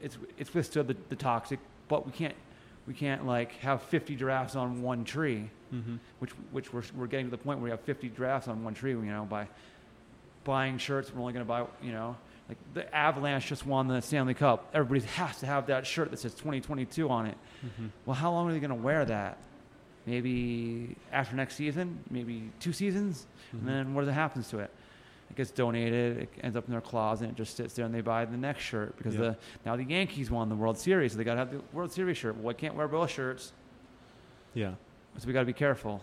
it's 0.00 0.16
it's 0.38 0.54
withstood 0.54 0.88
the, 0.88 0.96
the 1.10 1.16
toxic. 1.16 1.58
But 1.88 2.06
we 2.06 2.12
can't 2.12 2.34
we 2.86 2.94
can't 2.94 3.26
like 3.26 3.52
have 3.58 3.82
50 3.82 4.16
giraffes 4.16 4.56
on 4.56 4.82
one 4.82 5.04
tree, 5.04 5.50
Mm-hmm. 5.74 5.96
which 6.18 6.30
which 6.50 6.72
we're 6.72 6.82
we're 6.96 7.06
getting 7.06 7.26
to 7.26 7.30
the 7.30 7.38
point 7.38 7.58
where 7.60 7.64
we 7.64 7.70
have 7.70 7.80
50 7.82 8.08
giraffes 8.10 8.48
on 8.48 8.64
one 8.64 8.74
tree. 8.74 8.90
You 8.92 9.00
know, 9.02 9.24
by 9.24 9.46
buying 10.44 10.78
shirts, 10.78 11.12
we're 11.14 11.20
only 11.20 11.32
going 11.32 11.44
to 11.44 11.48
buy 11.48 11.64
you 11.82 11.92
know. 11.92 12.16
Like 12.48 12.58
the 12.74 12.92
Avalanche 12.92 13.46
just 13.46 13.64
won 13.64 13.86
the 13.86 14.00
Stanley 14.02 14.34
Cup. 14.34 14.70
Everybody 14.74 15.06
has 15.12 15.38
to 15.38 15.46
have 15.46 15.66
that 15.68 15.86
shirt 15.86 16.10
that 16.10 16.18
says 16.18 16.32
2022 16.34 17.08
on 17.08 17.26
it. 17.26 17.36
Mm-hmm. 17.64 17.86
Well, 18.06 18.16
how 18.16 18.32
long 18.32 18.48
are 18.48 18.52
they 18.52 18.58
going 18.58 18.70
to 18.70 18.74
wear 18.74 19.04
that? 19.04 19.38
Maybe 20.06 20.96
after 21.12 21.36
next 21.36 21.56
season, 21.56 21.98
maybe 22.10 22.50
two 22.60 22.72
seasons, 22.72 23.26
Mm-hmm. 23.54 23.68
and 23.68 23.68
then 23.68 23.94
what 23.94 24.06
happens 24.06 24.48
to 24.50 24.60
it? 24.60 24.70
It 25.28 25.36
gets 25.36 25.50
donated. 25.50 26.18
It 26.18 26.28
ends 26.42 26.56
up 26.56 26.66
in 26.66 26.72
their 26.72 26.80
closet. 26.80 27.24
and 27.28 27.32
It 27.34 27.36
just 27.36 27.56
sits 27.56 27.74
there, 27.74 27.84
and 27.84 27.92
they 27.94 28.00
buy 28.00 28.24
the 28.24 28.36
next 28.36 28.62
shirt 28.62 28.96
because 28.96 29.14
Yeah. 29.14 29.20
the 29.20 29.36
now 29.66 29.76
the 29.76 29.84
Yankees 29.84 30.30
won 30.30 30.48
the 30.48 30.54
World 30.54 30.78
Series, 30.78 31.12
so 31.12 31.18
they 31.18 31.24
got 31.24 31.34
to 31.34 31.38
have 31.40 31.50
the 31.52 31.60
World 31.72 31.92
Series 31.92 32.16
shirt. 32.16 32.36
Well, 32.36 32.50
I 32.50 32.52
can't 32.54 32.74
wear 32.74 32.86
both 32.88 33.10
shirts, 33.10 33.52
Yeah. 34.54 34.74
so 35.18 35.26
we 35.26 35.32
got 35.32 35.40
to 35.40 35.46
be 35.46 35.52
careful. 35.52 36.02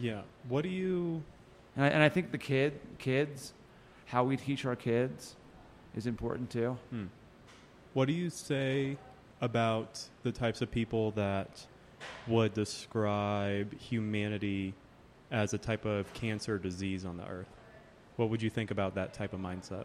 Yeah. 0.00 0.22
What 0.48 0.62
do 0.62 0.68
you? 0.68 1.22
And 1.76 1.84
I, 1.84 1.88
and 1.88 2.02
I 2.02 2.08
think 2.08 2.30
the 2.32 2.38
kid, 2.38 2.78
kids, 2.98 3.52
how 4.06 4.24
we 4.24 4.36
teach 4.36 4.64
our 4.64 4.76
kids, 4.76 5.36
is 5.96 6.06
important 6.06 6.50
too. 6.50 6.76
Hmm. 6.90 7.06
What 7.94 8.06
do 8.06 8.12
you 8.12 8.30
say 8.30 8.96
about 9.40 10.02
the 10.24 10.32
types 10.32 10.60
of 10.60 10.70
people 10.70 11.12
that 11.12 11.66
would 12.26 12.54
describe 12.54 13.78
humanity 13.78 14.74
as 15.30 15.54
a 15.54 15.58
type 15.58 15.84
of 15.84 16.12
cancer 16.14 16.58
disease 16.58 17.04
on 17.04 17.16
the 17.16 17.26
earth? 17.26 17.48
What 18.16 18.30
would 18.30 18.42
you 18.42 18.50
think 18.50 18.70
about 18.70 18.94
that 18.96 19.14
type 19.14 19.32
of 19.32 19.40
mindset? 19.40 19.84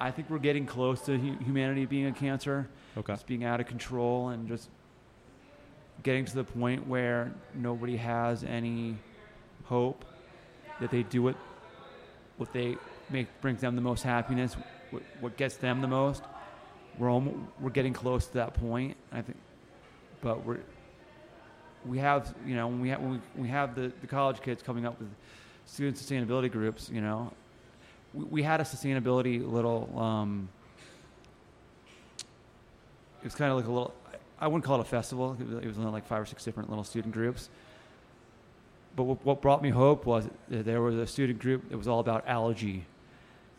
I 0.00 0.10
think 0.10 0.28
we're 0.28 0.38
getting 0.38 0.66
close 0.66 1.00
to 1.02 1.16
humanity 1.16 1.86
being 1.86 2.06
a 2.06 2.12
cancer. 2.12 2.68
Okay. 2.96 3.12
just 3.12 3.26
being 3.26 3.44
out 3.44 3.60
of 3.60 3.66
control 3.66 4.28
and 4.28 4.46
just 4.46 4.68
getting 6.02 6.24
to 6.24 6.34
the 6.34 6.44
point 6.44 6.86
where 6.86 7.32
nobody 7.54 7.96
has 7.96 8.44
any 8.44 8.96
hope 9.64 10.04
that 10.80 10.90
they 10.90 11.02
do 11.02 11.28
it 11.28 11.36
what 12.36 12.52
they 12.52 12.76
make 13.10 13.26
brings 13.40 13.60
them 13.60 13.74
the 13.74 13.82
most 13.82 14.02
happiness 14.02 14.56
what, 14.90 15.02
what 15.20 15.36
gets 15.36 15.56
them 15.56 15.80
the 15.80 15.88
most 15.88 16.22
we're 16.98 17.10
almost, 17.10 17.36
we're 17.60 17.70
getting 17.70 17.92
close 17.92 18.26
to 18.26 18.34
that 18.34 18.54
point 18.54 18.96
i 19.12 19.20
think 19.22 19.36
but 20.24 20.44
we're 20.44 20.58
we 21.84 21.98
have 21.98 22.34
you 22.46 22.56
know 22.56 22.66
when 22.66 22.80
we 22.80 22.88
have 22.88 23.00
when 23.00 23.10
we, 23.36 23.42
we 23.42 23.48
have 23.48 23.74
the, 23.74 23.92
the 24.00 24.06
college 24.06 24.40
kids 24.40 24.62
coming 24.62 24.86
up 24.86 24.98
with 24.98 25.08
student 25.66 25.96
sustainability 25.96 26.50
groups 26.50 26.90
you 26.90 27.02
know 27.02 27.30
we, 28.14 28.24
we 28.24 28.42
had 28.42 28.60
a 28.60 28.64
sustainability 28.64 29.46
little 29.46 29.96
um, 29.96 30.48
it 33.20 33.24
was 33.24 33.34
kind 33.34 33.50
of 33.50 33.58
like 33.58 33.66
a 33.66 33.70
little 33.70 33.94
i 34.40 34.48
wouldn't 34.48 34.64
call 34.64 34.78
it 34.78 34.80
a 34.80 34.88
festival 34.88 35.36
it 35.38 35.66
was, 35.66 35.78
only 35.78 35.92
like 35.92 36.06
five 36.06 36.22
or 36.22 36.26
six 36.26 36.42
different 36.42 36.68
little 36.70 36.84
student 36.84 37.12
groups. 37.12 37.50
But 38.96 39.02
what, 39.02 39.42
brought 39.42 39.60
me 39.60 39.70
hope 39.70 40.06
was 40.06 40.28
there 40.48 40.80
was 40.80 40.94
a 40.94 41.06
student 41.06 41.40
group 41.40 41.68
that 41.68 41.76
was 41.76 41.88
all 41.88 41.98
about 41.98 42.28
algae 42.28 42.84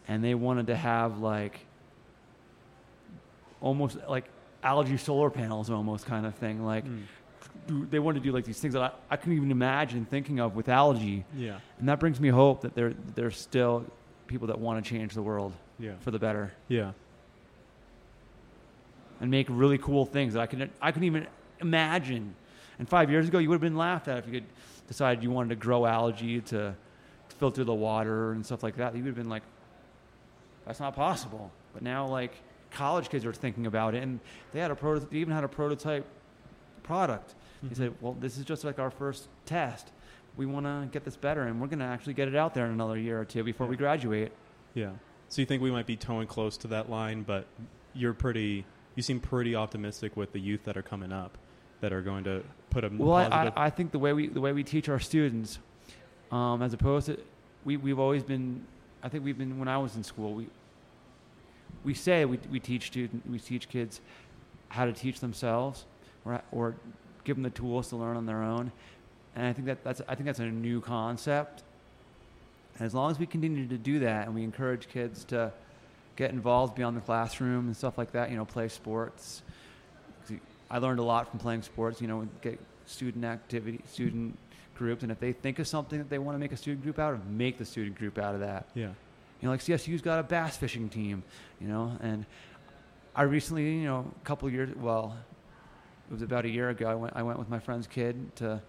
and 0.08 0.24
they 0.24 0.34
wanted 0.34 0.68
to 0.68 0.78
have 0.78 1.20
like 1.20 1.60
almost 3.60 3.98
like 4.08 4.26
algae 4.66 4.98
solar 4.98 5.30
panels 5.30 5.70
almost 5.70 6.06
kind 6.06 6.26
of 6.26 6.34
thing 6.36 6.66
like 6.66 6.84
do- 7.68 7.86
they 7.90 8.00
wanted 8.00 8.20
to 8.20 8.24
do 8.26 8.32
like 8.34 8.44
these 8.46 8.60
things 8.60 8.74
that 8.74 8.82
I, 8.84 8.92
I 9.14 9.16
couldn't 9.16 9.38
even 9.38 9.52
imagine 9.52 10.06
thinking 10.06 10.40
of 10.40 10.56
with 10.56 10.68
algae 10.70 11.24
Yeah. 11.38 11.60
and 11.80 11.88
that 11.90 12.00
brings 12.00 12.20
me 12.20 12.30
hope 12.30 12.62
that 12.62 12.74
there 12.76 12.94
there's 13.16 13.38
still 13.40 13.86
people 14.28 14.48
that 14.48 14.60
want 14.60 14.84
to 14.84 14.90
change 14.90 15.14
the 15.14 15.22
world 15.22 15.54
Yeah. 15.80 15.94
for 16.02 16.10
the 16.12 16.20
better 16.20 16.52
Yeah. 16.68 16.92
and 19.22 19.32
make 19.32 19.48
really 19.50 19.78
cool 19.78 20.06
things 20.06 20.34
that 20.34 20.42
I 20.42 20.46
could 20.48 20.70
I 20.82 20.92
couldn't 20.92 21.06
even 21.08 21.28
imagine. 21.62 22.36
And 22.80 22.90
five 22.90 23.10
years 23.10 23.28
ago, 23.30 23.38
you 23.38 23.48
would 23.50 23.56
have 23.56 23.62
been 23.62 23.78
laughed 23.78 24.08
at 24.10 24.18
if 24.18 24.26
you 24.28 24.34
could 24.34 24.50
decide 24.88 25.24
you 25.24 25.32
wanted 25.32 25.50
to 25.50 25.56
grow 25.56 25.86
algae 25.86 26.42
to, 26.42 26.76
to 27.30 27.36
filter 27.40 27.64
the 27.64 27.74
water 27.74 28.34
and 28.34 28.46
stuff 28.46 28.62
like 28.64 28.76
that. 28.78 28.94
You 28.96 29.02
would 29.04 29.08
have 29.08 29.16
been 29.16 29.30
like, 29.30 29.44
"That's 30.66 30.82
not 30.82 30.94
possible." 30.96 31.52
But 31.74 31.82
now, 31.84 32.06
like 32.08 32.34
college 32.76 33.10
kids 33.10 33.26
are 33.26 33.34
thinking 33.34 33.66
about 33.66 33.96
it, 33.96 34.04
and 34.04 34.20
they 34.52 34.60
had 34.60 34.70
a 34.70 34.76
proto- 34.76 35.08
They 35.10 35.18
even 35.18 35.34
had 35.34 35.44
a 35.44 35.48
prototype 35.48 36.06
product. 36.84 37.34
They 37.64 37.70
Mhm. 37.70 37.78
said, 37.78 37.94
"Well, 38.02 38.14
this 38.20 38.38
is 38.38 38.46
just 38.46 38.64
like 38.64 38.78
our 38.78 38.92
first 38.92 39.28
test. 39.46 39.92
We 40.38 40.46
want 40.46 40.66
to 40.66 40.88
get 40.92 41.04
this 41.06 41.16
better, 41.16 41.44
and 41.44 41.60
we're 41.60 41.68
going 41.68 41.80
to 41.80 41.86
actually 41.86 42.14
get 42.14 42.28
it 42.28 42.36
out 42.36 42.54
there 42.54 42.66
in 42.66 42.72
another 42.74 42.98
year 42.98 43.20
or 43.20 43.26
two 43.26 43.44
before 43.44 43.66
we 43.68 43.76
graduate." 43.78 44.32
Yeah. 44.74 44.92
So 45.30 45.42
you 45.42 45.46
think 45.48 45.64
we 45.64 45.72
might 45.72 45.88
be 45.88 45.96
towing 45.96 46.28
close 46.28 46.58
to 46.58 46.68
that 46.68 46.90
line, 46.90 47.24
but 47.24 47.48
you're 47.94 48.14
pretty. 48.14 48.66
You 48.96 49.02
seem 49.04 49.20
pretty 49.20 49.56
optimistic 49.56 50.16
with 50.16 50.32
the 50.32 50.40
youth 50.40 50.64
that 50.66 50.78
are 50.78 50.82
coming 50.84 51.12
up, 51.12 51.38
that 51.82 51.92
are 51.92 52.02
going 52.02 52.24
to 52.26 52.44
put 52.70 52.84
a 52.84 52.90
Well. 52.96 53.14
I, 53.34 53.52
I 53.56 53.70
think 53.70 53.92
the 53.92 54.00
way 54.00 54.14
we 54.14 54.28
the 54.28 54.42
way 54.42 54.52
we 54.54 54.64
teach 54.64 54.88
our 54.90 55.00
students, 55.00 55.60
um, 56.32 56.62
as 56.62 56.74
opposed 56.74 57.08
to, 57.08 57.18
we 57.64 57.78
we've 57.78 58.00
always 58.00 58.24
been. 58.24 58.66
I 59.02 59.10
think 59.10 59.24
we've 59.24 59.38
been 59.38 59.58
when 59.60 59.68
I 59.68 59.78
was 59.78 59.96
in 59.96 60.04
school. 60.04 60.34
We 60.34 60.48
we 61.84 61.94
say 61.94 62.26
we, 62.26 62.40
we 62.52 62.60
teach 62.60 62.88
student 62.88 63.30
we 63.30 63.40
teach 63.40 63.70
kids 63.70 64.02
how 64.70 64.86
to 64.86 64.94
teach 64.94 65.20
themselves, 65.20 65.86
or 66.26 66.42
or 66.52 66.76
give 67.24 67.36
them 67.36 67.44
the 67.44 67.50
tools 67.50 67.90
to 67.90 67.96
learn 67.96 68.18
on 68.18 68.26
their 68.26 68.42
own, 68.42 68.72
and 69.36 69.46
I 69.46 69.54
think 69.54 69.68
that 69.68 69.84
that's 69.84 70.02
I 70.08 70.16
think 70.16 70.26
that's 70.26 70.40
a 70.40 70.46
new 70.46 70.82
concept. 70.82 71.64
And 72.78 72.86
as 72.86 72.94
long 72.94 73.10
as 73.10 73.20
we 73.20 73.26
continue 73.26 73.68
to 73.68 73.78
do 73.78 74.00
that, 74.00 74.26
and 74.26 74.36
we 74.36 74.44
encourage 74.44 74.90
kids 74.90 75.24
to 75.26 75.52
get 76.18 76.32
involved 76.32 76.76
beyond 76.76 76.98
the 76.98 77.02
classroom 77.02 77.68
and 77.68 77.76
stuff 77.76 77.98
like 77.98 78.12
that, 78.12 78.30
you 78.30 78.38
know, 78.38 78.46
play 78.46 78.68
sports 78.68 79.42
I 80.70 80.80
learned 80.80 81.00
a 81.00 81.04
lot 81.04 81.30
from 81.30 81.40
playing 81.40 81.62
sports. 81.62 82.02
You 82.02 82.08
know, 82.08 82.28
get 82.42 82.60
student 82.86 83.26
activity, 83.26 83.82
student 83.88 84.38
groups, 84.76 85.04
and 85.04 85.12
if 85.12 85.20
they 85.20 85.34
think 85.34 85.60
of 85.60 85.68
something 85.68 86.00
that 86.00 86.10
they 86.10 86.20
want 86.20 86.36
to 86.36 86.40
make 86.40 86.52
a 86.52 86.58
student 86.58 86.84
group 86.84 87.00
out 87.00 87.14
of, 87.14 87.26
make 87.28 87.58
the 87.58 87.66
student 87.66 87.98
group 87.98 88.18
out 88.18 88.34
of 88.34 88.42
that. 88.42 88.68
yeah. 88.74 88.90
You 89.42 89.48
know, 89.48 89.52
like 89.52 89.60
CSU's 89.60 90.02
got 90.02 90.20
a 90.20 90.24
bass 90.24 90.58
fishing 90.58 90.90
team, 90.90 91.24
you 91.60 91.68
know, 91.68 91.98
and 92.02 92.26
I 93.16 93.24
recently, 93.24 93.76
you 93.76 93.86
know, 93.86 94.12
a 94.22 94.26
couple 94.26 94.48
of 94.48 94.54
years, 94.54 94.76
well, 94.76 95.16
it 96.10 96.14
was 96.14 96.22
about 96.22 96.46
a 96.46 96.50
year 96.50 96.70
ago. 96.70 96.88
I 96.88 96.96
went, 96.96 97.14
I 97.16 97.24
went 97.24 97.40
with 97.40 97.50
my 97.50 97.60
friend's 97.60 97.88
kid 97.88 98.36
to 98.38 98.62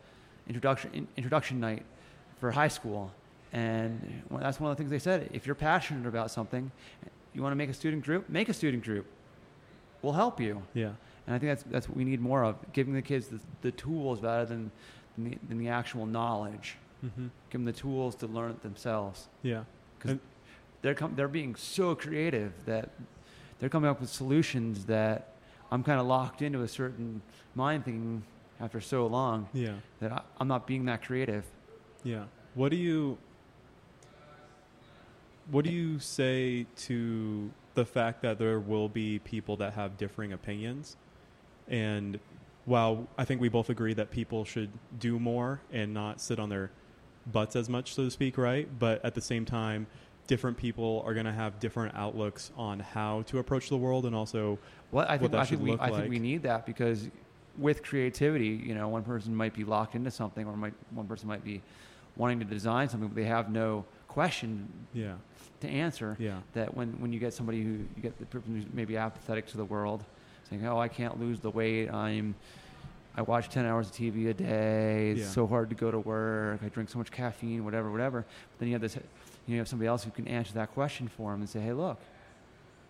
introduction 0.47 0.91
in, 0.95 1.09
introduction 1.17 1.61
night 1.61 1.85
for 2.39 2.51
high 2.51 2.69
school, 2.69 3.13
and 3.53 4.23
that's 4.31 4.61
one 4.61 4.71
of 4.71 4.77
the 4.77 4.81
things 4.81 4.91
they 4.91 4.99
said. 4.99 5.31
If 5.33 5.47
you're 5.47 5.55
passionate 5.55 6.07
about 6.07 6.31
something, 6.31 6.71
you 7.35 7.43
want 7.43 7.53
to 7.53 7.57
make 7.57 7.71
a 7.71 7.75
student 7.75 8.05
group, 8.05 8.29
make 8.29 8.49
a 8.49 8.55
student 8.55 8.85
group. 8.85 9.07
We'll 10.03 10.13
help 10.13 10.41
you. 10.41 10.63
Yeah. 10.75 10.93
And 11.27 11.35
I 11.35 11.39
think 11.39 11.51
that's 11.51 11.65
that's 11.65 11.89
what 11.89 11.97
we 11.97 12.05
need 12.05 12.21
more 12.21 12.45
of, 12.45 12.57
giving 12.73 12.95
the 12.95 13.03
kids 13.03 13.29
the, 13.29 13.41
the 13.63 13.73
tools 13.73 14.23
rather 14.23 14.47
than, 14.47 14.71
than, 15.17 15.31
the, 15.31 15.39
than 15.49 15.59
the 15.59 15.69
actual 15.69 16.07
knowledge. 16.07 16.77
Mm-hmm. 17.05 17.27
Give 17.51 17.61
them 17.61 17.65
the 17.65 17.73
tools 17.73 18.15
to 18.17 18.27
learn 18.27 18.53
it 18.53 18.63
themselves. 18.63 19.29
Yeah. 19.43 19.65
Because 19.99 20.19
they're 20.83 20.95
com- 20.95 21.15
they're 21.17 21.29
being 21.29 21.55
so 21.55 21.95
creative 21.95 22.53
that 22.67 22.91
they're 23.59 23.69
coming 23.69 23.89
up 23.91 24.01
with 24.01 24.11
solutions 24.11 24.85
that 24.87 25.33
I'm 25.71 25.83
kind 25.83 25.99
of 26.01 26.07
locked 26.07 26.43
into 26.43 26.63
a 26.63 26.69
certain 26.69 27.23
mind 27.55 27.85
thinking 27.85 28.23
after 28.61 28.81
so 28.81 29.07
long 29.07 29.49
Yeah. 29.53 29.75
that 30.01 30.13
I, 30.13 30.23
I'm 30.39 30.49
not 30.49 30.67
being 30.67 30.85
that 30.87 31.03
creative. 31.05 31.45
Yeah. 32.05 32.25
What 32.55 32.71
do 32.71 32.77
you 32.77 33.19
What 35.51 35.65
do 35.65 35.71
you 35.71 35.99
say 35.99 36.67
to 36.77 37.51
the 37.75 37.85
fact 37.85 38.23
that 38.23 38.39
there 38.39 38.59
will 38.61 38.89
be 38.89 39.19
people 39.21 39.57
that 39.59 39.75
have 39.75 39.97
differing 39.97 40.33
opinions? 40.33 40.97
And 41.69 42.19
while 42.65 43.07
I 43.17 43.25
think 43.25 43.41
we 43.41 43.49
both 43.49 43.71
agree 43.71 43.95
that 43.95 44.11
people 44.11 44.45
should 44.45 44.71
do 44.99 45.19
more 45.21 45.61
and 45.73 45.95
not 45.95 46.21
sit 46.21 46.39
on 46.41 46.49
their 46.49 46.71
butts 47.31 47.55
as 47.57 47.69
much, 47.69 47.95
so 47.95 48.05
to 48.05 48.11
speak, 48.11 48.37
right? 48.39 48.69
But 48.79 49.05
at 49.05 49.15
the 49.15 49.21
same 49.21 49.45
time, 49.45 49.87
different 50.27 50.57
people 50.57 51.03
are 51.07 51.15
going 51.15 51.27
to 51.27 51.33
have 51.33 51.61
different 51.61 51.95
outlooks 51.95 52.51
on 52.57 52.81
how 52.81 53.23
to 53.23 53.39
approach 53.39 53.69
the 53.69 53.77
world 53.77 54.07
and 54.07 54.15
also 54.15 54.59
Well, 54.91 55.07
I 55.09 55.17
What 55.17 55.31
think 55.31 55.35
I 55.43 55.45
think 55.47 55.63
we 55.63 55.73
I 55.79 55.91
think 55.91 56.09
we 56.09 56.19
need 56.19 56.43
that 56.43 56.67
because 56.67 57.09
with 57.59 57.83
creativity, 57.83 58.49
you 58.49 58.75
know, 58.75 58.89
one 58.89 59.03
person 59.03 59.35
might 59.35 59.55
be 59.55 59.65
locked 59.65 59.95
into 59.95 60.11
something, 60.11 60.47
or 60.47 60.57
might 60.57 60.75
one 60.91 61.07
person 61.07 61.27
might 61.29 61.45
be 61.45 61.63
wanting 62.17 62.39
to 62.41 62.45
design 62.45 62.89
something, 62.89 63.09
but 63.09 63.17
they 63.17 63.25
have 63.25 63.51
no 63.51 63.85
question 64.09 64.69
yeah 64.93 65.15
to 65.61 65.69
answer. 65.69 66.17
yeah 66.19 66.41
That 66.55 66.75
when, 66.77 66.89
when 67.01 67.13
you 67.13 67.19
get 67.19 67.33
somebody 67.33 67.63
who 67.63 67.71
you 67.97 68.03
get 68.03 68.19
the 68.19 68.27
person 68.27 68.55
who's 68.55 68.67
maybe 68.73 68.97
apathetic 68.97 69.47
to 69.49 69.57
the 69.57 69.65
world, 69.65 70.05
saying, 70.51 70.67
"Oh, 70.67 70.79
I 70.79 70.89
can't 70.89 71.19
lose 71.21 71.41
the 71.41 71.51
weight. 71.51 71.89
I'm 71.91 72.35
I 73.19 73.23
watch 73.23 73.49
ten 73.49 73.65
hours 73.65 73.87
of 73.89 73.95
TV 73.95 74.29
a 74.29 74.35
day. 74.35 75.11
It's 75.13 75.21
Yeah. 75.21 75.29
so 75.31 75.47
hard 75.47 75.71
to 75.71 75.75
go 75.77 75.91
to 75.91 75.99
work. 75.99 76.61
I 76.63 76.69
drink 76.69 76.91
so 76.91 76.99
much 76.99 77.11
caffeine, 77.11 77.65
whatever, 77.65 77.91
whatever." 77.91 78.21
But 78.51 78.59
then 78.59 78.69
you 78.69 78.75
have 78.75 78.83
this, 78.83 78.99
you 79.47 79.59
have 79.59 79.69
somebody 79.69 79.89
else 79.89 80.05
who 80.05 80.11
can 80.11 80.27
answer 80.27 80.53
that 80.55 80.75
question 80.75 81.09
for 81.09 81.33
them 81.33 81.41
and 81.41 81.49
say, 81.49 81.61
"Hey, 81.61 81.73
look, 81.73 81.99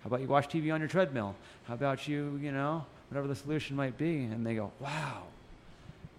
how 0.03 0.09
about 0.09 0.21
you 0.21 0.29
watch 0.29 0.49
TV 0.49 0.73
on 0.73 0.81
your 0.81 0.89
treadmill? 0.89 1.35
How 1.65 1.75
about 1.75 2.09
you, 2.09 2.39
you 2.43 2.53
know, 2.53 2.85
whatever 3.11 3.29
the 3.29 3.35
solution 3.35 3.77
might 3.77 3.99
be?" 3.99 4.25
And 4.25 4.47
they 4.47 4.55
go, 4.55 4.73
"Wow," 4.81 5.25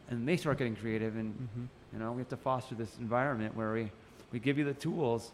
and 0.10 0.28
they 0.28 0.38
start 0.38 0.58
getting 0.58 0.76
creative 0.76 1.16
and 1.16 1.34
mm-hmm. 1.34 1.66
you 1.94 2.00
know, 2.00 2.12
we 2.12 2.20
have 2.20 2.30
to 2.30 2.38
foster 2.38 2.76
this 2.76 2.98
environment 3.00 3.56
where 3.56 3.74
we, 3.74 3.92
we 4.32 4.40
give 4.40 4.58
you 4.58 4.64
the 4.64 4.74
tools, 4.74 5.32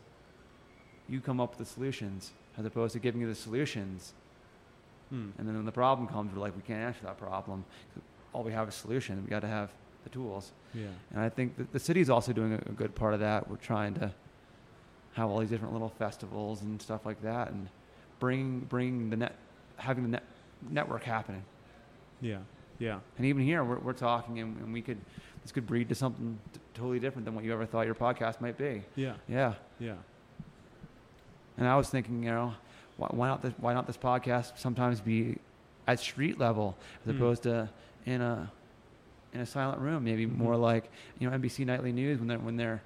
you 1.10 1.20
come 1.20 1.40
up 1.40 1.58
with 1.58 1.68
the 1.68 1.74
solutions, 1.74 2.32
as 2.58 2.66
opposed 2.66 2.94
to 2.94 3.00
giving 3.00 3.22
you 3.22 3.28
the 3.28 3.36
solutions. 3.36 4.14
hmm. 5.10 5.30
And 5.38 5.48
then 5.48 5.56
when 5.56 5.66
the 5.66 5.72
problem 5.72 6.08
comes, 6.08 6.34
we're 6.34 6.42
like, 6.42 6.56
we 6.56 6.62
can't 6.62 6.82
answer 6.82 7.02
that 7.04 7.18
problem. 7.18 7.66
All 8.34 8.44
we 8.44 8.52
have 8.52 8.68
is 8.68 8.76
solution. 8.76 9.24
We 9.24 9.30
got 9.30 9.42
to 9.42 9.48
have 9.48 9.72
the 10.04 10.10
tools. 10.10 10.52
yeah 10.74 10.88
And 11.12 11.22
I 11.22 11.30
think 11.30 11.58
that 11.58 11.72
the 11.72 11.80
city's 11.80 12.10
also 12.10 12.34
doing 12.34 12.54
a, 12.54 12.58
a 12.58 12.74
good 12.74 12.96
part 12.96 13.14
of 13.14 13.20
that. 13.20 13.50
We're 13.50 13.58
trying 13.58 13.94
to 13.96 14.12
have 15.14 15.30
all 15.30 15.40
these 15.40 15.50
different 15.50 15.74
little 15.74 15.90
festivals 15.90 16.62
and 16.62 16.82
stuff 16.82 17.06
like 17.06 17.22
that, 17.22 17.52
and 17.52 17.68
bring 18.20 18.60
bring 18.62 19.10
the 19.10 19.18
net, 19.18 19.36
having 19.78 20.04
the 20.04 20.10
net, 20.10 20.24
network 20.70 21.04
happening. 21.04 21.44
yeah 22.22 22.40
yeah 22.80 23.00
And 23.18 23.26
even 23.28 23.44
here, 23.44 23.64
we're, 23.64 23.80
we're 23.80 23.94
talking, 23.94 24.40
and, 24.40 24.58
and 24.58 24.74
we 24.74 24.82
could 24.82 24.98
this 25.44 25.52
could 25.52 25.68
breed 25.68 25.90
to 25.90 25.96
something 25.96 26.40
t- 26.54 26.60
totally 26.74 27.00
different 27.00 27.26
than 27.26 27.36
what 27.36 27.44
you 27.44 27.52
ever 27.54 27.66
thought 27.66 27.86
your 27.86 27.96
podcast 27.96 28.40
might 28.42 28.58
be. 28.58 28.82
yeah 28.96 29.16
Yeah. 29.28 29.54
yeah 29.80 29.96
And 31.58 31.68
I 31.68 31.76
was 31.78 31.90
thinking, 31.90 32.24
you 32.24 32.30
know, 32.32 32.54
why, 32.98 33.08
why 33.12 33.28
not 33.28 33.42
this? 33.42 33.54
Why 33.58 33.74
not 33.74 33.88
this 33.88 33.98
podcast 33.98 34.58
sometimes 34.58 35.02
be 35.02 35.38
at 35.88 36.00
street 36.00 36.40
level 36.40 36.76
as 37.06 37.12
Hmm. 37.12 37.18
opposed 37.18 37.44
to 37.44 37.70
in 38.06 38.22
a 38.22 38.52
in 39.34 39.42
a 39.42 39.46
silent 39.46 39.80
room? 39.82 40.04
Maybe 40.04 40.26
Mhm. 40.26 40.38
more 40.38 40.56
like 40.56 40.90
you 41.20 41.30
know 41.30 41.36
NBC 41.36 41.66
nightly 41.66 41.92
news 41.92 42.20
when 42.20 42.28
they're 42.28 42.40
when 42.40 42.56
they're 42.58 42.82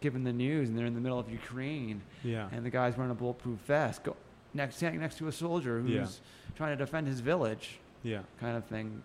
giving 0.00 0.24
the 0.24 0.32
news 0.32 0.68
and 0.68 0.78
they're 0.78 0.86
in 0.86 0.94
the 0.94 1.00
middle 1.00 1.18
of 1.18 1.30
Ukraine 1.30 2.00
yeah 2.22 2.48
and 2.52 2.64
the 2.64 2.70
guy's 2.70 2.96
wearing 2.96 3.10
a 3.10 3.14
bulletproof 3.14 3.58
vest, 3.66 4.04
go 4.04 4.16
next 4.54 4.76
standing 4.76 5.00
next 5.00 5.18
to 5.18 5.28
a 5.28 5.32
soldier 5.32 5.80
who's 5.80 5.90
Yeah. 5.90 6.06
trying 6.56 6.76
to 6.76 6.84
defend 6.84 7.06
his 7.06 7.20
village, 7.20 7.78
yeah 8.02 8.20
kind 8.40 8.56
of 8.56 8.64
thing. 8.64 9.02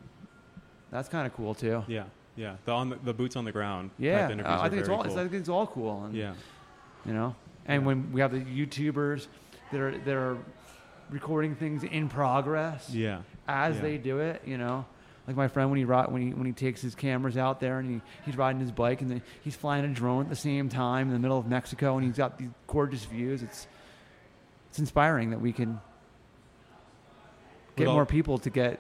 That's 0.92 1.10
kind 1.10 1.26
of 1.26 1.34
cool 1.34 1.54
too. 1.56 1.84
yeah 1.88 2.04
yeah 2.36 2.56
the 2.66 2.72
on 2.72 2.90
the, 2.90 2.96
the 3.04 3.14
boots 3.14 3.36
on 3.36 3.46
the 3.46 3.52
ground 3.52 3.92
Yeah, 3.98 4.26
interviews 4.30 4.46
I 4.48 4.70
think 4.70 4.80
it's 4.82 4.90
all. 4.90 5.04
cool. 5.04 5.14
I 5.20 5.22
think 5.24 5.34
it's 5.34 5.50
all 5.50 5.68
cool. 5.68 6.06
And, 6.06 6.16
yeah 6.16 6.34
you 7.06 7.14
know 7.14 7.36
and 7.66 7.82
Yeah. 7.82 7.88
when 7.88 8.12
we 8.12 8.22
have 8.22 8.32
the 8.32 8.40
youtubers 8.42 9.28
that 9.72 9.80
are 9.80 9.98
that 9.98 10.16
are 10.16 10.38
recording 11.10 11.56
things 11.56 11.84
in 11.84 12.08
progress 12.10 12.90
yeah 12.90 13.22
as 13.48 13.76
Yeah. 13.76 13.82
they 13.82 13.98
do 13.98 14.20
it 14.20 14.42
you 14.46 14.58
know 14.58 14.86
like 15.28 15.36
my 15.36 15.48
friend 15.48 15.70
when 15.70 15.78
he 15.80 15.86
when 15.86 16.22
he 16.22 16.34
when 16.34 16.46
he 16.46 16.52
takes 16.52 16.82
his 16.82 16.96
cameras 16.96 17.38
out 17.38 17.60
there 17.60 17.80
and 17.80 17.90
he, 17.90 18.02
he's 18.26 18.36
riding 18.38 18.60
his 18.60 18.72
bike 18.72 19.02
and 19.02 19.10
then 19.10 19.22
he's 19.44 19.56
flying 19.56 19.86
a 19.86 19.88
drone 19.88 20.24
at 20.24 20.30
the 20.30 20.36
same 20.36 20.68
time 20.70 21.08
in 21.08 21.14
the 21.14 21.20
middle 21.20 21.38
of 21.38 21.48
Mexico 21.48 21.96
and 21.98 22.06
he's 22.06 22.18
got 22.18 22.38
these 22.38 22.50
gorgeous 22.68 23.06
views 23.06 23.42
it's 23.44 23.68
it's 24.70 24.80
inspiring 24.80 25.30
that 25.30 25.40
we 25.40 25.54
can 25.54 25.80
get 27.76 27.88
all- 27.88 27.94
more 27.94 28.06
people 28.06 28.38
to 28.40 28.50
get 28.50 28.80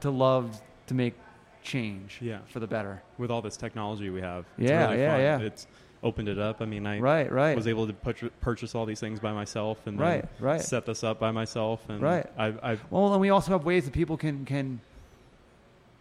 to 0.00 0.10
love 0.10 0.60
to 0.86 0.94
make 0.94 1.14
change 1.62 2.18
Yeah. 2.20 2.38
for 2.48 2.60
the 2.60 2.66
better 2.66 3.02
with 3.16 3.30
all 3.30 3.40
this 3.40 3.56
technology 3.56 4.10
we 4.10 4.20
have 4.20 4.44
it's 4.58 4.68
Yeah, 4.70 4.88
really 4.90 5.00
yeah, 5.02 5.12
fun. 5.12 5.20
yeah. 5.20 5.46
it's 5.46 5.66
opened 6.02 6.28
it 6.28 6.38
up 6.38 6.60
i 6.60 6.66
mean 6.66 6.86
i 6.86 6.98
right 6.98 7.32
right 7.32 7.56
was 7.56 7.66
able 7.66 7.86
to 7.86 7.94
purch- 7.94 8.30
purchase 8.42 8.74
all 8.74 8.84
these 8.84 9.00
things 9.00 9.18
by 9.18 9.32
myself 9.32 9.78
and 9.86 9.98
right 9.98 10.26
right 10.40 10.60
set 10.60 10.84
this 10.84 11.02
up 11.02 11.18
by 11.18 11.30
myself 11.30 11.82
and 11.88 12.02
Right. 12.02 12.26
I've, 12.36 12.58
I've 12.62 12.84
Well, 12.90 13.12
and 13.12 13.20
we 13.22 13.30
also 13.30 13.52
have 13.52 13.64
ways 13.64 13.86
that 13.86 13.94
people 13.94 14.18
can 14.18 14.44
can 14.44 14.80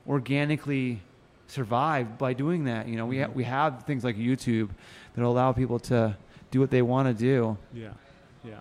organically 0.07 1.01
survive 1.47 2.17
by 2.17 2.34
doing 2.34 2.65
that. 2.65 2.88
You 2.88 2.95
know, 2.97 3.05
we 3.05 3.19
ha- 3.19 3.27
Mhm. 3.27 3.34
we 3.35 3.43
have 3.43 3.84
things 3.84 4.03
like 4.03 4.15
YouTube 4.17 4.69
that 5.15 5.23
allow 5.23 5.51
people 5.53 5.80
to 5.80 6.15
do 6.51 6.59
what 6.59 6.69
they 6.69 6.81
want 6.84 7.07
to 7.07 7.13
do 7.15 7.57
yeah 7.73 7.89
yeah 8.43 8.59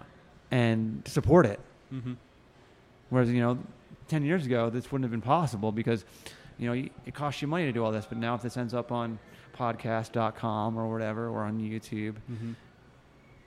and 0.51 1.03
support 1.07 1.45
it. 1.47 1.61
mm-hmm. 1.93 2.15
Whereas 3.11 3.31
you 3.31 3.41
know, 3.41 3.59
ten 4.09 4.25
years 4.25 4.47
ago, 4.47 4.71
this 4.71 4.91
wouldn't 4.91 5.05
have 5.05 5.11
been 5.11 5.21
possible 5.21 5.73
because 5.73 6.05
you 6.59 6.67
know 6.67 6.73
it 7.07 7.15
costs 7.15 7.41
you 7.43 7.49
money 7.49 7.65
to 7.67 7.73
do 7.73 7.85
all 7.85 7.93
this. 7.93 8.07
But 8.07 8.19
now, 8.19 8.35
if 8.35 8.43
this 8.43 8.57
ends 8.57 8.75
up 8.75 8.91
on 8.93 9.19
podcast.com 9.57 10.77
or 10.79 10.91
whatever 10.91 11.29
or 11.29 11.43
on 11.45 11.59
YouTube, 11.61 12.15
Mm-hmm. 12.31 12.53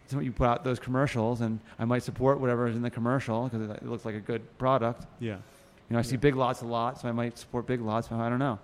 so 0.07 0.19
you 0.19 0.31
put 0.31 0.47
out 0.47 0.63
those 0.63 0.79
commercials, 0.79 1.41
and 1.41 1.59
I 1.79 1.85
might 1.85 2.03
support 2.03 2.39
whatever 2.39 2.67
is 2.67 2.75
in 2.75 2.81
the 2.83 2.89
commercial 2.91 3.45
because 3.45 3.69
it, 3.69 3.77
it 3.77 3.85
looks 3.87 4.05
like 4.05 4.15
a 4.15 4.19
good 4.19 4.41
product. 4.57 5.05
yeah 5.19 5.37
You 5.89 5.93
know, 5.93 5.99
I 5.99 6.01
see 6.01 6.17
Big 6.17 6.35
Lots 6.35 6.61
a 6.61 6.65
lot, 6.65 6.99
so 6.99 7.07
I 7.07 7.11
might 7.11 7.37
support 7.37 7.67
Big 7.67 7.81
Lots. 7.81 8.11
I 8.11 8.29
don't 8.29 8.39
know, 8.39 8.59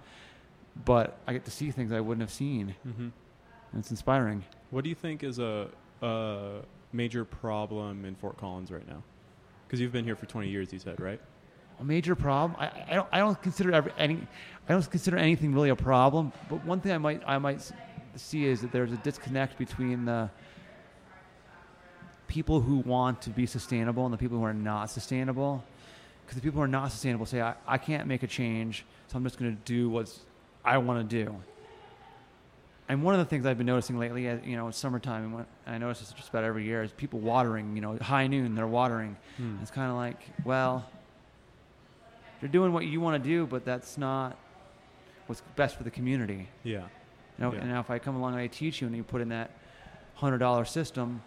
but 0.85 1.18
I 1.27 1.34
get 1.34 1.45
to 1.45 1.52
see 1.52 1.72
things 1.72 1.91
I 1.91 1.99
wouldn't 1.99 2.22
have 2.22 2.31
seen, 2.34 2.76
mm-hmm. 2.88 3.02
and 3.02 3.80
it's 3.80 3.91
inspiring. 3.91 4.43
what 4.72 4.84
do 4.84 4.89
you 4.89 4.95
think 4.95 5.23
is 5.23 5.38
a, 5.39 5.68
a 6.02 6.61
major 6.93 7.23
problem 7.23 8.06
in 8.06 8.15
fort 8.15 8.38
collins 8.38 8.72
right 8.72 8.88
now 8.88 9.03
because 9.68 9.80
you've 9.80 9.91
been 9.93 10.03
here 10.03 10.15
for 10.15 10.26
20 10.26 10.49
years 10.49 10.73
you 10.73 10.80
said 10.80 10.99
right 10.99 11.22
A 11.80 11.84
major 11.84 12.15
problem. 12.15 12.60
I, 12.60 12.69
I 12.91 12.93
don't. 12.95 13.07
I 13.11 13.19
don't 13.19 13.41
consider 13.41 13.72
every, 13.72 13.91
any. 13.98 14.15
I 14.68 14.73
don't 14.73 14.91
consider 14.91 15.18
anything 15.18 15.53
really 15.53 15.69
a 15.69 15.76
problem. 15.76 16.31
But 16.49 16.64
one 16.64 16.80
thing 16.80 16.91
I 16.91 16.99
might 16.99 17.23
I 17.26 17.39
might 17.39 17.72
see 18.15 18.45
is 18.45 18.61
that 18.61 18.72
there's 18.72 18.91
a 18.91 18.98
disconnect 18.98 19.57
between 19.57 20.06
the 20.06 20.30
people 22.27 22.61
who 22.61 22.77
want 22.77 23.22
to 23.23 23.30
be 23.30 23.45
sustainable 23.45 24.06
and 24.06 24.14
the 24.14 24.18
people 24.18 24.38
who 24.38 24.43
are 24.43 24.53
not 24.53 24.89
sustainable. 24.91 25.64
Because 26.31 26.41
the 26.43 26.47
people 26.47 26.59
who 26.59 26.63
are 26.63 26.67
not 26.69 26.93
sustainable 26.93 27.25
say, 27.25 27.41
I, 27.41 27.55
I 27.67 27.77
can't 27.77 28.07
make 28.07 28.23
a 28.23 28.27
change, 28.27 28.85
so 29.09 29.17
I'm 29.17 29.23
just 29.25 29.37
going 29.37 29.51
to 29.53 29.61
do 29.65 29.89
what 29.89 30.09
I 30.63 30.77
want 30.77 31.09
to 31.09 31.25
do. 31.25 31.35
And 32.87 33.03
one 33.03 33.13
of 33.13 33.19
the 33.19 33.25
things 33.25 33.45
I've 33.45 33.57
been 33.57 33.67
noticing 33.67 33.99
lately, 33.99 34.23
you 34.45 34.55
know, 34.55 34.69
it's 34.69 34.77
summertime, 34.77 35.35
and, 35.35 35.45
I 35.67 35.77
notice 35.77 35.99
this 35.99 36.13
just 36.13 36.29
about 36.29 36.45
every 36.45 36.63
year, 36.63 36.83
is 36.83 36.93
people 36.93 37.19
watering. 37.19 37.75
You 37.75 37.81
know, 37.81 37.97
high 37.97 38.27
noon, 38.27 38.55
they're 38.55 38.65
watering. 38.65 39.17
Hmm. 39.35 39.57
It's 39.61 39.71
kind 39.71 39.91
of 39.91 39.97
like, 39.97 40.21
well, 40.45 40.85
you're 42.41 42.47
doing 42.47 42.71
what 42.71 42.85
you 42.85 43.01
want 43.01 43.21
to 43.21 43.29
do, 43.29 43.45
but 43.45 43.65
that's 43.65 43.97
not 43.97 44.37
what's 45.27 45.41
best 45.57 45.75
for 45.75 45.83
the 45.83 45.91
community. 45.91 46.47
Yeah. 46.63 46.77
You 46.77 46.87
know, 47.39 47.51
Yeah. 47.51 47.59
and 47.59 47.69
now 47.71 47.81
if 47.81 47.89
I 47.89 47.99
come 47.99 48.15
along 48.15 48.35
and 48.35 48.41
I 48.41 48.47
teach 48.47 48.79
you, 48.79 48.87
and 48.87 48.95
you 48.95 49.03
put 49.03 49.19
in 49.19 49.27
that 49.29 49.51
hundred 50.13 50.37
dollar 50.37 50.63
system, 50.63 51.23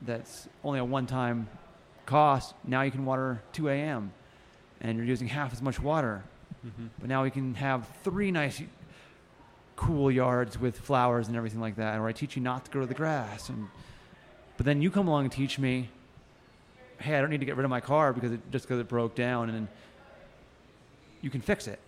that's 0.00 0.48
only 0.64 0.78
a 0.78 0.84
one 0.84 1.04
time 1.04 1.46
cost. 2.14 2.54
Now 2.64 2.82
you 2.82 2.90
can 2.90 3.04
water 3.06 3.40
2 3.52 3.68
a.m. 3.68 4.12
and 4.80 4.96
you're 4.98 5.06
using 5.06 5.28
half 5.28 5.52
as 5.52 5.62
much 5.62 5.78
water. 5.80 6.22
hmm 6.62 6.86
But 6.98 7.08
now 7.08 7.22
we 7.22 7.30
can 7.30 7.54
have 7.54 7.86
three 8.02 8.30
nice, 8.32 8.60
cool 9.76 10.10
yards 10.10 10.58
with 10.58 10.78
flowers 10.78 11.28
and 11.28 11.36
everything 11.36 11.60
like 11.60 11.76
that. 11.76 11.98
Or 11.98 12.06
I 12.08 12.12
teach 12.12 12.36
you 12.36 12.42
not 12.42 12.64
to 12.66 12.70
grow 12.70 12.84
the 12.86 12.94
grass, 12.94 13.48
and 13.48 13.68
but 14.56 14.66
then 14.66 14.82
you 14.82 14.90
come 14.90 15.08
along 15.08 15.22
and 15.24 15.32
teach 15.32 15.58
me, 15.58 15.88
hey, 16.98 17.16
I 17.16 17.20
don't 17.22 17.30
need 17.30 17.40
to 17.40 17.46
get 17.46 17.56
rid 17.56 17.64
of 17.64 17.70
my 17.70 17.80
car 17.80 18.12
because 18.12 18.32
it 18.32 18.40
just 18.52 18.66
because 18.66 18.80
it 18.80 18.88
broke 18.88 19.14
down, 19.14 19.48
and 19.48 19.68
you 21.22 21.30
can 21.30 21.40
fix 21.40 21.66
it. 21.66 21.78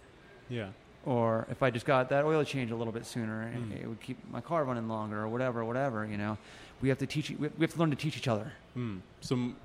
Yeah. 0.49 0.69
Or 1.05 1.47
if 1.51 1.63
I 1.63 1.71
just 1.71 1.85
got 1.85 2.09
that 2.11 2.25
oil 2.25 2.45
change 2.45 2.71
a 2.71 2.77
little 2.77 2.93
bit 2.93 3.05
sooner, 3.05 3.43
it- 3.49 3.57
Mm. 3.57 3.83
it 3.83 3.87
would 3.89 4.01
keep 4.01 4.19
my 4.31 4.41
car 4.41 4.65
running 4.65 4.89
longer, 4.89 5.19
or 5.25 5.29
whatever, 5.29 5.65
whatever. 5.65 6.07
You 6.07 6.17
know, 6.17 6.39
we 6.81 6.89
have 6.91 6.99
to 6.99 7.07
teach. 7.07 7.31
We 7.31 7.49
have 7.61 7.73
to 7.75 7.79
learn 7.81 7.91
to 7.91 7.97
teach 7.97 8.17
each 8.17 8.29
other, 8.29 8.53
Hmm. 8.75 8.99
Some. 9.21 9.57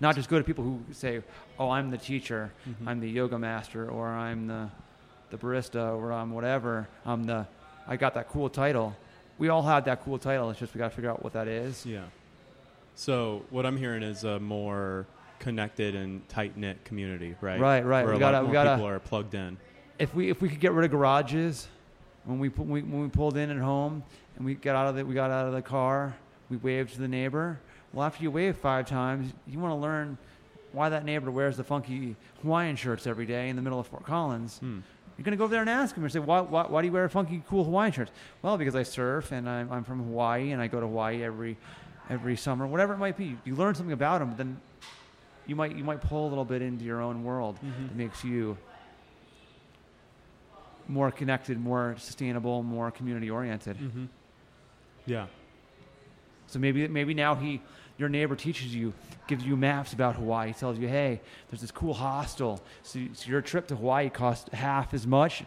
Not 0.00 0.14
just 0.16 0.28
go 0.28 0.38
to 0.38 0.44
people 0.44 0.64
who 0.64 0.80
say, 0.92 1.22
"Oh, 1.58 1.70
I'm 1.70 1.90
the 1.90 1.98
teacher." 1.98 2.52
mhm. 2.68 2.86
I'm 2.88 3.00
the 3.00 3.08
yoga 3.10 3.38
master 3.38 3.88
or 3.88 4.08
I'm 4.08 4.46
the 4.46 4.68
the 5.30 5.36
barista 5.38 5.96
or 5.96 6.12
I'm 6.12 6.32
whatever. 6.32 6.88
I'm 7.06 7.24
the 7.24 7.46
I 7.86 7.96
got 7.96 8.14
that 8.14 8.28
cool 8.28 8.48
title. 8.48 8.96
We 9.38 9.48
all 9.48 9.62
have 9.62 9.84
that 9.86 10.04
cool 10.04 10.18
title. 10.18 10.50
It's 10.50 10.58
just 10.60 10.74
we 10.74 10.78
got 10.78 10.90
to 10.90 10.94
figure 10.94 11.10
out 11.10 11.22
what 11.22 11.32
that 11.32 11.48
is. 11.48 11.84
Yeah. 11.84 12.04
So 12.94 13.42
what 13.50 13.66
I'm 13.66 13.76
hearing 13.76 14.02
is 14.02 14.24
a 14.24 14.38
more 14.38 15.06
connected 15.40 15.94
and 15.96 16.26
tight 16.28 16.56
knit 16.56 16.84
community, 16.84 17.34
right? 17.40 17.60
Right, 17.60 17.84
right. 17.84 18.04
Where 18.04 18.14
We 18.14 18.20
a 18.20 18.24
lot 18.24 18.32
gotta- 18.32 18.46
we 18.46 18.52
gotta- 18.52 18.70
people 18.76 18.86
are 18.88 18.98
plugged 19.00 19.34
in. 19.34 19.56
If 19.98 20.14
we 20.14 20.30
if 20.30 20.40
we 20.40 20.48
could 20.48 20.60
get 20.60 20.72
rid 20.72 20.84
of 20.84 20.90
garages 20.90 21.68
when 22.24 22.38
we, 22.38 22.48
pu- 22.48 22.62
we 22.62 22.82
when 22.82 23.02
we 23.02 23.08
pulled 23.08 23.36
in 23.36 23.50
at 23.50 23.58
home 23.58 24.02
and 24.36 24.44
we 24.44 24.54
got 24.54 24.74
out 24.76 24.88
of 24.88 24.96
the 24.96 25.04
we 25.04 25.14
got 25.14 25.30
out 25.30 25.46
of 25.46 25.52
the 25.52 25.62
car, 25.62 26.14
we 26.50 26.56
waved 26.56 26.94
to 26.94 27.00
the 27.00 27.08
neighbor. 27.08 27.58
Well, 27.94 28.04
after 28.04 28.22
you 28.24 28.30
wave 28.30 28.56
five 28.56 28.86
times, 28.86 29.32
you 29.46 29.58
want 29.60 29.70
to 29.70 29.76
learn 29.76 30.18
why 30.72 30.88
that 30.88 31.04
neighbor 31.04 31.30
wears 31.30 31.56
the 31.56 31.62
funky 31.64 32.16
Hawaiian 32.42 32.74
shirts 32.74 33.06
every 33.06 33.24
day 33.26 33.48
in 33.48 33.56
the 33.56 33.62
middle 33.62 33.78
of 33.78 33.86
Fort 33.86 34.04
Collins. 34.04 34.58
Hmm. 34.58 34.80
You're 35.16 35.22
going 35.24 35.30
to 35.30 35.36
go 35.36 35.44
over 35.44 35.52
there 35.52 35.60
and 35.60 35.70
ask 35.70 35.94
him 35.96 36.02
and 36.02 36.12
say, 36.12 36.18
why, 36.18 36.40
why, 36.40 36.64
why 36.66 36.82
do 36.82 36.88
you 36.88 36.92
wear 36.92 37.08
funky, 37.08 37.40
cool 37.48 37.62
Hawaiian 37.62 37.92
shirts? 37.92 38.10
Well, 38.42 38.58
because 38.58 38.74
I 38.74 38.82
surf 38.82 39.30
and 39.30 39.48
I'm, 39.48 39.70
I'm 39.70 39.84
from 39.84 40.00
Hawaii 40.02 40.50
and 40.50 40.60
I 40.60 40.66
go 40.66 40.80
to 40.80 40.86
Hawaii 40.86 41.22
every, 41.22 41.56
every 42.10 42.36
summer, 42.36 42.66
whatever 42.66 42.94
it 42.94 42.98
might 42.98 43.16
be. 43.16 43.36
You 43.44 43.54
learn 43.54 43.76
something 43.76 43.92
about 43.92 44.20
him, 44.20 44.34
then 44.36 44.60
you 45.46 45.54
might, 45.54 45.76
you 45.76 45.84
might 45.84 46.00
pull 46.00 46.26
a 46.26 46.30
little 46.30 46.44
bit 46.44 46.62
into 46.62 46.84
your 46.84 47.00
own 47.00 47.22
world 47.22 47.60
Mhm. 47.64 47.88
that 47.90 47.96
makes 47.96 48.24
you 48.24 48.58
more 50.88 51.12
connected, 51.12 51.60
more 51.60 51.94
sustainable, 51.98 52.64
more 52.64 52.90
community 52.90 53.30
oriented. 53.30 53.78
Mhm. 53.78 54.08
Yeah. 55.06 55.26
So 56.48 56.58
maybe 56.58 56.86
maybe 56.88 57.14
now 57.14 57.34
he 57.34 57.62
your 57.98 58.08
neighbor 58.08 58.34
teaches 58.36 58.74
you, 58.74 58.92
gives 59.28 59.44
you 59.44 59.56
maps 59.56 59.92
about 59.92 60.16
Hawaii, 60.16 60.52
tells 60.52 60.78
you, 60.78 60.88
hey, 60.88 61.20
there's 61.50 61.60
this 61.60 61.70
cool 61.70 61.94
hostel. 61.94 62.60
So, 62.82 63.00
so 63.12 63.30
your 63.30 63.40
trip 63.40 63.68
to 63.68 63.76
Hawaii 63.76 64.08
costs 64.10 64.52
half 64.52 64.92
as 64.94 65.06
much, 65.06 65.44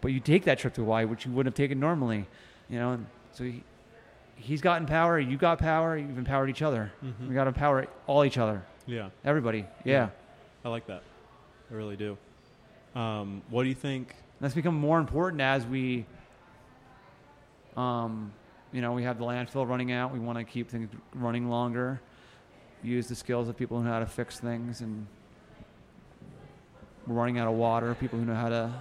but 0.00 0.12
you 0.12 0.20
take 0.20 0.44
that 0.44 0.58
trip 0.58 0.74
to 0.74 0.82
Hawaii, 0.82 1.04
which 1.06 1.26
you 1.26 1.32
wouldn't 1.32 1.52
have 1.54 1.56
taken 1.56 1.80
normally. 1.80 2.26
You 2.70 2.78
know, 2.78 2.92
and 2.92 3.06
so 3.32 3.44
he, 3.44 3.62
he's 4.36 4.60
gotten 4.60 4.86
power, 4.86 5.18
you 5.18 5.36
got 5.36 5.58
power, 5.58 5.96
you've 5.96 6.18
empowered 6.18 6.50
each 6.50 6.62
other. 6.62 6.92
Mhm. 7.04 7.28
We 7.28 7.34
got 7.34 7.44
to 7.44 7.48
empower 7.48 7.86
all 8.06 8.24
each 8.24 8.38
other, 8.38 8.62
Yeah. 8.86 9.08
everybody. 9.24 9.66
Yeah. 9.84 10.10
I 10.64 10.68
like 10.68 10.86
that. 10.86 11.02
I 11.70 11.74
really 11.74 11.96
do. 11.96 12.16
Um, 12.94 13.42
what 13.50 13.64
do 13.64 13.68
you 13.68 13.74
think? 13.74 14.14
That's 14.40 14.54
become 14.54 14.74
more 14.76 14.98
important 15.00 15.40
as 15.42 15.66
we, 15.66 16.06
um, 17.76 18.32
you 18.72 18.80
know, 18.82 18.92
we 18.92 19.02
have 19.04 19.18
the 19.18 19.24
landfill 19.24 19.66
running 19.68 19.92
out. 19.92 20.12
We 20.12 20.18
want 20.18 20.38
to 20.38 20.44
keep 20.44 20.70
things 20.70 20.88
running 21.14 21.48
longer. 21.48 22.00
Use 22.82 23.08
the 23.08 23.14
skills 23.14 23.48
of 23.48 23.56
people 23.56 23.78
who 23.78 23.84
know 23.84 23.90
how 23.92 23.98
to 24.00 24.06
fix 24.06 24.38
things, 24.38 24.80
and 24.82 25.06
we're 27.06 27.14
running 27.14 27.38
out 27.38 27.48
of 27.48 27.54
water. 27.54 27.94
People 27.94 28.18
who 28.18 28.24
know 28.24 28.34
how 28.34 28.48
to 28.48 28.72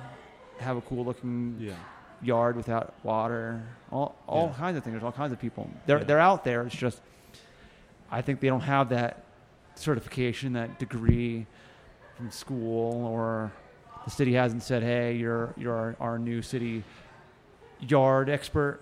have 0.59 0.77
a 0.77 0.81
cool 0.81 1.05
looking 1.05 1.55
Yeah. 1.59 1.73
yard 2.21 2.55
without 2.55 2.93
water. 3.03 3.63
All 3.91 4.15
all 4.27 4.47
Yeah. 4.47 4.53
kinds 4.57 4.77
of 4.77 4.83
things. 4.83 4.93
There's 4.93 5.03
all 5.03 5.11
kinds 5.11 5.31
of 5.31 5.39
people. 5.39 5.69
They're 5.85 5.99
Yeah. 5.99 6.03
they're 6.03 6.19
out 6.19 6.43
there. 6.43 6.63
It's 6.63 6.75
just 6.75 7.01
I 8.11 8.21
think 8.21 8.39
they 8.39 8.47
don't 8.47 8.61
have 8.61 8.89
that 8.89 9.23
certification, 9.75 10.53
that 10.53 10.79
degree 10.79 11.45
from 12.15 12.31
school, 12.31 13.05
or 13.05 13.51
the 14.05 14.09
city 14.11 14.33
hasn't 14.33 14.63
said, 14.63 14.81
"Hey, 14.83 15.15
you're 15.15 15.53
you're 15.57 15.75
our, 15.75 15.95
our 15.99 16.19
new 16.19 16.41
city 16.41 16.83
yard 17.79 18.29
expert." 18.29 18.79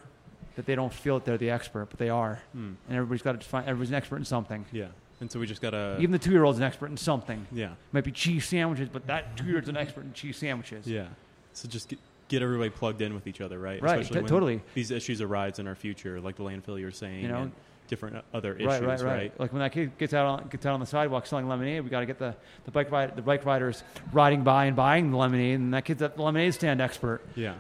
That 0.56 0.66
they 0.66 0.76
don't 0.76 0.94
feel 0.94 1.16
that 1.20 1.26
they're 1.26 1.38
the 1.38 1.50
expert, 1.50 1.88
but 1.90 2.00
they 2.00 2.10
are, 2.10 2.40
Hmm. 2.54 2.74
and 2.88 2.98
everybody's 2.98 3.22
got 3.22 3.40
to 3.40 3.46
find. 3.46 3.68
Everybody's 3.68 3.90
an 3.90 3.96
expert 3.96 4.18
in 4.18 4.26
something. 4.26 4.66
Yeah. 4.72 4.88
And 5.22 5.32
so 5.32 5.40
we 5.40 5.48
just 5.48 5.62
gotta. 5.62 5.98
Even 6.00 6.12
the 6.12 6.20
two-year-old's 6.20 6.58
an 6.60 6.64
expert 6.64 6.88
in 6.88 6.98
something. 6.98 7.46
yeah. 7.52 7.70
Might 7.92 8.04
be 8.04 8.12
cheese 8.12 8.46
sandwiches, 8.46 8.90
but 8.92 9.08
that 9.08 9.36
two-year-old's 9.38 9.70
an 9.70 9.78
expert 9.78 10.02
in 10.06 10.14
cheese 10.14 10.38
sandwiches. 10.38 10.88
Yeah. 10.88 11.08
So 11.54 11.68
just 11.70 11.90
get, 11.90 12.00
get 12.28 12.42
everybody 12.42 12.70
plugged 12.70 13.02
in 13.02 13.14
with 13.14 13.26
each 13.28 13.40
other, 13.42 13.58
right? 13.60 13.82
Right, 13.82 14.00
Especially 14.00 14.14
t- 14.16 14.20
when 14.24 14.30
totally. 14.30 14.62
These 14.74 14.92
issues 14.92 15.22
arise 15.22 15.60
in 15.60 15.68
our 15.68 15.76
future, 15.76 16.20
like 16.20 16.36
the 16.36 16.44
landfill 16.44 16.80
you're 16.80 16.92
saying, 16.92 17.22
You 17.22 17.28
know? 17.30 17.42
and 17.44 17.52
different 17.88 18.24
other 18.34 18.56
issues, 18.56 18.68
right, 18.68 18.82
right, 18.84 19.02
right, 19.02 19.40
Like 19.40 19.54
when 19.54 19.60
that 19.62 19.72
kid 19.72 19.98
gets 19.98 20.14
out 20.14 20.26
on 20.26 20.48
gets 20.50 20.66
out 20.66 20.74
on 20.74 20.80
the 20.80 20.86
sidewalk 20.88 21.28
selling 21.28 21.48
lemonade, 21.48 21.84
we 21.84 21.90
got 21.90 22.00
to 22.00 22.06
get 22.08 22.18
the, 22.18 22.36
the 22.66 22.72
bike 22.72 22.92
ride, 22.92 23.16
the 23.16 23.22
bike 23.22 23.46
riders 23.46 23.84
riding 24.12 24.44
by 24.44 24.66
and 24.66 24.76
buying 24.76 25.12
the 25.12 25.18
lemonade, 25.18 25.60
and 25.60 25.74
that 25.74 25.86
kid's 25.86 26.02
at 26.02 26.16
the 26.18 26.22
lemonade 26.24 26.54
stand 26.54 26.82
expert. 26.82 27.22
Yeah. 27.36 27.54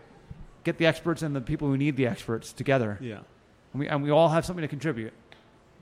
Get 0.66 0.78
the 0.80 0.86
experts 0.88 1.22
and 1.22 1.34
the 1.36 1.40
people 1.42 1.68
who 1.70 1.78
need 1.78 1.96
the 1.96 2.08
experts 2.08 2.52
together, 2.52 2.98
Yeah. 3.00 3.20
and 3.72 3.80
we 3.80 3.88
and 3.88 4.04
we 4.04 4.10
all 4.10 4.30
have 4.30 4.46
something 4.46 4.64
to 4.64 4.68
contribute. 4.68 5.14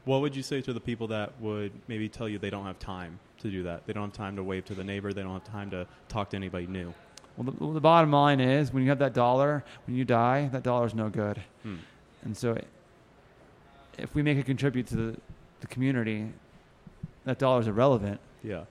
What 0.06 0.20
would 0.22 0.36
you 0.36 0.44
say 0.44 0.62
to 0.62 0.74
the 0.74 0.82
people 0.82 1.08
that 1.08 1.32
would 1.40 1.72
maybe 1.88 2.10
tell 2.10 2.28
you 2.28 2.38
they 2.38 2.50
don't 2.50 2.66
have 2.66 2.78
time 2.80 3.18
to 3.40 3.50
do 3.50 3.64
that? 3.64 3.88
They 3.88 3.94
don't 3.94 4.04
have 4.10 4.14
time 4.14 4.36
to 4.36 4.44
wave 4.44 4.66
to 4.66 4.76
the 4.76 4.84
neighbor. 4.84 5.14
They 5.14 5.24
don't 5.24 5.32
have 5.32 5.46
time 5.46 5.70
to 5.72 5.88
talk 6.10 6.30
to 6.32 6.36
anybody 6.36 6.68
new. 6.68 6.94
Well, 7.38 7.46
the, 7.46 7.64
well, 7.64 7.72
the 7.74 7.80
bottom 7.80 8.12
line 8.12 8.42
is 8.42 8.74
when 8.74 8.84
you 8.84 8.90
have 8.90 9.00
that 9.00 9.14
dollar, 9.14 9.64
when 9.88 9.96
you 9.96 10.04
die, 10.06 10.50
that 10.52 10.62
dollar 10.64 10.86
is 10.86 10.94
no 10.94 11.10
good. 11.10 11.42
Hmm. 11.64 11.78
And 12.26 12.36
so, 12.36 12.58
if 13.98 14.14
we 14.14 14.22
make 14.22 14.38
it 14.38 14.46
contribute 14.46 14.88
to 14.88 14.96
the, 14.98 15.18
the 15.62 15.68
community, 15.68 16.28
that 17.24 17.40
dollar 17.40 17.62
is 17.62 17.68
irrelevant. 17.68 18.20
Yeah. 18.44 18.66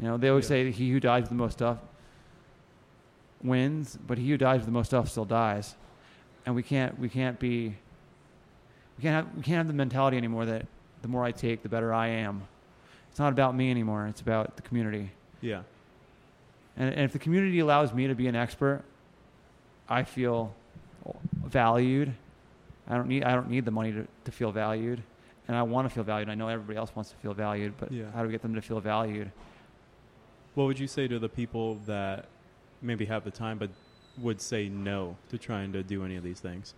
You 0.00 0.08
know, 0.08 0.16
they 0.16 0.28
always 0.28 0.46
Yeah. 0.46 0.48
say 0.48 0.70
he 0.72 0.90
who 0.90 0.98
dies 0.98 1.22
with 1.22 1.28
the 1.30 1.36
most 1.36 1.52
stuff 1.52 1.78
wins, 3.44 3.98
but 4.06 4.18
he 4.18 4.30
who 4.30 4.36
dies 4.38 4.56
with 4.58 4.66
the 4.66 4.72
most 4.72 4.86
stuff 4.88 5.08
still 5.10 5.24
dies. 5.24 5.76
And 6.46 6.54
we 6.54 6.62
can't 6.62 6.98
we 6.98 7.08
can't 7.08 7.38
be 7.38 7.76
we 8.98 9.02
can't 9.02 9.26
have 9.26 9.36
we 9.36 9.42
can't 9.42 9.58
have 9.58 9.66
the 9.68 9.72
mentality 9.74 10.16
anymore 10.16 10.46
that 10.46 10.66
the 11.02 11.08
more 11.08 11.24
I 11.24 11.32
take, 11.32 11.62
the 11.62 11.68
better 11.68 11.92
I 11.92 12.08
am. 12.08 12.42
It's 13.10 13.18
not 13.18 13.32
about 13.32 13.54
me 13.54 13.70
anymore. 13.70 14.06
It's 14.08 14.20
about 14.20 14.56
the 14.56 14.62
community. 14.62 15.10
Yeah. 15.40 15.62
And, 16.76 16.88
and 16.90 17.00
if 17.02 17.12
the 17.12 17.18
community 17.20 17.60
allows 17.60 17.92
me 17.94 18.08
to 18.08 18.14
be 18.14 18.26
an 18.26 18.34
expert, 18.34 18.82
I 19.88 20.02
feel 20.02 20.52
valued. 21.44 22.12
I 22.88 22.94
don't 22.96 23.06
need 23.08 23.22
I 23.24 23.32
don't 23.34 23.48
need 23.50 23.64
the 23.64 23.70
money 23.70 23.92
to, 23.92 24.06
to 24.24 24.32
feel 24.32 24.50
valued. 24.52 25.02
And 25.46 25.56
I 25.56 25.62
want 25.62 25.86
to 25.88 25.94
feel 25.94 26.04
valued. 26.04 26.28
I 26.30 26.34
know 26.34 26.48
everybody 26.48 26.78
else 26.78 26.94
wants 26.96 27.10
to 27.10 27.16
feel 27.18 27.34
valued, 27.34 27.74
but 27.78 27.92
Yeah. 27.92 28.10
how 28.14 28.20
do 28.22 28.26
we 28.28 28.32
get 28.32 28.40
them 28.42 28.54
to 28.54 28.62
feel 28.62 28.80
valued? 28.80 29.30
What 30.54 30.64
would 30.64 30.78
you 30.78 30.86
say 30.86 31.06
to 31.08 31.18
the 31.18 31.28
people 31.28 31.74
that 31.86 32.26
maybe 32.84 33.04
have 33.06 33.24
the 33.24 33.30
time 33.30 33.58
but 33.58 33.70
would 34.18 34.40
say 34.40 34.68
no 34.68 35.16
to 35.30 35.38
trying 35.38 35.72
to 35.72 35.82
do 35.82 36.04
any 36.04 36.16
of 36.16 36.22
these 36.22 36.38
things? 36.40 36.74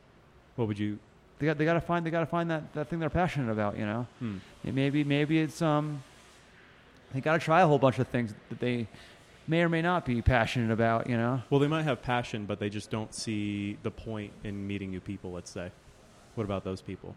What 0.57 0.69
would 0.69 0.79
you? 0.79 0.99
They 1.39 1.47
got 1.47 1.59
they 1.59 1.65
got 1.67 1.75
to 1.75 1.81
find 1.83 2.07
they 2.07 2.11
got 2.11 2.21
to 2.21 2.27
find 2.27 2.51
that, 2.51 2.73
that 2.73 2.89
thing 2.89 2.99
they're 2.99 3.11
passionate 3.11 3.53
about. 3.53 3.77
You 3.79 3.85
know, 3.85 4.07
Hmm. 4.21 4.37
maybe 4.65 5.05
maybe 5.05 5.39
it's 5.41 5.61
um 5.61 6.03
they 7.13 7.21
got 7.21 7.35
to 7.35 7.39
try 7.39 7.61
a 7.61 7.67
whole 7.67 7.79
bunch 7.79 7.99
of 7.99 8.09
things 8.09 8.35
that 8.49 8.59
they 8.59 8.87
may 9.47 9.63
or 9.63 9.69
may 9.69 9.83
not 9.83 10.07
be 10.07 10.23
passionate 10.23 10.73
about. 10.73 11.09
You 11.11 11.17
know, 11.19 11.43
Well, 11.51 11.61
they 11.61 11.69
might 11.69 11.83
have 11.83 12.01
passion, 12.03 12.47
but 12.47 12.59
they 12.59 12.71
just 12.71 12.91
don't 12.91 13.13
see 13.15 13.77
the 13.83 13.91
point 13.91 14.33
in 14.45 14.67
meeting 14.67 14.91
new 14.91 15.01
people. 15.01 15.31
Let's 15.33 15.51
say. 15.51 15.71
What 16.37 16.45
about 16.45 16.65
those 16.65 16.81
people? 16.83 17.15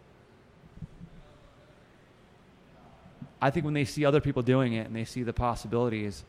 I 3.42 3.50
think 3.52 3.64
when 3.66 3.74
they 3.74 3.86
see 3.86 4.04
other 4.06 4.20
people 4.22 4.42
doing 4.42 4.74
it 4.74 4.88
and 4.88 4.96
they 4.96 5.06
see 5.06 5.24
the 5.24 5.34
possibilities, 5.34 6.24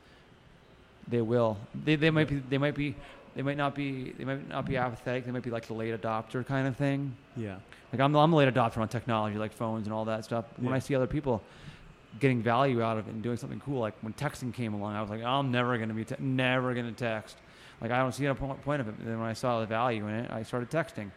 they 1.08 1.20
will. 1.20 1.56
They, 1.84 1.96
they 1.96 2.10
might 2.10 2.28
be 2.28 2.36
they 2.48 2.58
might 2.58 2.74
be 2.74 2.94
they 3.34 3.42
might 3.42 3.56
not 3.56 3.74
be 3.74 4.12
they 4.18 4.24
might 4.24 4.48
not 4.48 4.66
be 4.66 4.76
apathetic. 4.76 5.24
They 5.24 5.30
might 5.32 5.42
be 5.42 5.50
like 5.50 5.66
the 5.66 5.74
late 5.74 5.98
adopter 6.00 6.46
kind 6.46 6.66
of 6.68 6.76
thing. 6.76 7.14
Yeah. 7.36 7.56
Like 7.92 8.00
I'm, 8.00 8.14
I'm 8.14 8.32
a 8.32 8.36
late 8.36 8.52
adopter 8.52 8.78
on 8.78 8.88
technology, 8.88 9.36
like 9.38 9.52
phones 9.52 9.86
and 9.86 9.94
all 9.94 10.04
that 10.06 10.24
stuff. 10.24 10.44
When 10.58 10.72
I 10.72 10.78
see 10.78 10.94
other 10.94 11.06
people 11.08 11.42
getting 12.18 12.42
value 12.42 12.82
out 12.82 12.98
of 12.98 13.06
it 13.08 13.12
and 13.14 13.22
doing 13.22 13.36
something 13.36 13.60
cool, 13.60 13.80
like 13.80 13.94
when 14.00 14.12
texting 14.12 14.52
came 14.52 14.74
along, 14.74 14.94
I 14.94 15.00
was 15.00 15.10
like, 15.10 15.22
I'm 15.22 15.50
never 15.50 15.76
gonna 15.78 15.94
be, 15.94 16.04
te- 16.04 16.16
never 16.18 16.74
gonna 16.74 16.92
text. 16.92 17.36
Like 17.80 17.90
I 17.90 17.98
don't 17.98 18.12
see 18.12 18.26
a 18.26 18.34
point 18.34 18.80
of 18.80 18.88
it. 18.88 18.94
But 18.96 19.06
then 19.06 19.18
when 19.18 19.28
I 19.28 19.32
saw 19.32 19.60
the 19.60 19.66
value 19.66 20.06
in 20.06 20.14
it, 20.14 20.30
I 20.30 20.42
started 20.42 20.70
texting. 20.70 21.10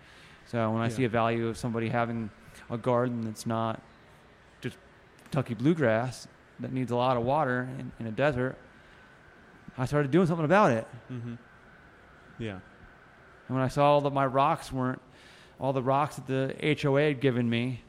So 0.47 0.71
when 0.71 0.81
I 0.81 0.85
Yeah. 0.87 0.95
see 0.95 1.03
a 1.05 1.09
value 1.09 1.47
of 1.47 1.57
somebody 1.57 1.89
having 1.89 2.29
a 2.69 2.77
garden 2.77 3.21
that's 3.21 3.45
not 3.45 3.81
just 4.61 4.77
Kentucky 5.23 5.53
bluegrass 5.55 6.27
that 6.59 6.71
needs 6.71 6.91
a 6.91 6.95
lot 6.95 7.17
of 7.17 7.23
water 7.23 7.67
in, 7.79 7.91
in 7.99 8.07
a 8.07 8.11
desert, 8.11 8.55
I 9.77 9.85
started 9.85 10.11
doing 10.11 10.27
something 10.27 10.45
about 10.45 10.71
it. 10.71 10.87
Mm-hmm. 11.11 11.35
Yeah. 12.39 12.59
And 13.47 13.57
when 13.57 13.61
I 13.61 13.67
saw 13.67 13.99
that 13.99 14.13
my 14.13 14.25
rocks 14.25 14.71
weren't, 14.71 15.01
all 15.59 15.73
the 15.73 15.81
rocks 15.81 16.17
that 16.17 16.27
the 16.27 16.77
HOA 16.81 17.01
had 17.01 17.19
given 17.19 17.49
me, 17.49 17.81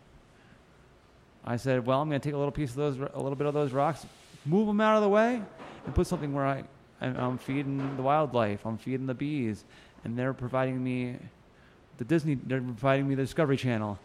I 1.44 1.56
said, 1.56 1.86
well, 1.86 2.00
I'm 2.00 2.08
going 2.08 2.20
to 2.20 2.26
take 2.26 2.34
a 2.34 2.38
little 2.38 2.52
piece 2.52 2.70
of 2.70 2.76
those, 2.76 2.96
a 2.96 3.20
little 3.20 3.36
bit 3.36 3.46
of 3.46 3.54
those 3.54 3.72
rocks, 3.72 4.06
move 4.46 4.66
them 4.66 4.80
out 4.80 4.96
of 4.96 5.02
the 5.02 5.08
way, 5.08 5.42
and 5.84 5.94
put 5.94 6.06
something 6.06 6.32
where 6.32 6.46
I, 6.46 6.64
I'm 7.00 7.38
feeding 7.38 7.96
the 7.96 8.02
wildlife, 8.02 8.64
I'm 8.64 8.78
feeding 8.78 9.06
the 9.06 9.14
bees, 9.14 9.64
and 10.04 10.18
they're 10.18 10.32
providing 10.32 10.82
me 10.82 11.16
the 11.98 12.04
Disney, 12.04 12.34
they're 12.34 12.60
providing 12.60 13.08
me 13.08 13.14
the 13.14 13.22
Discovery 13.22 13.56
Channel 13.56 13.98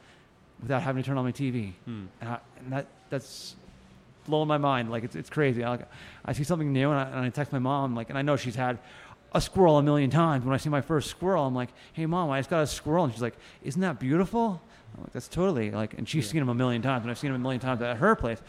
without 0.62 0.82
having 0.82 1.02
to 1.02 1.08
turn 1.08 1.18
on 1.18 1.26
my 1.26 1.32
TV. 1.32 1.74
Hmm. 1.86 2.06
And, 2.22 2.30
I, 2.30 2.40
and 2.60 2.74
that 2.74 2.88
that's 3.10 3.56
blowing 4.30 4.48
my 4.48 4.58
mind. 4.58 4.90
Like 4.92 5.04
it's 5.04 5.16
it's 5.16 5.30
crazy. 5.30 5.64
I, 5.64 5.70
like, 5.72 5.88
I 6.26 6.34
see 6.34 6.44
something 6.44 6.72
new 6.72 6.92
and 6.92 7.00
I, 7.00 7.04
and 7.04 7.20
I 7.26 7.30
text 7.30 7.52
my 7.52 7.60
mom 7.60 7.96
like, 7.96 8.10
and 8.10 8.18
I 8.18 8.22
know 8.22 8.36
she's 8.38 8.56
had 8.56 8.80
a 9.34 9.42
squirrel 9.42 9.78
a 9.78 9.84
million 9.84 10.10
times. 10.10 10.46
When 10.46 10.54
I 10.54 10.58
see 10.58 10.70
my 10.70 10.82
first 10.82 11.10
squirrel, 11.10 11.46
I'm 11.46 11.54
like, 11.56 11.70
"Hey 11.94 12.06
mom, 12.06 12.30
I 12.32 12.40
just 12.40 12.50
got 12.50 12.62
a 12.64 12.68
squirrel," 12.68 13.04
and 13.06 13.14
she's 13.14 13.22
like, 13.22 13.36
"Isn't 13.64 13.82
that 13.82 14.00
beautiful?" 14.00 14.62
I'm 14.96 15.04
like, 15.04 15.12
"That's 15.14 15.28
totally 15.28 15.72
like." 15.72 15.94
And 15.96 16.08
she's 16.08 16.26
Yeah. 16.26 16.32
seen 16.34 16.42
him 16.42 16.50
a 16.50 16.56
million 16.56 16.82
times, 16.82 17.04
and 17.04 17.12
I've 17.12 17.20
seen 17.20 17.30
him 17.30 17.36
a 17.36 17.40
million 17.40 17.60
times 17.62 17.82
at 17.82 17.98
her 17.98 18.16
place, 18.16 18.42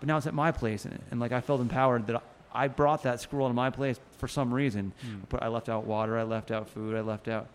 but 0.00 0.06
now 0.06 0.16
it's 0.16 0.26
at 0.26 0.34
my 0.34 0.50
place, 0.52 0.84
and, 0.86 0.98
and 1.10 1.20
like 1.20 1.32
I 1.32 1.40
felt 1.40 1.60
empowered 1.60 2.06
that. 2.06 2.16
I, 2.16 2.20
I 2.56 2.68
brought 2.68 3.02
that 3.02 3.20
squirrel 3.20 3.48
to 3.48 3.54
my 3.54 3.68
place 3.70 3.98
for 4.18 4.28
some 4.28 4.54
reason. 4.54 4.92
Hmm. 5.02 5.16
But 5.28 5.42
I 5.42 5.48
left 5.48 5.68
out 5.68 5.84
water, 5.86 6.16
I 6.16 6.22
left 6.22 6.52
out 6.52 6.68
food, 6.68 6.94
I 6.96 7.00
left 7.00 7.26
out, 7.28 7.48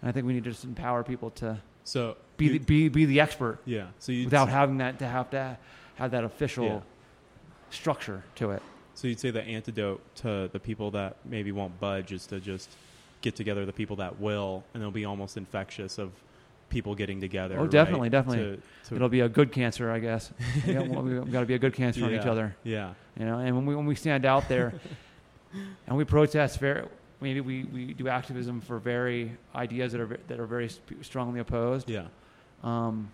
and 0.00 0.08
I 0.08 0.12
think 0.12 0.26
we 0.26 0.32
need 0.32 0.44
to 0.44 0.50
just 0.50 0.62
empower 0.64 1.02
people 1.02 1.30
to 1.42 1.58
So 1.82 2.16
be 2.36 2.44
you- 2.46 2.52
the, 2.52 2.58
be 2.60 2.88
be 2.88 3.04
the 3.04 3.18
expert 3.20 3.58
yeah. 3.66 3.86
So 3.98 4.12
you 4.12 4.24
without 4.26 4.48
having 4.48 4.78
that 4.78 4.98
to 5.00 5.06
have 5.06 5.28
to 5.30 5.58
have 5.96 6.12
that 6.12 6.22
official 6.24 6.64
Yeah. 6.66 6.80
Structure 7.74 8.22
to 8.36 8.50
it. 8.50 8.62
So 8.94 9.08
you'd 9.08 9.20
say 9.20 9.30
the 9.30 9.42
antidote 9.42 10.00
to 10.16 10.48
the 10.52 10.60
people 10.60 10.90
that 10.92 11.16
maybe 11.24 11.52
won't 11.52 11.78
budge 11.80 12.12
is 12.12 12.26
to 12.28 12.38
just 12.40 12.70
get 13.20 13.34
together 13.34 13.66
the 13.66 13.72
people 13.72 13.96
that 13.96 14.20
will, 14.20 14.62
and 14.72 14.82
it'll 14.82 14.92
be 14.92 15.04
almost 15.04 15.36
infectious 15.36 15.98
of 15.98 16.12
people 16.68 16.94
getting 16.94 17.20
together. 17.20 17.56
Oh, 17.58 17.62
right? 17.62 17.70
definitely, 17.70 18.08
definitely. 18.10 18.56
To, 18.56 18.88
to, 18.88 18.94
It'll 18.96 19.08
be 19.08 19.20
a 19.20 19.28
good 19.28 19.52
cancer, 19.52 19.90
I 19.90 19.98
guess. 19.98 20.32
we've 20.66 21.32
got 21.32 21.40
to 21.40 21.46
be 21.46 21.54
a 21.54 21.58
good 21.58 21.74
cancer 21.74 22.04
on 22.04 22.14
each 22.14 22.26
other, 22.26 22.56
yeah, 22.64 22.94
you 23.18 23.24
know. 23.24 23.38
And 23.38 23.54
when 23.56 23.66
we 23.66 23.74
when 23.74 23.86
we 23.86 23.94
stand 23.94 24.24
out 24.24 24.48
there 24.48 24.74
and 25.86 25.96
we 25.96 26.04
protest, 26.04 26.60
very 26.60 26.86
maybe 27.20 27.40
we, 27.40 27.64
we 27.64 27.94
do 27.94 28.08
activism 28.08 28.60
for 28.60 28.78
very 28.78 29.36
ideas 29.54 29.92
that 29.92 30.00
are 30.00 30.18
that 30.28 30.38
are 30.38 30.46
very 30.46 30.70
strongly 31.02 31.40
opposed. 31.40 31.88
yeah, 31.88 32.06
Um, 32.62 33.10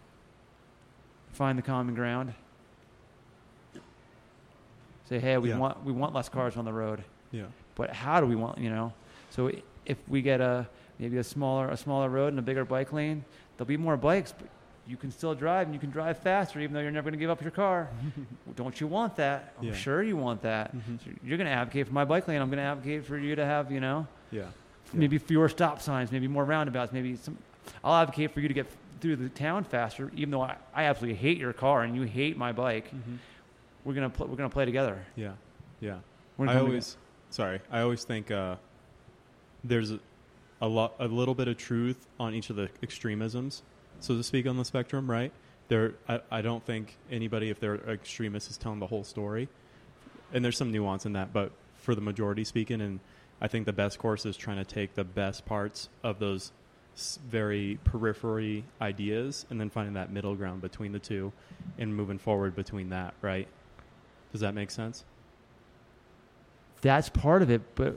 find 1.32 1.57
the 1.57 1.62
common 1.62 1.95
ground. 1.95 2.35
Say, 5.11 5.19
hey, 5.19 5.37
we 5.39 5.51
Yeah. 5.51 5.59
want 5.59 5.85
we 5.85 5.93
want 5.93 6.15
less 6.15 6.28
cars 6.31 6.57
on 6.57 6.65
the 6.65 6.73
road. 6.73 7.03
yeah, 7.32 7.45
but 7.74 7.91
how 7.91 8.20
do 8.20 8.27
we 8.27 8.35
want 8.37 8.59
you 8.59 8.70
know 8.70 8.93
so 9.31 9.51
if 9.87 9.97
we 10.09 10.20
get 10.23 10.41
a 10.41 10.66
maybe 10.99 11.16
a 11.19 11.23
smaller 11.24 11.69
a 11.69 11.77
smaller 11.77 12.09
road 12.09 12.28
and 12.28 12.39
a 12.39 12.43
bigger 12.43 12.65
bike 12.65 12.93
lane 12.93 13.24
there'll 13.57 13.69
be 13.69 13.77
more 13.77 13.97
bikes 13.97 14.32
but 14.32 14.49
you 14.87 14.97
can 14.97 15.11
still 15.12 15.35
drive 15.35 15.66
and 15.69 15.74
you 15.74 15.78
can 15.81 15.91
drive 15.91 16.19
faster 16.19 16.59
even 16.61 16.74
though 16.74 16.81
you're 16.81 16.91
never 16.91 17.05
going 17.09 17.19
to 17.19 17.23
give 17.24 17.31
up 17.31 17.41
your 17.41 17.53
car 17.53 17.89
don't 18.57 18.81
you 18.81 18.89
want 18.89 19.15
that 19.16 19.53
i'm 19.61 19.66
Yeah. 19.69 19.74
sure 19.74 20.03
you 20.03 20.16
want 20.16 20.43
that 20.43 20.74
Mhm. 20.74 20.99
so 21.05 21.11
you're 21.23 21.39
going 21.39 21.47
to 21.47 21.53
advocate 21.53 21.87
for 21.87 21.93
my 21.95 22.05
bike 22.05 22.27
lane 22.27 22.41
i'm 22.43 22.49
going 22.51 22.59
to 22.59 22.65
advocate 22.65 23.05
for 23.05 23.16
you 23.16 23.37
to 23.37 23.45
have 23.47 23.70
you 23.70 23.78
know 23.81 24.07
yeah, 24.32 24.47
maybe 24.93 25.19
fewer 25.19 25.49
stop 25.49 25.81
signs 25.81 26.11
maybe 26.11 26.27
more 26.28 26.45
roundabouts 26.45 26.93
maybe 26.93 27.15
some 27.16 27.37
i'll 27.85 27.95
advocate 28.03 28.32
for 28.32 28.41
you 28.41 28.49
to 28.49 28.55
get 28.55 28.66
through 29.01 29.15
the 29.16 29.28
town 29.28 29.62
faster 29.62 30.11
even 30.16 30.31
though 30.32 30.43
i, 30.43 30.57
I 30.74 30.85
absolutely 30.85 31.16
hate 31.19 31.39
your 31.39 31.53
car 31.53 31.82
and 31.85 31.95
you 31.95 32.03
hate 32.03 32.37
my 32.37 32.51
bike 32.53 32.91
Mhm. 32.93 33.19
We're 33.85 33.94
going 33.94 34.11
to 34.11 34.16
pl- 34.16 34.27
we're 34.27 34.36
to 34.36 34.48
play 34.48 34.65
together 34.65 35.05
yeah, 35.16 35.32
yeah. 35.81 35.98
we're 36.36 36.47
I 36.47 36.55
gonna 36.55 36.66
always, 36.66 36.97
sorry, 37.31 37.61
I 37.70 37.81
always 37.81 38.05
think 38.05 38.31
uh, 38.31 38.57
there's 39.65 39.90
a, 39.93 40.01
a 40.61 40.69
lot, 40.69 40.94
a 40.98 41.07
little 41.07 41.35
bit 41.35 41.48
of 41.48 41.57
truth 41.57 42.07
on 42.19 42.35
each 42.35 42.51
of 42.51 42.57
the 42.57 42.69
extremisms, 42.82 43.62
so 44.01 44.16
to 44.16 44.23
speak, 44.23 44.47
on 44.47 44.57
the 44.57 44.65
spectrum, 44.65 45.11
right? 45.11 45.32
There, 45.69 45.94
I, 46.09 46.20
I 46.31 46.43
don't 46.43 46.65
think 46.65 46.97
anybody, 47.11 47.51
if 47.51 47.61
they're 47.61 47.77
extremists, 47.89 48.51
is 48.51 48.57
telling 48.57 48.81
the 48.81 48.86
whole 48.86 49.05
story, 49.05 49.48
and 50.32 50.44
there's 50.44 50.57
some 50.57 50.73
nuance 50.73 51.07
in 51.07 51.12
that, 51.15 51.32
but 51.32 51.52
for 51.77 51.94
the 51.94 52.01
majority 52.01 52.44
speaking, 52.44 52.81
and 52.81 53.01
I 53.40 53.48
think 53.48 53.66
the 53.66 53.73
best 53.73 53.98
course 53.98 54.27
is 54.27 54.36
trying 54.36 54.59
to 54.59 54.65
take 54.65 54.94
the 54.94 55.05
best 55.05 55.47
parts 55.47 55.89
of 56.02 56.19
those 56.19 56.52
very 57.28 57.78
periphery 57.85 58.65
ideas, 58.81 59.47
and 59.48 59.61
then 59.61 59.70
finding 59.70 59.94
that 59.94 60.12
middle 60.12 60.35
ground 60.35 60.61
between 60.61 60.93
the 60.93 60.98
two, 60.98 61.32
and 61.78 61.94
moving 61.94 62.19
forward 62.19 62.55
between 62.55 62.90
that, 62.90 63.15
right? 63.23 63.48
Does 64.32 64.40
that 64.40 64.55
make 64.55 64.70
sense? 64.70 65.05
that's 66.81 67.09
part 67.09 67.43
of 67.43 67.51
it. 67.51 67.62
But 67.74 67.94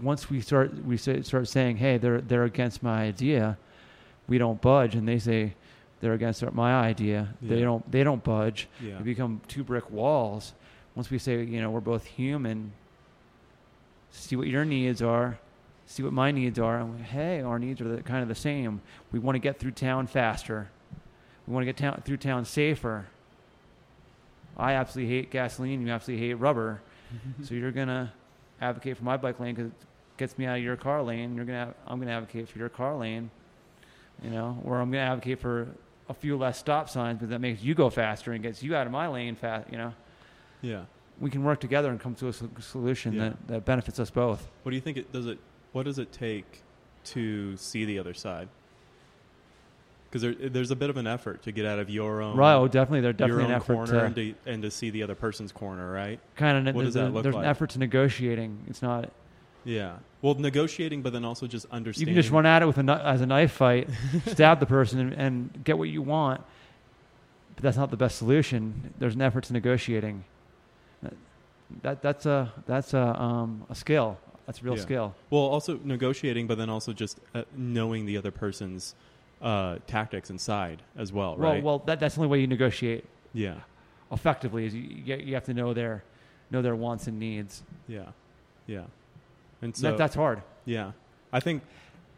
once 0.00 0.30
we 0.30 0.40
start 0.40 0.84
we 0.84 0.96
say, 0.96 1.22
start 1.22 1.48
saying, 1.48 1.76
"Hey, 1.76 1.98
they're 1.98 2.20
they're 2.20 2.44
against 2.44 2.82
my 2.82 3.02
idea," 3.02 3.58
we 4.28 4.38
don't 4.38 4.60
budge, 4.60 4.94
and 4.94 5.06
they 5.06 5.18
say 5.18 5.54
they're 6.00 6.14
against 6.14 6.42
my 6.52 6.74
idea. 6.74 7.34
They 7.40 7.60
don't 7.60 7.90
they 7.90 8.04
don't 8.04 8.22
budge. 8.22 8.68
Yeah. 8.80 8.98
We 8.98 9.04
become 9.04 9.40
two 9.48 9.64
brick 9.64 9.90
walls. 9.90 10.54
Once 10.94 11.10
we 11.10 11.18
say, 11.18 11.42
you 11.42 11.60
know, 11.60 11.70
we're 11.70 11.80
both 11.80 12.04
human. 12.04 12.72
See 14.10 14.36
what 14.36 14.46
your 14.46 14.64
needs 14.64 15.00
are. 15.00 15.38
See 15.86 16.02
what 16.02 16.12
my 16.12 16.30
needs 16.30 16.58
are. 16.58 16.78
And 16.78 16.96
we, 16.96 17.02
hey, 17.02 17.40
our 17.40 17.58
needs 17.58 17.80
are 17.80 17.96
the, 17.96 18.02
kind 18.02 18.22
of 18.22 18.28
the 18.28 18.34
same. 18.34 18.82
We 19.10 19.18
want 19.18 19.36
to 19.36 19.38
get 19.38 19.58
through 19.58 19.70
town 19.70 20.06
faster. 20.06 20.70
We 21.46 21.54
want 21.54 21.62
to 21.62 21.66
get 21.66 21.78
town, 21.78 22.02
through 22.04 22.18
town 22.18 22.44
safer. 22.44 23.06
I 24.56 24.74
absolutely 24.74 25.14
hate 25.14 25.30
gasoline. 25.30 25.80
You 25.86 25.92
absolutely 25.92 26.26
hate 26.28 26.34
rubber. 26.34 26.80
so 27.42 27.54
you're 27.54 27.72
gonna 27.72 28.12
advocate 28.60 28.96
for 28.96 29.04
my 29.04 29.16
bike 29.16 29.38
lane 29.40 29.54
because 29.54 29.70
it 29.70 29.76
gets 30.16 30.36
me 30.38 30.46
out 30.46 30.56
of 30.58 30.62
your 30.62 30.76
car 30.76 31.02
lane. 31.02 31.34
You're 31.34 31.44
gonna, 31.44 31.74
I'm 31.86 31.98
gonna 32.00 32.12
advocate 32.12 32.48
for 32.48 32.58
your 32.58 32.68
car 32.68 32.96
lane. 32.96 33.30
You 34.22 34.30
know, 34.30 34.58
or 34.64 34.80
I'm 34.80 34.90
gonna 34.90 35.02
advocate 35.10 35.40
for 35.40 35.68
a 36.08 36.14
few 36.14 36.36
less 36.36 36.58
stop 36.58 36.88
signs, 36.90 37.18
but 37.20 37.30
that 37.30 37.40
makes 37.40 37.62
you 37.62 37.74
go 37.74 37.90
faster 37.90 38.32
and 38.32 38.42
gets 38.42 38.62
you 38.62 38.74
out 38.76 38.86
of 38.86 38.92
my 38.92 39.08
lane 39.08 39.34
fast. 39.36 39.70
You 39.70 39.78
know, 39.78 39.94
Yeah. 40.60 40.82
we 41.20 41.30
can 41.30 41.42
work 41.44 41.60
together 41.60 41.90
and 41.90 41.98
come 41.98 42.14
to 42.16 42.28
a 42.28 42.32
solution 42.60 43.14
Yeah. 43.14 43.20
that, 43.30 43.46
that 43.48 43.64
benefits 43.64 43.98
us 43.98 44.10
both. 44.10 44.48
What 44.62 44.70
do 44.70 44.76
you 44.76 44.80
think 44.82 44.96
it 44.96 45.12
does 45.12 45.26
it 45.26 45.38
what 45.72 45.84
does 45.84 45.98
it 45.98 46.12
take 46.12 46.60
to 47.04 47.56
see 47.56 47.84
the 47.84 47.98
other 47.98 48.14
side? 48.14 48.48
Because 50.12 50.20
there, 50.20 50.50
there's 50.50 50.70
a 50.70 50.76
bit 50.76 50.90
of 50.90 50.98
an 50.98 51.06
effort 51.06 51.42
to 51.44 51.52
get 51.52 51.64
out 51.64 51.78
of 51.78 51.88
your 51.88 52.20
own 52.20 52.36
right? 52.36 52.54
Oh, 52.54 52.68
definitely. 52.68 53.00
There's 53.00 53.16
definitely 53.16 53.44
an 53.44 53.52
effort 53.52 53.74
corner 53.74 54.04
and, 54.04 54.14
to 54.14 54.32
to, 54.32 54.38
and 54.44 54.62
to 54.62 54.70
see 54.70 54.90
the 54.90 55.02
other 55.02 55.14
person's 55.14 55.52
corner, 55.52 55.90
right? 55.90 56.20
kind 56.36 56.68
of. 56.68 56.74
what 56.74 56.84
does 56.84 56.92
there's, 56.92 57.06
that 57.06 57.14
look 57.14 57.22
there's 57.22 57.34
like? 57.34 57.44
an 57.44 57.50
effort 57.50 57.70
to 57.70 57.78
negotiating. 57.78 58.58
It's 58.68 58.82
not. 58.82 59.10
Yeah. 59.64 59.96
Well, 60.20 60.34
negotiating, 60.34 61.00
but 61.00 61.14
then 61.14 61.24
also 61.24 61.46
just 61.46 61.64
understanding. 61.70 62.08
You 62.08 62.14
can 62.14 62.22
just 62.22 62.30
run 62.30 62.44
at 62.44 62.60
it 62.60 62.66
with 62.66 62.76
a 62.76 63.02
as 63.02 63.22
a 63.22 63.26
knife 63.26 63.52
fight, 63.52 63.88
stab 64.26 64.60
the 64.60 64.66
person, 64.66 65.00
and, 65.00 65.14
and 65.14 65.64
get 65.64 65.78
what 65.78 65.88
you 65.88 66.02
want. 66.02 66.42
But 67.56 67.62
that's 67.62 67.78
not 67.78 67.90
the 67.90 67.96
best 67.96 68.18
solution. 68.18 68.92
There's 68.98 69.14
an 69.14 69.22
effort 69.22 69.44
to 69.44 69.54
negotiating. 69.54 70.24
That, 71.02 71.14
that 71.82 72.02
that's 72.02 72.26
a 72.26 72.52
that's 72.66 72.92
a 72.92 73.18
um, 73.18 73.64
a 73.70 73.74
skill. 73.74 74.18
That's 74.44 74.60
a 74.60 74.64
real 74.64 74.76
Yeah. 74.76 74.82
skill. 74.82 75.14
Well, 75.30 75.42
also 75.42 75.80
negotiating, 75.82 76.48
but 76.48 76.58
then 76.58 76.68
also 76.68 76.92
just 76.92 77.18
uh, 77.34 77.44
knowing 77.56 78.04
the 78.04 78.18
other 78.18 78.30
person's 78.30 78.94
uh, 79.42 79.78
tactics 79.86 80.30
inside 80.30 80.82
as 80.96 81.12
well, 81.12 81.36
Well, 81.36 81.52
right? 81.52 81.62
well, 81.62 81.78
that, 81.86 81.98
that's 82.00 82.14
the 82.14 82.20
only 82.20 82.30
way 82.30 82.40
you 82.40 82.46
negotiate 82.46 83.04
yeah. 83.34 83.56
effectively. 84.12 84.66
Is 84.66 84.74
you, 84.74 85.16
you 85.16 85.34
have 85.34 85.44
to 85.44 85.54
know 85.54 85.74
their 85.74 86.04
know 86.50 86.62
their 86.62 86.76
wants 86.76 87.06
and 87.06 87.18
needs. 87.18 87.62
Yeah. 87.88 88.06
Yeah. 88.66 88.78
And 88.78 88.88
And 89.62 89.76
so 89.76 89.90
that, 89.90 89.98
that's 89.98 90.14
hard. 90.14 90.42
yeah, 90.64 90.92
I 91.32 91.40
think 91.40 91.62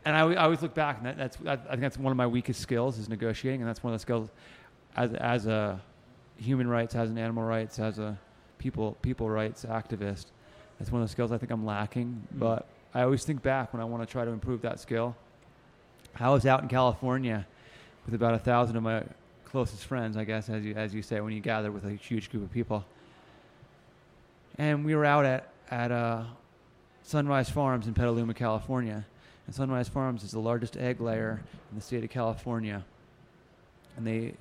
And 0.04 0.14
I, 0.16 0.20
I 0.20 0.44
always 0.44 0.60
look 0.60 0.74
back, 0.74 0.98
and 0.98 1.06
that, 1.06 1.16
that's 1.16 1.38
I, 1.46 1.52
I 1.52 1.56
think 1.56 1.80
that's 1.80 1.98
one 1.98 2.10
of 2.10 2.16
my 2.16 2.26
weakest 2.26 2.60
skills 2.60 2.98
is 2.98 3.08
negotiating, 3.08 3.60
and 3.62 3.68
that's 3.68 3.82
one 3.82 3.92
of 3.94 3.98
the 3.98 4.02
skills 4.02 4.28
as 4.96 5.12
as 5.14 5.46
a 5.46 5.80
human 6.36 6.68
rights, 6.68 6.94
as 6.94 7.10
an 7.10 7.16
animal 7.18 7.44
rights, 7.44 7.78
as 7.78 7.98
a 7.98 8.18
people 8.58 8.96
people 9.02 9.30
rights 9.30 9.64
activist. 9.64 10.26
That's 10.78 10.90
one 10.90 11.00
of 11.00 11.08
the 11.08 11.12
skills 11.12 11.30
I 11.32 11.38
think 11.38 11.52
I'm 11.52 11.64
lacking. 11.64 12.08
Mm. 12.34 12.38
But 12.38 12.66
I 12.92 13.02
always 13.02 13.24
think 13.24 13.42
back 13.42 13.72
when 13.72 13.80
I 13.80 13.84
want 13.84 14.02
to 14.02 14.10
try 14.10 14.24
to 14.24 14.30
improve 14.32 14.60
that 14.62 14.80
skill. 14.80 15.14
I 16.20 16.30
was 16.30 16.46
out 16.46 16.62
in 16.62 16.68
California 16.68 17.46
with 18.04 18.14
about 18.14 18.34
a 18.34 18.38
thousand 18.38 18.76
of 18.76 18.82
my 18.82 19.02
closest 19.44 19.84
friends, 19.84 20.16
I 20.16 20.24
guess, 20.24 20.48
as 20.48 20.64
you 20.64 20.74
as 20.74 20.94
you 20.94 21.02
say, 21.02 21.20
when 21.20 21.32
you 21.32 21.40
gather 21.40 21.72
with 21.72 21.84
a 21.84 21.92
huge 21.92 22.30
group 22.30 22.44
of 22.44 22.52
people. 22.52 22.84
And 24.58 24.84
we 24.84 24.94
were 24.94 25.04
out 25.04 25.24
at 25.24 25.48
at 25.70 25.90
uh, 25.90 26.24
Sunrise 27.02 27.50
Farms 27.50 27.86
in 27.86 27.94
Petaluma, 27.94 28.34
California. 28.34 29.04
And 29.46 29.54
Sunrise 29.54 29.88
Farms 29.88 30.22
is 30.22 30.30
the 30.30 30.38
largest 30.38 30.76
egg 30.76 31.00
layer 31.00 31.42
in 31.70 31.76
the 31.76 31.82
state 31.82 32.04
of 32.04 32.10
California. 32.10 32.84
And 33.96 34.06
they 34.06 34.34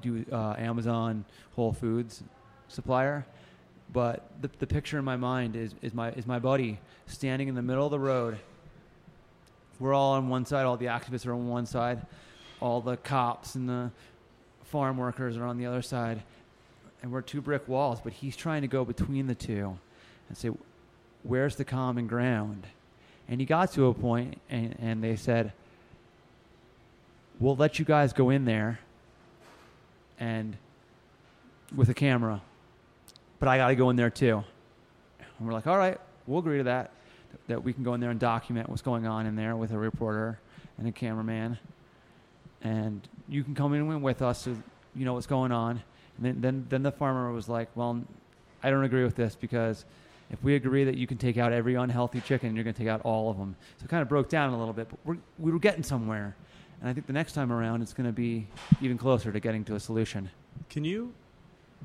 do 0.00 0.24
uh, 0.32 0.54
Amazon, 0.58 1.24
Whole 1.54 1.72
Foods 1.72 2.22
supplier. 2.68 3.26
But 3.92 4.28
the, 4.40 4.50
the 4.58 4.66
picture 4.66 4.98
in 4.98 5.04
my 5.04 5.16
mind 5.16 5.56
is, 5.56 5.74
is, 5.82 5.94
my, 5.94 6.10
is 6.12 6.26
my 6.26 6.38
buddy 6.38 6.78
standing 7.06 7.48
in 7.48 7.54
the 7.54 7.62
middle 7.62 7.84
of 7.84 7.90
the 7.90 7.98
road. 7.98 8.38
We're 9.78 9.94
all 9.94 10.14
on 10.14 10.28
one 10.28 10.46
side, 10.46 10.64
all 10.64 10.76
the 10.76 10.86
activists 10.86 11.26
are 11.26 11.32
on 11.32 11.48
one 11.48 11.66
side, 11.66 12.04
all 12.60 12.80
the 12.80 12.96
cops 12.96 13.54
and 13.54 13.68
the 13.68 13.90
farm 14.64 14.96
workers 14.96 15.36
are 15.36 15.44
on 15.44 15.58
the 15.58 15.66
other 15.66 15.82
side. 15.82 16.22
And 17.02 17.12
we're 17.12 17.22
two 17.22 17.40
brick 17.40 17.68
walls, 17.68 18.00
but 18.02 18.12
he's 18.12 18.36
trying 18.36 18.62
to 18.62 18.68
go 18.68 18.84
between 18.84 19.26
the 19.26 19.34
two 19.34 19.78
and 20.28 20.36
say, 20.36 20.50
Where's 21.22 21.56
the 21.56 21.64
common 21.64 22.06
ground? 22.06 22.66
And 23.28 23.40
he 23.40 23.46
got 23.46 23.72
to 23.72 23.86
a 23.86 23.94
point, 23.94 24.40
and, 24.48 24.76
and 24.78 25.02
they 25.02 25.16
said, 25.16 25.52
We'll 27.38 27.56
let 27.56 27.78
you 27.78 27.84
guys 27.84 28.12
go 28.12 28.30
in 28.30 28.44
there 28.44 28.80
and 30.18 30.56
with 31.74 31.88
a 31.88 31.94
camera, 31.94 32.40
but 33.38 33.48
I 33.48 33.58
got 33.58 33.68
to 33.68 33.74
go 33.74 33.90
in 33.90 33.96
there 33.96 34.10
too. 34.10 34.44
And 35.18 35.46
we're 35.46 35.52
like, 35.52 35.66
all 35.66 35.78
right, 35.78 35.98
we'll 36.26 36.38
agree 36.38 36.58
to 36.58 36.64
that, 36.64 36.92
that 37.48 37.62
we 37.62 37.72
can 37.72 37.82
go 37.82 37.94
in 37.94 38.00
there 38.00 38.10
and 38.10 38.20
document 38.20 38.68
what's 38.68 38.82
going 38.82 39.06
on 39.06 39.26
in 39.26 39.36
there 39.36 39.56
with 39.56 39.72
a 39.72 39.78
reporter 39.78 40.38
and 40.78 40.86
a 40.88 40.92
cameraman. 40.92 41.58
And 42.62 43.06
you 43.28 43.44
can 43.44 43.54
come 43.54 43.74
in 43.74 44.02
with 44.02 44.22
us 44.22 44.42
so 44.42 44.56
you 44.94 45.04
know 45.04 45.14
what's 45.14 45.26
going 45.26 45.52
on. 45.52 45.82
And 46.16 46.26
then, 46.26 46.40
then, 46.40 46.66
then 46.68 46.82
the 46.82 46.92
farmer 46.92 47.30
was 47.32 47.48
like, 47.48 47.68
well, 47.74 48.02
I 48.62 48.70
don't 48.70 48.84
agree 48.84 49.04
with 49.04 49.16
this 49.16 49.36
because 49.36 49.84
if 50.30 50.42
we 50.42 50.54
agree 50.54 50.84
that 50.84 50.96
you 50.96 51.06
can 51.06 51.18
take 51.18 51.36
out 51.36 51.52
every 51.52 51.74
unhealthy 51.74 52.20
chicken, 52.20 52.54
you're 52.56 52.64
going 52.64 52.74
to 52.74 52.78
take 52.78 52.88
out 52.88 53.02
all 53.02 53.30
of 53.30 53.36
them. 53.36 53.54
So 53.78 53.84
it 53.84 53.88
kind 53.88 54.02
of 54.02 54.08
broke 54.08 54.28
down 54.28 54.52
a 54.52 54.58
little 54.58 54.72
bit, 54.72 54.88
but 54.88 54.98
we're, 55.04 55.18
we 55.38 55.52
were 55.52 55.58
getting 55.58 55.82
somewhere. 55.82 56.34
And 56.80 56.90
I 56.90 56.92
think 56.92 57.06
the 57.06 57.12
next 57.12 57.32
time 57.32 57.52
around, 57.52 57.82
it's 57.82 57.92
going 57.92 58.06
to 58.08 58.12
be 58.12 58.46
even 58.80 58.98
closer 58.98 59.30
to 59.30 59.40
getting 59.40 59.64
to 59.64 59.76
a 59.76 59.80
solution. 59.80 60.30
Can 60.68 60.84
you 60.84 61.12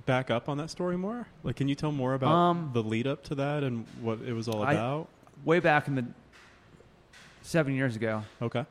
back 0.05 0.31
up 0.31 0.49
on 0.49 0.57
that 0.57 0.69
story 0.69 0.97
more? 0.97 1.27
Like, 1.43 1.57
can 1.57 1.67
you 1.67 1.75
tell 1.75 1.91
more 1.91 2.13
about 2.13 2.31
Um, 2.31 2.71
the 2.73 2.81
lead 2.83 3.07
up 3.07 3.23
to 3.25 3.35
that 3.35 3.63
and 3.63 3.85
what 4.01 4.19
it 4.21 4.33
was 4.33 4.47
all 4.47 4.63
about? 4.63 5.07
Way 5.43 5.59
back 5.59 5.87
in 5.87 5.95
the 5.95 6.05
seven 7.41 7.73
years 7.73 7.95
ago, 7.95 8.23
okay. 8.41 8.65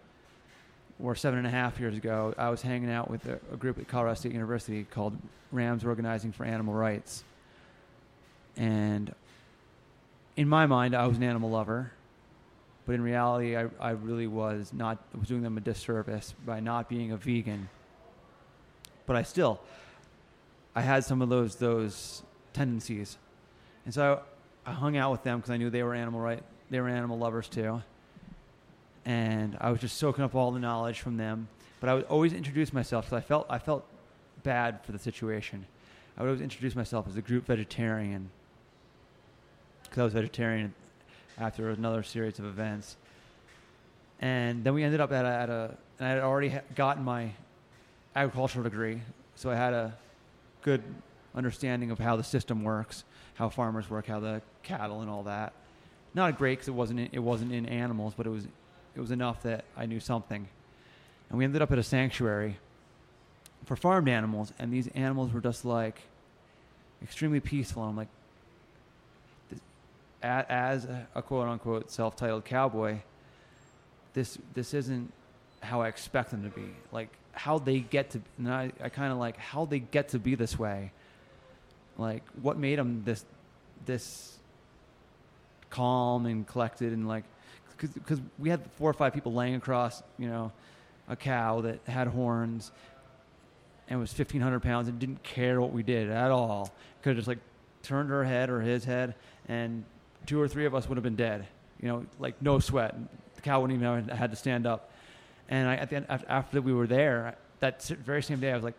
or 1.02 1.14
seven 1.14 1.38
and 1.38 1.46
a 1.46 1.50
half 1.50 1.80
years 1.80 1.96
ago, 1.96 2.34
I 2.38 2.50
was 2.50 2.62
hanging 2.62 2.90
out 2.90 3.10
with 3.10 3.26
a, 3.26 3.40
a 3.52 3.56
group 3.56 3.78
at 3.78 3.88
Colorado 3.88 4.14
State 4.14 4.32
University 4.32 4.84
called 4.84 5.16
Rams 5.50 5.84
Organizing 5.84 6.32
for 6.32 6.44
Animal 6.44 6.74
Rights. 6.74 7.24
And 8.56 9.14
in 10.36 10.48
my 10.48 10.66
mind, 10.66 10.94
I 10.94 11.06
was 11.06 11.16
an 11.16 11.22
animal 11.22 11.50
lover, 11.50 11.92
but 12.86 12.94
in 12.94 13.02
reality, 13.02 13.56
I, 13.56 13.68
I 13.80 13.90
really 13.90 14.26
was 14.26 14.72
not 14.72 14.98
was 15.18 15.28
doing 15.28 15.42
them 15.42 15.56
a 15.56 15.60
disservice 15.60 16.34
by 16.44 16.60
not 16.60 16.88
being 16.88 17.12
a 17.12 17.16
vegan. 17.16 17.68
But 19.06 19.16
I 19.16 19.22
still, 19.22 19.60
I 20.74 20.82
had 20.82 21.04
some 21.04 21.22
of 21.22 21.28
those 21.28 21.56
those 21.56 22.22
tendencies, 22.52 23.16
and 23.84 23.94
so 23.94 24.22
I, 24.64 24.70
I 24.70 24.74
hung 24.74 24.96
out 24.96 25.10
with 25.10 25.24
them 25.24 25.38
because 25.38 25.50
I 25.50 25.56
knew 25.56 25.70
they 25.70 25.82
were 25.82 25.94
animal 25.94 26.20
right, 26.20 26.42
they 26.70 26.80
were 26.80 26.88
animal 26.88 27.18
lovers 27.18 27.48
too 27.48 27.82
and 29.04 29.56
I 29.60 29.70
was 29.70 29.80
just 29.80 29.96
soaking 29.96 30.24
up 30.24 30.34
all 30.34 30.50
the 30.50 30.60
knowledge 30.60 31.00
from 31.00 31.16
them. 31.16 31.48
But 31.80 31.88
I 31.88 31.94
would 31.94 32.04
always 32.04 32.32
introduce 32.32 32.72
myself 32.72 33.06
because 33.06 33.16
I 33.16 33.26
felt 33.26 33.46
I 33.48 33.58
felt 33.58 33.84
bad 34.42 34.84
for 34.84 34.92
the 34.92 34.98
situation. 34.98 35.66
I 36.16 36.22
would 36.22 36.28
always 36.28 36.42
introduce 36.42 36.74
myself 36.74 37.06
as 37.08 37.16
a 37.16 37.22
group 37.22 37.46
vegetarian 37.46 38.30
because 39.84 39.98
I 39.98 40.04
was 40.04 40.12
vegetarian 40.12 40.74
after 41.38 41.70
another 41.70 42.02
series 42.02 42.38
of 42.38 42.44
events. 42.44 42.96
And 44.20 44.62
then 44.62 44.74
we 44.74 44.84
ended 44.84 45.00
up 45.00 45.12
at 45.12 45.24
a, 45.24 45.28
at 45.28 45.50
a 45.50 45.76
and 45.98 46.06
I 46.06 46.10
had 46.10 46.18
already 46.18 46.50
ha- 46.50 46.60
gotten 46.74 47.02
my 47.02 47.30
agricultural 48.14 48.64
degree, 48.64 49.00
so 49.34 49.50
I 49.50 49.54
had 49.54 49.72
a 49.72 49.96
good 50.62 50.82
understanding 51.34 51.90
of 51.90 51.98
how 51.98 52.16
the 52.16 52.24
system 52.24 52.62
works, 52.62 53.04
how 53.34 53.48
farmers 53.48 53.88
work, 53.88 54.06
how 54.06 54.20
the 54.20 54.42
cattle 54.62 55.00
and 55.00 55.08
all 55.08 55.22
that. 55.22 55.54
Not 56.14 56.38
great 56.38 56.54
because 56.54 56.68
it 56.68 56.74
wasn't 56.74 57.00
in, 57.00 57.08
it 57.12 57.20
wasn't 57.20 57.52
in 57.52 57.66
animals, 57.66 58.14
but 58.16 58.26
it 58.26 58.30
was 58.30 58.46
it 58.94 59.00
was 59.00 59.10
enough 59.10 59.42
that 59.42 59.64
I 59.76 59.86
knew 59.86 60.00
something. 60.00 60.48
And 61.28 61.38
we 61.38 61.44
ended 61.44 61.62
up 61.62 61.70
at 61.70 61.78
a 61.78 61.82
sanctuary 61.82 62.56
for 63.64 63.76
farmed 63.76 64.08
animals, 64.08 64.52
and 64.58 64.72
these 64.72 64.88
animals 64.88 65.32
were 65.32 65.40
just 65.40 65.64
like 65.64 66.00
extremely 67.02 67.40
peaceful. 67.40 67.82
And 67.82 67.90
I'm 67.90 67.96
like, 67.96 68.08
as 70.22 70.84
a, 70.84 71.06
a 71.14 71.22
quote 71.22 71.48
unquote 71.48 71.90
self 71.90 72.16
titled 72.16 72.44
cowboy, 72.44 72.98
this 74.12 74.38
this 74.54 74.74
isn't 74.74 75.12
how 75.60 75.82
I 75.82 75.88
expect 75.88 76.30
them 76.32 76.42
to 76.42 76.48
be. 76.48 76.70
Like 76.90 77.10
how 77.32 77.58
they 77.58 77.80
get 77.80 78.10
to, 78.10 78.20
and 78.38 78.52
I, 78.52 78.72
I 78.82 78.88
kind 78.88 79.12
of 79.12 79.18
like 79.18 79.36
how 79.36 79.64
they 79.64 79.78
get 79.78 80.08
to 80.10 80.18
be 80.18 80.34
this 80.34 80.58
way. 80.58 80.90
Like 81.96 82.24
what 82.42 82.58
made 82.58 82.78
them 82.78 83.02
this 83.04 83.24
this 83.86 84.39
calm 85.70 86.26
and 86.26 86.46
collected 86.46 86.92
and 86.92 87.08
like 87.08 87.24
because 87.80 88.20
we 88.38 88.50
had 88.50 88.60
four 88.72 88.90
or 88.90 88.92
five 88.92 89.14
people 89.14 89.32
laying 89.32 89.54
across, 89.54 90.02
you 90.18 90.28
know, 90.28 90.52
a 91.08 91.16
cow 91.16 91.62
that 91.62 91.80
had 91.86 92.08
horns 92.08 92.70
and 93.88 93.98
was 93.98 94.10
1,500 94.12 94.60
pounds 94.60 94.88
and 94.88 94.98
didn't 94.98 95.22
care 95.22 95.60
what 95.60 95.72
we 95.72 95.82
did 95.82 96.10
at 96.10 96.30
all. 96.30 96.72
Could 97.02 97.10
have 97.10 97.16
just 97.16 97.28
like 97.28 97.38
turned 97.82 98.10
her 98.10 98.24
head 98.24 98.50
or 98.50 98.60
his 98.60 98.84
head, 98.84 99.14
and 99.48 99.84
two 100.26 100.40
or 100.40 100.46
three 100.46 100.66
of 100.66 100.74
us 100.74 100.88
would 100.88 100.96
have 100.96 101.02
been 101.02 101.16
dead. 101.16 101.46
You 101.80 101.88
know, 101.88 102.06
like 102.18 102.40
no 102.42 102.58
sweat. 102.58 102.94
The 103.34 103.40
cow 103.40 103.60
wouldn't 103.60 103.80
even 103.80 104.08
have 104.08 104.18
had 104.18 104.30
to 104.30 104.36
stand 104.36 104.66
up. 104.66 104.92
And 105.48 105.68
I, 105.68 105.76
at 105.76 105.90
the 105.90 105.96
end, 105.96 106.06
after 106.08 106.60
we 106.60 106.72
were 106.72 106.86
there, 106.86 107.36
that 107.58 107.82
very 107.82 108.22
same 108.22 108.38
day, 108.38 108.52
I 108.52 108.54
was 108.54 108.62
like, 108.62 108.76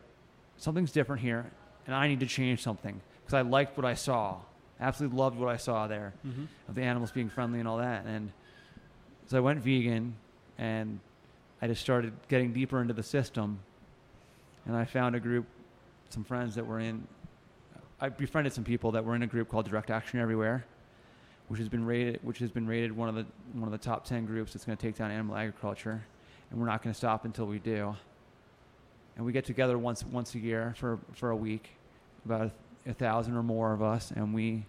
something's 0.57 0.91
different 0.91 1.21
here, 1.21 1.45
and 1.85 1.95
I 1.95 2.07
need 2.07 2.21
to 2.21 2.25
change 2.27 2.61
something 2.61 3.01
because 3.21 3.33
I 3.33 3.41
liked 3.41 3.75
what 3.75 3.85
I 3.85 3.95
saw. 3.95 4.37
Absolutely 4.81 5.17
loved 5.17 5.37
what 5.37 5.49
I 5.49 5.57
saw 5.57 5.87
there 5.87 6.13
Mm-hmm. 6.25 6.45
of 6.67 6.75
the 6.75 6.81
animals 6.81 7.11
being 7.11 7.29
friendly 7.29 7.59
and 7.59 7.67
all 7.67 7.77
that. 7.77 8.05
And 8.05 8.31
so 9.27 9.37
I 9.37 9.39
went 9.39 9.59
vegan 9.59 10.15
and 10.57 10.99
I 11.61 11.67
just 11.67 11.81
started 11.81 12.13
getting 12.27 12.51
deeper 12.51 12.81
into 12.81 12.93
the 12.93 13.03
system. 13.03 13.59
And 14.65 14.75
I 14.75 14.85
found 14.85 15.15
a 15.15 15.19
group, 15.19 15.45
some 16.09 16.23
friends 16.23 16.55
that 16.55 16.65
were 16.65 16.79
in, 16.79 17.07
I 17.99 18.09
befriended 18.09 18.53
some 18.53 18.63
people 18.63 18.91
that 18.93 19.05
were 19.05 19.15
in 19.15 19.21
a 19.21 19.27
group 19.27 19.49
called 19.49 19.69
Direct 19.69 19.91
Action 19.91 20.19
Everywhere, 20.19 20.65
which 21.47 21.59
has 21.59 21.69
been 21.69 21.85
rated, 21.85 22.19
which 22.23 22.39
has 22.39 22.49
been 22.51 22.65
rated 22.67 22.91
one 22.95 23.09
of 23.09 23.15
the 23.15 23.25
one 23.53 23.65
of 23.65 23.71
the 23.71 23.77
top 23.77 24.05
ten 24.05 24.25
groups 24.25 24.53
that's 24.53 24.65
going 24.65 24.77
to 24.77 24.81
take 24.81 24.97
down 24.97 25.11
animal 25.11 25.35
agriculture, 25.35 26.03
and 26.49 26.59
we're 26.59 26.65
not 26.65 26.81
going 26.81 26.93
to 26.93 26.97
stop 26.97 27.25
until 27.25 27.45
we 27.45 27.59
do. 27.59 27.95
And 29.15 29.25
we 29.25 29.31
get 29.31 29.45
together 29.45 29.77
once 29.77 30.03
once 30.03 30.33
a 30.33 30.39
year 30.39 30.73
for 30.77 30.97
for 31.13 31.29
a 31.29 31.35
week, 31.35 31.69
about 32.25 32.51
a, 32.87 32.93
thousand 32.93 33.35
or 33.35 33.43
more 33.43 33.73
of 33.73 33.81
us, 33.81 34.11
and 34.11 34.33
we 34.33 34.65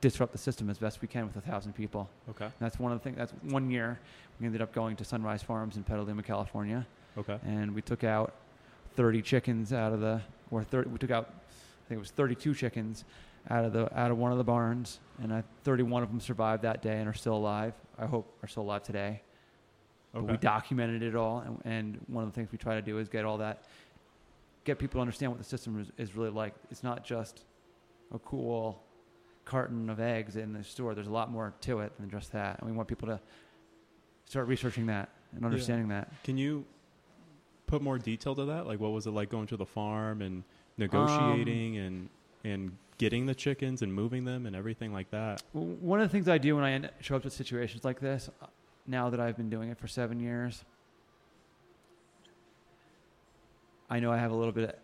disrupt 0.00 0.32
the 0.32 0.38
system 0.38 0.68
as 0.68 0.78
best 0.78 1.00
we 1.00 1.08
can 1.08 1.26
with 1.26 1.36
a 1.36 1.40
thousand 1.40 1.72
people. 1.74 2.08
Okay. 2.30 2.44
And 2.44 2.54
that's 2.60 2.78
one 2.78 2.92
of 2.92 2.98
the 2.98 3.04
things. 3.04 3.16
That's 3.16 3.32
one 3.42 3.70
year 3.70 3.98
we 4.40 4.46
ended 4.46 4.60
up 4.60 4.72
going 4.72 4.96
to 4.96 5.04
Sunrise 5.04 5.42
Farms 5.42 5.76
in 5.76 5.84
Petaluma, 5.84 6.22
California, 6.22 6.86
Okay. 7.16 7.38
and 7.46 7.74
we 7.74 7.80
took 7.82 8.04
out 8.04 8.34
30 8.96 9.22
chickens 9.22 9.72
out 9.72 9.92
of 9.92 10.00
the, 10.00 10.20
or 10.50 10.62
30, 10.62 10.90
we 10.90 10.98
took 10.98 11.10
out, 11.10 11.28
I 11.30 11.88
think 11.88 11.96
it 11.96 12.00
was 12.00 12.10
32 12.10 12.54
chickens 12.54 13.04
out 13.50 13.64
of 13.64 13.72
the 13.72 13.98
out 13.98 14.10
of 14.10 14.16
one 14.18 14.32
of 14.32 14.38
the 14.38 14.44
barns, 14.44 15.00
and 15.22 15.32
I, 15.32 15.42
31 15.64 16.02
of 16.02 16.10
them 16.10 16.20
survived 16.20 16.62
that 16.62 16.82
day 16.82 16.98
and 16.98 17.08
are 17.08 17.12
still 17.14 17.36
alive. 17.36 17.74
I 17.98 18.06
hope 18.06 18.26
are 18.42 18.48
still 18.48 18.62
alive 18.62 18.82
today. 18.82 19.20
But 20.14 20.24
we 20.24 20.36
documented 20.36 21.02
it 21.02 21.16
all, 21.16 21.40
and, 21.40 21.60
and 21.64 22.00
one 22.06 22.22
of 22.22 22.30
the 22.30 22.36
things 22.36 22.52
we 22.52 22.56
try 22.58 22.76
to 22.76 22.82
do 22.82 22.98
is 22.98 23.08
get 23.08 23.24
all 23.24 23.38
that, 23.38 23.64
get 24.64 24.78
people 24.78 24.98
to 24.98 25.00
understand 25.00 25.30
what 25.32 25.38
the 25.38 25.44
system 25.44 25.80
is, 25.80 25.90
is 25.98 26.16
really 26.16 26.30
like. 26.30 26.54
It's 26.70 26.82
not 26.82 27.04
just 27.04 27.44
a 28.12 28.18
cool 28.18 28.82
carton 29.44 29.90
of 29.90 30.00
eggs 30.00 30.36
in 30.36 30.52
the 30.52 30.64
store. 30.64 30.94
There's 30.94 31.06
a 31.06 31.12
lot 31.12 31.30
more 31.30 31.54
to 31.62 31.80
it 31.80 31.92
than 31.98 32.10
just 32.10 32.32
that, 32.32 32.58
and 32.58 32.68
we 32.68 32.76
want 32.76 32.88
people 32.88 33.08
to 33.08 33.20
start 34.24 34.48
researching 34.48 34.86
that 34.86 35.10
and 35.36 35.44
understanding 35.44 35.88
that. 35.88 36.10
Can 36.24 36.38
you 36.38 36.64
put 37.66 37.82
more 37.82 37.98
detail 37.98 38.34
to 38.34 38.44
that? 38.46 38.66
Like, 38.66 38.80
what 38.80 38.92
was 38.92 39.06
it 39.06 39.10
like 39.10 39.28
going 39.28 39.46
to 39.48 39.56
the 39.56 39.66
farm 39.66 40.22
and 40.22 40.44
negotiating 40.78 41.78
Um, 41.78 41.84
and 41.84 42.08
and 42.44 42.76
getting 42.98 43.26
the 43.26 43.34
chickens 43.34 43.82
and 43.82 43.92
moving 43.92 44.24
them 44.24 44.46
and 44.46 44.54
everything 44.54 44.92
like 44.92 45.10
that? 45.10 45.42
One 45.52 46.00
of 46.00 46.08
the 46.08 46.12
things 46.12 46.28
I 46.28 46.38
do 46.38 46.56
when 46.56 46.64
I 46.64 46.90
show 47.00 47.16
up 47.16 47.22
to 47.22 47.30
situations 47.30 47.84
like 47.84 48.00
this, 48.00 48.30
uh, 48.40 48.46
now 48.86 49.10
that 49.10 49.20
I've 49.20 49.36
been 49.36 49.50
doing 49.50 49.70
it 49.70 49.78
for 49.78 49.88
seven 49.88 50.20
years, 50.20 50.64
I 53.94 54.00
know 54.00 54.10
I 54.10 54.18
have 54.18 54.32
a 54.32 54.34
little 54.34 54.52
bit 54.52 54.70
of 54.70 54.74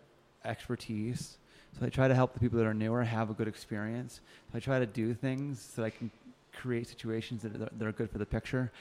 expertise. 0.45 1.37
So 1.77 1.85
I 1.85 1.89
try 1.89 2.07
to 2.07 2.15
help 2.15 2.33
the 2.33 2.39
people 2.39 2.57
that 2.59 2.65
are 2.65 2.73
newer 2.73 3.03
have 3.03 3.29
a 3.29 3.33
good 3.33 3.49
experience. 3.49 4.21
So 4.49 4.57
I 4.57 4.61
try 4.61 4.79
to 4.79 4.85
do 4.85 5.13
things 5.13 5.69
so 5.75 5.83
I 5.83 5.89
can 5.89 6.09
create 6.53 6.87
situations 6.87 7.41
that 7.41 7.53
are, 7.53 7.69
that 7.77 7.85
are 7.85 7.91
good 7.91 8.09
for 8.09 8.19
the 8.19 8.25
picture. 8.25 8.71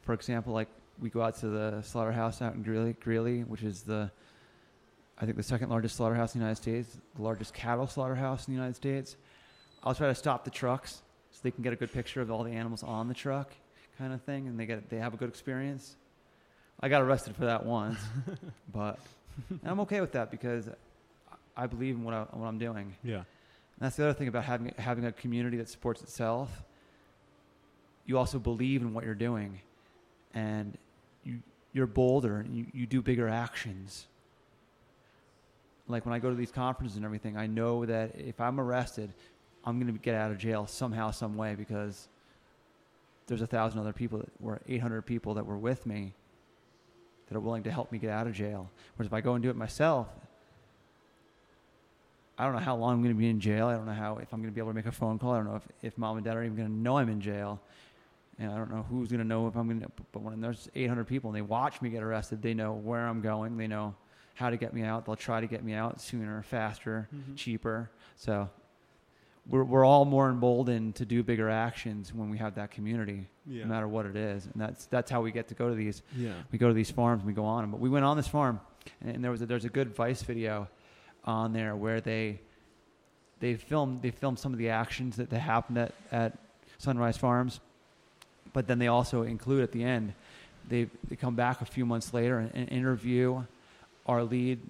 For 0.00 0.14
example, 0.14 0.54
like 0.54 0.68
we 0.98 1.10
go 1.10 1.20
out 1.20 1.36
to 1.40 1.48
the 1.48 1.82
slaughterhouse 1.82 2.40
out 2.40 2.54
in 2.54 2.62
Greeley, 2.62 2.94
Greeley, 2.94 3.42
which 3.42 3.62
is 3.62 3.82
the, 3.82 4.10
I 5.18 5.26
think 5.26 5.36
the 5.36 5.42
second 5.42 5.68
largest 5.68 5.96
slaughterhouse 5.96 6.34
in 6.34 6.40
the 6.40 6.46
United 6.46 6.62
States, 6.62 6.96
the 7.16 7.22
largest 7.22 7.52
cattle 7.52 7.86
slaughterhouse 7.86 8.48
in 8.48 8.54
the 8.54 8.56
United 8.56 8.76
States. 8.76 9.16
I'll 9.82 9.94
try 9.94 10.08
to 10.08 10.14
stop 10.14 10.46
the 10.46 10.50
trucks 10.50 11.02
so 11.30 11.40
they 11.42 11.50
can 11.50 11.62
get 11.62 11.74
a 11.74 11.76
good 11.76 11.92
picture 11.92 12.22
of 12.22 12.30
all 12.30 12.42
the 12.42 12.52
animals 12.52 12.82
on 12.82 13.06
the 13.06 13.14
truck 13.14 13.52
kind 13.98 14.14
of 14.14 14.22
thing, 14.22 14.48
and 14.48 14.58
they 14.58 14.64
get 14.64 14.88
they 14.88 14.96
have 14.96 15.12
a 15.12 15.18
good 15.18 15.28
experience. 15.28 15.96
I 16.80 16.88
got 16.88 17.02
arrested 17.02 17.36
for 17.36 17.44
that 17.44 17.66
once, 17.66 17.98
but 18.72 18.98
and 19.48 19.60
I'm 19.64 19.80
okay 19.80 20.00
with 20.00 20.12
that 20.12 20.30
because 20.30 20.68
I 21.56 21.66
believe 21.66 21.94
in 21.94 22.04
what, 22.04 22.14
I, 22.14 22.22
what 22.32 22.46
I'm 22.46 22.58
doing. 22.58 22.94
Yeah. 23.02 23.16
And 23.16 23.24
that's 23.80 23.96
the 23.96 24.04
other 24.04 24.14
thing 24.14 24.28
about 24.28 24.44
having 24.44 24.72
having 24.78 25.04
a 25.04 25.12
community 25.12 25.56
that 25.56 25.68
supports 25.68 26.02
itself. 26.02 26.62
You 28.06 28.18
also 28.18 28.38
believe 28.38 28.82
in 28.82 28.94
what 28.94 29.04
you're 29.04 29.14
doing, 29.14 29.60
and 30.32 30.76
you 31.24 31.40
you're 31.72 31.86
bolder 31.86 32.36
and 32.36 32.56
you, 32.56 32.66
you 32.72 32.86
do 32.86 33.02
bigger 33.02 33.28
actions. 33.28 34.06
Like 35.88 36.06
when 36.06 36.14
I 36.14 36.18
go 36.18 36.30
to 36.30 36.36
these 36.36 36.52
conferences 36.52 36.96
and 36.96 37.04
everything, 37.04 37.36
I 37.36 37.46
know 37.46 37.84
that 37.84 38.12
if 38.16 38.40
I'm 38.40 38.60
arrested, 38.60 39.12
I'm 39.64 39.80
going 39.80 39.92
to 39.92 39.98
get 39.98 40.14
out 40.14 40.30
of 40.30 40.38
jail 40.38 40.66
somehow, 40.66 41.10
some 41.10 41.36
way, 41.36 41.56
because 41.56 42.08
there's 43.26 43.42
a 43.42 43.46
thousand 43.46 43.80
other 43.80 43.92
people 43.92 44.18
that 44.18 44.28
were 44.40 44.60
800 44.68 45.02
people 45.02 45.34
that 45.34 45.44
were 45.44 45.58
with 45.58 45.84
me 45.84 46.14
that 47.28 47.36
are 47.36 47.40
willing 47.40 47.62
to 47.64 47.70
help 47.70 47.90
me 47.92 47.98
get 47.98 48.10
out 48.10 48.26
of 48.26 48.32
jail. 48.34 48.70
Whereas 48.96 49.06
if 49.08 49.12
I 49.14 49.20
go 49.20 49.34
and 49.34 49.42
do 49.42 49.50
it 49.50 49.56
myself, 49.56 50.08
I 52.36 52.44
don't 52.44 52.54
know 52.54 52.58
how 52.60 52.76
long 52.76 52.94
I'm 52.94 53.02
going 53.02 53.14
to 53.14 53.18
be 53.18 53.28
in 53.30 53.38
jail. 53.38 53.68
I 53.68 53.74
don't 53.74 53.86
know 53.86 53.92
how 53.92 54.16
if 54.18 54.32
I'm 54.32 54.40
going 54.40 54.50
to 54.52 54.54
be 54.54 54.60
able 54.60 54.70
to 54.70 54.74
make 54.74 54.86
a 54.86 54.92
phone 54.92 55.18
call. 55.18 55.32
I 55.32 55.36
don't 55.36 55.46
know 55.46 55.56
if, 55.56 55.62
if 55.82 55.98
mom 55.98 56.16
and 56.16 56.24
dad 56.24 56.36
are 56.36 56.42
even 56.42 56.56
going 56.56 56.68
to 56.68 56.74
know 56.74 56.98
I'm 56.98 57.08
in 57.08 57.20
jail. 57.20 57.60
And 58.40 58.50
I 58.50 58.56
don't 58.56 58.70
know 58.72 58.84
who's 58.90 59.08
going 59.08 59.20
to 59.20 59.24
know 59.26 59.46
if 59.46 59.54
I'm 59.56 59.68
going 59.68 59.80
to. 59.82 59.88
But 60.10 60.22
when 60.22 60.40
there's 60.40 60.68
800 60.74 61.04
people 61.06 61.30
and 61.30 61.36
they 61.36 61.42
watch 61.42 61.80
me 61.80 61.90
get 61.90 62.02
arrested, 62.02 62.42
they 62.42 62.52
know 62.52 62.72
where 62.72 63.06
I'm 63.06 63.20
going. 63.20 63.56
They 63.56 63.68
know 63.68 63.94
how 64.34 64.50
to 64.50 64.56
get 64.56 64.74
me 64.74 64.82
out. 64.82 65.06
They'll 65.06 65.14
try 65.14 65.40
to 65.40 65.46
get 65.46 65.62
me 65.64 65.74
out 65.74 66.00
sooner, 66.00 66.42
faster, 66.42 67.08
Mhm. 67.14 67.36
cheaper. 67.36 67.88
So 68.16 68.48
we're 69.48 69.64
we're 69.64 69.84
all 69.84 70.04
more 70.04 70.30
emboldened 70.30 70.94
to 70.96 71.04
do 71.04 71.22
bigger 71.22 71.50
actions 71.50 72.14
when 72.14 72.30
we 72.30 72.38
have 72.38 72.54
that 72.54 72.70
community, 72.70 73.26
Yeah. 73.46 73.64
no 73.64 73.68
matter 73.68 73.88
what 73.88 74.06
it 74.06 74.16
is. 74.16 74.46
And 74.46 74.54
that's 74.56 74.86
that's 74.86 75.10
how 75.10 75.20
we 75.22 75.32
get 75.32 75.48
to 75.48 75.54
go 75.54 75.68
to 75.68 75.74
these 75.74 76.02
Yeah. 76.16 76.32
we 76.50 76.58
go 76.58 76.68
to 76.68 76.74
these 76.74 76.90
farms 76.90 77.20
and 77.20 77.26
we 77.26 77.34
go 77.34 77.44
on 77.44 77.62
them. 77.62 77.70
But 77.70 77.80
we 77.80 77.88
went 77.90 78.04
on 78.04 78.16
this 78.16 78.28
farm, 78.28 78.60
and, 79.02 79.16
and 79.16 79.24
there 79.24 79.30
was 79.30 79.42
a, 79.42 79.46
there's 79.46 79.64
a 79.66 79.68
good 79.70 79.94
Vice 79.94 80.22
video 80.22 80.68
on 81.24 81.52
there 81.52 81.76
where 81.76 82.00
they 82.00 82.40
they 83.40 83.54
filmed 83.56 84.02
they 84.02 84.10
filmed 84.10 84.38
some 84.38 84.52
of 84.52 84.58
the 84.58 84.70
actions 84.70 85.16
that, 85.16 85.28
that 85.30 85.40
happened 85.40 85.78
at, 85.78 85.92
at 86.10 86.38
Sunrise 86.78 87.16
Farms, 87.18 87.60
but 88.52 88.66
then 88.66 88.78
they 88.78 88.88
also 88.88 89.22
include 89.22 89.62
at 89.62 89.72
the 89.72 89.84
end 89.84 90.14
they 90.68 90.88
they 91.08 91.16
come 91.16 91.34
back 91.34 91.60
a 91.60 91.66
few 91.66 91.84
months 91.84 92.14
later 92.14 92.38
and, 92.38 92.50
and 92.54 92.68
interview 92.70 93.42
our 94.06 94.22
lead 94.24 94.60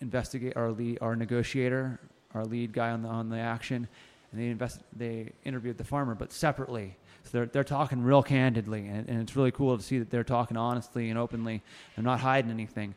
investigate 0.00 0.54
our 0.56 0.70
lead 0.70 0.98
our 1.00 1.16
negotiator 1.16 1.98
our 2.34 2.44
lead 2.44 2.72
guy 2.72 2.90
on 2.90 3.02
the 3.02 3.08
on 3.08 3.28
the 3.30 3.38
action 3.38 3.88
and 4.30 4.40
they 4.40 4.48
invest 4.48 4.80
they 4.96 5.32
interviewed 5.44 5.78
the 5.78 5.84
farmer 5.84 6.14
but 6.14 6.32
separately. 6.32 6.96
So 7.24 7.30
they're 7.32 7.46
they're 7.46 7.64
talking 7.64 8.02
real 8.02 8.22
candidly 8.22 8.86
and, 8.86 9.08
and 9.08 9.20
it's 9.22 9.36
really 9.36 9.50
cool 9.50 9.76
to 9.76 9.82
see 9.82 9.98
that 9.98 10.10
they're 10.10 10.24
talking 10.24 10.56
honestly 10.56 11.10
and 11.10 11.18
openly. 11.18 11.62
They're 11.96 12.04
not 12.04 12.20
hiding 12.20 12.50
anything. 12.50 12.94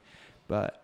But 0.48 0.84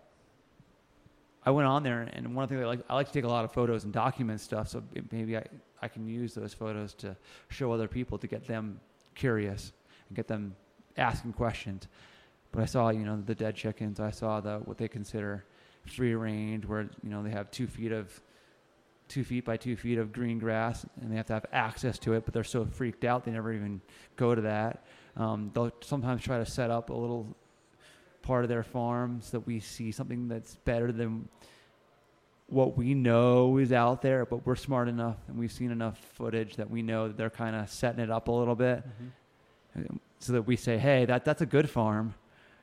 I 1.44 1.50
went 1.50 1.68
on 1.68 1.82
there 1.82 2.08
and 2.12 2.34
one 2.34 2.44
of 2.44 2.50
the 2.50 2.56
things 2.56 2.64
I 2.64 2.68
like 2.68 2.80
I 2.88 2.94
like 2.94 3.08
to 3.08 3.12
take 3.12 3.24
a 3.24 3.28
lot 3.28 3.44
of 3.44 3.52
photos 3.52 3.84
and 3.84 3.92
document 3.92 4.40
stuff 4.40 4.68
so 4.68 4.82
maybe 5.10 5.36
I 5.36 5.44
I 5.80 5.88
can 5.88 6.08
use 6.08 6.34
those 6.34 6.54
photos 6.54 6.94
to 6.94 7.16
show 7.48 7.72
other 7.72 7.88
people 7.88 8.18
to 8.18 8.26
get 8.26 8.46
them 8.46 8.80
curious 9.14 9.72
and 10.08 10.16
get 10.16 10.26
them 10.26 10.56
asking 10.96 11.32
questions. 11.34 11.86
But 12.52 12.62
I 12.62 12.66
saw, 12.66 12.90
you 12.90 13.04
know, 13.04 13.20
the 13.24 13.34
dead 13.34 13.54
chickens. 13.54 14.00
I 14.00 14.10
saw 14.10 14.40
the 14.40 14.58
what 14.58 14.78
they 14.78 14.88
consider 14.88 15.44
free 15.86 16.14
range, 16.14 16.66
where 16.66 16.88
you 17.02 17.10
know 17.10 17.22
they 17.22 17.30
have 17.30 17.50
two 17.50 17.66
feet 17.66 17.92
of 17.92 18.20
two 19.08 19.24
feet 19.24 19.44
by 19.44 19.56
two 19.56 19.76
feet 19.76 19.98
of 19.98 20.12
green 20.12 20.38
grass, 20.38 20.86
and 21.00 21.10
they 21.10 21.16
have 21.16 21.26
to 21.26 21.32
have 21.32 21.46
access 21.52 21.98
to 22.00 22.14
it. 22.14 22.24
But 22.24 22.34
they're 22.34 22.44
so 22.44 22.66
freaked 22.66 23.04
out 23.04 23.24
they 23.24 23.30
never 23.30 23.52
even 23.52 23.80
go 24.16 24.34
to 24.34 24.42
that. 24.42 24.84
Um, 25.16 25.50
they'll 25.54 25.72
sometimes 25.80 26.22
try 26.22 26.38
to 26.38 26.46
set 26.46 26.70
up 26.70 26.90
a 26.90 26.94
little 26.94 27.36
part 28.22 28.44
of 28.44 28.48
their 28.48 28.62
farm 28.62 29.20
so 29.22 29.38
that 29.38 29.46
we 29.46 29.60
see 29.60 29.90
something 29.90 30.28
that's 30.28 30.56
better 30.56 30.92
than 30.92 31.28
what 32.48 32.76
we 32.76 32.94
know 32.94 33.56
is 33.58 33.72
out 33.72 34.02
there. 34.02 34.24
But 34.24 34.46
we're 34.46 34.56
smart 34.56 34.88
enough, 34.88 35.16
and 35.28 35.38
we've 35.38 35.52
seen 35.52 35.70
enough 35.70 35.98
footage 36.14 36.56
that 36.56 36.70
we 36.70 36.82
know 36.82 37.08
that 37.08 37.16
they're 37.16 37.30
kind 37.30 37.56
of 37.56 37.68
setting 37.68 38.00
it 38.00 38.10
up 38.10 38.28
a 38.28 38.32
little 38.32 38.54
bit 38.54 38.84
so 40.20 40.32
that 40.32 40.42
we 40.42 40.56
say, 40.56 40.78
hey, 40.78 41.04
that, 41.04 41.24
that's 41.24 41.42
a 41.42 41.46
good 41.46 41.70
farm. 41.70 42.14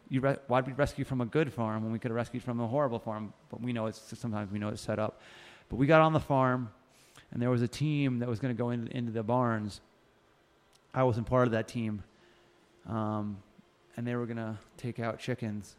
You 0.09 0.21
re- 0.21 0.37
why'd 0.47 0.67
we 0.67 0.73
rescue 0.73 1.03
from 1.03 1.21
a 1.21 1.25
good 1.25 1.51
farm 1.51 1.83
when 1.83 1.91
we 1.91 1.99
could 1.99 2.11
have 2.11 2.15
rescued 2.15 2.43
from 2.43 2.59
a 2.59 2.67
horrible 2.67 2.99
farm? 2.99 3.33
But 3.49 3.61
we 3.61 3.73
know 3.73 3.87
it's 3.87 4.01
sometimes 4.19 4.51
we 4.51 4.59
know 4.59 4.69
it's 4.69 4.81
set 4.81 4.99
up. 4.99 5.21
But 5.69 5.77
we 5.77 5.87
got 5.87 6.01
on 6.01 6.13
the 6.13 6.19
farm, 6.19 6.69
and 7.31 7.41
there 7.41 7.49
was 7.49 7.61
a 7.61 7.67
team 7.67 8.19
that 8.19 8.29
was 8.29 8.39
going 8.39 8.55
to 8.55 8.57
go 8.57 8.69
in, 8.69 8.87
into 8.89 9.11
the 9.11 9.23
barns. 9.23 9.81
I 10.93 11.03
wasn't 11.03 11.27
part 11.27 11.47
of 11.47 11.51
that 11.51 11.67
team, 11.67 12.03
um, 12.87 13.37
and 13.97 14.07
they 14.07 14.15
were 14.15 14.25
going 14.25 14.37
to 14.37 14.57
take 14.77 14.99
out 14.99 15.19
chickens. 15.19 15.75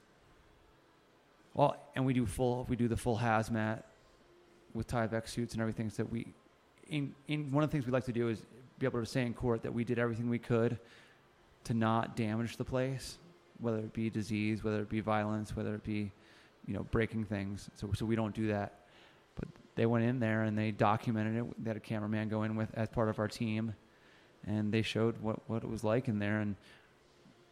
Well, 1.54 1.76
and 1.94 2.04
we 2.04 2.12
do 2.12 2.26
full 2.26 2.66
we 2.68 2.76
do 2.76 2.86
the 2.86 2.96
full 2.96 3.16
hazmat 3.16 3.82
with 4.74 4.86
Tyvek 4.88 5.26
suits 5.26 5.54
and 5.54 5.62
everything. 5.62 5.88
So 5.88 6.04
we, 6.04 6.26
in 6.88 7.14
in 7.28 7.50
one 7.50 7.64
of 7.64 7.70
the 7.70 7.72
things 7.72 7.86
we 7.86 7.92
like 7.92 8.04
to 8.04 8.12
do 8.12 8.28
is 8.28 8.42
be 8.78 8.86
able 8.86 9.00
to 9.00 9.06
say 9.06 9.22
in 9.22 9.32
court 9.32 9.62
that 9.62 9.72
we 9.72 9.84
did 9.84 9.98
everything 9.98 10.28
we 10.28 10.38
could 10.38 10.78
to 11.64 11.74
not 11.74 12.14
damage 12.14 12.56
the 12.56 12.64
place, 12.64 13.18
whether 13.58 13.78
it 13.78 13.92
be 13.92 14.10
disease, 14.10 14.62
whether 14.62 14.80
it 14.80 14.88
be 14.88 15.00
violence, 15.00 15.56
whether 15.56 15.74
it 15.74 15.82
be, 15.82 16.12
you 16.66 16.74
know, 16.74 16.84
breaking 16.90 17.24
things. 17.24 17.70
So, 17.74 17.90
so 17.94 18.04
we 18.06 18.14
don't 18.14 18.34
do 18.34 18.48
that. 18.48 18.85
They 19.76 19.86
went 19.86 20.04
in 20.04 20.18
there 20.18 20.42
and 20.42 20.58
they 20.58 20.70
documented 20.72 21.36
it. 21.36 21.64
They 21.64 21.70
had 21.70 21.76
a 21.76 21.80
cameraman 21.80 22.28
go 22.28 22.42
in 22.42 22.56
with 22.56 22.70
as 22.74 22.88
part 22.88 23.08
of 23.08 23.18
our 23.18 23.28
team, 23.28 23.74
and 24.46 24.72
they 24.72 24.82
showed 24.82 25.18
what, 25.20 25.48
what 25.48 25.62
it 25.62 25.68
was 25.68 25.84
like 25.84 26.08
in 26.08 26.18
there. 26.18 26.40
And 26.40 26.56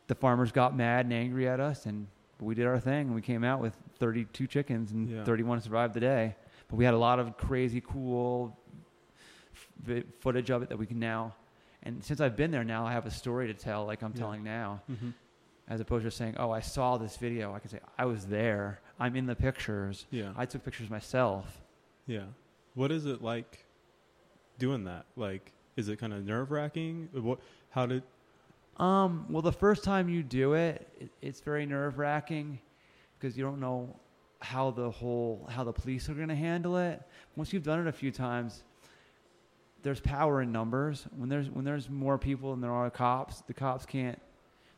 the 0.08 0.14
farmers 0.14 0.50
got 0.52 0.76
mad 0.76 1.06
and 1.06 1.12
angry 1.14 1.48
at 1.48 1.60
us, 1.60 1.86
and 1.86 2.06
we 2.40 2.54
did 2.54 2.66
our 2.66 2.80
thing. 2.80 3.06
And 3.06 3.14
we 3.14 3.22
came 3.22 3.44
out 3.44 3.60
with 3.60 3.74
32 3.98 4.46
chickens, 4.46 4.90
and 4.92 5.08
Yeah. 5.08 5.24
31 5.24 5.60
survived 5.60 5.94
the 5.94 6.00
day. 6.00 6.34
But 6.68 6.76
we 6.76 6.84
had 6.84 6.94
a 6.94 6.98
lot 6.98 7.18
of 7.18 7.36
crazy, 7.36 7.80
cool 7.80 8.58
vi- 9.82 10.04
footage 10.20 10.50
of 10.50 10.62
it 10.62 10.68
that 10.70 10.78
we 10.78 10.86
can 10.86 10.98
now. 10.98 11.34
And 11.82 12.02
since 12.02 12.20
I've 12.20 12.36
been 12.36 12.50
there 12.50 12.64
now, 12.64 12.86
I 12.86 12.92
have 12.92 13.04
a 13.06 13.10
story 13.10 13.46
to 13.48 13.54
tell, 13.54 13.84
like 13.84 14.02
I'm 14.02 14.12
Yeah. 14.14 14.18
telling 14.18 14.42
now, 14.42 14.80
Mm-hmm. 14.90 15.10
as 15.68 15.80
opposed 15.80 16.04
to 16.04 16.10
saying, 16.10 16.36
"Oh, 16.38 16.50
I 16.50 16.60
saw 16.60 16.96
this 16.96 17.16
video." 17.18 17.54
I 17.54 17.58
can 17.58 17.68
say, 17.68 17.80
"I 17.98 18.06
was 18.06 18.26
there. 18.26 18.80
I'm 18.98 19.14
in 19.16 19.26
the 19.26 19.36
pictures. 19.36 20.06
Yeah. 20.10 20.32
I 20.36 20.46
took 20.46 20.64
pictures 20.64 20.88
myself." 20.88 21.60
Yeah. 22.06 22.24
What 22.74 22.90
is 22.90 23.06
it 23.06 23.22
like 23.22 23.64
doing 24.58 24.84
that? 24.84 25.06
Like, 25.16 25.52
is 25.76 25.88
it 25.88 25.98
kind 25.98 26.12
of 26.12 26.24
nerve 26.24 26.50
wracking? 26.50 27.08
What? 27.12 27.40
How 27.70 27.86
did? 27.86 28.02
Um, 28.76 29.26
well, 29.30 29.42
the 29.42 29.52
first 29.52 29.84
time 29.84 30.08
you 30.08 30.22
do 30.22 30.54
it, 30.54 30.86
it 31.00 31.10
it's 31.22 31.40
very 31.40 31.66
nerve 31.66 31.98
wracking 31.98 32.58
because 33.18 33.36
you 33.36 33.44
don't 33.44 33.60
know 33.60 33.94
how 34.40 34.70
the 34.70 34.90
whole 34.90 35.48
how 35.50 35.64
the 35.64 35.72
police 35.72 36.08
are 36.08 36.14
going 36.14 36.28
to 36.28 36.34
handle 36.34 36.76
it. 36.76 37.02
Once 37.36 37.52
you've 37.52 37.62
done 37.62 37.80
it 37.80 37.86
a 37.86 37.92
few 37.92 38.10
times, 38.10 38.64
there's 39.82 40.00
power 40.00 40.42
in 40.42 40.52
numbers. 40.52 41.06
When 41.16 41.28
there's 41.28 41.48
when 41.50 41.64
there's 41.64 41.88
more 41.88 42.18
people 42.18 42.50
than 42.50 42.60
there 42.60 42.72
are 42.72 42.90
cops, 42.90 43.42
the 43.42 43.54
cops 43.54 43.86
can't. 43.86 44.20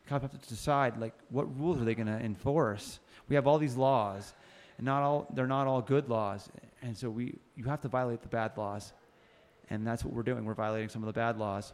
Cops 0.07 0.21
have 0.21 0.41
to 0.41 0.49
decide 0.49 0.99
like 1.01 1.13
what 1.29 1.53
rules 1.59 1.81
are 1.81 1.85
they 1.85 1.95
going 1.95 2.07
to 2.07 2.19
enforce. 2.19 2.99
We 3.27 3.35
have 3.35 3.45
all 3.47 3.57
these 3.57 3.75
laws, 3.75 4.33
and 4.77 4.85
not 4.85 5.03
all 5.03 5.27
they're 5.33 5.47
not 5.47 5.67
all 5.67 5.81
good 5.81 6.07
laws, 6.07 6.47
and 6.81 6.95
so 6.95 7.09
we 7.09 7.35
you 7.55 7.63
have 7.65 7.81
to 7.81 7.87
violate 7.87 8.21
the 8.21 8.27
bad 8.27 8.57
laws, 8.57 8.93
and 9.69 9.85
that's 9.85 10.03
what 10.03 10.13
we're 10.13 10.23
doing. 10.23 10.45
We're 10.45 10.53
violating 10.53 10.89
some 10.89 11.01
of 11.03 11.07
the 11.07 11.13
bad 11.19 11.37
laws. 11.37 11.73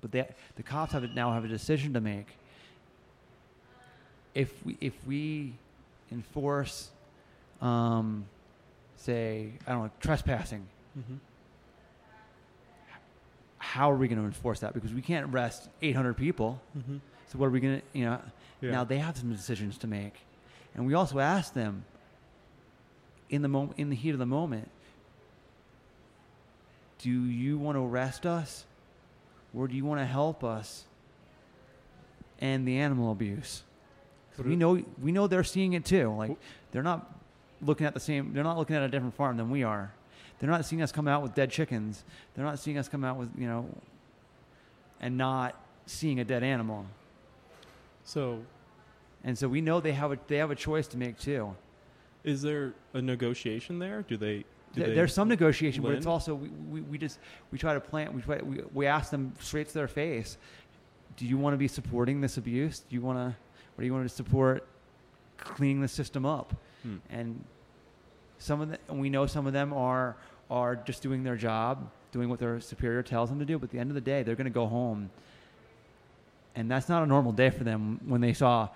But 0.00 0.12
they, 0.12 0.28
the 0.56 0.62
cops 0.62 0.92
have 0.92 1.02
now 1.14 1.32
have 1.32 1.44
a 1.44 1.48
decision 1.48 1.92
to 1.94 2.00
make. 2.00 2.26
If 4.34 4.64
we 4.64 4.76
if 4.80 4.94
we 5.06 5.54
enforce, 6.12 6.90
um, 7.60 8.24
say 8.96 9.52
I 9.66 9.72
don't 9.72 9.84
know 9.84 9.90
trespassing, 10.00 10.66
Mm-hmm. 10.98 11.14
how 13.58 13.90
are 13.90 13.96
we 13.96 14.08
going 14.08 14.18
to 14.18 14.24
enforce 14.24 14.60
that? 14.60 14.74
Because 14.74 14.92
we 14.92 15.02
can't 15.02 15.32
arrest 15.32 15.68
800 15.82 16.14
people. 16.16 16.60
Mm-hmm. 16.76 16.96
So 17.26 17.38
what 17.38 17.46
are 17.46 17.50
we 17.50 17.60
going 17.60 17.80
to 17.80 17.98
you 17.98 18.04
know? 18.06 18.20
Yeah. 18.60 18.70
Now 18.72 18.84
they 18.84 18.98
have 18.98 19.16
some 19.16 19.30
decisions 19.32 19.78
to 19.78 19.86
make, 19.86 20.14
and 20.74 20.86
we 20.86 20.94
also 20.94 21.18
ask 21.18 21.52
them. 21.54 21.84
In 23.30 23.42
the 23.42 23.48
moment, 23.48 23.78
in 23.78 23.90
the 23.90 23.96
heat 23.96 24.10
of 24.10 24.18
the 24.18 24.26
moment, 24.26 24.70
do 26.98 27.10
you 27.10 27.58
want 27.58 27.76
to 27.76 27.84
arrest 27.84 28.26
us, 28.26 28.64
or 29.54 29.68
do 29.68 29.76
you 29.76 29.84
want 29.84 30.00
to 30.00 30.06
help 30.06 30.42
us? 30.42 30.84
And 32.40 32.66
the 32.66 32.78
animal 32.78 33.10
abuse? 33.10 33.64
We 34.44 34.54
know 34.54 34.82
we 35.02 35.10
know 35.10 35.26
they're 35.26 35.42
seeing 35.42 35.72
it 35.72 35.84
too. 35.84 36.14
Like 36.14 36.36
they're 36.70 36.84
not 36.84 37.12
looking 37.60 37.86
at 37.86 37.94
the 37.94 38.00
same. 38.00 38.32
They're 38.32 38.44
not 38.44 38.56
looking 38.56 38.76
at 38.76 38.82
a 38.82 38.88
different 38.88 39.14
farm 39.14 39.36
than 39.36 39.50
we 39.50 39.64
are. 39.64 39.92
They're 40.38 40.50
not 40.50 40.64
seeing 40.64 40.80
us 40.82 40.92
come 40.92 41.08
out 41.08 41.22
with 41.22 41.34
dead 41.34 41.50
chickens. 41.50 42.04
They're 42.34 42.44
not 42.44 42.60
seeing 42.60 42.78
us 42.78 42.88
come 42.88 43.02
out 43.02 43.16
with 43.16 43.30
you 43.36 43.48
know, 43.48 43.68
and 45.00 45.18
not 45.18 45.60
seeing 45.86 46.20
a 46.20 46.24
dead 46.24 46.44
animal. 46.44 46.86
So, 48.04 48.42
And 49.24 49.36
so 49.36 49.48
we 49.48 49.60
know 49.60 49.80
they 49.80 49.92
have 49.92 50.12
a 50.12 50.18
they 50.28 50.36
have 50.36 50.52
a 50.52 50.56
choice 50.56 50.86
to 50.88 50.96
make 50.96 51.18
too. 51.18 51.56
Is 52.28 52.42
there 52.42 52.74
a 52.92 53.00
negotiation 53.00 53.78
there? 53.78 54.02
Do 54.02 54.16
they? 54.16 54.38
Do 54.38 54.44
There- 54.80 54.88
they 54.88 54.94
There's 54.94 55.14
some 55.14 55.28
negotiation, 55.28 55.82
but 55.82 55.92
it's 55.92 56.06
also 56.06 56.34
we, 56.34 56.48
we, 56.48 56.80
we 56.82 56.98
just 56.98 57.18
we 57.50 57.58
try 57.58 57.72
to 57.74 57.80
plant 57.80 58.12
we 58.12 58.20
try 58.20 58.38
we, 58.42 58.60
we 58.74 58.86
ask 58.86 59.10
them 59.10 59.32
straight 59.40 59.68
to 59.68 59.74
their 59.74 59.88
face. 59.88 60.36
do 61.16 61.24
you 61.26 61.38
want 61.38 61.54
to 61.54 61.58
be 61.58 61.68
supporting 61.68 62.20
this 62.20 62.36
abuse? 62.36 62.80
Do 62.80 62.94
you 62.94 63.00
want 63.00 63.18
to, 63.18 63.28
or 63.76 63.80
do 63.80 63.86
you 63.86 63.92
want 63.94 64.08
to 64.08 64.14
support 64.14 64.66
cleaning 65.38 65.80
the 65.80 65.88
system 65.88 66.24
up? 66.26 66.54
Hmm. 66.82 66.96
And 67.10 67.44
some 68.38 68.60
of 68.60 68.68
the, 68.70 68.78
and 68.88 69.00
we 69.00 69.08
know 69.08 69.26
some 69.26 69.46
of 69.46 69.52
them 69.52 69.72
are 69.72 70.16
are 70.50 70.76
just 70.76 71.02
doing 71.02 71.24
their 71.24 71.36
job, 71.36 71.90
doing 72.12 72.28
what 72.28 72.38
their 72.38 72.60
superior 72.60 73.02
tells 73.02 73.30
them 73.30 73.38
to 73.38 73.44
do. 73.46 73.58
But 73.58 73.64
at 73.64 73.70
the 73.70 73.78
end 73.78 73.90
of 73.90 73.94
the 73.94 74.00
day, 74.02 74.22
they're 74.22 74.36
going 74.36 74.44
to 74.44 74.50
go 74.50 74.66
home, 74.66 75.10
and 76.54 76.70
that's 76.70 76.88
not 76.90 77.02
a 77.02 77.06
normal 77.06 77.32
day 77.32 77.50
for 77.50 77.64
them 77.64 78.00
when 78.06 78.20
they 78.20 78.34
saw 78.34 78.68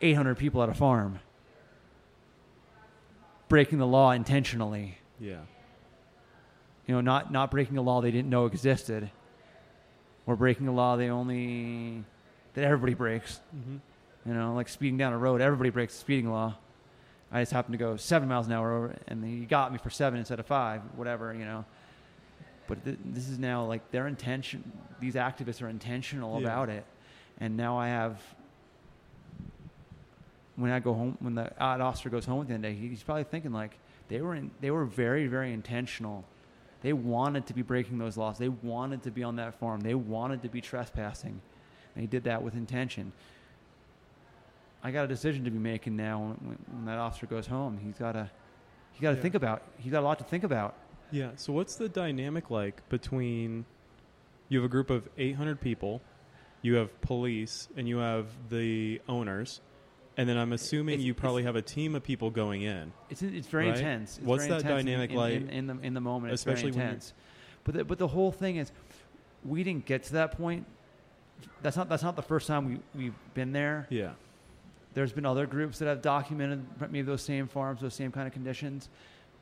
800 0.00 0.36
people 0.38 0.62
at 0.62 0.70
a 0.70 0.74
farm 0.74 1.20
breaking 3.50 3.78
the 3.78 3.86
law 3.86 4.12
intentionally. 4.12 4.96
Yeah. 5.18 5.40
You 6.86 6.94
know, 6.94 7.02
not 7.02 7.30
not 7.30 7.50
breaking 7.50 7.76
a 7.76 7.82
law 7.82 8.00
they 8.00 8.10
didn't 8.10 8.30
know 8.30 8.46
existed, 8.46 9.10
or 10.26 10.34
breaking 10.36 10.66
a 10.68 10.72
law 10.72 10.96
they 10.96 11.10
only 11.10 12.02
that 12.54 12.64
everybody 12.64 12.94
breaks. 12.94 13.40
Mm-hmm. 13.54 13.76
You 14.26 14.34
know, 14.34 14.54
like 14.54 14.68
speeding 14.70 14.96
down 14.96 15.12
a 15.12 15.18
road, 15.18 15.42
everybody 15.42 15.68
breaks 15.70 15.92
the 15.94 16.00
speeding 16.00 16.30
law. 16.30 16.56
I 17.32 17.42
just 17.42 17.52
happened 17.52 17.74
to 17.74 17.78
go 17.78 17.96
seven 17.96 18.28
miles 18.28 18.46
an 18.46 18.52
hour 18.54 18.72
over, 18.72 18.96
and 19.06 19.24
he 19.24 19.44
got 19.44 19.70
me 19.72 19.78
for 19.78 19.90
seven 19.90 20.18
instead 20.18 20.40
of 20.40 20.46
five, 20.46 20.80
whatever, 20.96 21.32
you 21.34 21.44
know. 21.44 21.64
But 22.66 22.84
th- 22.84 22.98
this 23.04 23.28
is 23.28 23.38
now 23.38 23.64
like 23.64 23.90
their 23.92 24.06
intention. 24.08 24.72
These 25.00 25.14
activists 25.14 25.62
are 25.62 25.68
intentional 25.68 26.40
Yeah. 26.40 26.46
about 26.46 26.70
it, 26.70 26.84
and 27.38 27.56
now 27.56 27.76
I 27.78 27.88
have. 27.88 28.20
When 30.60 30.70
I 30.72 30.78
go 30.80 30.92
home, 30.94 31.16
when 31.20 31.34
the 31.34 31.50
odd 31.58 31.80
officer 31.80 32.10
goes 32.10 32.26
home 32.26 32.42
at 32.42 32.48
the 32.48 32.54
end 32.54 32.64
of 32.64 32.70
the 32.72 32.76
day, 32.80 32.88
he's 32.88 33.02
probably 33.02 33.24
thinking 33.24 33.52
like 33.52 33.78
they 34.08 34.20
were 34.20 34.34
in, 34.34 34.50
they 34.60 34.70
were 34.70 34.84
very 34.84 35.26
very 35.26 35.52
intentional. 35.52 36.24
They 36.82 36.92
wanted 36.92 37.46
to 37.46 37.54
be 37.54 37.62
breaking 37.62 37.98
those 37.98 38.16
laws. 38.16 38.38
They 38.38 38.48
wanted 38.48 39.02
to 39.04 39.10
be 39.10 39.22
on 39.22 39.36
that 39.36 39.58
farm. 39.58 39.80
They 39.80 39.94
wanted 39.94 40.42
to 40.42 40.48
be 40.48 40.60
trespassing, 40.60 41.40
and 41.94 42.00
he 42.00 42.06
did 42.06 42.24
that 42.24 42.42
with 42.42 42.54
intention. 42.54 43.12
I 44.82 44.90
got 44.90 45.04
a 45.04 45.08
decision 45.08 45.44
to 45.44 45.50
be 45.50 45.58
making 45.58 45.96
now 45.96 46.18
when, 46.42 46.58
when 46.72 46.84
that 46.86 46.98
officer 46.98 47.26
goes 47.26 47.46
home. 47.46 47.78
He's 47.82 47.98
got 47.98 48.12
to, 48.12 48.30
he 48.92 49.00
got 49.02 49.10
to 49.10 49.16
Yeah. 49.16 49.22
think 49.22 49.34
about. 49.34 49.62
He's 49.78 49.92
got 49.92 50.00
a 50.00 50.06
lot 50.06 50.18
to 50.18 50.24
think 50.24 50.42
about. 50.44 50.74
Yeah. 51.10 51.30
So 51.36 51.52
what's 51.52 51.76
the 51.76 51.88
dynamic 51.88 52.50
like 52.50 52.86
between 52.88 53.66
you 54.48 54.58
have 54.58 54.64
a 54.64 54.70
group 54.70 54.88
of 54.90 55.08
800 55.18 55.60
people, 55.60 56.00
you 56.62 56.74
have 56.76 56.98
police, 57.02 57.68
and 57.76 57.86
you 57.88 57.98
have 57.98 58.26
the 58.48 59.00
owners, 59.08 59.60
and 60.16 60.28
then 60.28 60.36
I'm 60.36 60.52
assuming 60.52 60.94
It's- 60.94 61.06
you 61.06 61.14
probably 61.14 61.42
have 61.44 61.56
a 61.56 61.62
team 61.62 61.94
of 61.94 62.02
people 62.02 62.30
going 62.30 62.62
in. 62.62 62.92
It's 63.08 63.22
it's 63.22 63.46
very 63.48 63.68
Right? 63.68 63.76
intense. 63.78 64.18
It's 64.18 64.26
What's 64.26 64.44
very 64.46 64.60
that 64.60 64.66
intense 64.70 64.84
dynamic 64.84 65.10
in, 65.10 65.16
like? 65.16 65.32
in, 65.34 65.50
in 65.50 65.66
the 65.66 65.78
in 65.82 65.94
the 65.94 66.00
moment? 66.00 66.32
Especially 66.34 66.64
when 66.70 66.72
very 66.74 66.84
you're- 66.86 66.94
intense. 66.94 67.14
But 67.64 67.74
the, 67.74 67.84
but 67.84 67.98
the 67.98 68.08
whole 68.08 68.32
thing 68.32 68.56
is, 68.56 68.72
we 69.44 69.62
didn't 69.62 69.84
get 69.86 70.02
to 70.04 70.12
that 70.14 70.32
point. 70.32 70.66
That's 71.62 71.76
not 71.76 71.88
that's 71.88 72.02
not 72.02 72.16
the 72.16 72.22
first 72.22 72.46
time 72.46 72.66
we 72.94 73.02
we've 73.04 73.14
been 73.34 73.52
there. 73.52 73.86
Yeah. 73.90 74.12
There's 74.94 75.12
been 75.12 75.24
other 75.26 75.46
groups 75.46 75.78
that 75.78 75.86
have 75.86 76.02
documented 76.02 76.64
maybe 76.80 77.02
those 77.02 77.22
same 77.22 77.46
farms, 77.46 77.80
those 77.80 77.94
same 77.94 78.10
kind 78.10 78.26
of 78.26 78.32
conditions. 78.32 78.88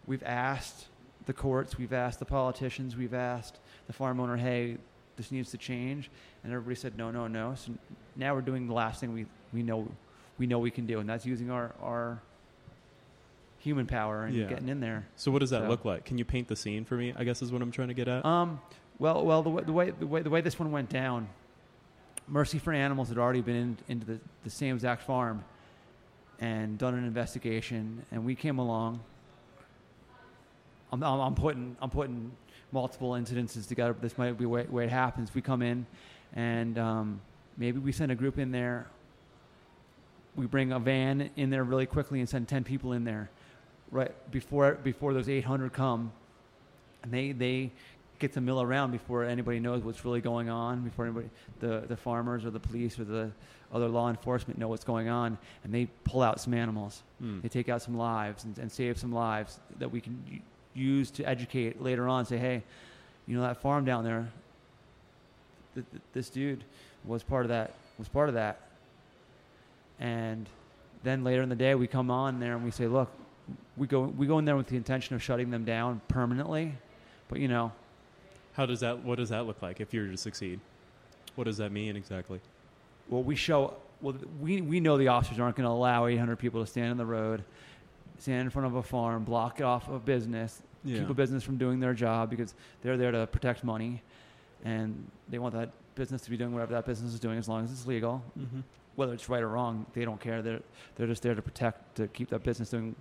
We've 0.06 0.22
asked 0.22 0.88
the 1.26 1.32
courts, 1.32 1.78
we've 1.78 1.92
asked 1.92 2.18
the 2.18 2.24
politicians, 2.26 2.96
we've 2.96 3.14
asked 3.14 3.58
the 3.86 3.92
farm 3.94 4.20
owner, 4.20 4.36
hey, 4.36 4.76
this 5.16 5.32
needs 5.32 5.50
to 5.52 5.56
change, 5.58 6.10
and 6.44 6.52
everybody 6.52 6.74
said 6.76 6.96
no, 6.98 7.10
no, 7.10 7.26
no. 7.28 7.54
So 7.54 7.72
now 8.14 8.34
we're 8.34 8.42
doing 8.42 8.66
the 8.66 8.74
last 8.74 9.00
thing 9.00 9.12
we, 9.14 9.26
we 9.52 9.62
know 9.62 9.88
we 10.39 10.47
know 10.47 10.59
we 10.59 10.70
can 10.70 10.86
do, 10.86 11.01
and 11.01 11.09
that's 11.09 11.27
using 11.27 11.51
our, 11.51 11.74
our 11.82 12.20
human 13.59 13.86
power 13.86 14.24
and 14.24 14.35
Yeah. 14.35 14.47
getting 14.47 14.69
in 14.69 14.81
there. 14.81 15.06
So 15.16 15.31
what 15.31 15.40
does 15.40 15.51
that 15.51 15.62
So- 15.62 15.69
look 15.69 15.85
like? 15.85 16.05
Can 16.05 16.16
you 16.19 16.24
paint 16.24 16.48
the 16.48 16.56
scene 16.56 16.85
for 16.85 16.94
me? 16.97 17.12
I 17.16 17.24
guess 17.24 17.43
is 17.43 17.52
what 17.52 17.60
I'm 17.60 17.73
trying 17.73 17.89
to 17.89 17.94
get 17.94 18.09
at. 18.09 18.24
Um, 18.24 18.60
well, 18.98 19.24
well, 19.24 19.43
the 19.43 19.51
way, 19.51 19.62
the 19.62 19.73
way 19.73 19.90
the 19.90 20.06
way 20.06 20.23
the 20.23 20.31
way 20.31 20.40
this 20.40 20.59
one 20.59 20.70
went 20.73 20.89
down, 20.89 21.28
Mercy 22.27 22.59
for 22.59 22.73
Animals 22.73 23.09
had 23.09 23.19
already 23.19 23.40
been 23.40 23.56
in, 23.56 23.77
into 23.89 24.06
the, 24.06 24.20
the 24.44 24.51
same 24.51 24.74
exact 24.74 25.02
farm 25.02 25.44
and 26.40 26.78
done 26.78 26.94
an 26.94 27.05
investigation, 27.05 28.05
and 28.12 28.24
we 28.24 28.35
came 28.35 28.59
along. 28.59 29.01
I'm, 30.93 31.02
I'm, 31.02 31.20
I'm 31.20 31.35
putting 31.35 31.77
I'm 31.82 31.90
putting 31.90 32.32
multiple 32.73 33.12
incidences 33.12 33.66
together. 33.66 33.93
But 33.93 34.02
this 34.02 34.19
might 34.19 34.32
be 34.39 34.44
the 34.44 34.48
way, 34.48 34.65
way 34.65 34.85
it 34.85 34.90
happens. 34.90 35.35
We 35.35 35.43
come 35.43 35.62
in, 35.62 35.86
and 36.35 36.78
um, 36.78 37.20
maybe 37.56 37.78
we 37.78 37.93
send 37.93 38.12
a 38.12 38.15
group 38.15 38.39
in 38.39 38.51
there. 38.52 38.86
We 40.39 40.47
bring 40.47 40.70
a 40.70 40.78
van 40.78 41.31
in 41.36 41.51
there 41.51 41.65
really 41.65 41.86
quickly 41.86 42.20
and 42.20 42.28
send 42.28 42.47
ten 42.47 42.62
people 42.62 42.93
in 42.93 43.02
there, 43.02 43.28
right 43.90 44.12
before 44.31 44.74
before 44.74 45.12
those 45.12 45.28
800 45.28 45.73
come, 45.73 46.12
and 47.02 47.12
they 47.12 47.32
they 47.32 47.73
get 48.20 48.32
to 48.35 48.40
mill 48.40 48.62
around 48.62 48.93
before 48.93 49.24
anybody 49.24 49.59
knows 49.59 49.82
what's 49.82 50.05
really 50.05 50.20
going 50.20 50.48
on, 50.48 50.82
before 50.82 51.06
anybody, 51.06 51.28
the, 51.60 51.85
the 51.89 51.97
farmers 51.97 52.44
or 52.44 52.51
the 52.51 52.60
police 52.60 52.98
or 52.98 53.05
the 53.05 53.31
other 53.73 53.89
law 53.89 54.09
enforcement 54.09 54.59
know 54.59 54.69
what's 54.69 54.85
going 54.85 55.09
on, 55.09 55.39
and 55.65 55.74
they 55.74 55.86
pull 56.05 56.23
out 56.23 56.40
some 56.40 56.55
animals. 56.55 57.02
Hmm. 57.20 57.40
They 57.40 57.48
take 57.48 57.69
out 57.69 57.82
some 57.82 57.97
lives 57.97 58.44
and, 58.44 58.56
and 58.59 58.70
save 58.70 58.98
some 58.98 59.12
lives 59.12 59.60
that 59.78 59.90
we 59.90 60.01
can 60.01 60.43
use 60.74 61.10
to 61.12 61.24
educate 61.24 61.82
later 61.82 62.09
on. 62.09 62.24
Say, 62.24 62.39
hey, 62.39 62.62
you 63.27 63.36
know 63.36 63.43
that 63.43 63.60
farm 63.60 63.85
down 63.85 64.05
there. 64.05 64.28
Th- 65.74 65.86
th- 65.90 66.02
this 66.12 66.31
dude 66.31 66.65
was 67.05 67.23
part 67.23 67.44
of 67.44 67.48
that. 67.48 67.74
Was 67.98 68.09
part 68.09 68.28
of 68.28 68.35
that. 68.36 68.67
And 70.00 70.48
then 71.02 71.24
later 71.24 71.42
in 71.42 71.48
the 71.48 71.56
day, 71.56 71.74
we 71.74 71.86
come 71.86 72.10
on 72.10 72.40
there 72.40 72.54
and 72.54 72.64
we 72.64 72.70
say, 72.70 72.86
look, 72.86 73.10
we 73.76 73.86
go 73.86 74.02
we 74.02 74.26
go 74.26 74.38
in 74.38 74.44
there 74.44 74.56
with 74.56 74.66
the 74.68 74.76
intention 74.76 75.14
of 75.16 75.22
shutting 75.22 75.50
them 75.50 75.64
down 75.64 76.00
permanently, 76.08 76.74
but 77.28 77.38
you 77.40 77.48
know, 77.48 77.72
How 78.52 78.66
does 78.66 78.80
that? 78.80 79.04
What 79.04 79.16
does 79.18 79.30
that 79.30 79.46
look 79.46 79.62
like 79.62 79.80
if 79.80 79.94
you're 79.94 80.06
to 80.06 80.16
succeed? 80.16 80.60
What 81.34 81.44
does 81.44 81.56
that 81.58 81.72
mean 81.72 81.96
exactly? 81.96 82.40
well, 83.08 83.22
we 83.22 83.34
show 83.36 83.74
well 84.02 84.14
we 84.40 84.60
we 84.60 84.80
know 84.80 84.98
the 84.98 85.08
officers 85.08 85.38
aren't 85.40 85.56
going 85.56 85.64
to 85.64 85.70
allow 85.70 86.06
800 86.06 86.36
people 86.36 86.60
to 86.62 86.66
stand 86.70 86.90
in 86.90 86.98
the 86.98 87.06
road, 87.06 87.42
stand 88.18 88.42
in 88.42 88.50
front 88.50 88.66
of 88.66 88.74
a 88.74 88.82
farm, 88.82 89.24
block 89.24 89.60
it 89.60 89.62
off 89.62 89.88
a 89.88 89.98
business, 89.98 90.60
Yeah. 90.84 90.98
keep 91.00 91.08
a 91.10 91.14
business 91.14 91.42
from 91.42 91.56
doing 91.56 91.80
their 91.80 91.94
job 91.94 92.28
because 92.28 92.54
they're 92.82 92.98
there 92.98 93.12
to 93.12 93.26
protect 93.28 93.64
money, 93.64 94.02
and 94.62 95.10
they 95.30 95.38
want 95.38 95.54
that 95.54 95.70
business 95.94 96.20
to 96.22 96.30
be 96.30 96.36
doing 96.36 96.52
whatever 96.52 96.72
that 96.74 96.84
business 96.84 97.14
is 97.14 97.20
doing 97.20 97.38
as 97.38 97.48
long 97.48 97.64
as 97.64 97.72
it's 97.72 97.86
legal. 97.86 98.22
Mm-hmm. 98.38 98.60
Whether 98.98 99.14
it's 99.14 99.28
right 99.28 99.42
or 99.42 99.48
wrong, 99.48 99.86
they 99.94 100.04
don't 100.04 100.20
care. 100.20 100.42
They're 100.42 100.60
they're 100.96 101.06
just 101.06 101.22
there 101.22 101.36
to 101.36 101.42
protect 101.42 101.94
to 101.96 102.08
keep 102.08 102.30
that 102.30 102.42
business 102.42 102.70
doing 102.70 102.96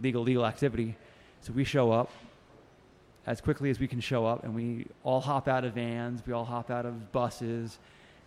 legal 0.00 0.22
legal 0.22 0.46
activity. 0.46 0.96
So 1.42 1.52
we 1.52 1.64
show 1.64 1.92
up 1.92 2.10
as 3.26 3.42
quickly 3.42 3.68
as 3.68 3.78
we 3.78 3.86
can 3.86 4.00
show 4.00 4.24
up, 4.24 4.44
and 4.44 4.54
we 4.54 4.86
all 5.04 5.20
hop 5.20 5.48
out 5.48 5.64
of 5.64 5.74
vans, 5.74 6.22
we 6.26 6.32
all 6.32 6.46
hop 6.46 6.70
out 6.70 6.86
of 6.86 7.12
buses, 7.12 7.78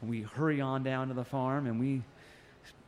and 0.01 0.09
we 0.09 0.21
hurry 0.21 0.61
on 0.61 0.83
down 0.83 1.07
to 1.07 1.15
the 1.15 1.23
farm, 1.23 1.65
and 1.65 1.79
we 1.79 2.03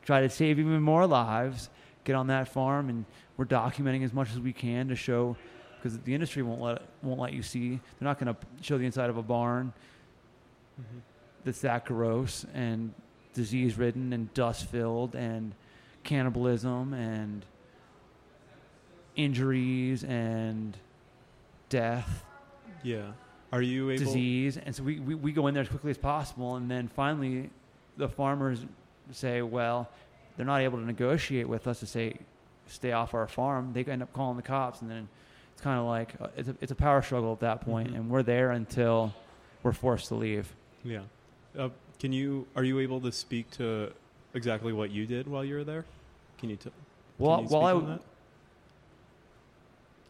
try 0.05 0.21
to 0.21 0.29
save 0.29 0.59
even 0.59 0.81
more 0.83 1.07
lives. 1.07 1.71
Get 2.03 2.15
on 2.15 2.27
that 2.27 2.47
farm, 2.47 2.89
and 2.89 3.05
we're 3.37 3.45
documenting 3.45 4.03
as 4.03 4.13
much 4.13 4.29
as 4.31 4.39
we 4.39 4.53
can 4.53 4.87
to 4.89 4.95
show, 4.95 5.35
because 5.77 5.97
the 5.99 6.13
industry 6.13 6.43
won't 6.43 6.61
let 6.61 6.83
won't 7.01 7.19
let 7.19 7.33
you 7.33 7.41
see. 7.41 7.69
They're 7.69 8.07
not 8.07 8.19
going 8.19 8.33
to 8.33 8.39
show 8.61 8.77
the 8.77 8.85
inside 8.85 9.09
of 9.09 9.17
a 9.17 9.23
barn 9.23 9.73
Mm-hmm. 10.79 10.99
that's 11.43 11.61
that 11.61 11.85
gross 11.85 12.45
and 12.53 12.93
disease 13.33 13.77
ridden 13.77 14.13
and 14.13 14.33
dust 14.33 14.65
filled 14.69 15.15
and 15.15 15.53
cannibalism 16.03 16.93
and 16.93 17.45
injuries 19.15 20.03
and 20.03 20.77
death, 21.69 22.23
Yeah. 22.83 23.11
Are 23.51 23.61
you 23.61 23.89
able? 23.89 24.03
disease. 24.03 24.57
And 24.57 24.75
so 24.75 24.83
we, 24.83 24.99
we, 24.99 25.15
we 25.15 25.31
go 25.31 25.47
in 25.47 25.53
there 25.53 25.63
as 25.63 25.69
quickly 25.69 25.91
as 25.91 25.97
possible. 25.97 26.55
And 26.57 26.69
then 26.69 26.87
finally, 26.89 27.49
the 27.95 28.09
farmers 28.09 28.59
say, 29.11 29.41
well, 29.41 29.89
they're 30.35 30.45
not 30.45 30.61
able 30.61 30.77
to 30.79 30.85
negotiate 30.85 31.47
with 31.47 31.65
us 31.67 31.79
to 31.79 31.85
say, 31.85 32.17
stay 32.67 32.91
off 32.91 33.13
our 33.13 33.27
farm. 33.27 33.71
They 33.73 33.83
end 33.85 34.03
up 34.03 34.11
calling 34.13 34.35
the 34.35 34.43
cops. 34.43 34.81
And 34.81 34.91
then 34.91 35.07
it's 35.53 35.61
kind 35.61 35.79
of 35.79 35.85
like, 35.85 36.13
uh, 36.19 36.27
it's, 36.35 36.49
a, 36.49 36.55
it's 36.61 36.71
a 36.71 36.75
power 36.75 37.01
struggle 37.01 37.31
at 37.31 37.39
that 37.39 37.61
point, 37.61 37.91
Mhm. 37.91 37.95
And 37.95 38.09
we're 38.09 38.23
there 38.23 38.51
until 38.51 39.13
we're 39.63 39.71
forced 39.71 40.09
to 40.09 40.15
leave. 40.15 40.53
Yeah. 40.83 41.01
Uh, 41.57 41.69
can 41.99 42.11
you? 42.11 42.47
Are 42.55 42.63
you 42.63 42.79
able 42.79 43.01
to 43.01 43.11
speak 43.11 43.49
to 43.51 43.91
exactly 44.33 44.73
what 44.73 44.91
you 44.91 45.05
did 45.05 45.27
while 45.27 45.43
you 45.43 45.55
were 45.55 45.63
there? 45.63 45.85
Can 46.37 46.49
you? 46.49 46.55
tell? 46.55 46.71
Well, 47.17 47.41
you 47.41 47.47
while 47.47 47.77
I, 47.77 47.89
that? 47.91 48.01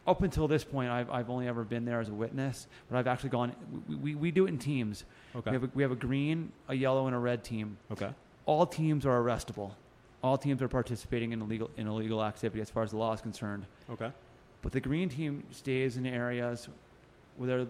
up 0.06 0.22
until 0.22 0.48
this 0.48 0.64
point, 0.64 0.90
I've, 0.90 1.10
I've 1.10 1.30
only 1.30 1.46
ever 1.46 1.64
been 1.64 1.84
there 1.84 2.00
as 2.00 2.08
a 2.08 2.14
witness, 2.14 2.66
but 2.90 2.98
I've 2.98 3.06
actually 3.06 3.30
gone. 3.30 3.52
We, 3.88 3.94
we, 3.96 4.14
we 4.14 4.30
do 4.30 4.46
it 4.46 4.48
in 4.48 4.58
teams. 4.58 5.04
Okay. 5.36 5.50
We, 5.50 5.54
have 5.54 5.64
a, 5.64 5.70
we 5.74 5.82
have 5.82 5.92
a 5.92 5.96
green, 5.96 6.50
a 6.68 6.74
yellow, 6.74 7.06
and 7.06 7.14
a 7.14 7.18
red 7.18 7.44
team. 7.44 7.76
okay. 7.92 8.10
All 8.46 8.66
teams 8.66 9.04
are 9.04 9.20
arrestable. 9.20 9.72
All 10.22 10.38
teams 10.38 10.62
are 10.62 10.68
participating 10.68 11.32
in 11.32 11.42
illegal 11.42 11.70
in 11.76 11.86
illegal 11.86 12.24
activity 12.24 12.60
as 12.62 12.70
far 12.70 12.82
as 12.82 12.90
the 12.90 12.96
law 12.96 13.12
is 13.12 13.20
concerned. 13.20 13.66
Okay. 13.90 14.10
But 14.62 14.72
the 14.72 14.80
green 14.80 15.08
team 15.08 15.44
stays 15.52 15.96
in 15.96 16.06
areas 16.06 16.68
where 17.36 17.48
they're 17.48 17.66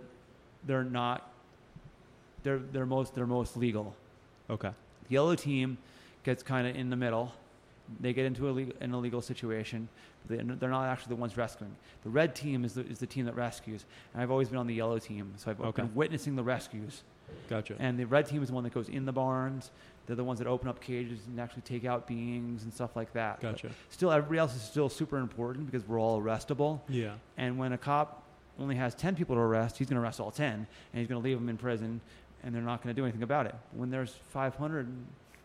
they're 0.67 0.85
not 0.85 1.31
they're 2.45 2.59
they're 2.59 2.87
most 2.87 3.15
they're 3.15 3.27
most 3.27 3.57
legal. 3.57 3.95
Okay. 4.51 4.71
The 5.09 5.15
yellow 5.15 5.35
team 5.35 5.79
gets 6.25 6.43
kind 6.43 6.67
of 6.67 6.77
in 6.77 6.91
the 6.91 6.97
middle. 6.97 7.33
They 8.01 8.13
get 8.13 8.27
into 8.27 8.49
a 8.49 8.53
legal, 8.53 8.75
an 8.81 8.93
illegal 8.93 9.23
situation. 9.23 9.89
They- 10.29 10.37
They're 10.37 10.69
not 10.69 10.85
actually 10.87 11.15
the 11.15 11.21
ones 11.21 11.37
rescuing. 11.37 11.75
The 12.05 12.11
red 12.11 12.35
team 12.35 12.65
is 12.65 12.75
the, 12.75 12.87
is 12.87 12.99
the 12.99 13.07
team 13.07 13.25
that 13.27 13.35
rescues. 13.35 13.85
And 14.13 14.23
I've 14.23 14.31
always 14.31 14.49
been 14.49 14.59
on 14.59 14.67
the 14.67 14.75
yellow 14.75 14.99
team, 14.99 15.33
so 15.37 15.51
I've 15.51 15.61
Okay. 15.61 15.83
been 15.83 15.95
witnessing 15.95 16.37
the 16.37 16.43
rescues. 16.43 17.03
Gotcha. 17.49 17.77
And 17.79 17.99
the 17.99 18.05
red 18.07 18.27
team 18.27 18.43
is 18.43 18.49
the 18.49 18.55
one 18.55 18.65
that 18.65 18.75
goes 18.75 18.89
in 18.89 19.05
the 19.07 19.13
barns. 19.13 19.71
They're 20.07 20.17
the 20.17 20.25
ones 20.25 20.39
that 20.39 20.49
open 20.49 20.69
up 20.69 20.81
cages 20.81 21.21
and 21.27 21.39
actually 21.39 21.63
take 21.63 21.85
out 21.85 22.07
beings 22.07 22.63
and 22.65 22.73
stuff 22.73 22.97
like 22.97 23.13
that. 23.13 23.41
But 23.41 23.53
Gotcha. 23.53 23.71
still, 23.91 24.11
everybody 24.11 24.39
else 24.39 24.55
is 24.57 24.63
still 24.63 24.89
super 24.89 25.19
important 25.19 25.67
because 25.71 25.87
we're 25.87 26.01
all 26.01 26.21
arrestable. 26.21 26.81
Yeah. 26.89 27.15
And 27.37 27.59
when 27.59 27.73
a 27.75 27.79
cop 27.79 28.23
only 28.59 28.77
has 28.77 28.95
10 28.95 29.15
people 29.15 29.37
to 29.37 29.41
arrest, 29.41 29.77
he's 29.79 29.89
going 29.89 29.97
to 30.01 30.03
arrest 30.03 30.21
all 30.21 30.31
10 30.31 30.51
and 30.53 30.67
he's 30.93 31.07
going 31.07 31.21
to 31.21 31.25
leave 31.27 31.39
them 31.39 31.49
in 31.51 31.57
prison 31.59 32.01
and 32.43 32.55
they're 32.55 32.63
not 32.63 32.83
going 32.83 32.95
to 32.95 33.01
do 33.01 33.05
anything 33.05 33.23
about 33.23 33.47
it. 33.47 33.55
When 33.73 33.91
there's 33.91 34.13
500 34.31 34.89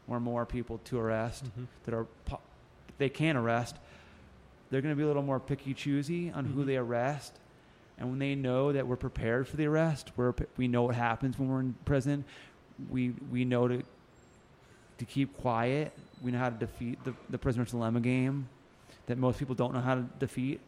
or 0.07 0.19
more 0.19 0.45
people 0.45 0.79
to 0.85 0.99
arrest 0.99 1.45
Mhm. 1.45 1.67
that 1.85 1.93
are 1.93 2.05
po- 2.25 2.41
they 2.97 3.09
can 3.09 3.35
arrest, 3.37 3.77
they're 4.69 4.81
going 4.81 4.93
to 4.93 4.97
be 4.97 5.03
a 5.03 5.07
little 5.07 5.23
more 5.23 5.39
picky 5.39 5.73
choosy 5.73 6.31
on 6.31 6.45
who 6.45 6.63
Mhm. 6.63 6.65
they 6.67 6.77
arrest. 6.77 7.39
And 7.97 8.09
when 8.09 8.19
they 8.19 8.35
know 8.35 8.71
that 8.73 8.87
we're 8.87 8.95
prepared 8.95 9.47
for 9.47 9.55
the 9.57 9.65
arrest, 9.65 10.11
we're, 10.17 10.33
we 10.57 10.67
know 10.67 10.83
what 10.83 10.95
happens 10.95 11.37
when 11.37 11.49
we're 11.49 11.59
in 11.61 11.73
prison. 11.85 12.25
We 12.89 13.11
we 13.31 13.45
know 13.45 13.67
to 13.67 13.83
to 14.97 15.05
keep 15.05 15.37
quiet. 15.37 15.93
We 16.21 16.31
know 16.31 16.39
how 16.39 16.49
to 16.49 16.57
defeat 16.57 17.03
the 17.03 17.13
the 17.29 17.37
prisoner's 17.37 17.69
dilemma 17.71 17.99
game 18.01 18.49
that 19.05 19.17
most 19.19 19.37
people 19.37 19.53
don't 19.53 19.73
know 19.73 19.79
how 19.81 19.95
to 19.95 20.01
defeat. 20.19 20.59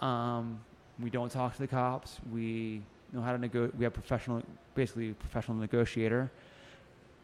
Um, 0.00 0.60
we 0.98 1.10
don't 1.10 1.30
talk 1.30 1.52
to 1.54 1.58
the 1.60 1.66
cops. 1.68 2.20
We 2.32 2.82
know 3.14 3.22
how 3.22 3.32
to 3.32 3.38
nego- 3.38 3.70
We 3.78 3.84
have 3.84 3.92
professional, 3.94 4.42
basically 4.74 5.12
professional 5.12 5.56
negotiator. 5.56 6.30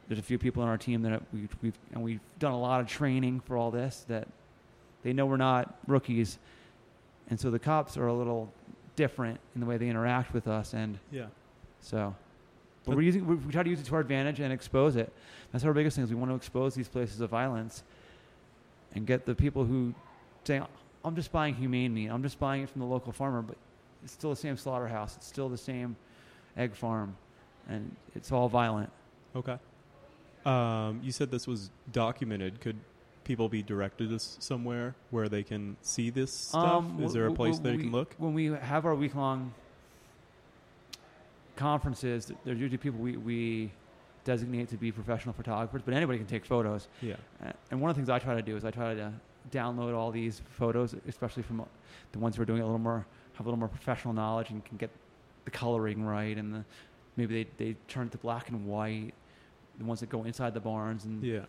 There's 0.08 0.18
a 0.18 0.22
few 0.22 0.38
people 0.38 0.62
on 0.62 0.68
our 0.68 0.78
team 0.78 1.02
that 1.02 1.22
we, 1.32 1.48
we've 1.62 1.78
and 1.92 2.02
we've 2.02 2.20
done 2.38 2.52
a 2.52 2.58
lot 2.60 2.80
of 2.80 2.86
training 2.86 3.40
for 3.40 3.56
all 3.56 3.70
this. 3.70 4.04
That 4.08 4.26
they 5.02 5.12
know 5.12 5.26
we're 5.26 5.36
not 5.36 5.74
rookies, 5.86 6.38
and 7.28 7.38
so 7.38 7.50
the 7.50 7.58
cops 7.58 7.96
are 7.96 8.06
a 8.06 8.12
little 8.14 8.52
different 8.96 9.38
in 9.54 9.60
the 9.60 9.66
way 9.66 9.76
they 9.76 9.88
interact 9.88 10.34
with 10.34 10.48
us. 10.48 10.74
And 10.74 10.98
Yeah. 11.10 11.26
so, 11.80 12.14
but 12.84 12.90
But- 12.90 12.96
we're 12.96 13.02
using 13.02 13.26
we, 13.26 13.36
we 13.36 13.52
try 13.52 13.62
to 13.62 13.70
use 13.70 13.80
it 13.80 13.86
to 13.86 13.94
our 13.94 14.00
advantage 14.00 14.40
and 14.40 14.52
expose 14.52 14.96
it. 14.96 15.12
That's 15.52 15.64
our 15.64 15.72
biggest 15.72 15.94
thing. 15.96 16.04
Is 16.04 16.10
we 16.10 16.16
want 16.16 16.30
to 16.30 16.36
expose 16.36 16.74
these 16.74 16.88
places 16.88 17.20
of 17.20 17.30
violence, 17.30 17.82
and 18.94 19.06
get 19.06 19.26
the 19.26 19.34
people 19.34 19.64
who 19.64 19.94
say, 20.44 20.60
"I'm 21.04 21.14
just 21.14 21.30
buying 21.32 21.54
humane 21.54 21.94
meat. 21.94 22.08
I'm 22.08 22.22
just 22.22 22.38
buying 22.40 22.62
it 22.64 22.70
from 22.70 22.80
the 22.80 22.86
local 22.86 23.12
farmer," 23.12 23.42
but 23.42 23.56
it's 24.02 24.12
still 24.12 24.30
the 24.30 24.36
same 24.36 24.56
slaughterhouse. 24.56 25.16
It's 25.16 25.26
still 25.26 25.48
the 25.48 25.58
same 25.58 25.96
egg 26.56 26.74
farm, 26.74 27.16
and 27.68 27.94
it's 28.14 28.32
all 28.32 28.48
violent. 28.48 28.90
Okay. 29.34 29.58
Um, 30.44 31.00
you 31.02 31.12
said 31.12 31.30
this 31.30 31.46
was 31.46 31.70
documented. 31.92 32.60
Could 32.60 32.76
people 33.24 33.48
be 33.48 33.62
directed 33.62 34.10
to 34.10 34.18
somewhere 34.18 34.94
where 35.10 35.28
they 35.28 35.42
can 35.42 35.76
see 35.82 36.10
this 36.10 36.32
stuff? 36.32 36.84
Um, 36.84 37.02
Is 37.02 37.12
there 37.12 37.26
a 37.26 37.32
place 37.32 37.58
they 37.58 37.76
can 37.76 37.92
look? 37.92 38.14
When 38.18 38.34
we 38.34 38.46
have 38.46 38.86
our 38.86 38.94
week 38.94 39.14
long 39.14 39.52
conferences, 41.56 42.32
there's 42.44 42.58
usually 42.58 42.78
people 42.78 42.98
we, 42.98 43.16
we 43.16 43.70
designate 44.24 44.68
to 44.70 44.76
be 44.76 44.90
professional 44.90 45.34
photographers, 45.34 45.82
but 45.84 45.94
anybody 45.94 46.18
can 46.18 46.26
take 46.26 46.44
photos. 46.44 46.88
Yeah. 47.02 47.16
And 47.70 47.80
one 47.80 47.90
of 47.90 47.96
the 47.96 48.00
things 48.00 48.08
I 48.08 48.18
try 48.18 48.34
to 48.34 48.42
do 48.42 48.56
is 48.56 48.64
I 48.64 48.70
try 48.70 48.94
to 48.94 49.12
download 49.50 49.94
all 49.94 50.10
these 50.10 50.40
photos, 50.50 50.94
especially 51.06 51.42
from 51.42 51.64
the 52.12 52.18
ones 52.18 52.36
who 52.36 52.42
are 52.42 52.46
doing 52.46 52.60
it 52.60 52.62
a 52.62 52.66
little 52.66 52.78
more, 52.78 53.06
have 53.40 53.46
a 53.46 53.48
little 53.48 53.58
more 53.58 53.68
professional 53.68 54.12
knowledge 54.12 54.50
and 54.50 54.62
can 54.66 54.76
get 54.76 54.90
the 55.46 55.50
coloring 55.50 56.04
right, 56.04 56.36
and 56.36 56.54
the 56.54 56.64
maybe 57.16 57.42
they 57.42 57.64
they 57.64 57.76
turn 57.88 58.06
it 58.08 58.12
to 58.12 58.18
black 58.18 58.50
and 58.50 58.66
white. 58.66 59.12
The 59.78 59.84
ones 59.86 60.00
that 60.00 60.10
go 60.10 60.24
inside 60.24 60.52
the 60.52 60.60
barns 60.60 61.06
and 61.06 61.24
Yeah. 61.24 61.46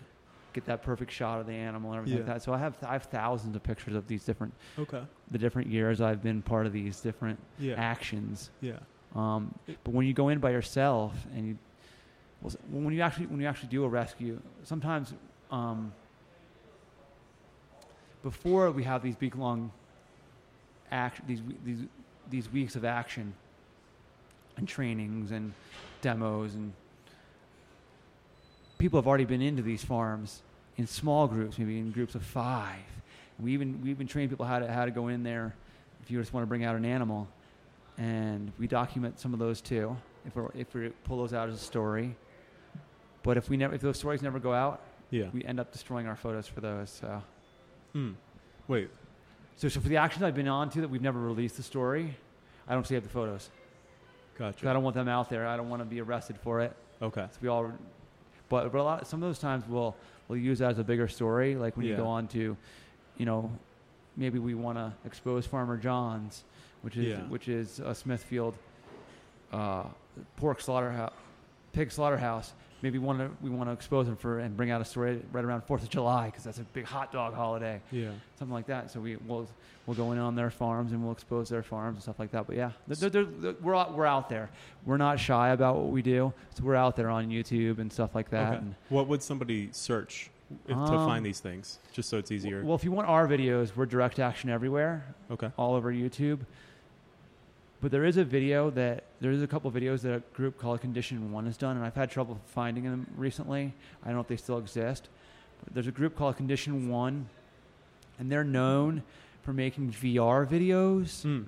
get 0.54 0.64
that 0.68 0.84
perfect 0.84 1.12
shot 1.12 1.42
of 1.42 1.48
the 1.48 1.54
animal 1.54 1.92
and 1.92 1.98
everything 1.98 2.20
like 2.20 2.28
that. 2.36 2.42
So 2.44 2.54
I 2.54 2.60
have 2.60 2.78
I 2.82 2.94
have 2.94 3.04
thousands 3.04 3.58
of 3.58 3.64
pictures 3.64 3.94
of 3.94 4.08
these 4.08 4.24
different 4.24 4.54
Okay. 4.80 5.04
the 5.32 5.38
different 5.38 5.68
years 5.68 6.00
I've 6.00 6.24
been 6.24 6.42
part 6.42 6.66
of 6.66 6.72
these 6.72 7.02
different 7.02 7.40
Yeah. 7.60 7.74
actions. 7.76 8.52
Yeah. 8.62 8.80
Um, 9.14 9.54
but 9.84 9.94
when 9.94 10.08
you 10.08 10.14
go 10.14 10.30
in 10.30 10.40
by 10.40 10.52
yourself 10.52 11.14
and 11.36 11.46
you, 11.46 11.58
well, 12.42 12.54
when 12.70 12.94
you 12.94 13.02
actually 13.02 13.26
when 13.26 13.42
you 13.42 13.48
actually 13.48 13.68
do 13.68 13.84
a 13.84 13.90
rescue, 13.90 14.40
sometimes 14.64 15.14
um, 15.52 15.92
before 18.24 18.72
we 18.72 18.84
have 18.84 19.04
these 19.04 19.20
week 19.20 19.36
long 19.36 19.72
act 20.92 21.26
these 21.28 21.42
these 21.66 21.80
these 22.30 22.52
weeks 22.52 22.76
of 22.76 22.86
action 22.86 23.34
and 24.58 24.68
trainings 24.68 25.32
and 25.32 25.54
demos 26.02 26.56
and 26.56 26.74
people 28.78 28.98
have 29.00 29.08
already 29.08 29.26
been 29.26 29.42
into 29.42 29.62
these 29.62 29.84
farms 29.84 30.42
in 30.78 30.88
small 30.88 31.28
groups, 31.28 31.58
maybe 31.60 31.78
in 31.78 31.92
groups 31.92 32.16
of 32.16 32.24
five. 32.24 32.80
We 33.40 33.54
even 33.54 33.82
we 33.84 33.90
even 33.92 34.08
train 34.08 34.30
people 34.30 34.46
how 34.46 34.60
to 34.60 34.72
how 34.72 34.86
to 34.86 34.92
go 34.92 35.08
in 35.08 35.24
there 35.24 35.54
if 36.02 36.10
you 36.12 36.20
just 36.20 36.34
want 36.34 36.44
to 36.44 36.48
bring 36.48 36.64
out 36.64 36.76
an 36.76 36.86
animal, 36.86 37.28
and 37.98 38.52
we 38.60 38.68
document 38.68 39.20
some 39.20 39.34
of 39.34 39.40
those 39.40 39.62
too. 39.62 39.96
If 40.26 40.36
we 40.36 40.44
if 40.56 40.74
we 40.74 40.90
pull 41.04 41.18
those 41.18 41.34
out 41.34 41.50
as 41.50 41.56
a 41.56 41.64
story, 41.64 42.16
but 43.24 43.38
if 43.38 43.50
we 43.50 43.58
never 43.58 43.74
if 43.76 43.82
those 43.82 43.98
stories 43.98 44.22
never 44.22 44.40
go 44.40 44.54
out, 44.54 44.82
Yeah. 45.10 45.30
we 45.34 45.44
end 45.44 45.60
up 45.60 45.72
destroying 45.72 46.08
our 46.08 46.16
photos 46.16 46.48
for 46.48 46.62
those. 46.62 46.90
So. 46.90 47.22
Hmm. 47.94 48.12
Wait. 48.68 48.90
So, 49.58 49.68
so 49.68 49.80
for 49.80 49.90
the 49.90 49.98
actions 49.98 50.24
I've 50.24 50.36
been 50.36 50.48
on 50.48 50.70
to 50.72 50.82
that 50.82 50.90
we've 50.90 51.02
never 51.02 51.20
released 51.20 51.58
the 51.58 51.64
story, 51.64 52.16
I 52.68 52.74
don't 52.74 52.86
save 52.88 53.04
the 53.04 53.10
photos. 53.10 53.50
Gotcha. 54.38 54.70
I 54.70 54.74
don't 54.74 54.84
want 54.84 54.96
them 54.96 55.08
out 55.08 55.30
there. 55.30 55.46
I 55.46 55.56
don't 55.58 55.70
want 55.70 55.82
to 55.82 55.86
be 55.86 56.02
arrested 56.02 56.38
for 56.42 56.62
it. 56.62 56.76
Okay. 57.02 57.26
So 57.32 57.38
we 57.42 57.48
all, 57.48 57.72
but, 58.50 58.72
but 58.72 58.80
a 58.80 58.84
lot, 58.84 59.08
some 59.08 59.22
of 59.22 59.30
those 59.30 59.40
times 59.40 59.64
we'll 59.68 59.96
we'll 60.28 60.40
use 60.40 60.60
that 60.60 60.72
as 60.72 60.80
a 60.80 60.84
bigger 60.84 61.08
story. 61.08 61.56
Like 61.56 61.76
when 61.78 61.86
you 61.86 61.92
Yeah. 61.92 61.98
go 61.98 62.08
on 62.08 62.28
to, 62.30 62.56
you 63.18 63.26
know, 63.26 63.52
maybe 64.18 64.40
we 64.40 64.56
want 64.56 64.78
to 64.78 64.94
expose 65.06 65.46
Farmer 65.46 65.78
John's, 65.78 66.44
which 66.82 66.98
is 66.98 67.08
Yeah. 67.10 67.22
which 67.28 67.48
is 67.50 67.80
a 67.80 67.94
Smithfield 67.94 68.56
uh, 69.52 69.84
pork 70.38 70.62
slaughterhouse, 70.62 71.14
pig 71.74 71.92
slaughterhouse. 71.92 72.54
Maybe 72.82 72.98
want 72.98 73.20
to 73.20 73.30
we 73.44 73.50
want 73.50 73.70
to 73.70 73.74
expose 73.74 74.08
them 74.08 74.16
for 74.16 74.40
and 74.40 74.58
bring 74.58 74.72
out 74.72 74.82
a 74.82 74.86
story 74.86 75.22
right 75.32 75.46
around 75.46 75.62
Fourth 75.66 75.84
of 75.84 75.90
July 75.90 76.26
because 76.28 76.44
that's 76.44 76.58
a 76.60 76.64
big 76.64 76.86
hot 76.86 77.12
dog 77.12 77.34
holiday, 77.36 77.80
Yeah. 77.92 78.10
something 78.40 78.54
like 78.54 78.66
that. 78.68 78.90
So 78.90 79.00
we 79.00 79.18
will 79.18 79.48
we'll 79.86 79.96
go 79.96 80.12
in 80.14 80.18
on 80.18 80.36
their 80.36 80.50
farms 80.50 80.92
and 80.92 81.04
we'll 81.04 81.12
expose 81.12 81.50
their 81.50 81.62
farms 81.64 81.96
and 81.98 82.04
stuff 82.04 82.18
like 82.20 82.32
that. 82.32 82.48
But 82.48 82.56
yeah, 82.56 82.72
they're, 82.88 83.10
they're, 83.10 83.24
they're, 83.26 83.56
we're 83.62 83.76
out, 83.76 83.96
we're 83.96 84.06
out 84.06 84.30
there. 84.30 84.50
We're 84.86 84.98
not 84.98 85.20
shy 85.20 85.50
about 85.50 85.76
what 85.78 85.92
we 85.92 86.02
do, 86.02 86.34
so 86.56 86.64
we're 86.64 86.76
out 86.76 86.96
there 86.96 87.10
on 87.10 87.30
YouTube 87.30 87.78
and 87.80 87.92
stuff 87.92 88.16
like 88.16 88.30
that. 88.32 88.48
Okay. 88.54 88.58
And, 88.58 88.76
What 88.90 89.08
would 89.08 89.22
somebody 89.24 89.70
search 89.72 90.30
if, 90.68 90.76
to 90.76 90.82
Um, 90.82 91.08
find 91.08 91.26
these 91.26 91.40
things? 91.40 91.80
Just 91.94 92.10
so 92.10 92.18
it's 92.18 92.32
easier. 92.32 92.64
well, 92.64 92.76
if 92.76 92.84
you 92.84 92.92
want 92.92 93.08
our 93.10 93.28
videos, 93.28 93.76
we're 93.76 93.86
direct 93.86 94.20
action 94.20 94.50
everywhere, 94.50 95.04
okay. 95.32 95.50
all 95.58 95.74
over 95.76 95.92
YouTube. 95.92 96.40
But 97.82 97.90
there 97.92 98.06
is 98.06 98.18
a 98.18 98.24
video 98.24 98.70
that 98.72 99.04
there 99.22 99.32
is 99.32 99.42
a 99.42 99.48
couple 99.48 99.72
videos 99.72 100.02
that 100.02 100.14
a 100.14 100.20
group 100.36 100.58
called 100.60 100.82
Condition 100.82 101.32
One 101.32 101.46
has 101.48 101.58
done, 101.58 101.78
and 101.78 101.86
I've 101.86 101.96
had 101.96 102.12
trouble 102.12 102.40
finding 102.48 102.84
them 102.84 103.08
recently. 103.18 103.74
I 104.04 104.08
don't 104.08 104.16
know 104.16 104.22
if 104.22 104.28
they 104.28 104.38
still 104.38 104.60
exist. 104.60 105.10
But 105.64 105.74
there's 105.74 105.88
a 105.88 105.92
group 105.92 106.16
called 106.16 106.38
Condition 106.38 106.90
One, 106.90 107.28
and 108.20 108.32
they're 108.32 108.44
known 108.44 109.02
for 109.44 109.54
making 109.54 109.92
VR 109.92 110.46
videos. 110.48 111.24
Hmm. 111.24 111.44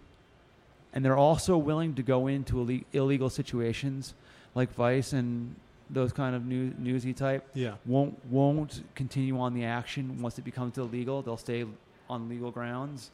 and 0.96 1.04
they're 1.04 1.18
also 1.18 1.58
willing 1.58 1.96
to 1.96 2.04
go 2.04 2.28
into 2.28 2.58
ille- 2.64 2.86
illegal 2.94 3.28
situations 3.28 4.14
like 4.54 4.72
Vice 4.76 5.12
and 5.12 5.56
those 5.90 6.14
kind 6.14 6.36
of 6.36 6.46
new, 6.46 6.72
newsy 6.78 7.14
type 7.14 7.48
Yeah. 7.56 7.76
won't 7.86 8.24
won't 8.28 8.84
continue 8.94 9.40
on 9.40 9.56
the 9.56 9.64
action 9.66 10.22
once 10.22 10.38
it 10.38 10.44
becomes 10.46 10.78
illegal. 10.78 11.24
They'll 11.24 11.36
stay 11.38 11.66
on 12.10 12.30
legal 12.30 12.52
grounds. 12.52 13.10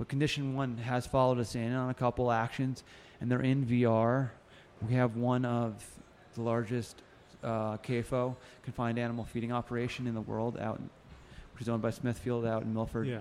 But 0.00 0.08
Condition 0.08 0.56
One 0.56 0.78
has 0.78 1.06
followed 1.06 1.38
us 1.38 1.54
in 1.54 1.74
on 1.74 1.90
a 1.90 1.94
couple 1.94 2.32
actions, 2.32 2.84
and 3.20 3.30
they're 3.30 3.42
in 3.42 3.66
VR. 3.66 4.30
We 4.88 4.94
have 4.94 5.16
one 5.16 5.44
of 5.44 5.84
the 6.34 6.40
largest 6.40 7.02
uh, 7.44 7.76
CAFO 7.76 8.34
confined 8.62 8.98
animal 8.98 9.26
feeding 9.26 9.52
operation 9.52 10.06
in 10.06 10.14
the 10.14 10.22
world 10.22 10.56
out, 10.58 10.78
in, 10.78 10.88
which 11.52 11.60
is 11.60 11.68
owned 11.68 11.82
by 11.82 11.90
Smithfield 11.90 12.46
out 12.46 12.62
in 12.62 12.72
Milford, 12.72 13.08
Yeah. 13.08 13.18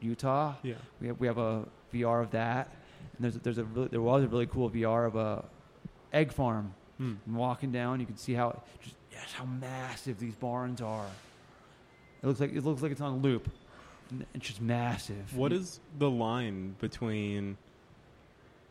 Utah. 0.00 0.54
Yeah. 0.62 0.74
We 1.00 1.08
have, 1.08 1.18
we 1.18 1.26
have 1.26 1.38
a 1.38 1.64
VR 1.92 2.22
of 2.22 2.30
that. 2.30 2.68
And 3.16 3.24
there's 3.24 3.34
there's 3.42 3.58
a 3.58 3.64
really, 3.64 3.88
there 3.88 4.00
was 4.00 4.22
a 4.22 4.28
really 4.28 4.46
cool 4.46 4.70
VR 4.70 5.08
of 5.08 5.16
a 5.16 5.44
egg 6.12 6.30
farm. 6.32 6.74
Hmm. 6.98 7.14
And 7.26 7.34
walking 7.34 7.72
down, 7.72 7.98
you 7.98 8.06
can 8.06 8.16
see 8.16 8.34
how 8.34 8.62
just 8.80 8.94
yes, 9.10 9.32
how 9.32 9.46
massive 9.46 10.20
these 10.20 10.36
barns 10.36 10.80
are. 10.80 11.08
It 12.22 12.26
looks 12.28 12.38
like 12.38 12.52
it 12.54 12.64
looks 12.64 12.82
like 12.82 12.92
it's 12.92 13.00
on 13.00 13.14
a 13.14 13.16
loop. 13.16 13.50
And 14.10 14.26
It's 14.34 14.46
just 14.46 14.60
massive. 14.60 15.36
What 15.36 15.52
is 15.52 15.80
the 15.98 16.10
line 16.10 16.76
between 16.80 17.56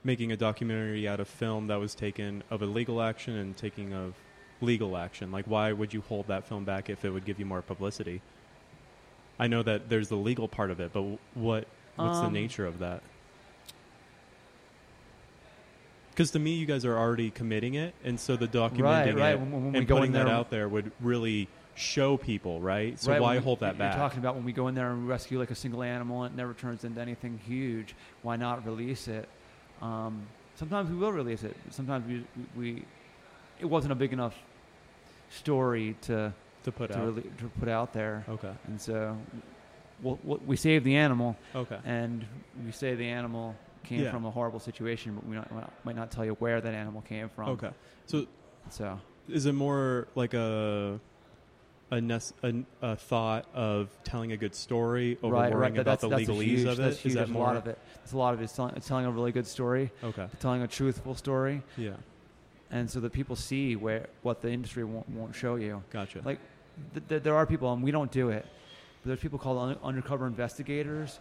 making 0.03 0.31
a 0.31 0.37
documentary 0.37 1.07
out 1.07 1.19
of 1.19 1.27
film 1.27 1.67
that 1.67 1.79
was 1.79 1.95
taken 1.95 2.43
of 2.49 2.61
illegal 2.61 3.01
action 3.01 3.35
and 3.35 3.55
taking 3.55 3.93
of 3.93 4.13
legal 4.61 4.97
action? 4.97 5.31
Like, 5.31 5.45
why 5.45 5.71
would 5.73 5.93
you 5.93 6.01
hold 6.01 6.27
that 6.27 6.45
film 6.47 6.63
back 6.65 6.89
if 6.89 7.03
it 7.05 7.09
would 7.09 7.25
give 7.25 7.39
you 7.39 7.45
more 7.45 7.61
publicity? 7.61 8.21
I 9.39 9.47
know 9.47 9.63
that 9.63 9.89
there's 9.89 10.09
the 10.09 10.15
legal 10.15 10.47
part 10.47 10.71
of 10.71 10.79
it, 10.79 10.91
but 10.93 11.01
what 11.33 11.67
what's 11.95 12.19
the 12.19 12.25
Um, 12.25 12.33
nature 12.33 12.65
of 12.65 12.79
that? 12.79 13.01
Because 16.11 16.29
to 16.31 16.39
me, 16.39 16.53
you 16.53 16.67
guys 16.67 16.85
are 16.85 16.95
already 16.95 17.31
committing 17.31 17.73
it, 17.73 17.95
and 18.03 18.19
so 18.19 18.35
the 18.35 18.47
documenting 18.47 18.83
right, 18.83 19.15
right. 19.15 19.33
it 19.33 19.39
When, 19.39 19.51
when 19.51 19.71
we 19.71 19.79
and 19.79 19.87
go 19.87 19.95
putting 19.95 20.09
in 20.09 20.13
there, 20.13 20.25
that 20.25 20.31
out 20.31 20.51
there 20.51 20.69
would 20.69 20.91
really 21.01 21.47
show 21.75 22.17
people, 22.17 22.59
right? 22.61 22.99
So 22.99 23.11
right, 23.11 23.21
why 23.21 23.35
we- 23.37 23.43
hold 23.43 23.59
that 23.61 23.77
back? 23.77 23.93
you're 23.93 23.99
talking 24.03 24.19
about 24.19 24.35
when 24.35 24.45
we 24.45 24.53
go 24.53 24.67
in 24.67 24.75
there 24.75 24.91
and 24.91 25.07
rescue 25.07 25.39
like 25.39 25.51
a 25.51 25.55
single 25.55 25.81
animal 25.83 26.23
and 26.23 26.33
it 26.33 26.37
never 26.37 26.53
turns 26.53 26.83
into 26.83 27.01
anything 27.01 27.39
huge. 27.45 27.95
Why 28.21 28.35
not 28.35 28.65
release 28.65 29.07
it? 29.07 29.27
Um, 29.81 30.23
sometimes 30.55 30.89
we 30.89 30.95
will 30.95 31.11
release 31.11 31.43
it. 31.43 31.55
Sometimes 31.71 32.07
we 32.07 32.25
we 32.55 32.85
it 33.59 33.65
wasn't 33.65 33.91
a 33.91 33.95
big 33.95 34.13
enough 34.13 34.35
story 35.29 35.95
to 36.01 36.33
to 36.63 36.71
put 36.71 36.91
to, 36.91 36.97
out. 36.97 37.05
really, 37.05 37.23
to 37.39 37.49
put 37.59 37.67
out 37.67 37.91
there, 37.91 38.23
Okay. 38.29 38.51
and 38.67 38.79
so 38.79 39.17
we'll, 40.01 40.17
we'll, 40.23 40.39
we 40.45 40.55
saved 40.55 40.85
the 40.85 40.95
animal, 40.95 41.35
Okay. 41.53 41.77
and 41.83 42.25
we 42.65 42.71
say 42.71 42.95
the 42.95 43.05
animal 43.09 43.53
came 43.83 43.99
Yeah. 44.01 44.11
from 44.11 44.23
a 44.25 44.31
horrible 44.31 44.61
situation, 44.61 45.13
but 45.15 45.25
we 45.27 45.35
not, 45.35 45.51
might 45.83 45.97
not 45.97 46.09
tell 46.09 46.23
you 46.23 46.35
where 46.35 46.61
that 46.61 46.73
animal 46.73 47.01
came 47.01 47.27
from. 47.27 47.49
Okay. 47.49 47.71
So 48.05 48.25
So 48.69 48.97
is 49.27 49.45
it 49.45 49.51
more 49.53 50.07
like 50.15 50.33
a 50.33 51.01
a, 51.97 52.01
nece- 52.01 52.33
a, 52.81 52.85
a 52.91 52.95
thought 52.95 53.45
of 53.53 53.89
telling 54.03 54.31
a 54.31 54.37
good 54.37 54.55
story 54.55 55.17
over 55.21 55.33
right, 55.33 55.51
worrying 55.53 55.73
right. 55.73 55.81
about 55.81 55.85
that's, 55.85 56.01
the 56.01 56.09
that's 56.09 56.23
legalese 56.29 56.43
huge, 56.43 56.67
of 56.67 56.77
That's 56.77 56.97
huge. 56.99 57.11
Is 57.11 57.15
that 57.15 57.29
more? 57.29 57.43
a 57.43 57.45
lot 57.47 57.57
of 57.57 57.67
it. 57.67 57.77
There's 57.97 58.13
a 58.13 58.17
lot 58.17 58.33
of 58.33 58.41
it. 58.41 58.45
It's 58.45 58.53
telling, 58.53 58.75
it's 58.75 58.87
telling 58.87 59.05
a 59.05 59.11
really 59.11 59.31
good 59.31 59.47
story, 59.47 59.91
Okay. 60.03 60.27
telling 60.39 60.61
a 60.61 60.67
truthful 60.67 61.15
story, 61.15 61.61
Yeah. 61.77 61.91
and 62.71 62.89
so 62.89 62.99
that 63.01 63.13
people 63.13 63.35
see 63.35 63.75
where 63.75 64.07
what 64.23 64.41
the 64.41 64.49
industry 64.51 64.83
won't, 64.83 65.07
won't 65.09 65.35
show 65.35 65.55
you. 65.55 65.83
Gotcha. 65.91 66.21
Like, 66.25 66.39
th- 66.93 67.07
th- 67.07 67.23
there 67.23 67.35
are 67.35 67.45
people, 67.45 67.71
and 67.73 67.83
we 67.83 67.91
don't 67.91 68.11
do 68.11 68.29
it. 68.29 68.45
But 69.03 69.07
there's 69.09 69.19
people 69.19 69.37
called 69.39 69.57
un- 69.59 69.77
undercover 69.83 70.25
investigators, 70.27 71.19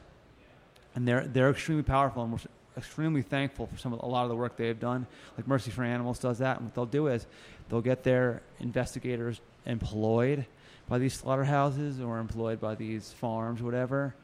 and 0.94 1.07
they're 1.07 1.27
they're 1.27 1.51
extremely 1.51 1.82
powerful, 1.82 2.23
and 2.23 2.32
we're 2.32 2.39
extremely 2.78 3.20
thankful 3.23 3.66
for 3.66 3.77
some 3.77 3.93
of 3.93 4.01
a 4.03 4.07
lot 4.07 4.23
of 4.23 4.31
the 4.31 4.36
work 4.36 4.57
they've 4.57 4.78
done. 4.81 5.07
Like 5.36 5.47
Mercy 5.47 5.70
for 5.70 5.82
Animals 5.85 6.19
does 6.19 6.39
that, 6.39 6.57
and 6.57 6.66
what 6.66 6.74
they'll 6.74 6.86
do 6.86 7.09
is 7.09 7.27
they'll 7.69 7.82
get 7.82 8.03
their 8.05 8.40
investigators 8.61 9.40
employed 9.66 10.47
by 10.93 10.98
these 10.98 11.14
slaughterhouses 11.14 12.02
or 12.02 12.19
employed 12.19 12.60
by 12.60 12.74
these 12.74 13.10
farms, 13.12 13.62
or 13.62 13.64
whatever. 13.64 14.14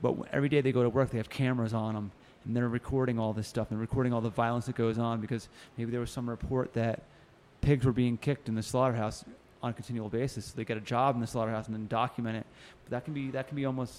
But 0.00 0.14
every 0.32 0.48
day 0.48 0.60
they 0.60 0.70
go 0.70 0.84
to 0.84 0.88
work, 0.88 1.10
they 1.10 1.16
have 1.18 1.28
cameras 1.28 1.74
on 1.74 1.94
them, 1.94 2.12
and 2.44 2.56
they're 2.56 2.68
recording 2.68 3.18
all 3.18 3.32
this 3.32 3.48
stuff 3.48 3.72
and 3.72 3.80
recording 3.80 4.12
all 4.12 4.20
the 4.20 4.30
violence 4.30 4.66
that 4.66 4.76
goes 4.76 4.98
on 5.00 5.20
because 5.20 5.48
maybe 5.76 5.90
there 5.90 5.98
was 5.98 6.12
some 6.12 6.30
report 6.30 6.74
that 6.74 7.02
pigs 7.60 7.84
were 7.84 7.90
being 7.90 8.16
kicked 8.18 8.48
in 8.48 8.54
the 8.54 8.62
slaughterhouse 8.62 9.24
on 9.64 9.70
a 9.70 9.72
continual 9.72 10.08
basis. 10.08 10.44
So 10.44 10.52
they 10.54 10.64
get 10.64 10.76
a 10.76 10.80
job 10.80 11.16
in 11.16 11.20
the 11.20 11.26
slaughterhouse 11.26 11.66
and 11.66 11.74
then 11.74 11.88
document 11.88 12.36
it. 12.36 12.46
But 12.84 12.90
that 12.92 13.04
can 13.04 13.12
be 13.12 13.32
that 13.32 13.48
can 13.48 13.56
be 13.56 13.64
almost 13.64 13.96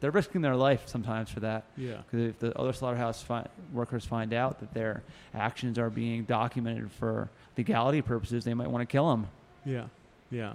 they're 0.00 0.10
risking 0.10 0.40
their 0.40 0.56
life 0.56 0.84
sometimes 0.86 1.28
for 1.28 1.40
that. 1.40 1.66
yeah. 1.76 1.98
Because 2.10 2.28
if 2.30 2.38
the 2.38 2.58
other 2.58 2.72
slaughterhouse 2.72 3.20
fi- 3.22 3.46
workers 3.74 4.06
find 4.06 4.32
out 4.32 4.60
that 4.60 4.72
their 4.72 5.02
actions 5.34 5.78
are 5.78 5.90
being 5.90 6.24
documented 6.24 6.90
for 6.92 7.28
legality 7.58 8.00
purposes, 8.00 8.42
they 8.42 8.54
might 8.54 8.70
want 8.70 8.80
to 8.80 8.90
kill 8.90 9.10
them. 9.10 9.26
Yeah. 9.66 9.84
Yeah. 10.30 10.54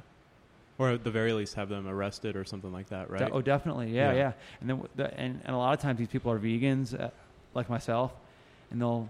Or 0.77 0.89
at 0.89 1.03
the 1.06 1.11
very 1.11 1.31
least 1.31 1.56
have 1.56 1.69
them 1.69 1.88
arrested 1.88 2.35
or 2.35 2.43
something 2.43 2.72
like 2.73 2.89
that, 2.89 3.10
right? 3.10 3.30
Oh, 3.31 3.41
definitely. 3.41 3.91
Yeah, 3.91 4.11
Yeah. 4.11 4.18
yeah. 4.18 4.31
And 4.60 4.69
then 4.69 4.84
the, 4.95 5.14
and, 5.19 5.39
and 5.45 5.56
a 5.56 5.57
lot 5.57 5.73
of 5.73 5.80
times 5.80 5.97
these 5.99 6.10
people 6.10 6.31
are 6.31 6.39
vegans, 6.39 6.99
uh, 6.99 7.10
like 7.53 7.69
myself, 7.69 8.14
and 8.72 8.81
they'll 8.81 9.10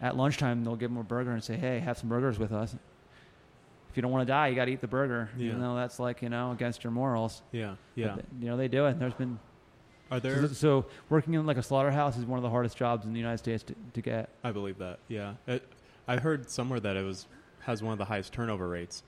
at 0.00 0.16
lunchtime 0.16 0.64
they'll 0.64 0.76
give 0.76 0.90
them 0.90 0.98
a 0.98 1.04
burger 1.04 1.30
and 1.32 1.42
say, 1.42 1.56
"Hey, 1.56 1.78
have 1.78 1.96
some 1.96 2.08
burgers 2.08 2.38
with 2.38 2.52
us." 2.52 2.74
If 3.90 3.96
you 3.96 4.02
don't 4.02 4.10
want 4.12 4.26
to 4.26 4.30
die, 4.32 4.48
you 4.48 4.54
got 4.56 4.66
to 4.66 4.72
eat 4.72 4.80
the 4.82 4.88
burger, 4.88 5.30
Yeah. 5.38 5.46
even 5.46 5.60
though 5.60 5.74
that's 5.76 5.98
like 5.98 6.20
you 6.22 6.28
know 6.28 6.50
against 6.50 6.82
your 6.84 6.90
morals. 6.90 7.40
yeah. 7.52 7.76
Yeah. 7.94 8.14
th- 8.14 8.26
you 8.40 8.46
know 8.48 8.56
they 8.56 8.68
do 8.68 8.86
it. 8.86 8.98
There's 8.98 9.14
been 9.14 9.38
Are 10.10 10.18
so, 10.18 10.20
there 10.20 10.48
so 10.48 10.86
working 11.08 11.34
in 11.34 11.46
like 11.46 11.56
a 11.56 11.62
slaughterhouse 11.62 12.16
is 12.18 12.26
one 12.26 12.38
of 12.38 12.42
the 12.42 12.50
hardest 12.50 12.76
jobs 12.76 13.06
in 13.06 13.12
the 13.12 13.18
United 13.18 13.38
States 13.38 13.62
to, 13.64 13.74
to 13.94 14.00
get. 14.02 14.28
I 14.44 14.50
believe 14.52 14.78
that. 14.78 14.98
Yeah. 15.08 15.34
It, 15.46 15.62
I 16.08 16.16
heard 16.18 16.50
somewhere 16.50 16.78
that 16.80 16.96
it 16.96 17.04
was 17.04 17.26
has 17.60 17.82
one 17.82 17.92
of 17.92 17.98
the 17.98 18.04
highest 18.04 18.32
turnover 18.32 18.68
rates 18.68 19.02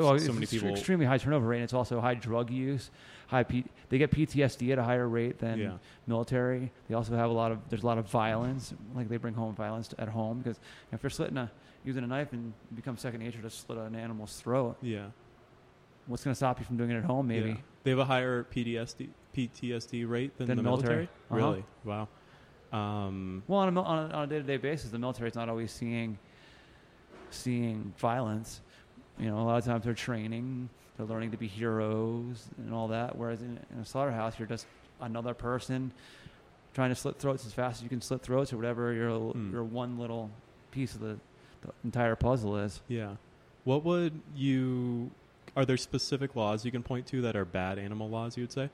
Well, 0.00 0.08
so 0.10 0.14
it's 0.14 0.28
many 0.34 0.46
people. 0.46 0.68
extremely 0.70 1.06
high 1.06 1.18
turnover 1.18 1.46
rate. 1.48 1.58
And 1.58 1.64
it's 1.64 1.72
also 1.74 2.00
high 2.00 2.14
drug 2.14 2.50
use. 2.50 2.90
High 3.28 3.42
P- 3.44 3.64
they 3.88 3.98
get 3.98 4.10
PTSD 4.10 4.72
at 4.72 4.78
a 4.78 4.82
higher 4.82 5.08
rate 5.08 5.38
than 5.38 5.58
Yeah. 5.58 5.72
military. 6.06 6.70
They 6.88 6.94
also 6.94 7.14
have 7.16 7.30
a 7.30 7.32
lot 7.32 7.52
of 7.52 7.68
there's 7.68 7.82
a 7.82 7.86
lot 7.86 7.98
of 7.98 8.06
violence. 8.10 8.74
Like 8.94 9.08
they 9.08 9.16
bring 9.16 9.34
home 9.34 9.54
violence 9.54 9.88
to, 9.88 10.00
at 10.00 10.08
home 10.08 10.38
because 10.38 10.58
if 10.92 11.02
you're 11.02 11.10
slitting 11.10 11.36
a 11.38 11.50
using 11.84 12.04
a 12.04 12.06
knife 12.06 12.32
and 12.32 12.52
it 12.70 12.76
becomes 12.76 13.00
second 13.00 13.20
nature 13.20 13.40
to 13.42 13.50
slit 13.50 13.78
an 13.78 13.94
animal's 13.94 14.38
throat, 14.40 14.76
Yeah. 14.82 15.06
what's 16.06 16.24
going 16.24 16.32
to 16.32 16.36
stop 16.36 16.58
you 16.58 16.64
from 16.64 16.76
doing 16.78 16.90
it 16.90 16.96
at 16.96 17.04
home? 17.04 17.26
Maybe. 17.28 17.50
Yeah. 17.50 17.56
They 17.82 17.90
have 17.90 17.98
a 17.98 18.04
higher 18.06 18.44
PTSD 18.44 19.08
PTSD 19.36 20.08
rate 20.08 20.36
than, 20.38 20.46
Than 20.46 20.56
the 20.56 20.62
military. 20.62 21.08
military. 21.08 21.08
Uh-huh. 21.30 21.36
Really? 21.36 21.64
Wow. 21.84 22.08
Um, 22.72 23.42
Well, 23.48 23.60
on 23.60 23.76
a, 23.76 23.82
on 23.82 24.10
a, 24.10 24.14
on 24.14 24.24
a 24.24 24.26
day-to-day 24.26 24.56
basis, 24.58 24.90
the 24.90 24.98
military's 24.98 25.34
not 25.34 25.48
always 25.48 25.70
seeing 25.72 26.18
seeing 27.30 27.92
violence. 27.98 28.60
You 29.18 29.26
know, 29.30 29.38
a 29.38 29.44
lot 29.44 29.58
of 29.58 29.64
times 29.64 29.84
they're 29.84 29.94
training, 29.94 30.68
they're 30.96 31.06
learning 31.06 31.30
to 31.32 31.36
be 31.36 31.46
heroes 31.46 32.46
and 32.58 32.72
all 32.74 32.88
that. 32.88 33.16
Whereas 33.16 33.40
in, 33.42 33.58
in 33.72 33.80
a 33.80 33.84
slaughterhouse, 33.84 34.38
you're 34.38 34.48
just 34.48 34.66
another 35.00 35.34
person 35.34 35.92
trying 36.74 36.90
to 36.90 36.96
slit 36.96 37.18
throats 37.18 37.46
as 37.46 37.52
fast 37.52 37.78
as 37.78 37.82
you 37.84 37.88
can 37.88 38.00
slit 38.00 38.22
throats 38.22 38.52
or 38.52 38.56
whatever 38.56 38.92
your 38.92 39.32
Hmm. 39.32 39.52
your 39.52 39.62
one 39.64 39.98
little 39.98 40.30
piece 40.72 40.94
of 40.94 41.00
the, 41.00 41.16
the 41.62 41.70
entire 41.84 42.16
puzzle 42.16 42.56
is. 42.56 42.80
yeah. 42.88 43.14
What 43.64 43.84
would 43.84 44.20
you? 44.36 45.10
Are 45.56 45.64
there 45.64 45.76
specific 45.78 46.34
laws 46.36 46.64
you 46.66 46.70
can 46.72 46.82
point 46.82 47.06
to 47.06 47.22
that 47.22 47.34
are 47.36 47.44
bad 47.44 47.78
animal 47.78 48.08
laws? 48.10 48.36
You 48.36 48.42
would 48.42 48.52
say, 48.52 48.68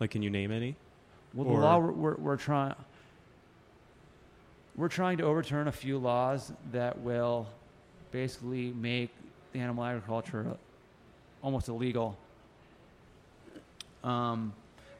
like, 0.00 0.10
can 0.12 0.22
you 0.22 0.30
name 0.30 0.50
any? 0.52 0.76
Well, 1.34 1.48
Or- 1.48 1.56
the 1.56 1.62
law 1.66 1.78
we're, 1.78 1.92
we're, 1.92 2.14
we're 2.16 2.36
trying 2.36 2.74
we're 4.76 4.88
trying 4.88 5.18
to 5.18 5.24
overturn 5.24 5.68
a 5.68 5.72
few 5.72 5.98
laws 5.98 6.52
that 6.72 7.00
will 7.00 7.46
basically 8.10 8.72
make 8.72 9.10
the 9.52 9.58
animal 9.58 9.84
agriculture 9.84 10.56
almost 11.42 11.68
illegal. 11.68 12.16
Um, 14.02 14.52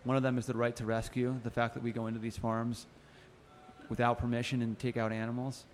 one 0.04 0.16
of 0.16 0.22
them 0.22 0.38
is 0.38 0.46
the 0.46 0.54
right 0.54 0.74
to 0.76 0.84
rescue. 0.84 1.38
The 1.42 1.50
fact 1.50 1.74
that 1.74 1.82
we 1.82 1.92
go 1.92 2.06
into 2.06 2.20
these 2.20 2.36
farms 2.36 2.86
without 3.88 4.18
permission 4.18 4.62
and 4.62 4.78
take 4.78 4.96
out 4.96 5.12
animals. 5.12 5.64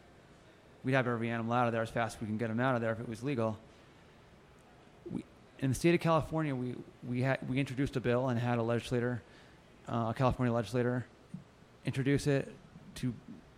We'd 0.85 0.93
have 0.93 1.07
every 1.07 1.31
animal 1.31 1.53
out 1.53 1.67
of 1.67 1.73
there 1.73 1.83
as 1.83 1.91
fast 1.91 2.17
as 2.17 2.21
we 2.21 2.27
can 2.27 2.39
get 2.39 2.49
them 2.49 2.61
out 2.61 2.75
of 2.75 2.81
there 2.81 2.93
if 2.93 3.01
it 3.01 3.09
was 3.09 3.23
legal. 3.23 3.59
We, 5.11 5.25
in 5.59 5.71
the 5.71 5.75
state 5.75 5.95
of 5.95 6.01
California, 6.01 6.55
we 6.55 6.75
we 7.07 7.23
had 7.23 7.39
we 7.49 7.59
introduced 7.59 7.97
a 7.97 8.01
bill 8.01 8.29
and 8.29 8.39
had 8.39 8.59
a 8.59 8.63
legislator, 8.63 9.23
uh, 9.89 10.07
a 10.11 10.15
California 10.17 10.53
legislator, 10.53 11.07
introduce 11.85 12.27
it 12.27 12.53
to 12.97 13.13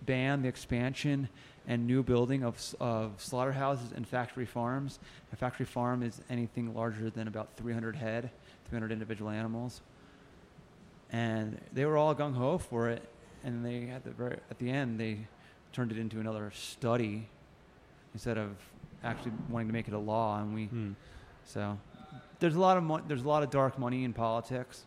ban 0.07 0.43
the 0.43 0.49
expansion 0.49 1.29
and 1.71 1.87
new 1.87 2.03
building 2.03 2.43
of 2.43 2.57
of 2.81 3.13
slaughterhouses 3.19 3.93
and 3.97 4.07
factory 4.07 4.45
farms. 4.47 4.99
A 5.33 5.37
factory 5.37 5.67
farm 5.67 6.03
is 6.03 6.21
anything 6.29 6.75
larger 6.75 7.09
than 7.11 7.29
about 7.29 7.49
300 7.57 7.95
head, 7.97 8.31
300 8.69 8.91
individual 8.93 9.31
animals. 9.31 9.81
And 11.13 11.61
they 11.73 11.85
were 11.85 11.97
all 11.97 12.15
gung 12.15 12.35
ho 12.35 12.59
for 12.59 12.89
it, 12.89 13.03
and 13.45 13.65
they 13.65 13.89
at 13.91 14.05
the 14.05 14.11
very 14.11 14.39
at 14.51 14.59
the 14.59 14.71
end 14.71 14.99
they 15.01 15.27
turned 15.73 15.93
it 15.93 15.99
into 15.99 16.21
another 16.21 16.51
study 16.55 17.29
instead 18.15 18.37
of 18.39 18.51
actually 19.05 19.33
wanting 19.49 19.69
to 19.69 19.73
make 19.73 19.89
it 19.89 19.95
a 19.95 19.99
law. 19.99 20.41
And 20.41 20.55
we 20.55 20.67
Hmm. 20.67 20.93
so 21.45 21.79
there's 22.41 22.55
a 22.57 22.61
lot 22.61 22.77
of 22.77 22.83
mon- 22.85 23.05
there's 23.09 23.23
a 23.23 23.29
lot 23.29 23.43
of 23.43 23.51
dark 23.51 23.79
money 23.79 24.05
in 24.05 24.13
politics, 24.13 24.85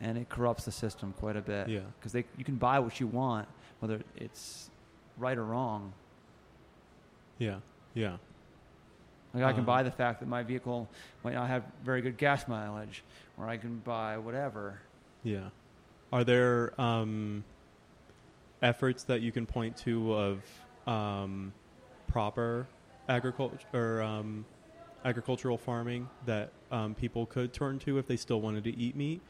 and 0.00 0.18
it 0.18 0.28
corrupts 0.28 0.64
the 0.64 0.72
system 0.72 1.12
quite 1.18 1.36
a 1.36 1.42
bit. 1.42 1.68
Yeah. 1.68 1.80
because 1.98 2.12
they 2.12 2.24
you 2.36 2.44
can 2.44 2.56
buy 2.56 2.78
what 2.78 2.98
you 3.00 3.06
want, 3.06 3.48
whether 3.80 4.00
it's 4.16 4.70
right 5.18 5.36
or 5.38 5.44
wrong. 5.44 5.92
Yeah. 7.38 7.56
Yeah. 7.94 8.16
Like 9.32 9.44
I 9.44 9.50
can 9.50 9.60
Um, 9.60 9.66
buy 9.66 9.82
the 9.82 9.90
fact 9.90 10.20
that 10.20 10.26
my 10.28 10.42
vehicle 10.42 10.88
might 11.24 11.34
not 11.34 11.48
have 11.48 11.64
very 11.84 12.00
good 12.00 12.16
gas 12.16 12.46
mileage, 12.46 13.02
or 13.36 13.48
I 13.48 13.56
can 13.56 13.78
buy 13.80 14.16
whatever. 14.18 14.80
Yeah. 15.24 15.48
Are 16.12 16.22
there 16.22 16.80
um, 16.80 17.42
efforts 18.62 19.02
that 19.04 19.22
you 19.22 19.32
can 19.32 19.46
point 19.46 19.76
to 19.78 20.14
of 20.14 20.42
um, 20.86 21.52
proper 22.06 22.66
agriculture 23.08 23.58
or 23.72 24.02
um, 24.02 24.44
agricultural 25.04 25.58
farming 25.58 26.08
that 26.26 26.52
um, 26.70 26.94
people 26.94 27.26
could 27.26 27.52
turn 27.52 27.78
to 27.80 27.98
if 27.98 28.06
they 28.06 28.16
still 28.16 28.40
wanted 28.40 28.62
to 28.64 28.76
eat 28.76 28.94
meat? 28.94 29.20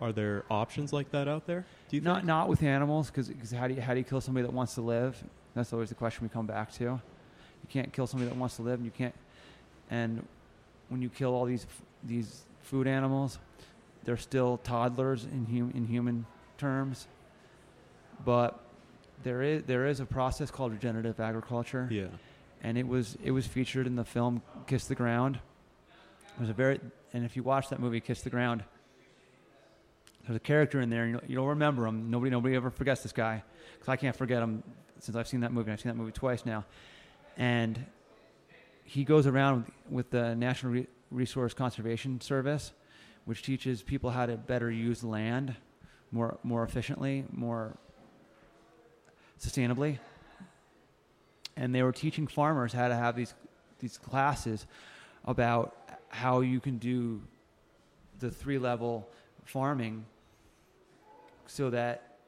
Are 0.00 0.10
there 0.12 0.44
options 0.50 0.92
like 0.92 1.12
that 1.12 1.28
out 1.28 1.46
there? 1.46 1.64
Do 1.88 1.96
you 1.96 2.02
not 2.02 2.16
think? 2.16 2.26
not 2.26 2.48
with 2.48 2.64
animals, 2.64 3.08
because 3.08 3.52
how 3.52 3.68
do 3.68 3.74
you 3.74 3.80
how 3.80 3.92
do 3.94 3.98
you 4.00 4.04
kill 4.04 4.20
somebody 4.20 4.44
that 4.44 4.52
wants 4.52 4.74
to 4.74 4.80
live? 4.80 5.22
That's 5.54 5.72
always 5.72 5.90
the 5.90 5.94
question 5.94 6.24
we 6.24 6.28
come 6.28 6.46
back 6.46 6.72
to. 6.72 7.00
You 7.62 7.68
can't 7.68 7.92
kill 7.92 8.06
somebody 8.06 8.30
that 8.30 8.36
wants 8.38 8.56
to 8.56 8.62
live, 8.62 8.74
and 8.74 8.84
you 8.84 8.90
can't. 8.90 9.14
And 9.90 10.26
when 10.88 11.02
you 11.02 11.08
kill 11.08 11.34
all 11.34 11.44
these 11.44 11.66
these 12.02 12.42
food 12.62 12.86
animals, 12.86 13.38
they're 14.04 14.16
still 14.16 14.58
toddlers 14.58 15.24
in 15.24 15.46
hum, 15.46 15.72
in 15.74 15.86
human 15.86 16.26
terms. 16.58 17.06
But 18.24 18.58
there 19.22 19.42
is 19.42 19.62
there 19.64 19.86
is 19.86 20.00
a 20.00 20.06
process 20.06 20.50
called 20.50 20.72
regenerative 20.72 21.20
agriculture 21.20 21.88
Yeah. 21.90 22.06
and 22.62 22.76
it 22.76 22.86
was 22.86 23.16
it 23.22 23.30
was 23.30 23.46
featured 23.46 23.86
in 23.86 23.96
the 23.96 24.04
film 24.04 24.42
Kiss 24.66 24.86
the 24.86 24.94
Ground. 24.94 25.38
There's 26.38 26.50
a 26.50 26.54
very 26.54 26.80
and 27.12 27.24
if 27.24 27.36
you 27.36 27.42
watch 27.42 27.68
that 27.70 27.78
movie 27.80 28.00
Kiss 28.00 28.22
the 28.22 28.30
Ground, 28.30 28.64
there's 30.26 30.36
a 30.36 30.40
character 30.40 30.80
in 30.80 30.90
there 30.90 31.04
and 31.04 31.12
you'll, 31.12 31.22
you'll 31.26 31.48
remember 31.48 31.86
him. 31.86 32.10
Nobody 32.10 32.30
nobody 32.30 32.54
ever 32.56 32.70
forgets 32.70 33.02
this 33.02 33.12
guy 33.12 33.42
because 33.74 33.88
I 33.88 33.96
can't 33.96 34.16
forget 34.16 34.42
him 34.42 34.62
since 34.98 35.16
I've 35.16 35.28
seen 35.28 35.40
that 35.40 35.52
movie. 35.52 35.70
I've 35.72 35.80
seen 35.80 35.90
that 35.90 35.96
movie 35.96 36.12
twice 36.12 36.44
now, 36.46 36.64
and 37.36 37.84
he 38.84 39.04
goes 39.04 39.26
around 39.26 39.70
with, 39.88 40.10
the 40.10 40.34
National 40.34 40.72
Re- 40.72 40.86
Resource 41.10 41.54
Conservation 41.54 42.20
Service, 42.20 42.72
which 43.24 43.42
teaches 43.42 43.82
people 43.82 44.10
how 44.10 44.26
to 44.26 44.36
better 44.36 44.70
use 44.70 45.02
land 45.02 45.54
more 46.10 46.38
more 46.42 46.62
efficiently, 46.62 47.24
more 47.32 47.76
sustainably. 49.40 49.98
and 51.56 51.74
they 51.74 51.82
were 51.82 51.92
teaching 51.92 52.26
farmers 52.26 52.72
how 52.72 52.88
to 52.88 52.94
have 52.94 53.16
these 53.16 53.34
these 53.78 53.98
classes 53.98 54.66
about 55.24 55.76
how 56.08 56.40
you 56.40 56.60
can 56.60 56.78
do 56.78 57.20
the 58.20 58.30
three 58.30 58.58
level 58.58 59.08
farming 59.44 60.04
so 61.46 61.70
that 61.70 62.18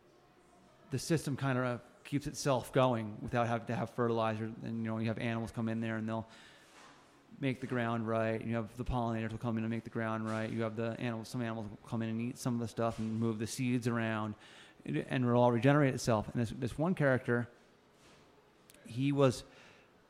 the 0.90 0.98
system 0.98 1.36
kind 1.36 1.58
of 1.58 1.80
keeps 2.14 2.28
itself 2.28 2.72
going 2.72 3.12
without 3.22 3.48
having 3.48 3.66
to 3.66 3.74
have 3.74 3.90
fertilizer. 3.90 4.48
And 4.62 4.84
you 4.84 4.88
know 4.88 4.98
you 4.98 5.08
have 5.08 5.18
animals 5.18 5.50
come 5.50 5.68
in 5.68 5.80
there 5.80 5.96
and 5.96 6.08
they'll 6.08 6.28
make 7.40 7.60
the 7.60 7.66
ground 7.66 8.06
right. 8.06 8.40
You 8.40 8.54
have 8.54 8.68
the 8.76 8.84
pollinators 8.84 9.32
will 9.32 9.38
come 9.38 9.58
in 9.58 9.64
and 9.64 9.70
make 9.70 9.82
the 9.82 9.90
ground 9.90 10.24
right. 10.30 10.48
You 10.48 10.62
have 10.62 10.76
the 10.76 10.94
animals 11.00 11.28
some 11.28 11.42
animals 11.42 11.66
will 11.68 11.88
come 11.88 12.02
in 12.02 12.10
and 12.10 12.20
eat 12.20 12.38
some 12.38 12.54
of 12.54 12.60
the 12.60 12.68
stuff 12.68 13.00
and 13.00 13.18
move 13.18 13.40
the 13.40 13.48
seeds 13.48 13.88
around. 13.88 14.36
And 14.86 15.24
it'll 15.24 15.42
all 15.42 15.50
regenerate 15.50 15.92
itself. 15.92 16.28
And 16.32 16.40
this, 16.40 16.52
this 16.56 16.78
one 16.78 16.94
character 16.94 17.48
he 18.86 19.10
was 19.10 19.42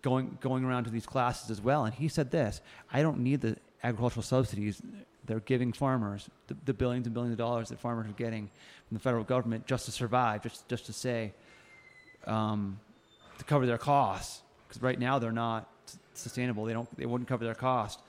going 0.02 0.36
going 0.42 0.62
around 0.62 0.84
to 0.84 0.90
these 0.90 1.06
classes 1.06 1.50
as 1.50 1.62
well, 1.62 1.86
and 1.86 1.94
he 1.94 2.08
said 2.08 2.30
this: 2.30 2.60
I 2.92 3.00
don't 3.00 3.20
need 3.20 3.40
the 3.40 3.56
agricultural 3.82 4.24
subsidies 4.24 4.82
they're 5.26 5.40
giving 5.40 5.72
farmers, 5.72 6.28
the, 6.48 6.56
the 6.66 6.74
billions 6.74 7.06
and 7.06 7.14
billions 7.14 7.32
of 7.32 7.38
dollars 7.38 7.70
that 7.70 7.80
farmers 7.80 8.06
are 8.10 8.12
getting 8.12 8.50
from 8.88 8.94
the 8.94 9.00
federal 9.00 9.24
government 9.24 9.66
just 9.66 9.86
to 9.86 9.90
survive, 9.90 10.42
just 10.42 10.68
just 10.68 10.84
to 10.84 10.92
say, 10.92 11.32
um, 12.26 12.78
to 13.38 13.44
cover 13.44 13.66
their 13.66 13.78
costs. 13.78 14.42
Because 14.68 14.82
right 14.82 14.98
now 14.98 15.18
they're 15.18 15.32
not 15.32 15.68
sustainable. 16.14 16.64
They 16.64 16.72
don't. 16.72 16.94
They 16.96 17.06
wouldn't 17.06 17.28
cover 17.28 17.44
their 17.44 17.54
cost 17.54 18.00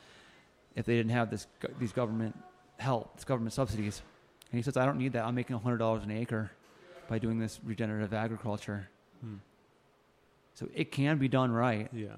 if 0.75 0.85
they 0.85 0.95
didn't 0.95 1.11
have 1.11 1.29
this 1.29 1.47
these 1.79 1.91
government 1.93 2.37
help, 2.79 3.15
this 3.15 3.23
government 3.25 3.53
subsidies. 3.53 4.01
And 4.51 4.57
he 4.59 4.63
says, 4.63 4.77
I 4.77 4.85
don't 4.85 4.97
need 4.97 5.13
that. 5.13 5.25
I'm 5.25 5.35
making 5.35 5.57
hundred 5.57 5.77
dollars 5.77 6.03
an 6.03 6.11
acre 6.11 6.51
by 7.07 7.19
doing 7.19 7.39
this 7.39 7.59
regenerative 7.63 8.13
agriculture. 8.13 8.87
Hmm. 9.21 9.35
So 10.53 10.67
it 10.73 10.91
can 10.91 11.17
be 11.17 11.27
done 11.27 11.51
right. 11.51 11.89
Yeah. 11.93 12.15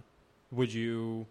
Would 0.52 0.72
you 0.74 1.26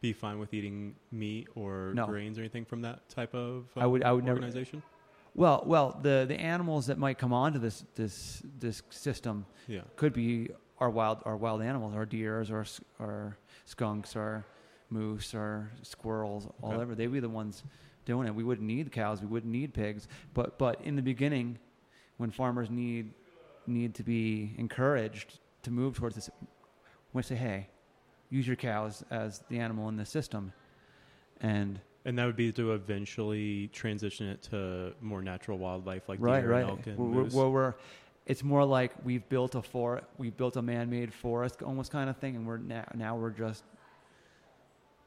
be 0.00 0.12
fine 0.12 0.38
with 0.38 0.52
eating 0.52 0.94
meat 1.12 1.46
or 1.54 1.92
No. 1.94 2.06
grains 2.06 2.38
or 2.38 2.42
anything 2.42 2.64
from 2.64 2.82
that 2.82 3.08
type 3.08 3.34
of 3.34 3.66
uh, 3.76 3.80
I 3.80 3.86
would- 3.86 4.02
I 4.02 4.12
would 4.12 4.24
never- 4.24 4.36
organization? 4.38 4.82
Well, 5.40 5.62
well, 5.64 5.98
the 6.02 6.26
the 6.28 6.38
animals 6.38 6.88
that 6.88 6.98
might 6.98 7.16
come 7.16 7.32
onto 7.32 7.58
this 7.58 7.82
this 7.94 8.42
this 8.58 8.82
system 8.90 9.46
Yeah. 9.66 9.80
could 9.96 10.12
be 10.12 10.50
our 10.78 10.90
wild 10.90 11.22
our 11.24 11.34
wild 11.34 11.62
animals, 11.62 11.94
our 11.94 12.04
deers, 12.04 12.50
or 12.50 12.60
s- 12.60 12.82
or 12.98 13.38
skunks, 13.64 14.14
or 14.14 14.44
moose, 14.90 15.34
or 15.34 15.70
squirrels, 15.80 16.46
all 16.60 16.78
over. 16.78 16.94
They'd 16.94 17.06
be 17.06 17.20
the 17.20 17.30
ones 17.30 17.64
doing 18.04 18.26
it. 18.28 18.34
We 18.34 18.44
wouldn't 18.44 18.66
need 18.66 18.92
cows. 18.92 19.22
We 19.22 19.28
wouldn't 19.28 19.50
need 19.50 19.72
pigs. 19.72 20.08
But 20.34 20.58
but 20.58 20.78
in 20.82 20.94
the 20.94 21.02
beginning, 21.02 21.58
when 22.18 22.30
farmers 22.30 22.68
need 22.68 23.14
need 23.66 23.94
to 23.94 24.02
be 24.02 24.54
encouraged 24.58 25.38
to 25.62 25.70
move 25.70 25.94
towards 25.96 26.16
this, 26.16 26.28
we 27.14 27.22
say, 27.22 27.36
hey, 27.36 27.68
use 28.28 28.46
your 28.46 28.56
cows 28.56 29.02
as 29.10 29.42
the 29.48 29.58
animal 29.58 29.88
in 29.88 29.96
the 29.96 30.04
system, 30.04 30.52
and 31.40 31.80
And 32.04 32.18
that 32.18 32.24
would 32.24 32.36
be 32.36 32.50
to 32.52 32.72
eventually 32.72 33.68
transition 33.68 34.26
it 34.28 34.42
to 34.44 34.94
more 35.02 35.20
natural 35.22 35.58
wildlife 35.58 36.08
like 36.08 36.18
right, 36.20 36.40
deer 36.40 36.50
right. 36.50 36.60
and 36.62 36.70
elk 36.70 36.86
and 36.86 36.98
We're, 36.98 37.22
moose. 37.24 37.34
we're, 37.34 37.48
we're- 37.48 37.72
it's 38.26 38.44
more 38.44 38.64
like 38.64 38.92
we've 39.04 39.28
built 39.28 39.54
a 39.54 39.62
for 39.62 40.02
we 40.16 40.30
built 40.30 40.56
a 40.56 40.62
man-made 40.62 41.12
forest 41.12 41.62
almost 41.62 41.90
kind 41.90 42.08
of 42.08 42.16
thing, 42.18 42.36
and 42.36 42.46
we're 42.46 42.58
now 42.58 42.84
now 42.94 43.16
we're 43.16 43.30
just 43.30 43.64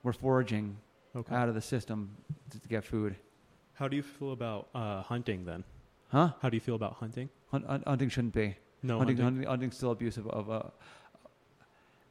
we're 0.04 0.14
foraging 0.14 0.76
okay. 1.16 1.34
out 1.34 1.48
of 1.48 1.56
the 1.56 1.62
system 1.62 2.16
to, 2.50 2.60
to 2.60 2.68
get 2.68 2.84
food. 2.84 3.16
How 3.76 3.88
do 3.88 3.96
you 3.96 4.04
feel 4.04 4.34
about 4.34 4.68
uh, 4.76 5.02
hunting 5.04 5.46
then? 5.46 5.64
Huh? 6.10 6.32
How 6.42 6.50
do 6.50 6.58
you 6.58 6.62
feel 6.62 6.76
about 6.76 6.96
hunting? 6.96 7.30
Hunt, 7.50 7.66
hunt, 7.66 7.88
hunting 7.88 8.10
shouldn't 8.10 8.34
be. 8.34 8.56
No 8.82 8.98
hunting, 8.98 9.18
hunting. 9.18 9.36
hunting, 9.36 9.50
hunting's 9.50 9.78
still 9.78 9.92
abusive 9.92 10.28
of 10.28 10.50
a. 10.50 10.72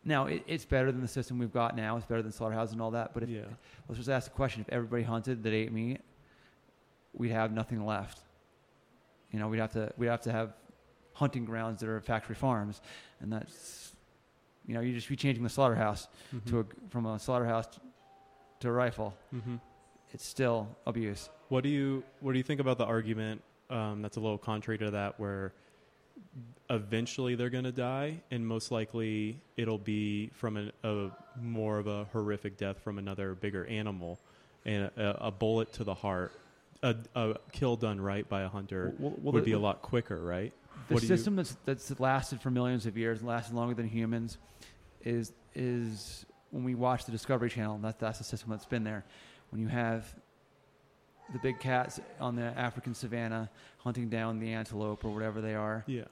Now 0.04 0.26
it, 0.26 0.42
it's 0.46 0.64
better 0.64 0.90
than 0.90 1.00
the 1.00 1.08
system 1.08 1.38
we've 1.38 1.52
got 1.52 1.76
now. 1.76 1.96
It's 1.96 2.06
better 2.06 2.22
than 2.22 2.32
slaughterhouses 2.32 2.72
and 2.72 2.82
all 2.82 2.90
that. 2.92 3.14
But 3.14 3.22
if, 3.22 3.28
yeah. 3.28 3.42
let's 3.88 3.98
just 3.98 4.08
ask 4.10 4.30
the 4.30 4.36
question: 4.36 4.60
If 4.62 4.68
everybody 4.72 5.02
hunted 5.04 5.42
that 5.44 5.52
ate 5.52 5.72
meat, 5.72 6.00
we'd 7.12 7.30
have 7.30 7.52
nothing 7.52 7.84
left. 7.84 8.18
You 9.30 9.38
know, 9.38 9.48
we'd 9.48 9.60
have 9.60 9.72
to 9.72 9.92
we'd 9.96 10.08
have 10.08 10.22
to 10.22 10.32
have 10.32 10.54
hunting 11.12 11.44
grounds 11.44 11.80
that 11.80 11.88
are 11.88 12.00
factory 12.00 12.34
farms, 12.34 12.80
and 13.20 13.32
that's 13.32 13.92
you 14.66 14.74
know 14.74 14.80
you 14.80 14.92
just 14.94 15.08
be 15.08 15.16
changing 15.16 15.42
the 15.44 15.50
slaughterhouse 15.50 16.08
Mhm. 16.34 16.44
to 16.50 16.60
a, 16.60 16.64
from 16.90 17.06
a 17.06 17.18
slaughterhouse 17.18 17.66
to 18.60 18.68
a 18.68 18.72
rifle. 18.72 19.14
Mhm. 19.34 19.60
It's 20.12 20.26
still 20.26 20.68
abuse. 20.86 21.30
What 21.48 21.62
do 21.64 21.68
you 21.70 22.02
What 22.20 22.32
do 22.32 22.38
you 22.38 22.44
think 22.44 22.60
about 22.60 22.78
the 22.78 22.84
argument 22.86 23.42
um, 23.70 24.02
that's 24.02 24.16
a 24.18 24.20
little 24.20 24.36
contrary 24.38 24.76
to 24.78 24.90
that, 24.90 25.18
where 25.18 25.54
eventually 26.70 27.34
they're 27.34 27.50
going 27.50 27.64
to 27.64 27.72
die, 27.72 28.20
and 28.30 28.46
most 28.46 28.70
likely 28.70 29.40
it'll 29.56 29.78
be 29.78 30.28
from 30.34 30.56
an, 30.56 30.72
a 30.84 31.08
more 31.40 31.78
of 31.78 31.86
a 31.86 32.04
horrific 32.12 32.56
death 32.56 32.78
from 32.80 32.98
another 32.98 33.34
bigger 33.34 33.66
animal, 33.66 34.18
and 34.64 34.84
a, 34.96 35.26
a 35.26 35.30
bullet 35.30 35.72
to 35.74 35.84
the 35.84 35.94
heart, 35.94 36.32
a, 36.82 36.96
a 37.14 37.34
kill 37.52 37.76
done 37.76 38.00
right 38.00 38.28
by 38.28 38.42
a 38.42 38.48
hunter 38.48 38.94
Well, 38.98 39.14
well, 39.22 39.32
would 39.32 39.42
the- 39.42 39.46
be 39.46 39.52
a 39.52 39.58
lot 39.58 39.82
quicker, 39.82 40.18
right? 40.20 40.52
The 40.88 40.94
What 40.94 41.00
do 41.00 41.06
you- 41.06 41.16
system 41.16 41.36
that's 41.36 41.56
that's 41.64 42.00
lasted 42.00 42.40
for 42.40 42.50
millions 42.50 42.86
of 42.86 42.96
years, 42.96 43.22
lasted 43.22 43.54
longer 43.54 43.74
than 43.74 43.88
humans, 43.88 44.38
is 45.04 45.32
is 45.54 46.24
when 46.50 46.64
we 46.64 46.74
watch 46.74 47.04
the 47.04 47.12
Discovery 47.12 47.50
Channel. 47.50 47.78
That 47.78 47.98
that's 48.00 48.18
the 48.18 48.24
system 48.24 48.50
that's 48.50 48.64
been 48.66 48.82
there. 48.84 49.04
When 49.50 49.60
you 49.60 49.68
have 49.68 50.12
the 51.32 51.38
big 51.38 51.58
cats 51.60 52.00
on 52.20 52.36
the 52.36 52.42
African 52.58 52.94
savannah 52.94 53.48
hunting 53.78 54.08
down 54.08 54.38
the 54.38 54.52
antelope 54.52 55.04
or 55.04 55.10
whatever 55.10 55.40
they 55.40 55.54
are, 55.54 55.84
Yeah. 55.86 56.04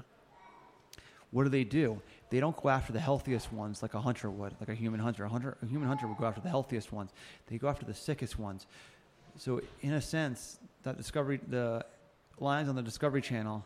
what 1.31 1.45
do 1.45 1.51
they 1.51 1.65
do? 1.65 2.01
They 2.31 2.41
don't 2.41 2.57
go 2.57 2.69
after 2.69 2.93
the 2.93 3.01
healthiest 3.01 3.53
ones 3.53 3.83
like 3.83 3.95
a 3.95 4.01
hunter 4.01 4.31
would, 4.31 4.55
like 4.61 4.69
a 4.69 4.75
human 4.75 5.01
hunter. 5.01 5.25
A 5.25 5.29
hunter, 5.29 5.57
a 5.63 5.67
human 5.67 5.89
hunter 5.89 6.07
would 6.07 6.17
go 6.17 6.25
after 6.27 6.41
the 6.41 6.49
healthiest 6.49 6.93
ones. 6.93 7.13
They 7.47 7.59
go 7.59 7.69
after 7.69 7.85
the 7.85 7.95
sickest 7.95 8.39
ones. 8.39 8.67
So, 9.37 9.61
in 9.81 9.93
a 9.93 10.01
sense, 10.01 10.59
that 10.83 10.97
discovery, 10.97 11.41
the 11.49 11.85
lines 12.39 12.69
on 12.69 12.75
the 12.75 12.83
Discovery 12.83 13.21
Channel 13.23 13.65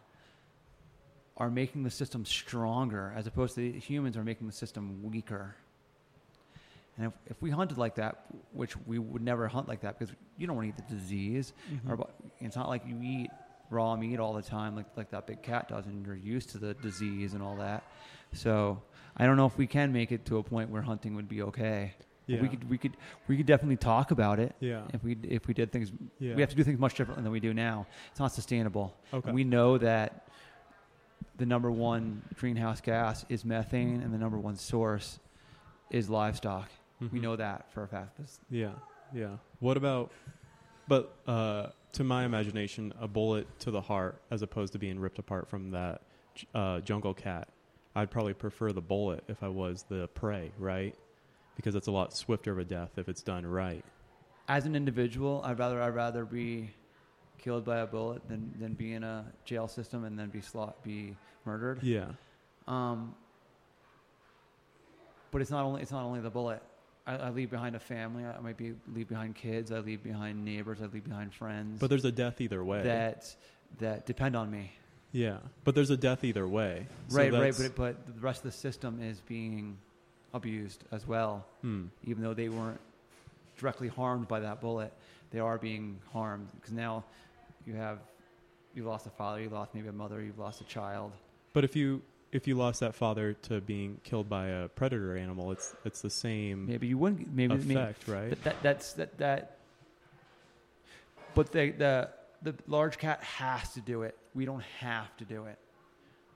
are 1.36 1.50
making 1.50 1.82
the 1.82 1.90
system 1.90 2.24
stronger, 2.24 3.12
as 3.16 3.26
opposed 3.26 3.54
to 3.56 3.60
the 3.72 3.78
humans 3.78 4.16
are 4.16 4.24
making 4.24 4.46
the 4.46 4.52
system 4.52 5.02
weaker. 5.02 5.56
And 6.96 7.06
if, 7.06 7.12
if 7.26 7.42
we 7.42 7.50
hunted 7.50 7.76
like 7.78 7.96
that, 7.96 8.26
which 8.52 8.76
we 8.86 8.98
would 8.98 9.22
never 9.22 9.48
hunt 9.48 9.66
like 9.68 9.80
that 9.80 9.98
because 9.98 10.14
you 10.38 10.46
don't 10.46 10.56
want 10.56 10.74
to 10.76 10.82
eat 10.82 10.88
the 10.88 10.94
disease, 10.94 11.52
Mhm. 11.72 11.90
or, 11.98 12.06
it's 12.40 12.54
not 12.56 12.68
like 12.68 12.86
you 12.86 12.98
eat 13.02 13.30
raw 13.70 13.96
meat 13.96 14.20
all 14.20 14.34
the 14.34 14.42
time 14.42 14.76
like, 14.76 14.86
like 14.96 15.10
that 15.10 15.26
big 15.26 15.42
cat 15.42 15.68
does 15.68 15.86
and 15.86 16.06
you're 16.06 16.14
used 16.14 16.50
to 16.50 16.58
the 16.58 16.74
disease 16.74 17.32
and 17.32 17.42
all 17.42 17.56
that 17.56 17.82
so 18.32 18.80
i 19.16 19.24
don't 19.26 19.36
know 19.38 19.46
if 19.46 19.56
we 19.56 19.66
can 19.66 19.90
make 19.90 20.12
it 20.12 20.24
to 20.26 20.36
a 20.36 20.42
point 20.42 20.68
where 20.68 20.82
hunting 20.82 21.16
would 21.16 21.28
be 21.28 21.40
okay 21.42 21.94
Yeah. 22.26 22.42
we 22.42 22.48
could 22.48 22.68
we 22.70 22.76
could 22.78 22.96
we 23.26 23.36
could 23.38 23.46
definitely 23.46 23.78
talk 23.78 24.10
about 24.10 24.38
it 24.38 24.54
yeah. 24.60 24.82
if 24.92 25.02
we 25.02 25.16
if 25.22 25.48
we 25.48 25.54
did 25.54 25.72
things 25.72 25.90
Yeah. 26.20 26.34
we 26.34 26.42
have 26.42 26.50
to 26.50 26.56
do 26.56 26.62
things 26.62 26.78
much 26.78 26.94
differently 26.94 27.22
than 27.24 27.32
we 27.32 27.40
do 27.40 27.54
now 27.54 27.86
it's 28.10 28.20
not 28.20 28.32
sustainable 28.32 28.94
Okay. 29.14 29.28
and 29.28 29.34
we 29.34 29.44
know 29.44 29.78
that 29.78 30.28
the 31.38 31.46
number 31.46 31.70
one 31.70 32.22
greenhouse 32.36 32.82
gas 32.82 33.24
is 33.30 33.44
methane 33.46 34.02
and 34.02 34.12
the 34.12 34.18
number 34.18 34.38
one 34.38 34.56
source 34.56 35.18
is 35.90 36.08
livestock 36.10 36.70
we 37.00 37.08
Mhm. 37.08 37.22
know 37.22 37.36
that 37.36 37.70
for 37.72 37.82
a 37.82 37.88
fact 37.88 38.16
This- 38.18 38.40
Yeah, 38.50 38.72
yeah. 39.12 39.36
What 39.60 39.76
about, 39.76 40.12
but 40.88 41.14
uh, 41.26 41.70
to 41.92 42.04
my 42.04 42.24
imagination, 42.24 42.92
a 43.00 43.08
bullet 43.08 43.46
to 43.60 43.70
the 43.70 43.80
heart 43.80 44.20
as 44.30 44.42
opposed 44.42 44.72
to 44.74 44.78
being 44.78 44.98
ripped 44.98 45.18
apart 45.18 45.48
from 45.48 45.70
that 45.70 46.02
uh, 46.54 46.80
jungle 46.80 47.14
cat. 47.14 47.48
I'd 47.94 48.10
probably 48.10 48.34
prefer 48.34 48.72
the 48.72 48.80
bullet 48.82 49.22
if 49.28 49.42
I 49.44 49.48
was 49.48 49.84
the 49.84 50.08
prey, 50.08 50.50
right? 50.58 50.96
Because 51.54 51.76
it's 51.76 51.86
a 51.86 51.92
lot 51.92 52.12
swifter 52.12 52.50
of 52.50 52.58
a 52.58 52.64
death 52.64 52.98
if 52.98 53.08
it's 53.08 53.22
done 53.22 53.46
right. 53.46 53.84
as 54.48 54.66
an 54.66 54.74
individual, 54.76 55.40
I'd 55.44 55.58
rather 55.58 55.80
I'd 55.80 55.94
rather 55.94 56.24
be 56.26 56.70
killed 57.38 57.64
by 57.64 57.78
a 57.78 57.86
bullet 57.86 58.26
than, 58.28 58.52
than 58.58 58.74
be 58.74 58.92
in 58.92 59.02
a 59.04 59.24
jail 59.44 59.68
system 59.68 60.04
and 60.04 60.18
then 60.18 60.28
be 60.28 60.40
slot 60.40 60.82
be 60.82 61.16
murdered. 61.46 61.82
Yeah, 61.82 62.12
Um, 62.66 63.14
but 65.30 65.40
it's 65.40 65.50
not 65.50 65.64
only 65.64 65.80
it's 65.82 65.92
not 65.92 66.02
only 66.04 66.20
the 66.20 66.30
bullet. 66.30 66.62
I, 67.06 67.16
I 67.16 67.30
leave 67.30 67.50
behind 67.50 67.76
a 67.76 67.80
family. 67.80 68.24
I 68.24 68.40
might 68.40 68.56
be 68.56 68.74
leave 68.94 69.08
behind 69.08 69.34
kids. 69.34 69.70
I 69.72 69.78
leave 69.80 70.02
behind 70.02 70.44
neighbors. 70.44 70.78
I 70.82 70.86
leave 70.86 71.04
behind 71.04 71.32
friends 71.34 71.78
but 71.80 71.90
there's 71.90 72.04
a 72.04 72.12
death 72.12 72.40
either 72.40 72.62
way. 72.64 72.82
that 72.82 73.34
that 73.78 74.06
depend 74.06 74.36
on 74.36 74.50
me. 74.50 74.72
yeah, 75.12 75.38
but 75.64 75.74
there's 75.74 75.90
a 75.90 75.96
death 75.96 76.24
either 76.24 76.46
way. 76.48 76.86
So 77.08 77.18
right, 77.18 77.32
right. 77.32 77.54
But 77.56 77.74
but 77.76 78.06
the 78.06 78.20
rest 78.20 78.38
of 78.44 78.50
the 78.52 78.56
system 78.56 79.00
is 79.02 79.20
being 79.20 79.76
abused 80.32 80.82
as 80.92 81.06
well. 81.06 81.44
Hmm. 81.62 81.86
even 82.04 82.22
though 82.22 82.34
they 82.34 82.48
weren't 82.48 82.80
directly 83.58 83.88
harmed 83.88 84.26
by 84.28 84.40
that 84.40 84.60
bullet, 84.60 84.92
they 85.30 85.38
are 85.40 85.58
being 85.58 86.00
harmed 86.12 86.48
because 86.56 86.72
now 86.72 87.04
you 87.66 87.74
have 87.74 87.98
you've 88.74 88.86
lost 88.86 89.06
a 89.06 89.10
father, 89.10 89.40
you 89.40 89.48
lost 89.48 89.74
maybe 89.74 89.88
a 89.88 89.92
mother, 89.92 90.20
you've 90.22 90.38
lost 90.38 90.60
a 90.60 90.64
child. 90.64 91.12
But 91.52 91.62
if 91.64 91.76
you 91.76 92.02
if 92.34 92.48
you 92.48 92.56
lost 92.56 92.80
that 92.80 92.94
father 92.96 93.32
to 93.32 93.60
being 93.60 94.00
killed 94.02 94.28
by 94.28 94.48
a 94.48 94.68
predator 94.68 95.16
animal, 95.16 95.52
it's 95.52 95.74
it's 95.84 96.02
the 96.02 96.10
same 96.10 96.66
Maybe 96.66 96.88
you 96.88 96.98
wouldn't. 96.98 97.32
Maybe, 97.32 97.54
maybe 97.54 97.74
effect, 97.74 98.08
right? 98.08 98.30
that, 98.30 98.42
that 98.42 98.56
that's 98.62 98.92
that 98.94 99.18
that. 99.18 99.56
But 101.34 101.52
the 101.52 101.70
the 101.70 102.10
the 102.42 102.54
large 102.66 102.98
cat 102.98 103.22
has 103.22 103.72
to 103.74 103.80
do 103.80 104.02
it. 104.02 104.16
We 104.34 104.44
don't 104.44 104.64
have 104.80 105.16
to 105.18 105.24
do 105.24 105.46
it. 105.46 105.58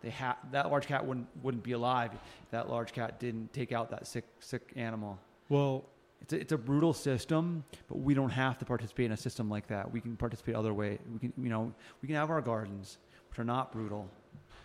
they 0.02 0.10
ha- 0.10 0.38
that 0.52 0.70
large 0.70 0.86
cat 0.86 1.04
wouldn't 1.04 1.26
wouldn't 1.42 1.64
be 1.64 1.72
alive 1.72 2.12
if 2.14 2.50
that 2.52 2.70
large 2.70 2.92
cat 2.92 3.18
didn't 3.18 3.52
take 3.52 3.72
out 3.72 3.90
that 3.90 4.06
sick 4.06 4.24
sick 4.38 4.72
animal. 4.76 5.18
Well, 5.48 5.84
It's 6.22 6.32
a, 6.32 6.40
it's 6.40 6.52
a 6.52 6.58
brutal 6.58 6.92
system, 6.92 7.64
but 7.88 7.98
we 7.98 8.14
don't 8.14 8.30
have 8.30 8.58
to 8.58 8.64
participate 8.64 9.06
in 9.06 9.12
a 9.12 9.16
system 9.16 9.48
like 9.50 9.66
that. 9.68 9.90
We 9.92 10.00
can 10.00 10.16
participate 10.16 10.54
other 10.54 10.74
way. 10.74 10.98
We 11.12 11.18
can 11.18 11.32
you 11.36 11.48
know 11.48 11.72
we 12.00 12.06
can 12.06 12.14
have 12.16 12.30
our 12.30 12.40
gardens, 12.40 12.98
which 13.30 13.38
are 13.40 13.44
not 13.44 13.72
brutal. 13.72 14.08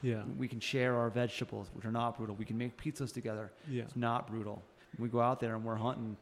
Yeah, 0.03 0.21
We 0.37 0.47
can 0.47 0.59
share 0.59 0.95
our 0.97 1.09
vegetables, 1.09 1.69
which 1.73 1.85
are 1.85 1.91
not 1.91 2.17
brutal. 2.17 2.35
We 2.35 2.45
can 2.45 2.57
make 2.57 2.77
pizzas 2.77 3.11
together. 3.13 3.51
yeah, 3.69 3.83
It's 3.83 3.95
not 3.95 4.27
brutal. 4.27 4.61
We 4.99 5.07
go 5.09 5.19
out 5.21 5.39
there 5.39 5.55
and 5.55 5.63
we're 5.63 5.75
hunting, 5.75 6.15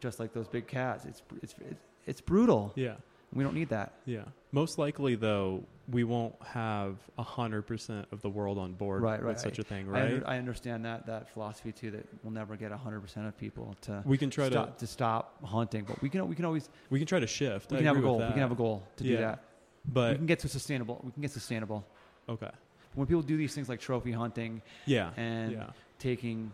just 0.00 0.18
like 0.18 0.32
those 0.32 0.48
big 0.48 0.66
cats. 0.66 1.04
It's 1.04 1.22
it's 1.42 1.54
it's, 1.70 1.80
it's 2.06 2.20
brutal. 2.20 2.72
yeah, 2.74 2.94
We 3.32 3.44
don't 3.44 3.54
need 3.54 3.68
that. 3.68 3.92
yeah. 4.06 4.24
Most 4.52 4.78
likely, 4.78 5.14
though, 5.14 5.62
we 5.88 6.02
won't 6.02 6.34
have 6.42 6.96
hundred 7.18 7.62
percent 7.62 8.08
of 8.10 8.20
the 8.22 8.28
world 8.30 8.58
on 8.58 8.72
board 8.72 9.02
Right, 9.02 9.22
right. 9.22 9.34
with 9.34 9.38
such 9.38 9.58
a 9.60 9.62
thing, 9.62 9.86
I, 9.88 9.90
right? 9.92 10.02
under, 10.14 10.28
I 10.28 10.38
understand 10.38 10.84
that 10.86 11.06
that 11.06 11.30
philosophy 11.32 11.70
too. 11.70 11.90
That 11.92 12.04
we'll 12.24 12.32
never 12.32 12.56
get 12.56 12.72
hundred 12.72 13.00
percent 13.02 13.26
of 13.28 13.36
people 13.38 13.76
to 13.82 14.02
we 14.04 14.18
can 14.18 14.30
try 14.30 14.48
stop, 14.50 14.78
to 14.78 14.86
stop 14.88 15.22
hunting, 15.44 15.84
but 15.86 16.00
we 16.02 16.08
can 16.08 16.26
we 16.28 16.34
can 16.34 16.44
always 16.46 16.68
we 16.90 16.98
can 16.98 17.06
try 17.06 17.20
to 17.20 17.26
shift. 17.28 17.70
we 17.70 17.76
I 17.76 17.80
can 17.80 17.86
have 17.86 17.96
a 17.98 18.00
goal. 18.00 18.18
We 18.18 18.24
can 18.26 18.38
have 18.38 18.50
a 18.52 18.56
goal 18.56 18.82
to 18.96 19.04
Yeah. 19.04 19.10
do 19.10 19.16
that. 19.22 19.44
But 19.84 20.10
we 20.12 20.16
can 20.16 20.26
get 20.26 20.40
to 20.40 20.48
sustainable. 20.48 21.00
We 21.04 21.12
can 21.12 21.22
get 21.22 21.30
sustainable. 21.30 21.86
okay, 22.28 22.50
When 22.94 23.06
people 23.06 23.22
do 23.22 23.36
these 23.36 23.54
things 23.54 23.68
like 23.68 23.80
trophy 23.80 24.12
hunting 24.12 24.62
yeah, 24.86 25.10
and 25.16 25.52
yeah, 25.52 25.66
taking, 25.98 26.52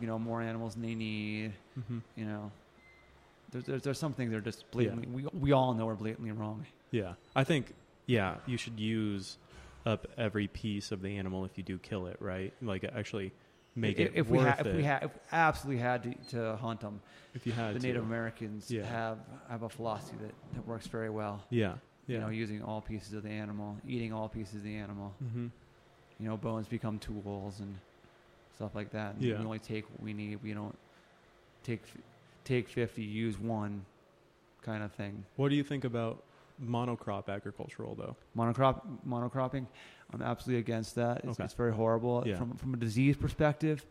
you 0.00 0.06
know, 0.06 0.18
more 0.18 0.42
animals 0.42 0.74
than 0.74 0.82
they 0.82 0.94
need, 0.94 1.52
hmm 1.88 1.98
you 2.16 2.24
know, 2.26 2.52
there's 3.50 3.64
there's, 3.64 3.82
there's 3.82 3.98
some 3.98 4.12
things 4.12 4.30
that 4.30 4.36
are 4.38 4.40
just 4.42 4.70
blatantly. 4.70 5.06
We 5.06 5.26
we 5.38 5.52
all 5.52 5.74
know 5.74 5.88
are 5.88 5.94
blatantly 5.94 6.32
wrong. 6.32 6.66
yeah. 6.90 7.14
I 7.34 7.44
think 7.44 7.72
yeah, 8.06 8.36
you 8.46 8.56
should 8.58 8.78
use 8.78 9.38
up 9.86 10.06
every 10.18 10.48
piece 10.48 10.92
of 10.92 11.00
the 11.02 11.16
animal 11.16 11.44
if 11.44 11.56
you 11.56 11.64
do 11.64 11.78
kill 11.78 12.06
it, 12.06 12.16
right? 12.20 12.52
Like 12.60 12.84
actually 12.84 13.32
make 13.74 13.98
if, 13.98 14.08
it 14.08 14.12
if 14.16 14.28
we 14.28 14.38
worth 14.38 14.60
it. 14.60 14.66
if 14.66 14.76
we 14.76 14.84
if 14.84 15.10
absolutely 15.32 15.82
had 15.82 16.02
to, 16.02 16.36
to 16.36 16.56
hunt 16.56 16.80
them, 16.80 17.00
if 17.34 17.46
you 17.46 17.52
had 17.52 17.74
the 17.74 17.80
to. 17.80 17.86
Native 17.86 18.02
Americans 18.02 18.70
Yeah. 18.70 18.84
have 18.84 19.18
have 19.48 19.62
a 19.62 19.68
philosophy 19.68 20.16
that, 20.20 20.34
that 20.54 20.66
works 20.66 20.86
very 20.88 21.10
well. 21.10 21.42
yeah, 21.50 21.74
yeah, 22.06 22.14
You 22.16 22.20
know, 22.20 22.28
using 22.28 22.62
all 22.62 22.80
pieces 22.80 23.12
of 23.14 23.22
the 23.22 23.30
animal, 23.30 23.76
eating 23.86 24.12
all 24.12 24.28
pieces 24.28 24.56
of 24.56 24.62
the 24.64 24.76
animal. 24.76 25.14
hmm 25.32 25.46
You 26.20 26.28
know, 26.28 26.36
bones 26.36 26.68
become 26.68 26.98
tools 26.98 27.60
and 27.60 27.74
stuff 28.54 28.74
like 28.74 28.90
that. 28.90 29.14
And 29.14 29.22
Yeah. 29.22 29.38
We 29.38 29.44
only 29.44 29.58
take 29.58 29.88
what 29.90 30.00
we 30.00 30.12
need. 30.12 30.42
We 30.42 30.52
don't 30.54 30.76
take 31.62 31.82
take 32.44 32.68
fifty, 32.68 33.02
use 33.02 33.38
one, 33.38 33.84
kind 34.62 34.82
of 34.82 34.92
thing. 34.92 35.24
What 35.36 35.48
do 35.48 35.54
you 35.56 35.64
think 35.64 35.84
about 35.84 36.22
monocrop 36.62 37.28
agricultural 37.28 37.94
though? 37.94 38.16
Monocrop 38.36 38.82
monocropping, 39.06 39.66
I'm 40.12 40.22
absolutely 40.22 40.60
against 40.60 40.94
that. 40.96 41.18
It's, 41.24 41.28
Okay. 41.28 41.44
it's 41.44 41.54
very 41.54 41.72
horrible 41.72 42.22
Yeah. 42.26 42.36
from 42.36 42.56
from 42.56 42.74
a 42.74 42.76
disease 42.76 43.16
perspective, 43.16 43.84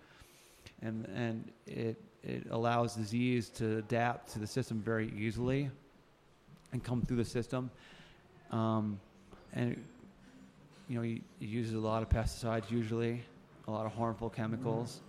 and 0.82 1.06
and 1.16 1.52
it 1.66 1.98
it 2.24 2.48
allows 2.52 2.96
disease 2.96 3.50
to 3.50 3.80
adapt 3.80 4.32
to 4.34 4.40
the 4.40 4.48
system 4.48 4.82
very 4.82 5.12
easily, 5.18 5.70
and 6.72 6.82
come 6.84 7.02
through 7.02 7.18
the 7.18 7.26
system, 7.26 7.70
um, 8.54 9.00
and 9.54 9.84
you 10.88 10.96
know 10.96 11.02
he, 11.02 11.22
uses 11.40 11.74
a 11.74 11.80
lot 11.80 12.04
of 12.04 12.10
pesticides 12.10 12.70
usually, 12.70 13.22
a 13.68 13.72
lot 13.72 13.86
of 13.86 13.94
harmful 13.94 14.30
chemicals, 14.30 15.02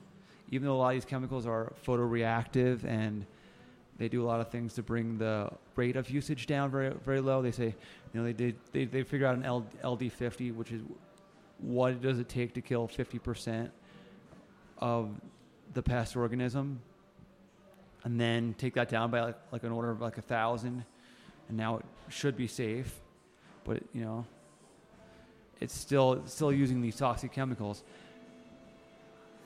even 0.51 0.67
though 0.67 0.75
a 0.75 0.79
lot 0.79 0.89
of 0.89 0.95
these 0.95 1.05
chemicals 1.05 1.47
are 1.47 1.73
photoreactive 1.87 2.85
and 2.85 3.27
they 3.99 4.09
do 4.09 4.23
a 4.23 4.27
lot 4.27 4.41
of 4.41 4.49
things 4.49 4.75
to 4.75 4.83
bring 4.83 5.19
the 5.19 5.49
rate 5.77 5.95
of 5.95 6.11
usage 6.11 6.47
down 6.47 6.71
very 6.71 6.91
very 7.05 7.21
low. 7.21 7.43
They 7.43 7.53
say, 7.53 7.67
you 7.67 8.21
know, 8.21 8.25
they 8.25 8.33
did 8.33 8.57
they 8.73 8.87
they 8.87 9.03
figure 9.03 9.27
out 9.27 9.37
an 9.37 9.45
L, 9.45 9.67
LD50, 9.83 10.55
which 10.55 10.73
is 10.73 10.81
what 11.59 12.01
does 12.01 12.19
it 12.19 12.29
take 12.29 12.55
to 12.55 12.61
kill 12.61 12.89
50% 12.89 13.71
of 14.79 15.11
the 15.75 15.83
pest 15.83 16.17
organism, 16.17 16.81
and 18.05 18.21
then 18.21 18.55
take 18.59 18.75
that 18.75 18.89
down 18.89 19.11
by 19.11 19.23
like, 19.23 19.37
like 19.53 19.63
an 19.63 19.73
order 19.73 19.91
of 19.91 20.01
like 20.01 20.19
a 20.19 20.23
thousand, 20.23 20.85
and 21.49 21.57
now 21.57 21.77
it 21.77 21.85
should 22.09 22.37
be 22.37 22.47
safe, 22.47 23.01
but 23.65 23.83
you 23.93 24.03
know, 24.03 24.27
it's 25.61 25.75
still 25.75 26.15
it's 26.15 26.33
still 26.33 26.53
using 26.53 26.81
these 26.81 26.97
toxic 26.97 27.33
chemicals. 27.33 27.83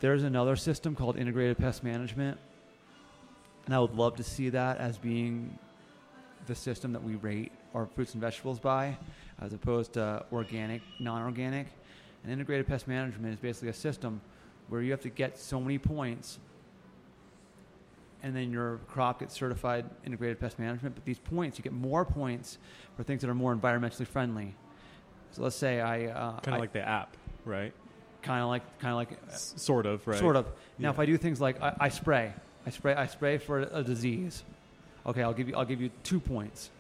There's 0.01 0.23
another 0.23 0.57
system 0.57 0.95
called 0.95 1.17
integrated 1.17 1.59
pest 1.59 1.83
management 1.83 2.39
and 3.69 3.75
I 3.75 3.81
would 3.81 3.95
love 3.95 4.17
to 4.17 4.25
see 4.25 4.49
that 4.49 4.79
as 4.79 4.97
being 4.97 5.59
the 6.47 6.55
system 6.55 6.91
that 6.95 7.05
we 7.05 7.17
rate 7.17 7.53
our 7.75 7.85
fruits 7.85 8.15
and 8.15 8.21
vegetables 8.23 8.59
by, 8.59 8.97
as 9.43 9.53
opposed 9.53 9.93
to 9.93 10.25
organic, 10.33 10.81
non-organic. 10.99 11.67
And 12.23 12.33
integrated 12.33 12.67
pest 12.67 12.89
management 12.89 13.35
is 13.35 13.39
basically 13.39 13.69
a 13.69 13.75
system 13.75 14.23
where 14.71 14.81
you 14.81 14.91
have 14.91 15.03
to 15.03 15.11
get 15.11 15.39
so 15.39 15.61
many 15.61 15.77
points, 15.77 16.39
and 18.23 18.35
then 18.35 18.51
your 18.51 18.79
crop 18.89 19.21
gets 19.21 19.35
certified 19.35 19.85
integrated 20.05 20.41
pest 20.41 20.59
management. 20.59 20.95
But 20.95 21.05
these 21.05 21.19
points, 21.19 21.59
you 21.59 21.63
get 21.63 21.73
more 21.73 22.05
points 22.05 22.59
for 22.97 23.03
things 23.05 23.21
that 23.23 23.31
are 23.31 23.35
more 23.35 23.55
environmentally 23.55 24.07
friendly. 24.07 24.55
So 25.33 25.43
let's 25.43 25.57
say 25.57 25.81
I 25.81 26.07
uh, 26.07 26.41
Kind 26.41 26.55
of 26.57 26.61
like 26.61 26.73
the 26.73 26.87
app, 26.87 27.17
right? 27.45 27.73
kind 28.23 28.43
of 28.43 28.49
like 28.49 28.79
kind 28.81 28.91
of 28.93 28.97
like 28.97 29.11
S- 29.31 29.55
sort 29.57 29.87
of, 29.87 30.07
right? 30.07 30.19
Sort 30.19 30.35
of. 30.37 30.47
Now, 30.79 30.89
Yeah. 30.89 30.91
if 30.91 30.99
I 30.99 31.07
do 31.07 31.17
things 31.17 31.41
like 31.41 31.63
I, 31.63 31.75
I 31.81 31.89
spray, 31.89 32.33
I 32.67 32.71
spray, 32.71 32.95
I 32.95 33.07
spray 33.07 33.39
for 33.39 33.61
a 33.61 33.83
disease. 33.83 34.43
Okay, 35.07 35.23
I'll 35.23 35.33
give 35.33 35.49
you, 35.49 35.55
I'll 35.57 35.65
give 35.65 35.81
you 35.81 35.91
two 36.03 36.19
points. 36.21 36.71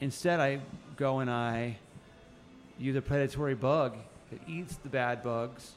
Instead, 0.00 0.40
I 0.40 0.60
go 0.96 1.20
and 1.20 1.30
I 1.30 1.78
use 2.78 2.94
a 2.96 3.02
predatory 3.02 3.54
bug 3.54 3.96
that 4.30 4.40
eats 4.48 4.76
the 4.76 4.88
bad 4.88 5.22
bugs. 5.22 5.72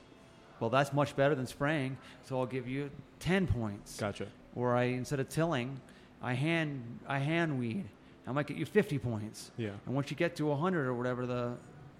Well, 0.59 0.69
that's 0.69 0.91
much 0.91 1.15
better 1.15 1.35
than 1.35 1.45
spraying, 1.47 1.97
so 2.25 2.39
I'll 2.39 2.45
give 2.47 2.67
you 2.67 2.89
ten 3.19 3.47
points. 3.47 3.97
Gotcha. 3.99 4.27
Or 4.57 4.75
I 4.75 4.85
instead 4.85 5.19
of 5.19 5.29
tilling, 5.29 5.79
I 6.21 6.33
hand, 6.33 6.99
I 7.07 7.19
hand 7.19 7.59
weed. 7.59 7.85
I 8.25 8.31
might 8.31 8.47
get 8.47 8.57
you 8.57 8.65
fifty 8.65 8.97
points. 8.97 9.51
Yeah. 9.55 9.69
And 9.85 9.93
once 9.95 10.09
you 10.09 10.17
get 10.17 10.35
to 10.37 10.47
100 10.47 10.87
or 10.87 10.93
whatever 10.95 11.25
the 11.27 11.53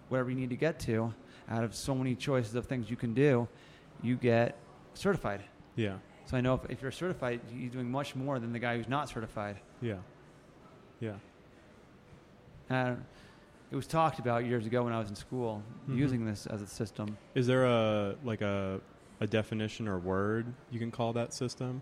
whatever 0.09 0.29
you 0.31 0.35
need 0.35 0.49
to 0.49 0.55
get 0.55 0.79
to, 0.79 1.13
out 1.49 1.63
of 1.63 1.75
so 1.75 1.93
many 1.93 2.15
choices 2.15 2.55
of 2.55 2.65
things 2.65 2.89
you 2.89 2.95
can 2.97 3.13
do, 3.13 3.47
you 4.01 4.15
get 4.15 4.57
certified. 4.95 5.43
Yeah. 5.75 5.97
So 6.25 6.35
I 6.35 6.41
know 6.41 6.55
if, 6.55 6.69
if 6.71 6.81
you're 6.81 6.91
certified, 6.91 7.41
you're 7.53 7.69
doing 7.69 7.89
much 7.91 8.15
more 8.15 8.39
than 8.39 8.51
the 8.53 8.59
guy 8.59 8.75
who's 8.75 8.89
not 8.89 9.07
certified. 9.07 9.57
Yeah. 9.81 9.97
Yeah. 10.99 11.13
And 12.69 13.03
it 13.71 13.75
was 13.75 13.87
talked 13.87 14.19
about 14.19 14.45
years 14.45 14.65
ago 14.65 14.83
when 14.83 14.93
I 14.93 14.99
was 14.99 15.09
in 15.09 15.15
school 15.15 15.61
Mhm. 15.89 15.95
using 15.97 16.25
this 16.25 16.47
as 16.47 16.61
a 16.61 16.67
system. 16.67 17.17
Is 17.35 17.47
there 17.47 17.65
a 17.65 18.15
like 18.23 18.41
a 18.41 18.81
a 19.19 19.27
definition 19.27 19.87
or 19.87 19.97
word 19.99 20.45
you 20.71 20.79
can 20.79 20.91
call 20.91 21.13
that 21.13 21.33
system? 21.33 21.81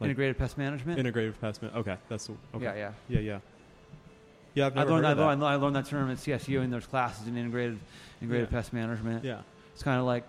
Like- 0.00 0.08
Integrated 0.08 0.38
pest 0.38 0.56
management. 0.58 0.98
Integrated 0.98 1.38
pest 1.40 1.60
management. 1.62 1.86
Okay, 1.86 1.96
that's 2.08 2.26
the- 2.26 2.32
okay. 2.54 2.64
Yeah, 2.64 2.74
yeah. 2.74 2.92
yeah, 3.08 3.20
yeah. 3.20 3.38
Yeah, 4.54 4.66
I've 4.66 4.76
I 4.78 4.82
learned, 4.82 5.06
I, 5.06 5.10
heard 5.10 5.18
of 5.18 5.26
learned, 5.26 5.44
I 5.44 5.54
learned 5.56 5.76
that 5.76 5.86
term 5.86 6.10
at 6.10 6.16
CSU, 6.18 6.60
and 6.62 6.72
there's 6.72 6.86
classes 6.86 7.28
in 7.28 7.36
integrated 7.36 7.78
integrated 8.20 8.48
Yeah. 8.50 8.56
pest 8.58 8.72
management. 8.72 9.24
Yeah, 9.24 9.42
It's 9.74 9.82
kind 9.82 10.00
of 10.00 10.06
like 10.06 10.24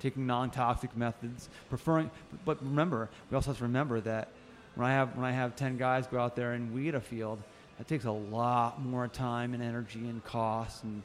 taking 0.00 0.26
non-toxic 0.26 0.94
methods, 0.96 1.48
preferring. 1.70 2.10
But 2.44 2.62
remember, 2.62 3.08
we 3.30 3.34
also 3.36 3.50
have 3.50 3.58
to 3.58 3.62
remember 3.62 4.00
that 4.00 4.28
when 4.74 4.86
I 4.86 4.92
have 4.92 5.16
when 5.16 5.24
I 5.24 5.30
have 5.32 5.54
ten 5.56 5.76
guys 5.78 6.06
go 6.06 6.18
out 6.18 6.34
there 6.36 6.52
and 6.52 6.74
weed 6.74 6.94
a 6.94 7.00
field, 7.00 7.40
that 7.78 7.86
takes 7.88 8.04
a 8.04 8.10
lot 8.12 8.82
more 8.84 9.06
time 9.08 9.54
and 9.54 9.62
energy 9.62 10.00
and 10.00 10.22
costs 10.24 10.82
and 10.82 11.02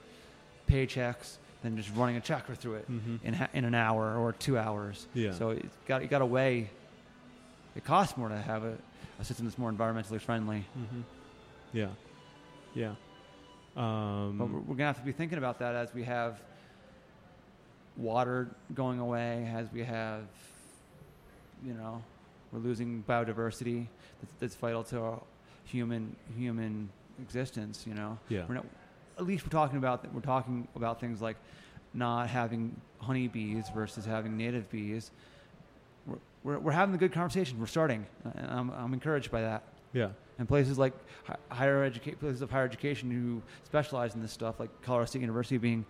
paychecks 0.69 1.37
than 1.63 1.77
just 1.77 1.89
running 1.95 2.17
a 2.17 2.21
checker 2.21 2.53
through 2.53 2.75
it 2.75 2.91
Mhm. 2.91 3.19
in 3.23 3.33
ha- 3.33 3.47
in 3.53 3.63
an 3.65 3.73
hour 3.75 4.17
or 4.17 4.33
two 4.33 4.57
hours. 4.57 5.07
Yeah. 5.13 5.31
So 5.31 5.51
it's 5.51 5.77
got 5.87 6.01
you 6.01 6.07
got 6.09 6.19
to 6.19 6.25
weigh. 6.25 6.69
It 7.77 7.85
costs 7.85 8.17
more 8.17 8.27
to 8.29 8.35
have 8.37 8.63
a, 8.63 8.75
a 9.19 9.23
system 9.23 9.45
that's 9.45 9.57
more 9.57 9.71
environmentally 9.71 10.19
friendly. 10.19 10.65
hmm 10.73 11.01
yeah, 11.73 11.87
yeah. 12.73 12.95
But 13.75 13.81
Um, 13.81 14.37
we're, 14.39 14.59
we're 14.61 14.75
gonna 14.75 14.85
have 14.87 14.99
to 14.99 15.05
be 15.05 15.11
thinking 15.11 15.37
about 15.37 15.59
that 15.59 15.75
as 15.75 15.93
we 15.93 16.03
have 16.03 16.41
water 17.95 18.49
going 18.73 18.99
away, 18.99 19.51
as 19.55 19.71
we 19.71 19.83
have, 19.83 20.23
you 21.63 21.73
know, 21.73 22.01
we're 22.51 22.59
losing 22.59 23.03
biodiversity 23.07 23.87
that's, 24.21 24.33
that's 24.39 24.55
vital 24.55 24.83
to 24.85 24.99
our 25.01 25.21
human 25.65 26.15
human 26.37 26.89
existence. 27.21 27.85
You 27.87 27.93
know, 27.95 28.17
Yeah. 28.29 28.45
We're 28.47 28.55
not, 28.55 28.65
at 29.17 29.25
least 29.25 29.45
we're 29.45 29.49
talking 29.51 29.77
about 29.77 30.11
we're 30.13 30.21
talking 30.21 30.67
about 30.75 30.99
things 30.99 31.21
like 31.21 31.37
not 31.93 32.29
having 32.29 32.79
honeybees 32.99 33.65
versus 33.75 34.05
having 34.05 34.37
native 34.37 34.69
bees. 34.71 35.11
We're, 36.47 36.59
we're, 36.59 36.71
having 36.71 36.95
a 36.95 36.97
good 36.97 37.11
conversation. 37.11 37.59
We're 37.59 37.65
starting, 37.65 38.05
and 38.23 38.49
I'm, 38.49 38.69
I'm 38.69 38.93
encouraged 38.93 39.29
by 39.31 39.41
that 39.41 39.63
yeah, 39.91 40.11
and 40.39 40.47
places 40.47 40.77
like 40.77 40.93
higher 41.49 41.83
education, 41.83 42.17
places 42.19 42.41
of 42.41 42.49
higher 42.49 42.63
education 42.63 43.11
who 43.11 43.41
specialize 43.65 44.15
in 44.15 44.21
this 44.21 44.31
stuff, 44.31 44.57
like 44.57 44.69
Colorado 44.81 45.07
State 45.07 45.19
University 45.19 45.57
being 45.57 45.85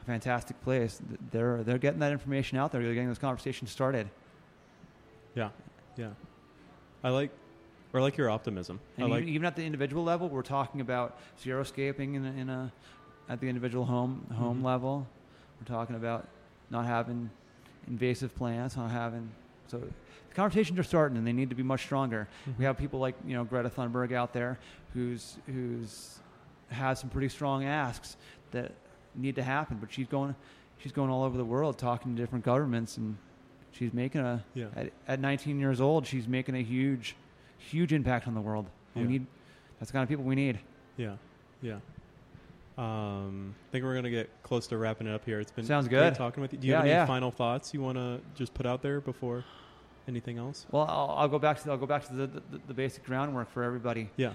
a 0.00 0.04
fantastic 0.06 0.58
place, 0.62 0.98
they're 1.30 1.62
they're 1.62 1.76
getting 1.76 2.00
that 2.00 2.10
information 2.12 2.56
out 2.56 2.72
there. 2.72 2.82
They're 2.82 2.94
getting 2.94 3.08
those 3.08 3.18
conversations 3.18 3.70
started. 3.70 4.08
yeah, 5.34 5.50
yeah. 5.98 6.08
I 7.04 7.10
like, 7.10 7.30
or 7.92 8.00
like 8.00 8.16
your 8.16 8.30
optimism. 8.30 8.80
I 8.96 9.02
And 9.02 9.10
like. 9.10 9.22
even, 9.24 9.34
even 9.34 9.46
at 9.46 9.56
the 9.56 9.62
individual 9.62 10.04
level, 10.04 10.30
we're 10.30 10.40
talking 10.40 10.80
about 10.80 11.18
xeriscaping 11.44 12.14
in 12.14 12.24
a, 12.24 12.32
in 12.32 12.48
a 12.48 12.72
at 13.28 13.40
the 13.40 13.48
individual 13.48 13.84
home 13.84 14.26
home 14.34 14.60
Mhm. 14.62 14.64
level. 14.64 15.06
We're 15.60 15.66
talking 15.66 15.96
about 15.96 16.26
not 16.70 16.86
having 16.86 17.28
invasive 17.86 18.34
plants, 18.34 18.74
not 18.74 18.90
having 18.90 19.30
so 19.68 19.78
the 19.78 20.34
conversations 20.34 20.78
are 20.78 20.82
starting 20.82 21.16
and 21.18 21.26
they 21.26 21.32
need 21.32 21.50
to 21.50 21.56
be 21.56 21.62
much 21.62 21.82
stronger. 21.84 22.28
Mm-hmm. 22.42 22.58
We 22.58 22.64
have 22.64 22.76
people 22.76 22.98
like 23.00 23.14
you 23.26 23.34
know 23.34 23.44
Greta 23.44 23.70
Thunberg 23.70 24.12
out 24.12 24.32
there 24.32 24.58
who's 24.94 25.38
who's 25.46 26.18
has 26.70 26.98
some 27.00 27.08
pretty 27.10 27.28
strong 27.28 27.64
asks 27.64 28.16
that 28.50 28.72
need 29.14 29.36
to 29.36 29.42
happen, 29.42 29.78
but 29.80 29.92
she's 29.92 30.06
going 30.08 30.34
she's 30.78 30.92
going 30.92 31.10
all 31.10 31.24
over 31.24 31.36
the 31.36 31.44
world 31.44 31.78
talking 31.78 32.14
to 32.14 32.20
different 32.20 32.44
governments 32.44 32.96
and 32.96 33.16
she's 33.72 33.92
making 33.92 34.20
a 34.20 34.44
Yeah. 34.54 34.66
at, 34.76 34.92
at 35.06 35.20
19 35.20 35.58
years 35.58 35.80
old 35.80 36.06
she's 36.06 36.26
making 36.28 36.54
a 36.56 36.62
huge 36.62 37.16
huge 37.58 37.92
impact 37.92 38.26
on 38.26 38.34
the 38.34 38.40
world. 38.40 38.66
We 38.94 39.02
Yeah. 39.02 39.08
need 39.08 39.26
that's 39.78 39.90
the 39.90 39.92
kind 39.92 40.02
of 40.02 40.08
people 40.08 40.24
we 40.24 40.34
need. 40.34 40.58
Yeah, 40.96 41.16
yeah. 41.62 41.78
Um, 42.78 43.56
I 43.68 43.72
think 43.72 43.84
we're 43.84 43.96
gonna 43.96 44.08
get 44.08 44.30
close 44.44 44.68
to 44.68 44.78
wrapping 44.78 45.08
it 45.08 45.12
up 45.12 45.24
here. 45.24 45.40
It's 45.40 45.50
been 45.50 45.64
Sounds 45.66 45.88
great 45.88 45.98
good. 46.10 46.14
talking 46.14 46.40
with 46.40 46.52
you. 46.52 46.60
Do 46.60 46.66
you 46.68 46.72
Yeah, 46.74 46.76
have 46.78 46.86
any 46.86 46.94
yeah. 46.94 47.06
final 47.06 47.32
thoughts 47.32 47.74
you 47.74 47.82
want 47.82 47.98
to 47.98 48.20
just 48.36 48.54
put 48.54 48.66
out 48.66 48.82
there 48.82 49.00
before 49.00 49.44
anything 50.06 50.38
else? 50.38 50.64
Well, 50.70 50.86
I'll, 50.88 51.14
I'll 51.18 51.28
go 51.28 51.40
back 51.40 51.60
to 51.62 51.70
I'll 51.72 51.76
go 51.76 51.86
back 51.86 52.06
to 52.06 52.14
the, 52.14 52.26
the, 52.28 52.60
the 52.68 52.74
basic 52.74 53.04
groundwork 53.04 53.50
for 53.50 53.64
everybody 53.64 54.10
Yeah, 54.16 54.34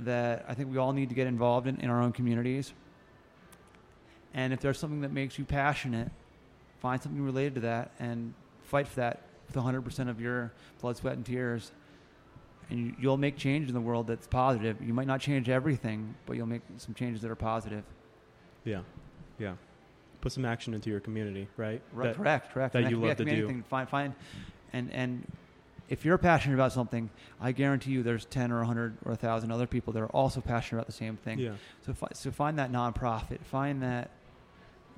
that 0.00 0.44
I 0.46 0.52
think 0.52 0.70
we 0.70 0.76
all 0.76 0.92
need 0.92 1.08
to 1.08 1.14
get 1.14 1.26
involved 1.26 1.66
in 1.66 1.80
in 1.80 1.88
our 1.88 2.02
own 2.02 2.12
communities. 2.12 2.74
And 4.34 4.52
if 4.52 4.60
there's 4.60 4.78
something 4.78 5.00
that 5.00 5.12
makes 5.12 5.38
you 5.38 5.44
passionate, 5.46 6.10
find 6.80 7.00
something 7.00 7.22
related 7.24 7.54
to 7.54 7.60
that 7.62 7.92
and 7.98 8.34
fight 8.64 8.88
for 8.88 8.96
that 8.96 9.22
with 9.46 9.56
100% 9.56 10.10
of 10.10 10.20
your 10.20 10.52
blood, 10.80 10.96
sweat, 10.96 11.14
and 11.14 11.24
tears. 11.24 11.70
And 12.70 12.78
you, 12.78 12.94
you'll 12.98 13.16
make 13.18 13.36
change 13.36 13.68
in 13.68 13.74
the 13.74 13.80
world 13.80 14.06
that's 14.06 14.26
positive. 14.26 14.76
You 14.82 14.94
might 14.94 15.06
not 15.06 15.20
change 15.20 15.48
everything, 15.48 16.14
but 16.26 16.36
you'll 16.36 16.46
make 16.46 16.62
some 16.78 16.94
changes 16.94 17.20
that 17.22 17.30
are 17.30 17.36
positive. 17.36 17.84
yeah, 18.64 18.80
yeah. 19.38 19.54
Put 20.20 20.32
some 20.32 20.46
action 20.46 20.72
into 20.72 20.88
your 20.88 21.00
community, 21.00 21.48
right? 21.58 21.82
Right, 21.92 22.06
That- 22.06 22.16
correct, 22.16 22.52
correct. 22.54 22.72
that 22.72 22.82
And 22.84 22.90
you 22.90 22.96
love 22.98 23.16
to 23.18 23.24
do. 23.24 23.62
Find, 23.68 23.86
find, 23.88 24.14
and 24.72 24.90
and 24.92 25.30
if 25.90 26.02
you're 26.06 26.16
passionate 26.16 26.54
about 26.54 26.72
something, 26.72 27.10
I 27.38 27.52
guarantee 27.52 27.90
you, 27.90 28.02
there's 28.02 28.24
ten 28.24 28.50
or 28.50 28.64
hundred 28.64 28.96
or 29.04 29.14
thousand 29.16 29.50
other 29.52 29.66
people 29.66 29.92
that 29.92 30.00
are 30.00 30.08
also 30.08 30.40
passionate 30.40 30.78
about 30.78 30.86
the 30.86 30.92
same 30.94 31.18
thing. 31.18 31.38
Yeah, 31.40 31.52
So, 31.84 31.92
fi- 31.92 32.08
so 32.14 32.30
find 32.30 32.58
that 32.58 32.72
nonprofit. 32.72 33.40
Find 33.44 33.82
that 33.82 34.10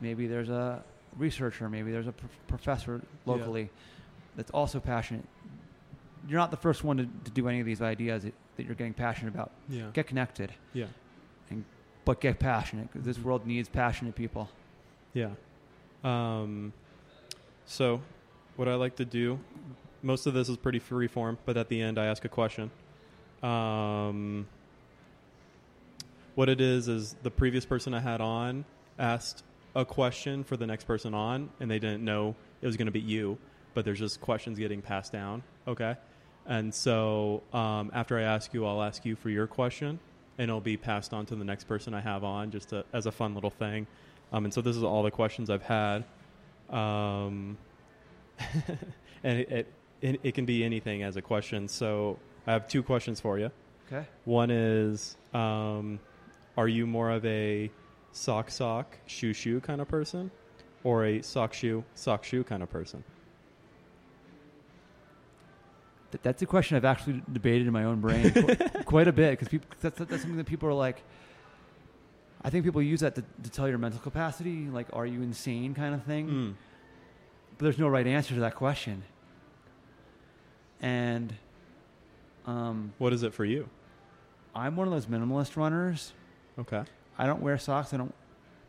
maybe 0.00 0.28
there's 0.28 0.48
a 0.48 0.84
researcher, 1.18 1.68
maybe 1.68 1.90
there's 1.90 2.06
a 2.06 2.12
pr- 2.12 2.26
professor 2.46 3.00
locally 3.24 3.70
that's 4.36 4.52
also 4.52 4.78
passionate. 4.78 5.24
You're 6.28 6.38
not 6.38 6.50
the 6.50 6.56
first 6.56 6.82
one 6.84 6.96
to, 6.96 7.04
to 7.24 7.30
do 7.30 7.48
any 7.48 7.60
of 7.60 7.66
these 7.66 7.80
ideas 7.82 8.24
that, 8.24 8.34
that 8.56 8.66
you're 8.66 8.74
getting 8.74 8.94
passionate 8.94 9.34
about. 9.34 9.52
yeah, 9.68 9.90
Get 9.92 10.06
connected, 10.06 10.52
yeah, 10.72 10.86
And 11.50 11.64
but 12.04 12.20
get 12.20 12.38
passionate 12.38 12.90
because 12.92 13.04
this 13.06 13.18
Mhm. 13.18 13.22
world 13.24 13.46
needs 13.46 13.68
passionate 13.68 14.14
people. 14.14 14.50
yeah. 15.12 15.30
Um, 16.04 16.72
so, 17.64 18.00
what 18.56 18.68
I 18.68 18.74
like 18.74 18.96
to 18.96 19.04
do, 19.04 19.38
most 20.02 20.26
of 20.26 20.34
this 20.34 20.48
is 20.48 20.56
pretty 20.56 20.78
free 20.78 21.08
form, 21.08 21.38
but 21.44 21.56
at 21.56 21.68
the 21.68 21.80
end 21.80 21.98
I 21.98 22.06
ask 22.06 22.24
a 22.24 22.28
question. 22.28 22.70
Um, 23.42 24.46
what 26.34 26.48
it 26.48 26.60
is 26.60 26.88
is 26.88 27.14
the 27.22 27.30
previous 27.30 27.64
person 27.64 27.94
I 27.94 28.00
had 28.00 28.20
on 28.20 28.64
asked 28.98 29.42
a 29.74 29.84
question 29.84 30.44
for 30.44 30.56
the 30.56 30.66
next 30.66 30.84
person 30.84 31.12
on, 31.14 31.50
and 31.60 31.70
they 31.70 31.78
didn't 31.78 32.04
know 32.04 32.34
it 32.62 32.66
was 32.66 32.76
going 32.76 32.86
to 32.86 32.92
be 32.92 33.00
you, 33.00 33.38
but 33.74 33.84
there's 33.84 33.98
just 33.98 34.20
questions 34.20 34.58
getting 34.58 34.80
passed 34.82 35.12
down. 35.12 35.42
Okay, 35.66 35.96
and 36.46 36.74
so 36.74 37.42
um, 37.52 37.90
after 37.94 38.18
I 38.18 38.22
ask 38.22 38.54
you, 38.54 38.66
I'll 38.66 38.82
ask 38.82 39.04
you 39.04 39.16
for 39.16 39.30
your 39.30 39.46
question, 39.46 39.98
and 40.38 40.48
it'll 40.48 40.60
be 40.60 40.76
passed 40.76 41.12
on 41.12 41.26
to 41.26 41.36
the 41.36 41.44
next 41.44 41.64
person 41.64 41.94
I 41.94 42.00
have 42.00 42.24
on, 42.24 42.50
just 42.50 42.70
to, 42.70 42.84
as 42.92 43.06
a 43.06 43.12
fun 43.12 43.34
little 43.34 43.50
thing. 43.50 43.86
Um, 44.32 44.44
and 44.44 44.54
so 44.54 44.60
this 44.60 44.76
is 44.76 44.82
all 44.82 45.02
the 45.02 45.10
questions 45.10 45.50
I've 45.50 45.62
had, 45.62 46.04
um, 46.70 47.56
and 49.24 49.38
it, 49.40 49.50
it 49.50 49.72
it 50.00 50.20
it 50.22 50.34
can 50.34 50.44
be 50.44 50.64
anything 50.64 51.02
as 51.02 51.16
a 51.16 51.22
question. 51.22 51.68
So 51.68 52.18
I 52.46 52.52
have 52.52 52.68
two 52.68 52.82
questions 52.82 53.20
for 53.20 53.38
you. 53.38 53.50
Okay. 53.86 54.06
One 54.24 54.50
is, 54.50 55.16
um, 55.32 56.00
are 56.56 56.68
you 56.68 56.86
more 56.86 57.10
of 57.10 57.24
a 57.24 57.70
sock 58.12 58.50
sock 58.50 58.98
shoe 59.06 59.32
shoe 59.32 59.60
kind 59.60 59.80
of 59.80 59.88
person, 59.88 60.30
or 60.84 61.06
a 61.06 61.22
sock 61.22 61.52
shoe 61.52 61.84
sock 61.94 62.24
shoe 62.24 62.42
kind 62.44 62.62
of 62.62 62.70
person? 62.70 63.04
Th- 66.12 66.22
That's 66.22 66.42
a 66.42 66.46
question 66.46 66.76
I've 66.76 66.84
actually 66.84 67.22
debated 67.32 67.66
in 67.66 67.72
my 67.72 67.84
own 67.84 68.00
brain 68.00 68.30
qu- 68.32 68.56
quite 68.84 69.08
a 69.08 69.12
bit 69.12 69.38
because 69.38 69.60
that's, 69.80 69.98
that's 69.98 70.22
something 70.22 70.36
that 70.36 70.46
people 70.46 70.68
are 70.68 70.72
like. 70.74 71.02
I 72.44 72.50
think 72.50 72.64
people 72.64 72.80
use 72.80 73.00
that 73.00 73.14
to, 73.16 73.24
to 73.42 73.50
tell 73.50 73.68
your 73.68 73.78
mental 73.78 73.98
capacity, 74.00 74.66
like 74.68 74.86
"Are 74.92 75.06
you 75.06 75.22
insane?" 75.22 75.74
kind 75.74 75.94
of 75.94 76.04
thing. 76.04 76.28
Mm. 76.28 76.54
But 77.58 77.64
there's 77.64 77.78
no 77.78 77.88
right 77.88 78.06
answer 78.06 78.34
to 78.34 78.40
that 78.40 78.54
question. 78.54 79.02
And 80.80 81.32
um, 82.46 82.92
What 82.98 83.12
is 83.12 83.22
it 83.22 83.32
for 83.34 83.44
you? 83.44 83.68
I'm 84.54 84.76
one 84.76 84.86
of 84.86 84.92
those 84.92 85.06
minimalist 85.06 85.56
runners. 85.56 86.12
Okay. 86.58 86.82
I 87.18 87.26
don't 87.26 87.40
wear 87.42 87.58
socks. 87.58 87.92
I 87.92 87.96
don't. 87.96 88.14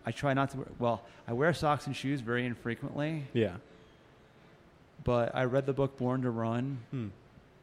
I 0.05 0.11
try 0.11 0.33
not 0.33 0.51
to. 0.51 0.57
Wear, 0.57 0.67
well, 0.79 1.03
I 1.27 1.33
wear 1.33 1.53
socks 1.53 1.85
and 1.85 1.95
shoes 1.95 2.21
very 2.21 2.45
infrequently. 2.45 3.25
Yeah. 3.33 3.57
But 5.03 5.35
I 5.35 5.43
read 5.43 5.65
the 5.65 5.73
book 5.73 5.97
Born 5.97 6.21
to 6.23 6.29
Run, 6.29 6.79
Mm. 6.93 7.09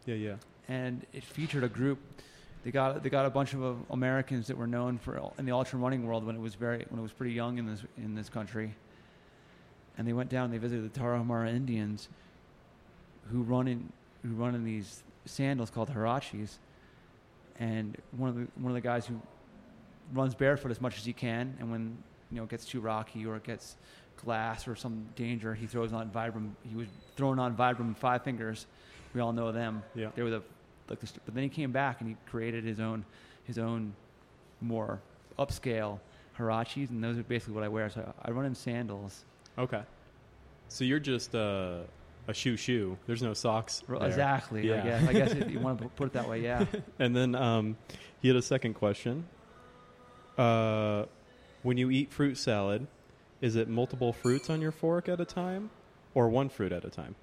Yeah. 0.07 0.15
Yeah. 0.15 0.35
and 0.69 1.05
it 1.13 1.25
featured 1.25 1.65
a 1.65 1.69
group. 1.69 1.99
They 2.65 2.71
got 2.71 3.03
they 3.03 3.11
got 3.11 3.27
a 3.27 3.31
bunch 3.31 3.53
of 3.53 3.63
uh, 3.63 3.75
Americans 3.91 4.47
that 4.47 4.57
were 4.57 4.67
known 4.67 4.99
for 4.99 5.33
in 5.39 5.45
the 5.45 5.53
ultra 5.53 5.79
running 5.79 6.07
world 6.07 6.25
when 6.25 6.35
it 6.35 6.41
was 6.41 6.55
very 6.55 6.85
when 6.89 6.99
it 6.99 7.03
was 7.03 7.13
pretty 7.13 7.33
young 7.35 7.59
in 7.59 7.67
this 7.67 7.83
in 7.99 8.15
this 8.15 8.29
country. 8.29 8.75
And 9.99 10.09
they 10.09 10.13
went 10.13 10.31
down. 10.31 10.51
They 10.51 10.59
visited 10.59 10.93
the 10.93 10.99
Tarahumara 10.99 11.55
Indians, 11.55 12.09
who 13.31 13.43
run 13.43 13.69
in 13.69 13.93
who 14.23 14.35
run 14.35 14.55
in 14.55 14.65
these 14.65 15.03
sandals 15.27 15.71
called 15.71 15.91
huaraches. 15.91 16.57
And 17.59 17.97
one 18.17 18.31
of 18.31 18.37
the 18.37 18.47
one 18.57 18.71
of 18.71 18.75
the 18.75 18.81
guys 18.81 19.07
who 19.07 19.21
runs 20.13 20.35
barefoot 20.35 20.71
as 20.71 20.81
much 20.81 20.97
as 20.99 21.05
he 21.05 21.13
can, 21.13 21.55
and 21.61 21.71
when 21.71 21.97
you 22.31 22.39
know 22.39 22.45
it 22.45 22.51
gets 22.51 22.65
too 22.65 22.81
rocky 22.81 23.27
or 23.27 23.37
it 23.37 23.45
gets 23.45 23.77
glass 24.25 24.67
or 24.67 24.75
some 24.75 25.07
danger, 25.17 25.55
he 25.55 25.67
throws 25.67 25.93
on 25.93 26.11
Vibram. 26.11 26.53
He 26.69 26.75
was 26.75 26.89
throwing 27.17 27.39
on 27.39 27.55
Vibram 27.55 27.95
Five 27.95 28.25
Fingers. 28.25 28.67
We 29.15 29.21
all 29.21 29.33
know 29.33 29.53
them. 29.53 29.83
Yeah. 29.95 30.11
They 30.15 30.23
were 30.23 30.31
the, 30.31 30.43
like 30.89 31.01
the, 31.01 31.09
but 31.25 31.35
then 31.35 31.45
he 31.45 31.49
came 31.49 31.73
back 31.73 32.01
and 32.01 32.11
he 32.11 32.17
created 32.27 32.65
his 32.65 32.81
own, 32.81 33.05
his 33.45 33.59
own, 33.59 33.95
more 34.61 35.01
upscale 35.39 36.01
huaraches, 36.39 36.91
and 36.91 37.03
those 37.03 37.19
are 37.19 37.23
basically 37.23 37.55
what 37.55 37.65
I 37.65 37.69
wear. 37.69 37.89
So 37.91 38.13
I 38.23 38.31
run 38.31 38.45
in 38.45 38.55
sandals. 38.55 39.25
Okay. 39.59 39.83
So 40.69 40.85
you're 40.85 40.99
just 40.99 41.35
uh, 41.35 41.81
a 42.27 42.35
shoe 42.35 42.57
shoe. 42.57 42.99
There's 43.07 43.23
no 43.23 43.35
socks. 43.35 43.83
There. 43.89 44.05
Exactly. 44.05 44.67
Yeah. 44.67 44.81
I 44.81 44.85
guess. 44.85 45.09
I 45.09 45.13
guess 45.13 45.33
if 45.33 45.51
you 45.53 45.61
want 45.61 45.81
to 45.81 45.89
put 45.89 46.07
it 46.07 46.13
that 46.15 46.29
way, 46.29 46.41
yeah. 46.41 46.65
And 46.99 47.15
then 47.15 47.35
um, 47.35 47.77
he 48.21 48.29
had 48.29 48.37
a 48.37 48.43
second 48.43 48.75
question. 48.75 49.27
Uh, 50.37 51.05
when 51.63 51.77
you 51.77 51.91
eat 51.91 52.13
fruit 52.13 52.37
salad, 52.37 52.87
is 53.41 53.57
it 53.57 53.69
multiple 53.69 54.13
fruits 54.13 54.51
on 54.51 54.61
your 54.61 54.73
fork 54.73 55.09
at 55.09 55.21
a 55.21 55.25
time, 55.25 55.71
or 56.15 56.29
one 56.29 56.49
fruit 56.49 56.73
at 56.73 56.85
a 56.85 56.91
time? 56.91 57.15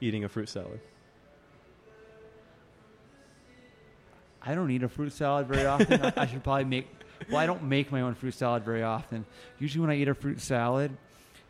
Eating 0.00 0.24
a 0.24 0.28
fruit 0.28 0.48
salad. 0.48 0.80
I 4.40 4.54
don't 4.54 4.70
eat 4.70 4.82
a 4.82 4.88
fruit 4.88 5.12
salad 5.12 5.46
very 5.46 5.66
often. 5.66 6.00
I, 6.04 6.12
I 6.16 6.26
should 6.26 6.42
probably 6.44 6.64
make. 6.64 6.86
Well, 7.28 7.38
I 7.38 7.46
don't 7.46 7.64
make 7.64 7.90
my 7.90 8.02
own 8.02 8.14
fruit 8.14 8.34
salad 8.34 8.64
very 8.64 8.82
often. 8.82 9.24
Usually, 9.58 9.80
when 9.80 9.90
I 9.90 9.96
eat 10.00 10.08
a 10.08 10.14
fruit 10.14 10.40
salad, 10.40 10.92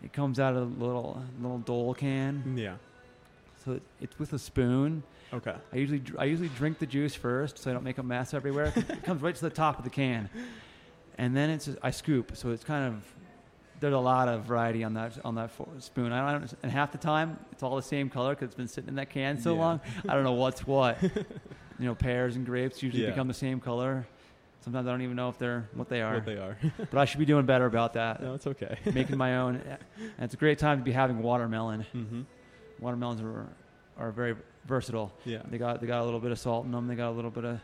it 0.03 0.13
comes 0.13 0.41
out 0.41 0.57
of 0.57 0.81
a 0.81 0.85
little 0.85 1.23
little 1.41 1.59
dole 1.59 1.93
can, 1.95 2.55
Yeah. 2.57 2.77
so 3.65 3.73
it, 3.73 3.83
it's 4.01 4.19
with 4.19 4.33
a 4.33 4.39
spoon. 4.39 5.03
Okay. 5.33 5.55
I 5.73 5.77
usually 5.77 6.03
I 6.19 6.25
usually 6.25 6.49
drink 6.49 6.79
the 6.79 6.87
juice 6.87 7.15
first, 7.15 7.59
so 7.59 7.71
I 7.71 7.75
don't 7.75 7.85
make 7.85 7.99
a 7.99 8.03
mess 8.03 8.33
everywhere. 8.33 8.73
it 8.75 9.03
comes 9.05 9.21
right 9.21 9.35
to 9.35 9.41
the 9.43 9.51
top 9.51 9.77
of 9.79 9.85
the 9.85 9.91
can, 9.91 10.31
and 11.19 11.37
then 11.37 11.51
it's 11.51 11.69
I 11.83 11.91
scoop. 11.91 12.33
So 12.35 12.51
it's 12.51 12.65
kind 12.65 12.87
of 12.95 13.05
there's 13.81 13.95
a 13.95 13.99
lot 13.99 14.29
of 14.29 14.45
variety 14.45 14.83
on 14.85 14.95
that 14.95 15.13
on 15.25 15.35
that 15.37 15.51
spoon. 15.79 16.13
I 16.13 16.33
don't 16.33 16.53
and 16.63 16.73
half 16.73 16.93
the 16.93 16.99
time 16.99 17.39
it's 17.53 17.63
all 17.63 17.77
the 17.77 17.83
same 17.83 18.11
color 18.11 18.35
because 18.35 18.47
it's 18.47 18.55
been 18.55 18.69
sitting 18.69 18.89
in 18.89 18.95
that 18.97 19.11
can 19.11 19.41
so 19.41 19.55
Yeah. 19.55 19.61
long. 19.61 19.81
I 20.09 20.15
don't 20.15 20.25
know 20.25 20.33
what's 20.33 20.67
what. 20.67 21.01
you 21.79 21.87
know, 21.87 21.95
pears 21.95 22.37
and 22.37 22.45
grapes 22.45 22.83
usually 22.83 23.05
Yeah. 23.05 23.11
become 23.11 23.29
the 23.29 23.35
same 23.35 23.61
color. 23.61 24.07
Sometimes 24.61 24.89
I 24.89 24.91
don't 24.91 25.03
even 25.03 25.15
know 25.17 25.29
if 25.29 25.39
they're 25.39 25.69
what 25.75 25.89
they 25.89 26.03
are. 26.03 26.15
What 26.15 26.27
they 26.27 26.37
are. 26.37 26.59
but 26.79 26.95
I 26.99 27.05
should 27.05 27.21
be 27.21 27.25
doing 27.25 27.47
better 27.47 27.67
about 27.67 27.93
that. 27.95 28.21
no, 28.21 28.35
it's 28.35 28.47
okay. 28.49 28.79
Making 28.93 29.17
my 29.17 29.39
own. 29.39 29.57
And 29.57 29.79
it's 30.19 30.35
a 30.35 30.37
great 30.37 30.59
time 30.59 30.79
to 30.79 30.85
be 30.85 30.93
having 30.93 31.23
watermelon. 31.23 31.87
mm-hmm. 31.95 32.23
Watermelons 32.81 33.21
are 33.21 33.47
are 33.99 34.11
very 34.13 34.35
versatile. 34.67 35.13
Yeah. 35.25 35.43
They 35.49 35.59
got 35.59 35.81
they 35.81 35.87
got 35.87 36.03
a 36.03 36.05
little 36.05 36.21
bit 36.21 36.33
of 36.33 36.39
salt 36.39 36.65
in 36.67 36.73
them. 36.73 36.87
They 36.89 36.95
got 36.97 37.11
a 37.11 37.17
little 37.17 37.31
bit 37.31 37.45
of. 37.45 37.61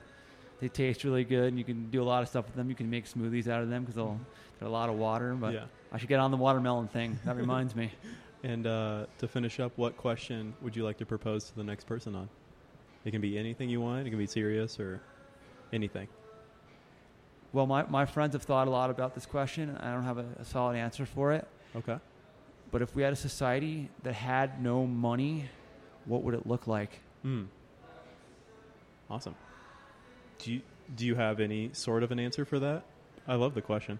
They 0.60 0.68
taste 0.68 1.04
really 1.04 1.24
good, 1.24 1.48
and 1.48 1.58
you 1.58 1.64
can 1.64 1.90
do 1.90 2.00
a 2.00 2.04
lot 2.04 2.22
of 2.22 2.28
stuff 2.28 2.46
with 2.46 2.54
them. 2.54 2.68
You 2.70 2.76
can 2.76 2.88
make 2.88 3.06
smoothies 3.06 3.48
out 3.48 3.62
of 3.62 3.68
them 3.68 3.82
because 3.82 3.96
they'll 3.96 4.18
they're 4.58 4.68
a 4.68 4.70
lot 4.70 4.88
of 4.88 4.94
water. 4.96 5.34
But 5.34 5.52
yeah. 5.54 5.64
I 5.94 5.98
should 5.98 6.08
get 6.08 6.18
on 6.18 6.32
the 6.32 6.36
watermelon 6.36 6.88
thing. 6.88 7.20
That 7.24 7.36
reminds 7.36 7.74
me. 7.74 7.90
And 8.42 8.66
uh, 8.66 9.06
to 9.20 9.26
finish 9.26 9.58
up, 9.58 9.72
what 9.76 9.96
question 9.96 10.52
would 10.60 10.76
you 10.76 10.84
like 10.84 10.98
to 10.98 11.06
propose 11.06 11.44
to 11.44 11.56
the 11.56 11.64
next 11.64 11.86
person 11.86 12.14
on? 12.14 12.28
It 13.06 13.12
can 13.12 13.22
be 13.22 13.38
anything 13.38 13.70
you 13.70 13.80
want. 13.80 14.06
It 14.06 14.10
can 14.10 14.18
be 14.18 14.26
serious 14.26 14.78
or 14.78 15.00
anything. 15.72 16.08
Well, 17.54 17.64
my, 17.66 17.84
my 17.84 18.04
friends 18.04 18.34
have 18.34 18.42
thought 18.42 18.68
a 18.68 18.70
lot 18.70 18.90
about 18.90 19.14
this 19.14 19.24
question. 19.24 19.74
I 19.80 19.90
don't 19.94 20.02
have 20.02 20.18
a, 20.18 20.26
a 20.38 20.44
solid 20.44 20.76
answer 20.76 21.06
for 21.06 21.32
it. 21.32 21.48
Okay. 21.74 21.96
But 22.70 22.82
if 22.82 22.94
we 22.94 23.02
had 23.02 23.14
a 23.14 23.16
society 23.16 23.88
that 24.02 24.12
had 24.12 24.62
no 24.62 24.86
money, 24.86 25.48
what 26.04 26.22
would 26.22 26.34
it 26.34 26.46
look 26.46 26.66
like? 26.66 27.00
Hmm. 27.22 27.44
Awesome. 29.08 29.36
Do 30.38 30.52
you 30.52 30.60
do 30.94 31.06
you 31.06 31.14
have 31.14 31.40
any 31.40 31.70
sort 31.72 32.02
of 32.02 32.12
an 32.12 32.18
answer 32.18 32.44
for 32.44 32.58
that? 32.58 32.84
I 33.26 33.36
love 33.36 33.54
the 33.54 33.62
question. 33.62 33.98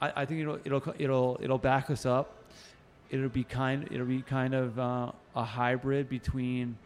I, 0.00 0.22
I 0.22 0.24
think 0.26 0.40
it'll 0.40 0.58
it'll 0.64 0.94
it'll 0.98 1.38
it'll 1.42 1.58
back 1.58 1.90
us 1.90 2.06
up. 2.06 2.34
It'll 3.10 3.28
be 3.28 3.44
kind 3.44 3.88
it'll 3.90 4.06
be 4.06 4.22
kind 4.22 4.54
of 4.54 4.78
uh, 4.78 5.12
a 5.34 5.44
hybrid 5.44 6.08
between. 6.08 6.76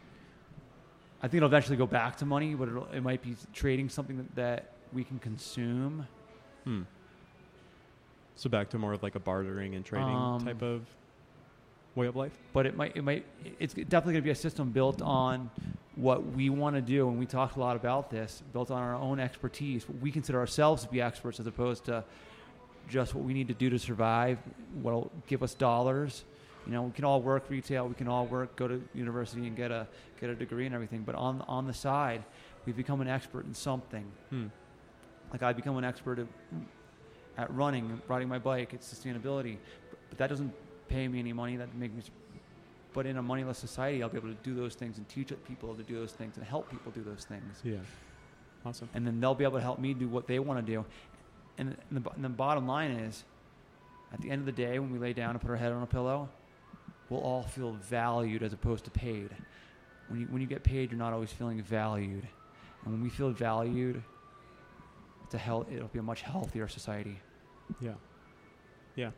I 1.22 1.28
think 1.28 1.34
it'll 1.38 1.48
eventually 1.48 1.76
go 1.76 1.86
back 1.86 2.16
to 2.16 2.26
money, 2.26 2.54
but 2.54 2.68
it'll, 2.68 2.86
it 2.92 3.00
might 3.02 3.22
be 3.22 3.36
trading 3.52 3.88
something 3.88 4.16
that, 4.16 4.34
that 4.34 4.64
we 4.92 5.04
can 5.04 5.18
consume. 5.20 6.06
Hmm. 6.64 6.82
So 8.34 8.50
back 8.50 8.70
to 8.70 8.78
more 8.78 8.92
of 8.92 9.02
like 9.02 9.14
a 9.14 9.20
bartering 9.20 9.74
and 9.74 9.84
trading 9.84 10.08
Um, 10.08 10.44
type 10.44 10.62
of 10.62 10.84
way 11.94 12.06
of 12.06 12.16
life. 12.16 12.32
but 12.54 12.64
it 12.64 12.74
might 12.76 12.96
it 12.96 13.04
might 13.04 13.26
it's 13.60 13.74
definitely 13.74 14.14
going 14.14 14.22
to 14.22 14.26
be 14.26 14.30
a 14.30 14.34
system 14.34 14.70
built 14.70 15.02
on 15.02 15.50
what 15.94 16.24
we 16.32 16.48
want 16.48 16.74
to 16.74 16.80
do 16.80 17.06
and 17.06 17.18
we 17.18 17.26
talked 17.26 17.56
a 17.56 17.60
lot 17.60 17.76
about 17.76 18.10
this 18.10 18.42
built 18.54 18.70
on 18.70 18.80
our 18.80 18.94
own 18.94 19.20
expertise 19.20 19.86
what 19.86 20.00
we 20.00 20.10
consider 20.10 20.38
ourselves 20.40 20.82
to 20.84 20.88
be 20.88 21.02
experts 21.02 21.38
as 21.38 21.46
opposed 21.46 21.84
to 21.84 22.02
just 22.88 23.14
what 23.14 23.24
we 23.24 23.32
need 23.32 23.48
to 23.48 23.54
do 23.54 23.70
to 23.70 23.78
survive 23.78 24.38
what'll 24.82 25.10
give 25.26 25.42
us 25.42 25.54
dollars 25.54 26.24
you 26.66 26.72
know 26.72 26.82
we 26.82 26.92
can 26.92 27.04
all 27.04 27.20
work 27.20 27.44
retail 27.48 27.86
we 27.88 27.94
can 27.94 28.08
all 28.08 28.26
work 28.26 28.54
go 28.56 28.68
to 28.68 28.82
university 28.94 29.46
and 29.46 29.56
get 29.56 29.70
a 29.70 29.86
get 30.20 30.30
a 30.30 30.34
degree 30.34 30.66
and 30.66 30.74
everything 30.74 31.02
but 31.02 31.14
on 31.14 31.40
on 31.48 31.66
the 31.66 31.72
side 31.74 32.22
we've 32.66 32.76
become 32.76 33.00
an 33.00 33.08
expert 33.08 33.44
in 33.46 33.54
something 33.54 34.04
Hmm. 34.30 34.46
like 35.32 35.42
I 35.42 35.52
become 35.52 35.76
an 35.78 35.84
expert 35.84 36.18
at, 36.20 36.26
at 37.38 37.54
running, 37.54 38.00
riding 38.08 38.28
my 38.28 38.38
bike, 38.38 38.74
it's 38.74 38.92
sustainability. 38.92 39.56
But, 39.90 39.98
but 40.10 40.18
that 40.18 40.28
doesn't 40.28 40.52
pay 40.88 41.08
me 41.08 41.18
any 41.18 41.32
money. 41.32 41.56
That 41.56 41.74
makes 41.74 41.94
me. 41.94 42.02
But 42.92 43.06
in 43.06 43.16
a 43.16 43.22
moneyless 43.22 43.56
society, 43.58 44.02
I'll 44.02 44.10
be 44.10 44.18
able 44.18 44.28
to 44.28 44.34
do 44.42 44.54
those 44.54 44.74
things 44.74 44.98
and 44.98 45.08
teach 45.08 45.32
people 45.48 45.74
to 45.74 45.82
do 45.82 45.94
those 45.94 46.12
things 46.12 46.36
and 46.36 46.44
help 46.44 46.70
people 46.70 46.92
do 46.92 47.02
those 47.02 47.24
things. 47.24 47.60
Yeah. 47.64 47.76
Awesome. 48.66 48.90
And 48.94 49.06
then 49.06 49.18
they'll 49.18 49.34
be 49.34 49.44
able 49.44 49.56
to 49.58 49.62
help 49.62 49.78
me 49.78 49.94
do 49.94 50.08
what 50.08 50.26
they 50.26 50.38
want 50.38 50.64
to 50.64 50.72
do. 50.72 50.84
And, 51.58 51.76
and, 51.90 52.04
the, 52.04 52.10
and 52.10 52.24
the 52.24 52.28
bottom 52.28 52.66
line 52.66 52.90
is, 52.92 53.24
at 54.12 54.20
the 54.20 54.30
end 54.30 54.40
of 54.40 54.46
the 54.46 54.52
day, 54.52 54.78
when 54.78 54.90
we 54.90 54.98
lay 54.98 55.12
down 55.12 55.30
and 55.30 55.40
put 55.40 55.50
our 55.50 55.56
head 55.56 55.72
on 55.72 55.82
a 55.82 55.86
pillow, 55.86 56.28
we'll 57.08 57.20
all 57.20 57.42
feel 57.42 57.72
valued 57.72 58.42
as 58.42 58.52
opposed 58.52 58.84
to 58.84 58.90
paid. 58.90 59.30
When 60.08 60.20
you, 60.20 60.26
when 60.26 60.40
you 60.42 60.48
get 60.48 60.62
paid, 60.62 60.90
you're 60.90 60.98
not 60.98 61.12
always 61.12 61.32
feeling 61.32 61.62
valued. 61.62 62.26
And 62.84 62.92
when 62.92 63.02
we 63.02 63.08
feel 63.08 63.30
valued, 63.30 64.02
it's 65.24 65.34
a 65.34 65.38
hell, 65.38 65.66
it'll 65.72 65.88
be 65.88 65.98
a 65.98 66.02
much 66.02 66.22
healthier 66.22 66.68
society. 66.68 67.18
Yeah. 67.80 67.92
Yeah. 68.96 69.10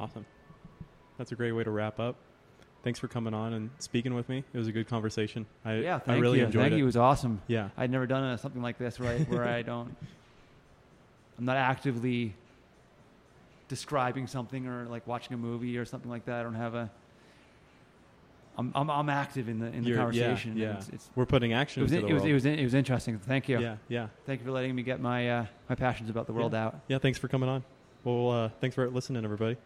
Awesome. 0.00 0.24
That's 1.18 1.32
a 1.32 1.34
great 1.34 1.52
way 1.52 1.64
to 1.64 1.70
wrap 1.70 2.00
up. 2.00 2.16
Thanks 2.82 2.98
for 2.98 3.06
coming 3.06 3.34
on 3.34 3.52
and 3.52 3.70
speaking 3.78 4.14
with 4.14 4.28
me. 4.28 4.42
It 4.52 4.58
was 4.58 4.66
a 4.66 4.72
good 4.72 4.88
conversation. 4.88 5.46
I, 5.64 5.74
yeah, 5.74 5.96
I 5.96 5.98
thank 6.00 6.22
really 6.22 6.38
you. 6.40 6.46
enjoyed 6.46 6.62
thank 6.62 6.72
it. 6.72 6.78
you. 6.78 6.84
It 6.84 6.86
was 6.86 6.96
awesome. 6.96 7.40
Yeah. 7.46 7.68
I'd 7.76 7.90
never 7.90 8.06
done 8.06 8.36
something 8.38 8.62
like 8.62 8.78
this 8.78 8.98
right? 8.98 9.28
Where 9.28 9.44
I 9.44 9.62
don't, 9.62 9.94
I'm 11.42 11.46
not 11.46 11.56
actively 11.56 12.34
describing 13.66 14.28
something 14.28 14.68
or 14.68 14.84
like 14.84 15.04
watching 15.08 15.34
a 15.34 15.36
movie 15.36 15.76
or 15.76 15.84
something 15.84 16.08
like 16.08 16.24
that. 16.26 16.38
I 16.38 16.42
don't 16.44 16.54
have 16.54 16.76
a, 16.76 16.88
I'm, 18.56 18.70
I'm, 18.76 18.88
I'm 18.88 19.08
active 19.08 19.48
in 19.48 19.58
the, 19.58 19.66
in 19.66 19.82
the 19.82 19.88
You're- 19.88 19.98
conversation. 19.98 20.56
Yeah. 20.56 20.66
yeah. 20.68 20.76
It's, 20.76 20.88
it's, 20.90 21.10
We're 21.16 21.26
putting 21.26 21.50
it 21.50 21.54
action 21.54 21.82
was, 21.82 21.90
into 21.90 22.06
it, 22.06 22.08
the 22.10 22.14
was, 22.14 22.24
it 22.24 22.32
was, 22.32 22.46
it 22.46 22.62
was 22.62 22.74
interesting. 22.74 23.18
Thank 23.18 23.48
you. 23.48 23.58
yeah. 23.58 23.74
Yeah. 23.88 24.06
Thank 24.24 24.38
you 24.38 24.46
for 24.46 24.52
letting 24.52 24.72
me 24.72 24.84
get 24.84 25.00
my, 25.00 25.28
uh, 25.28 25.46
my 25.68 25.74
passions 25.74 26.10
about 26.10 26.28
the 26.28 26.32
world 26.32 26.54
out. 26.54 26.78
Yeah. 26.86 26.98
Thanks 26.98 27.18
for 27.18 27.26
coming 27.26 27.48
on. 27.48 27.64
Well, 28.04 28.30
uh, 28.30 28.50
thanks 28.60 28.76
for 28.76 28.88
listening, 28.88 29.24
everybody. 29.24 29.56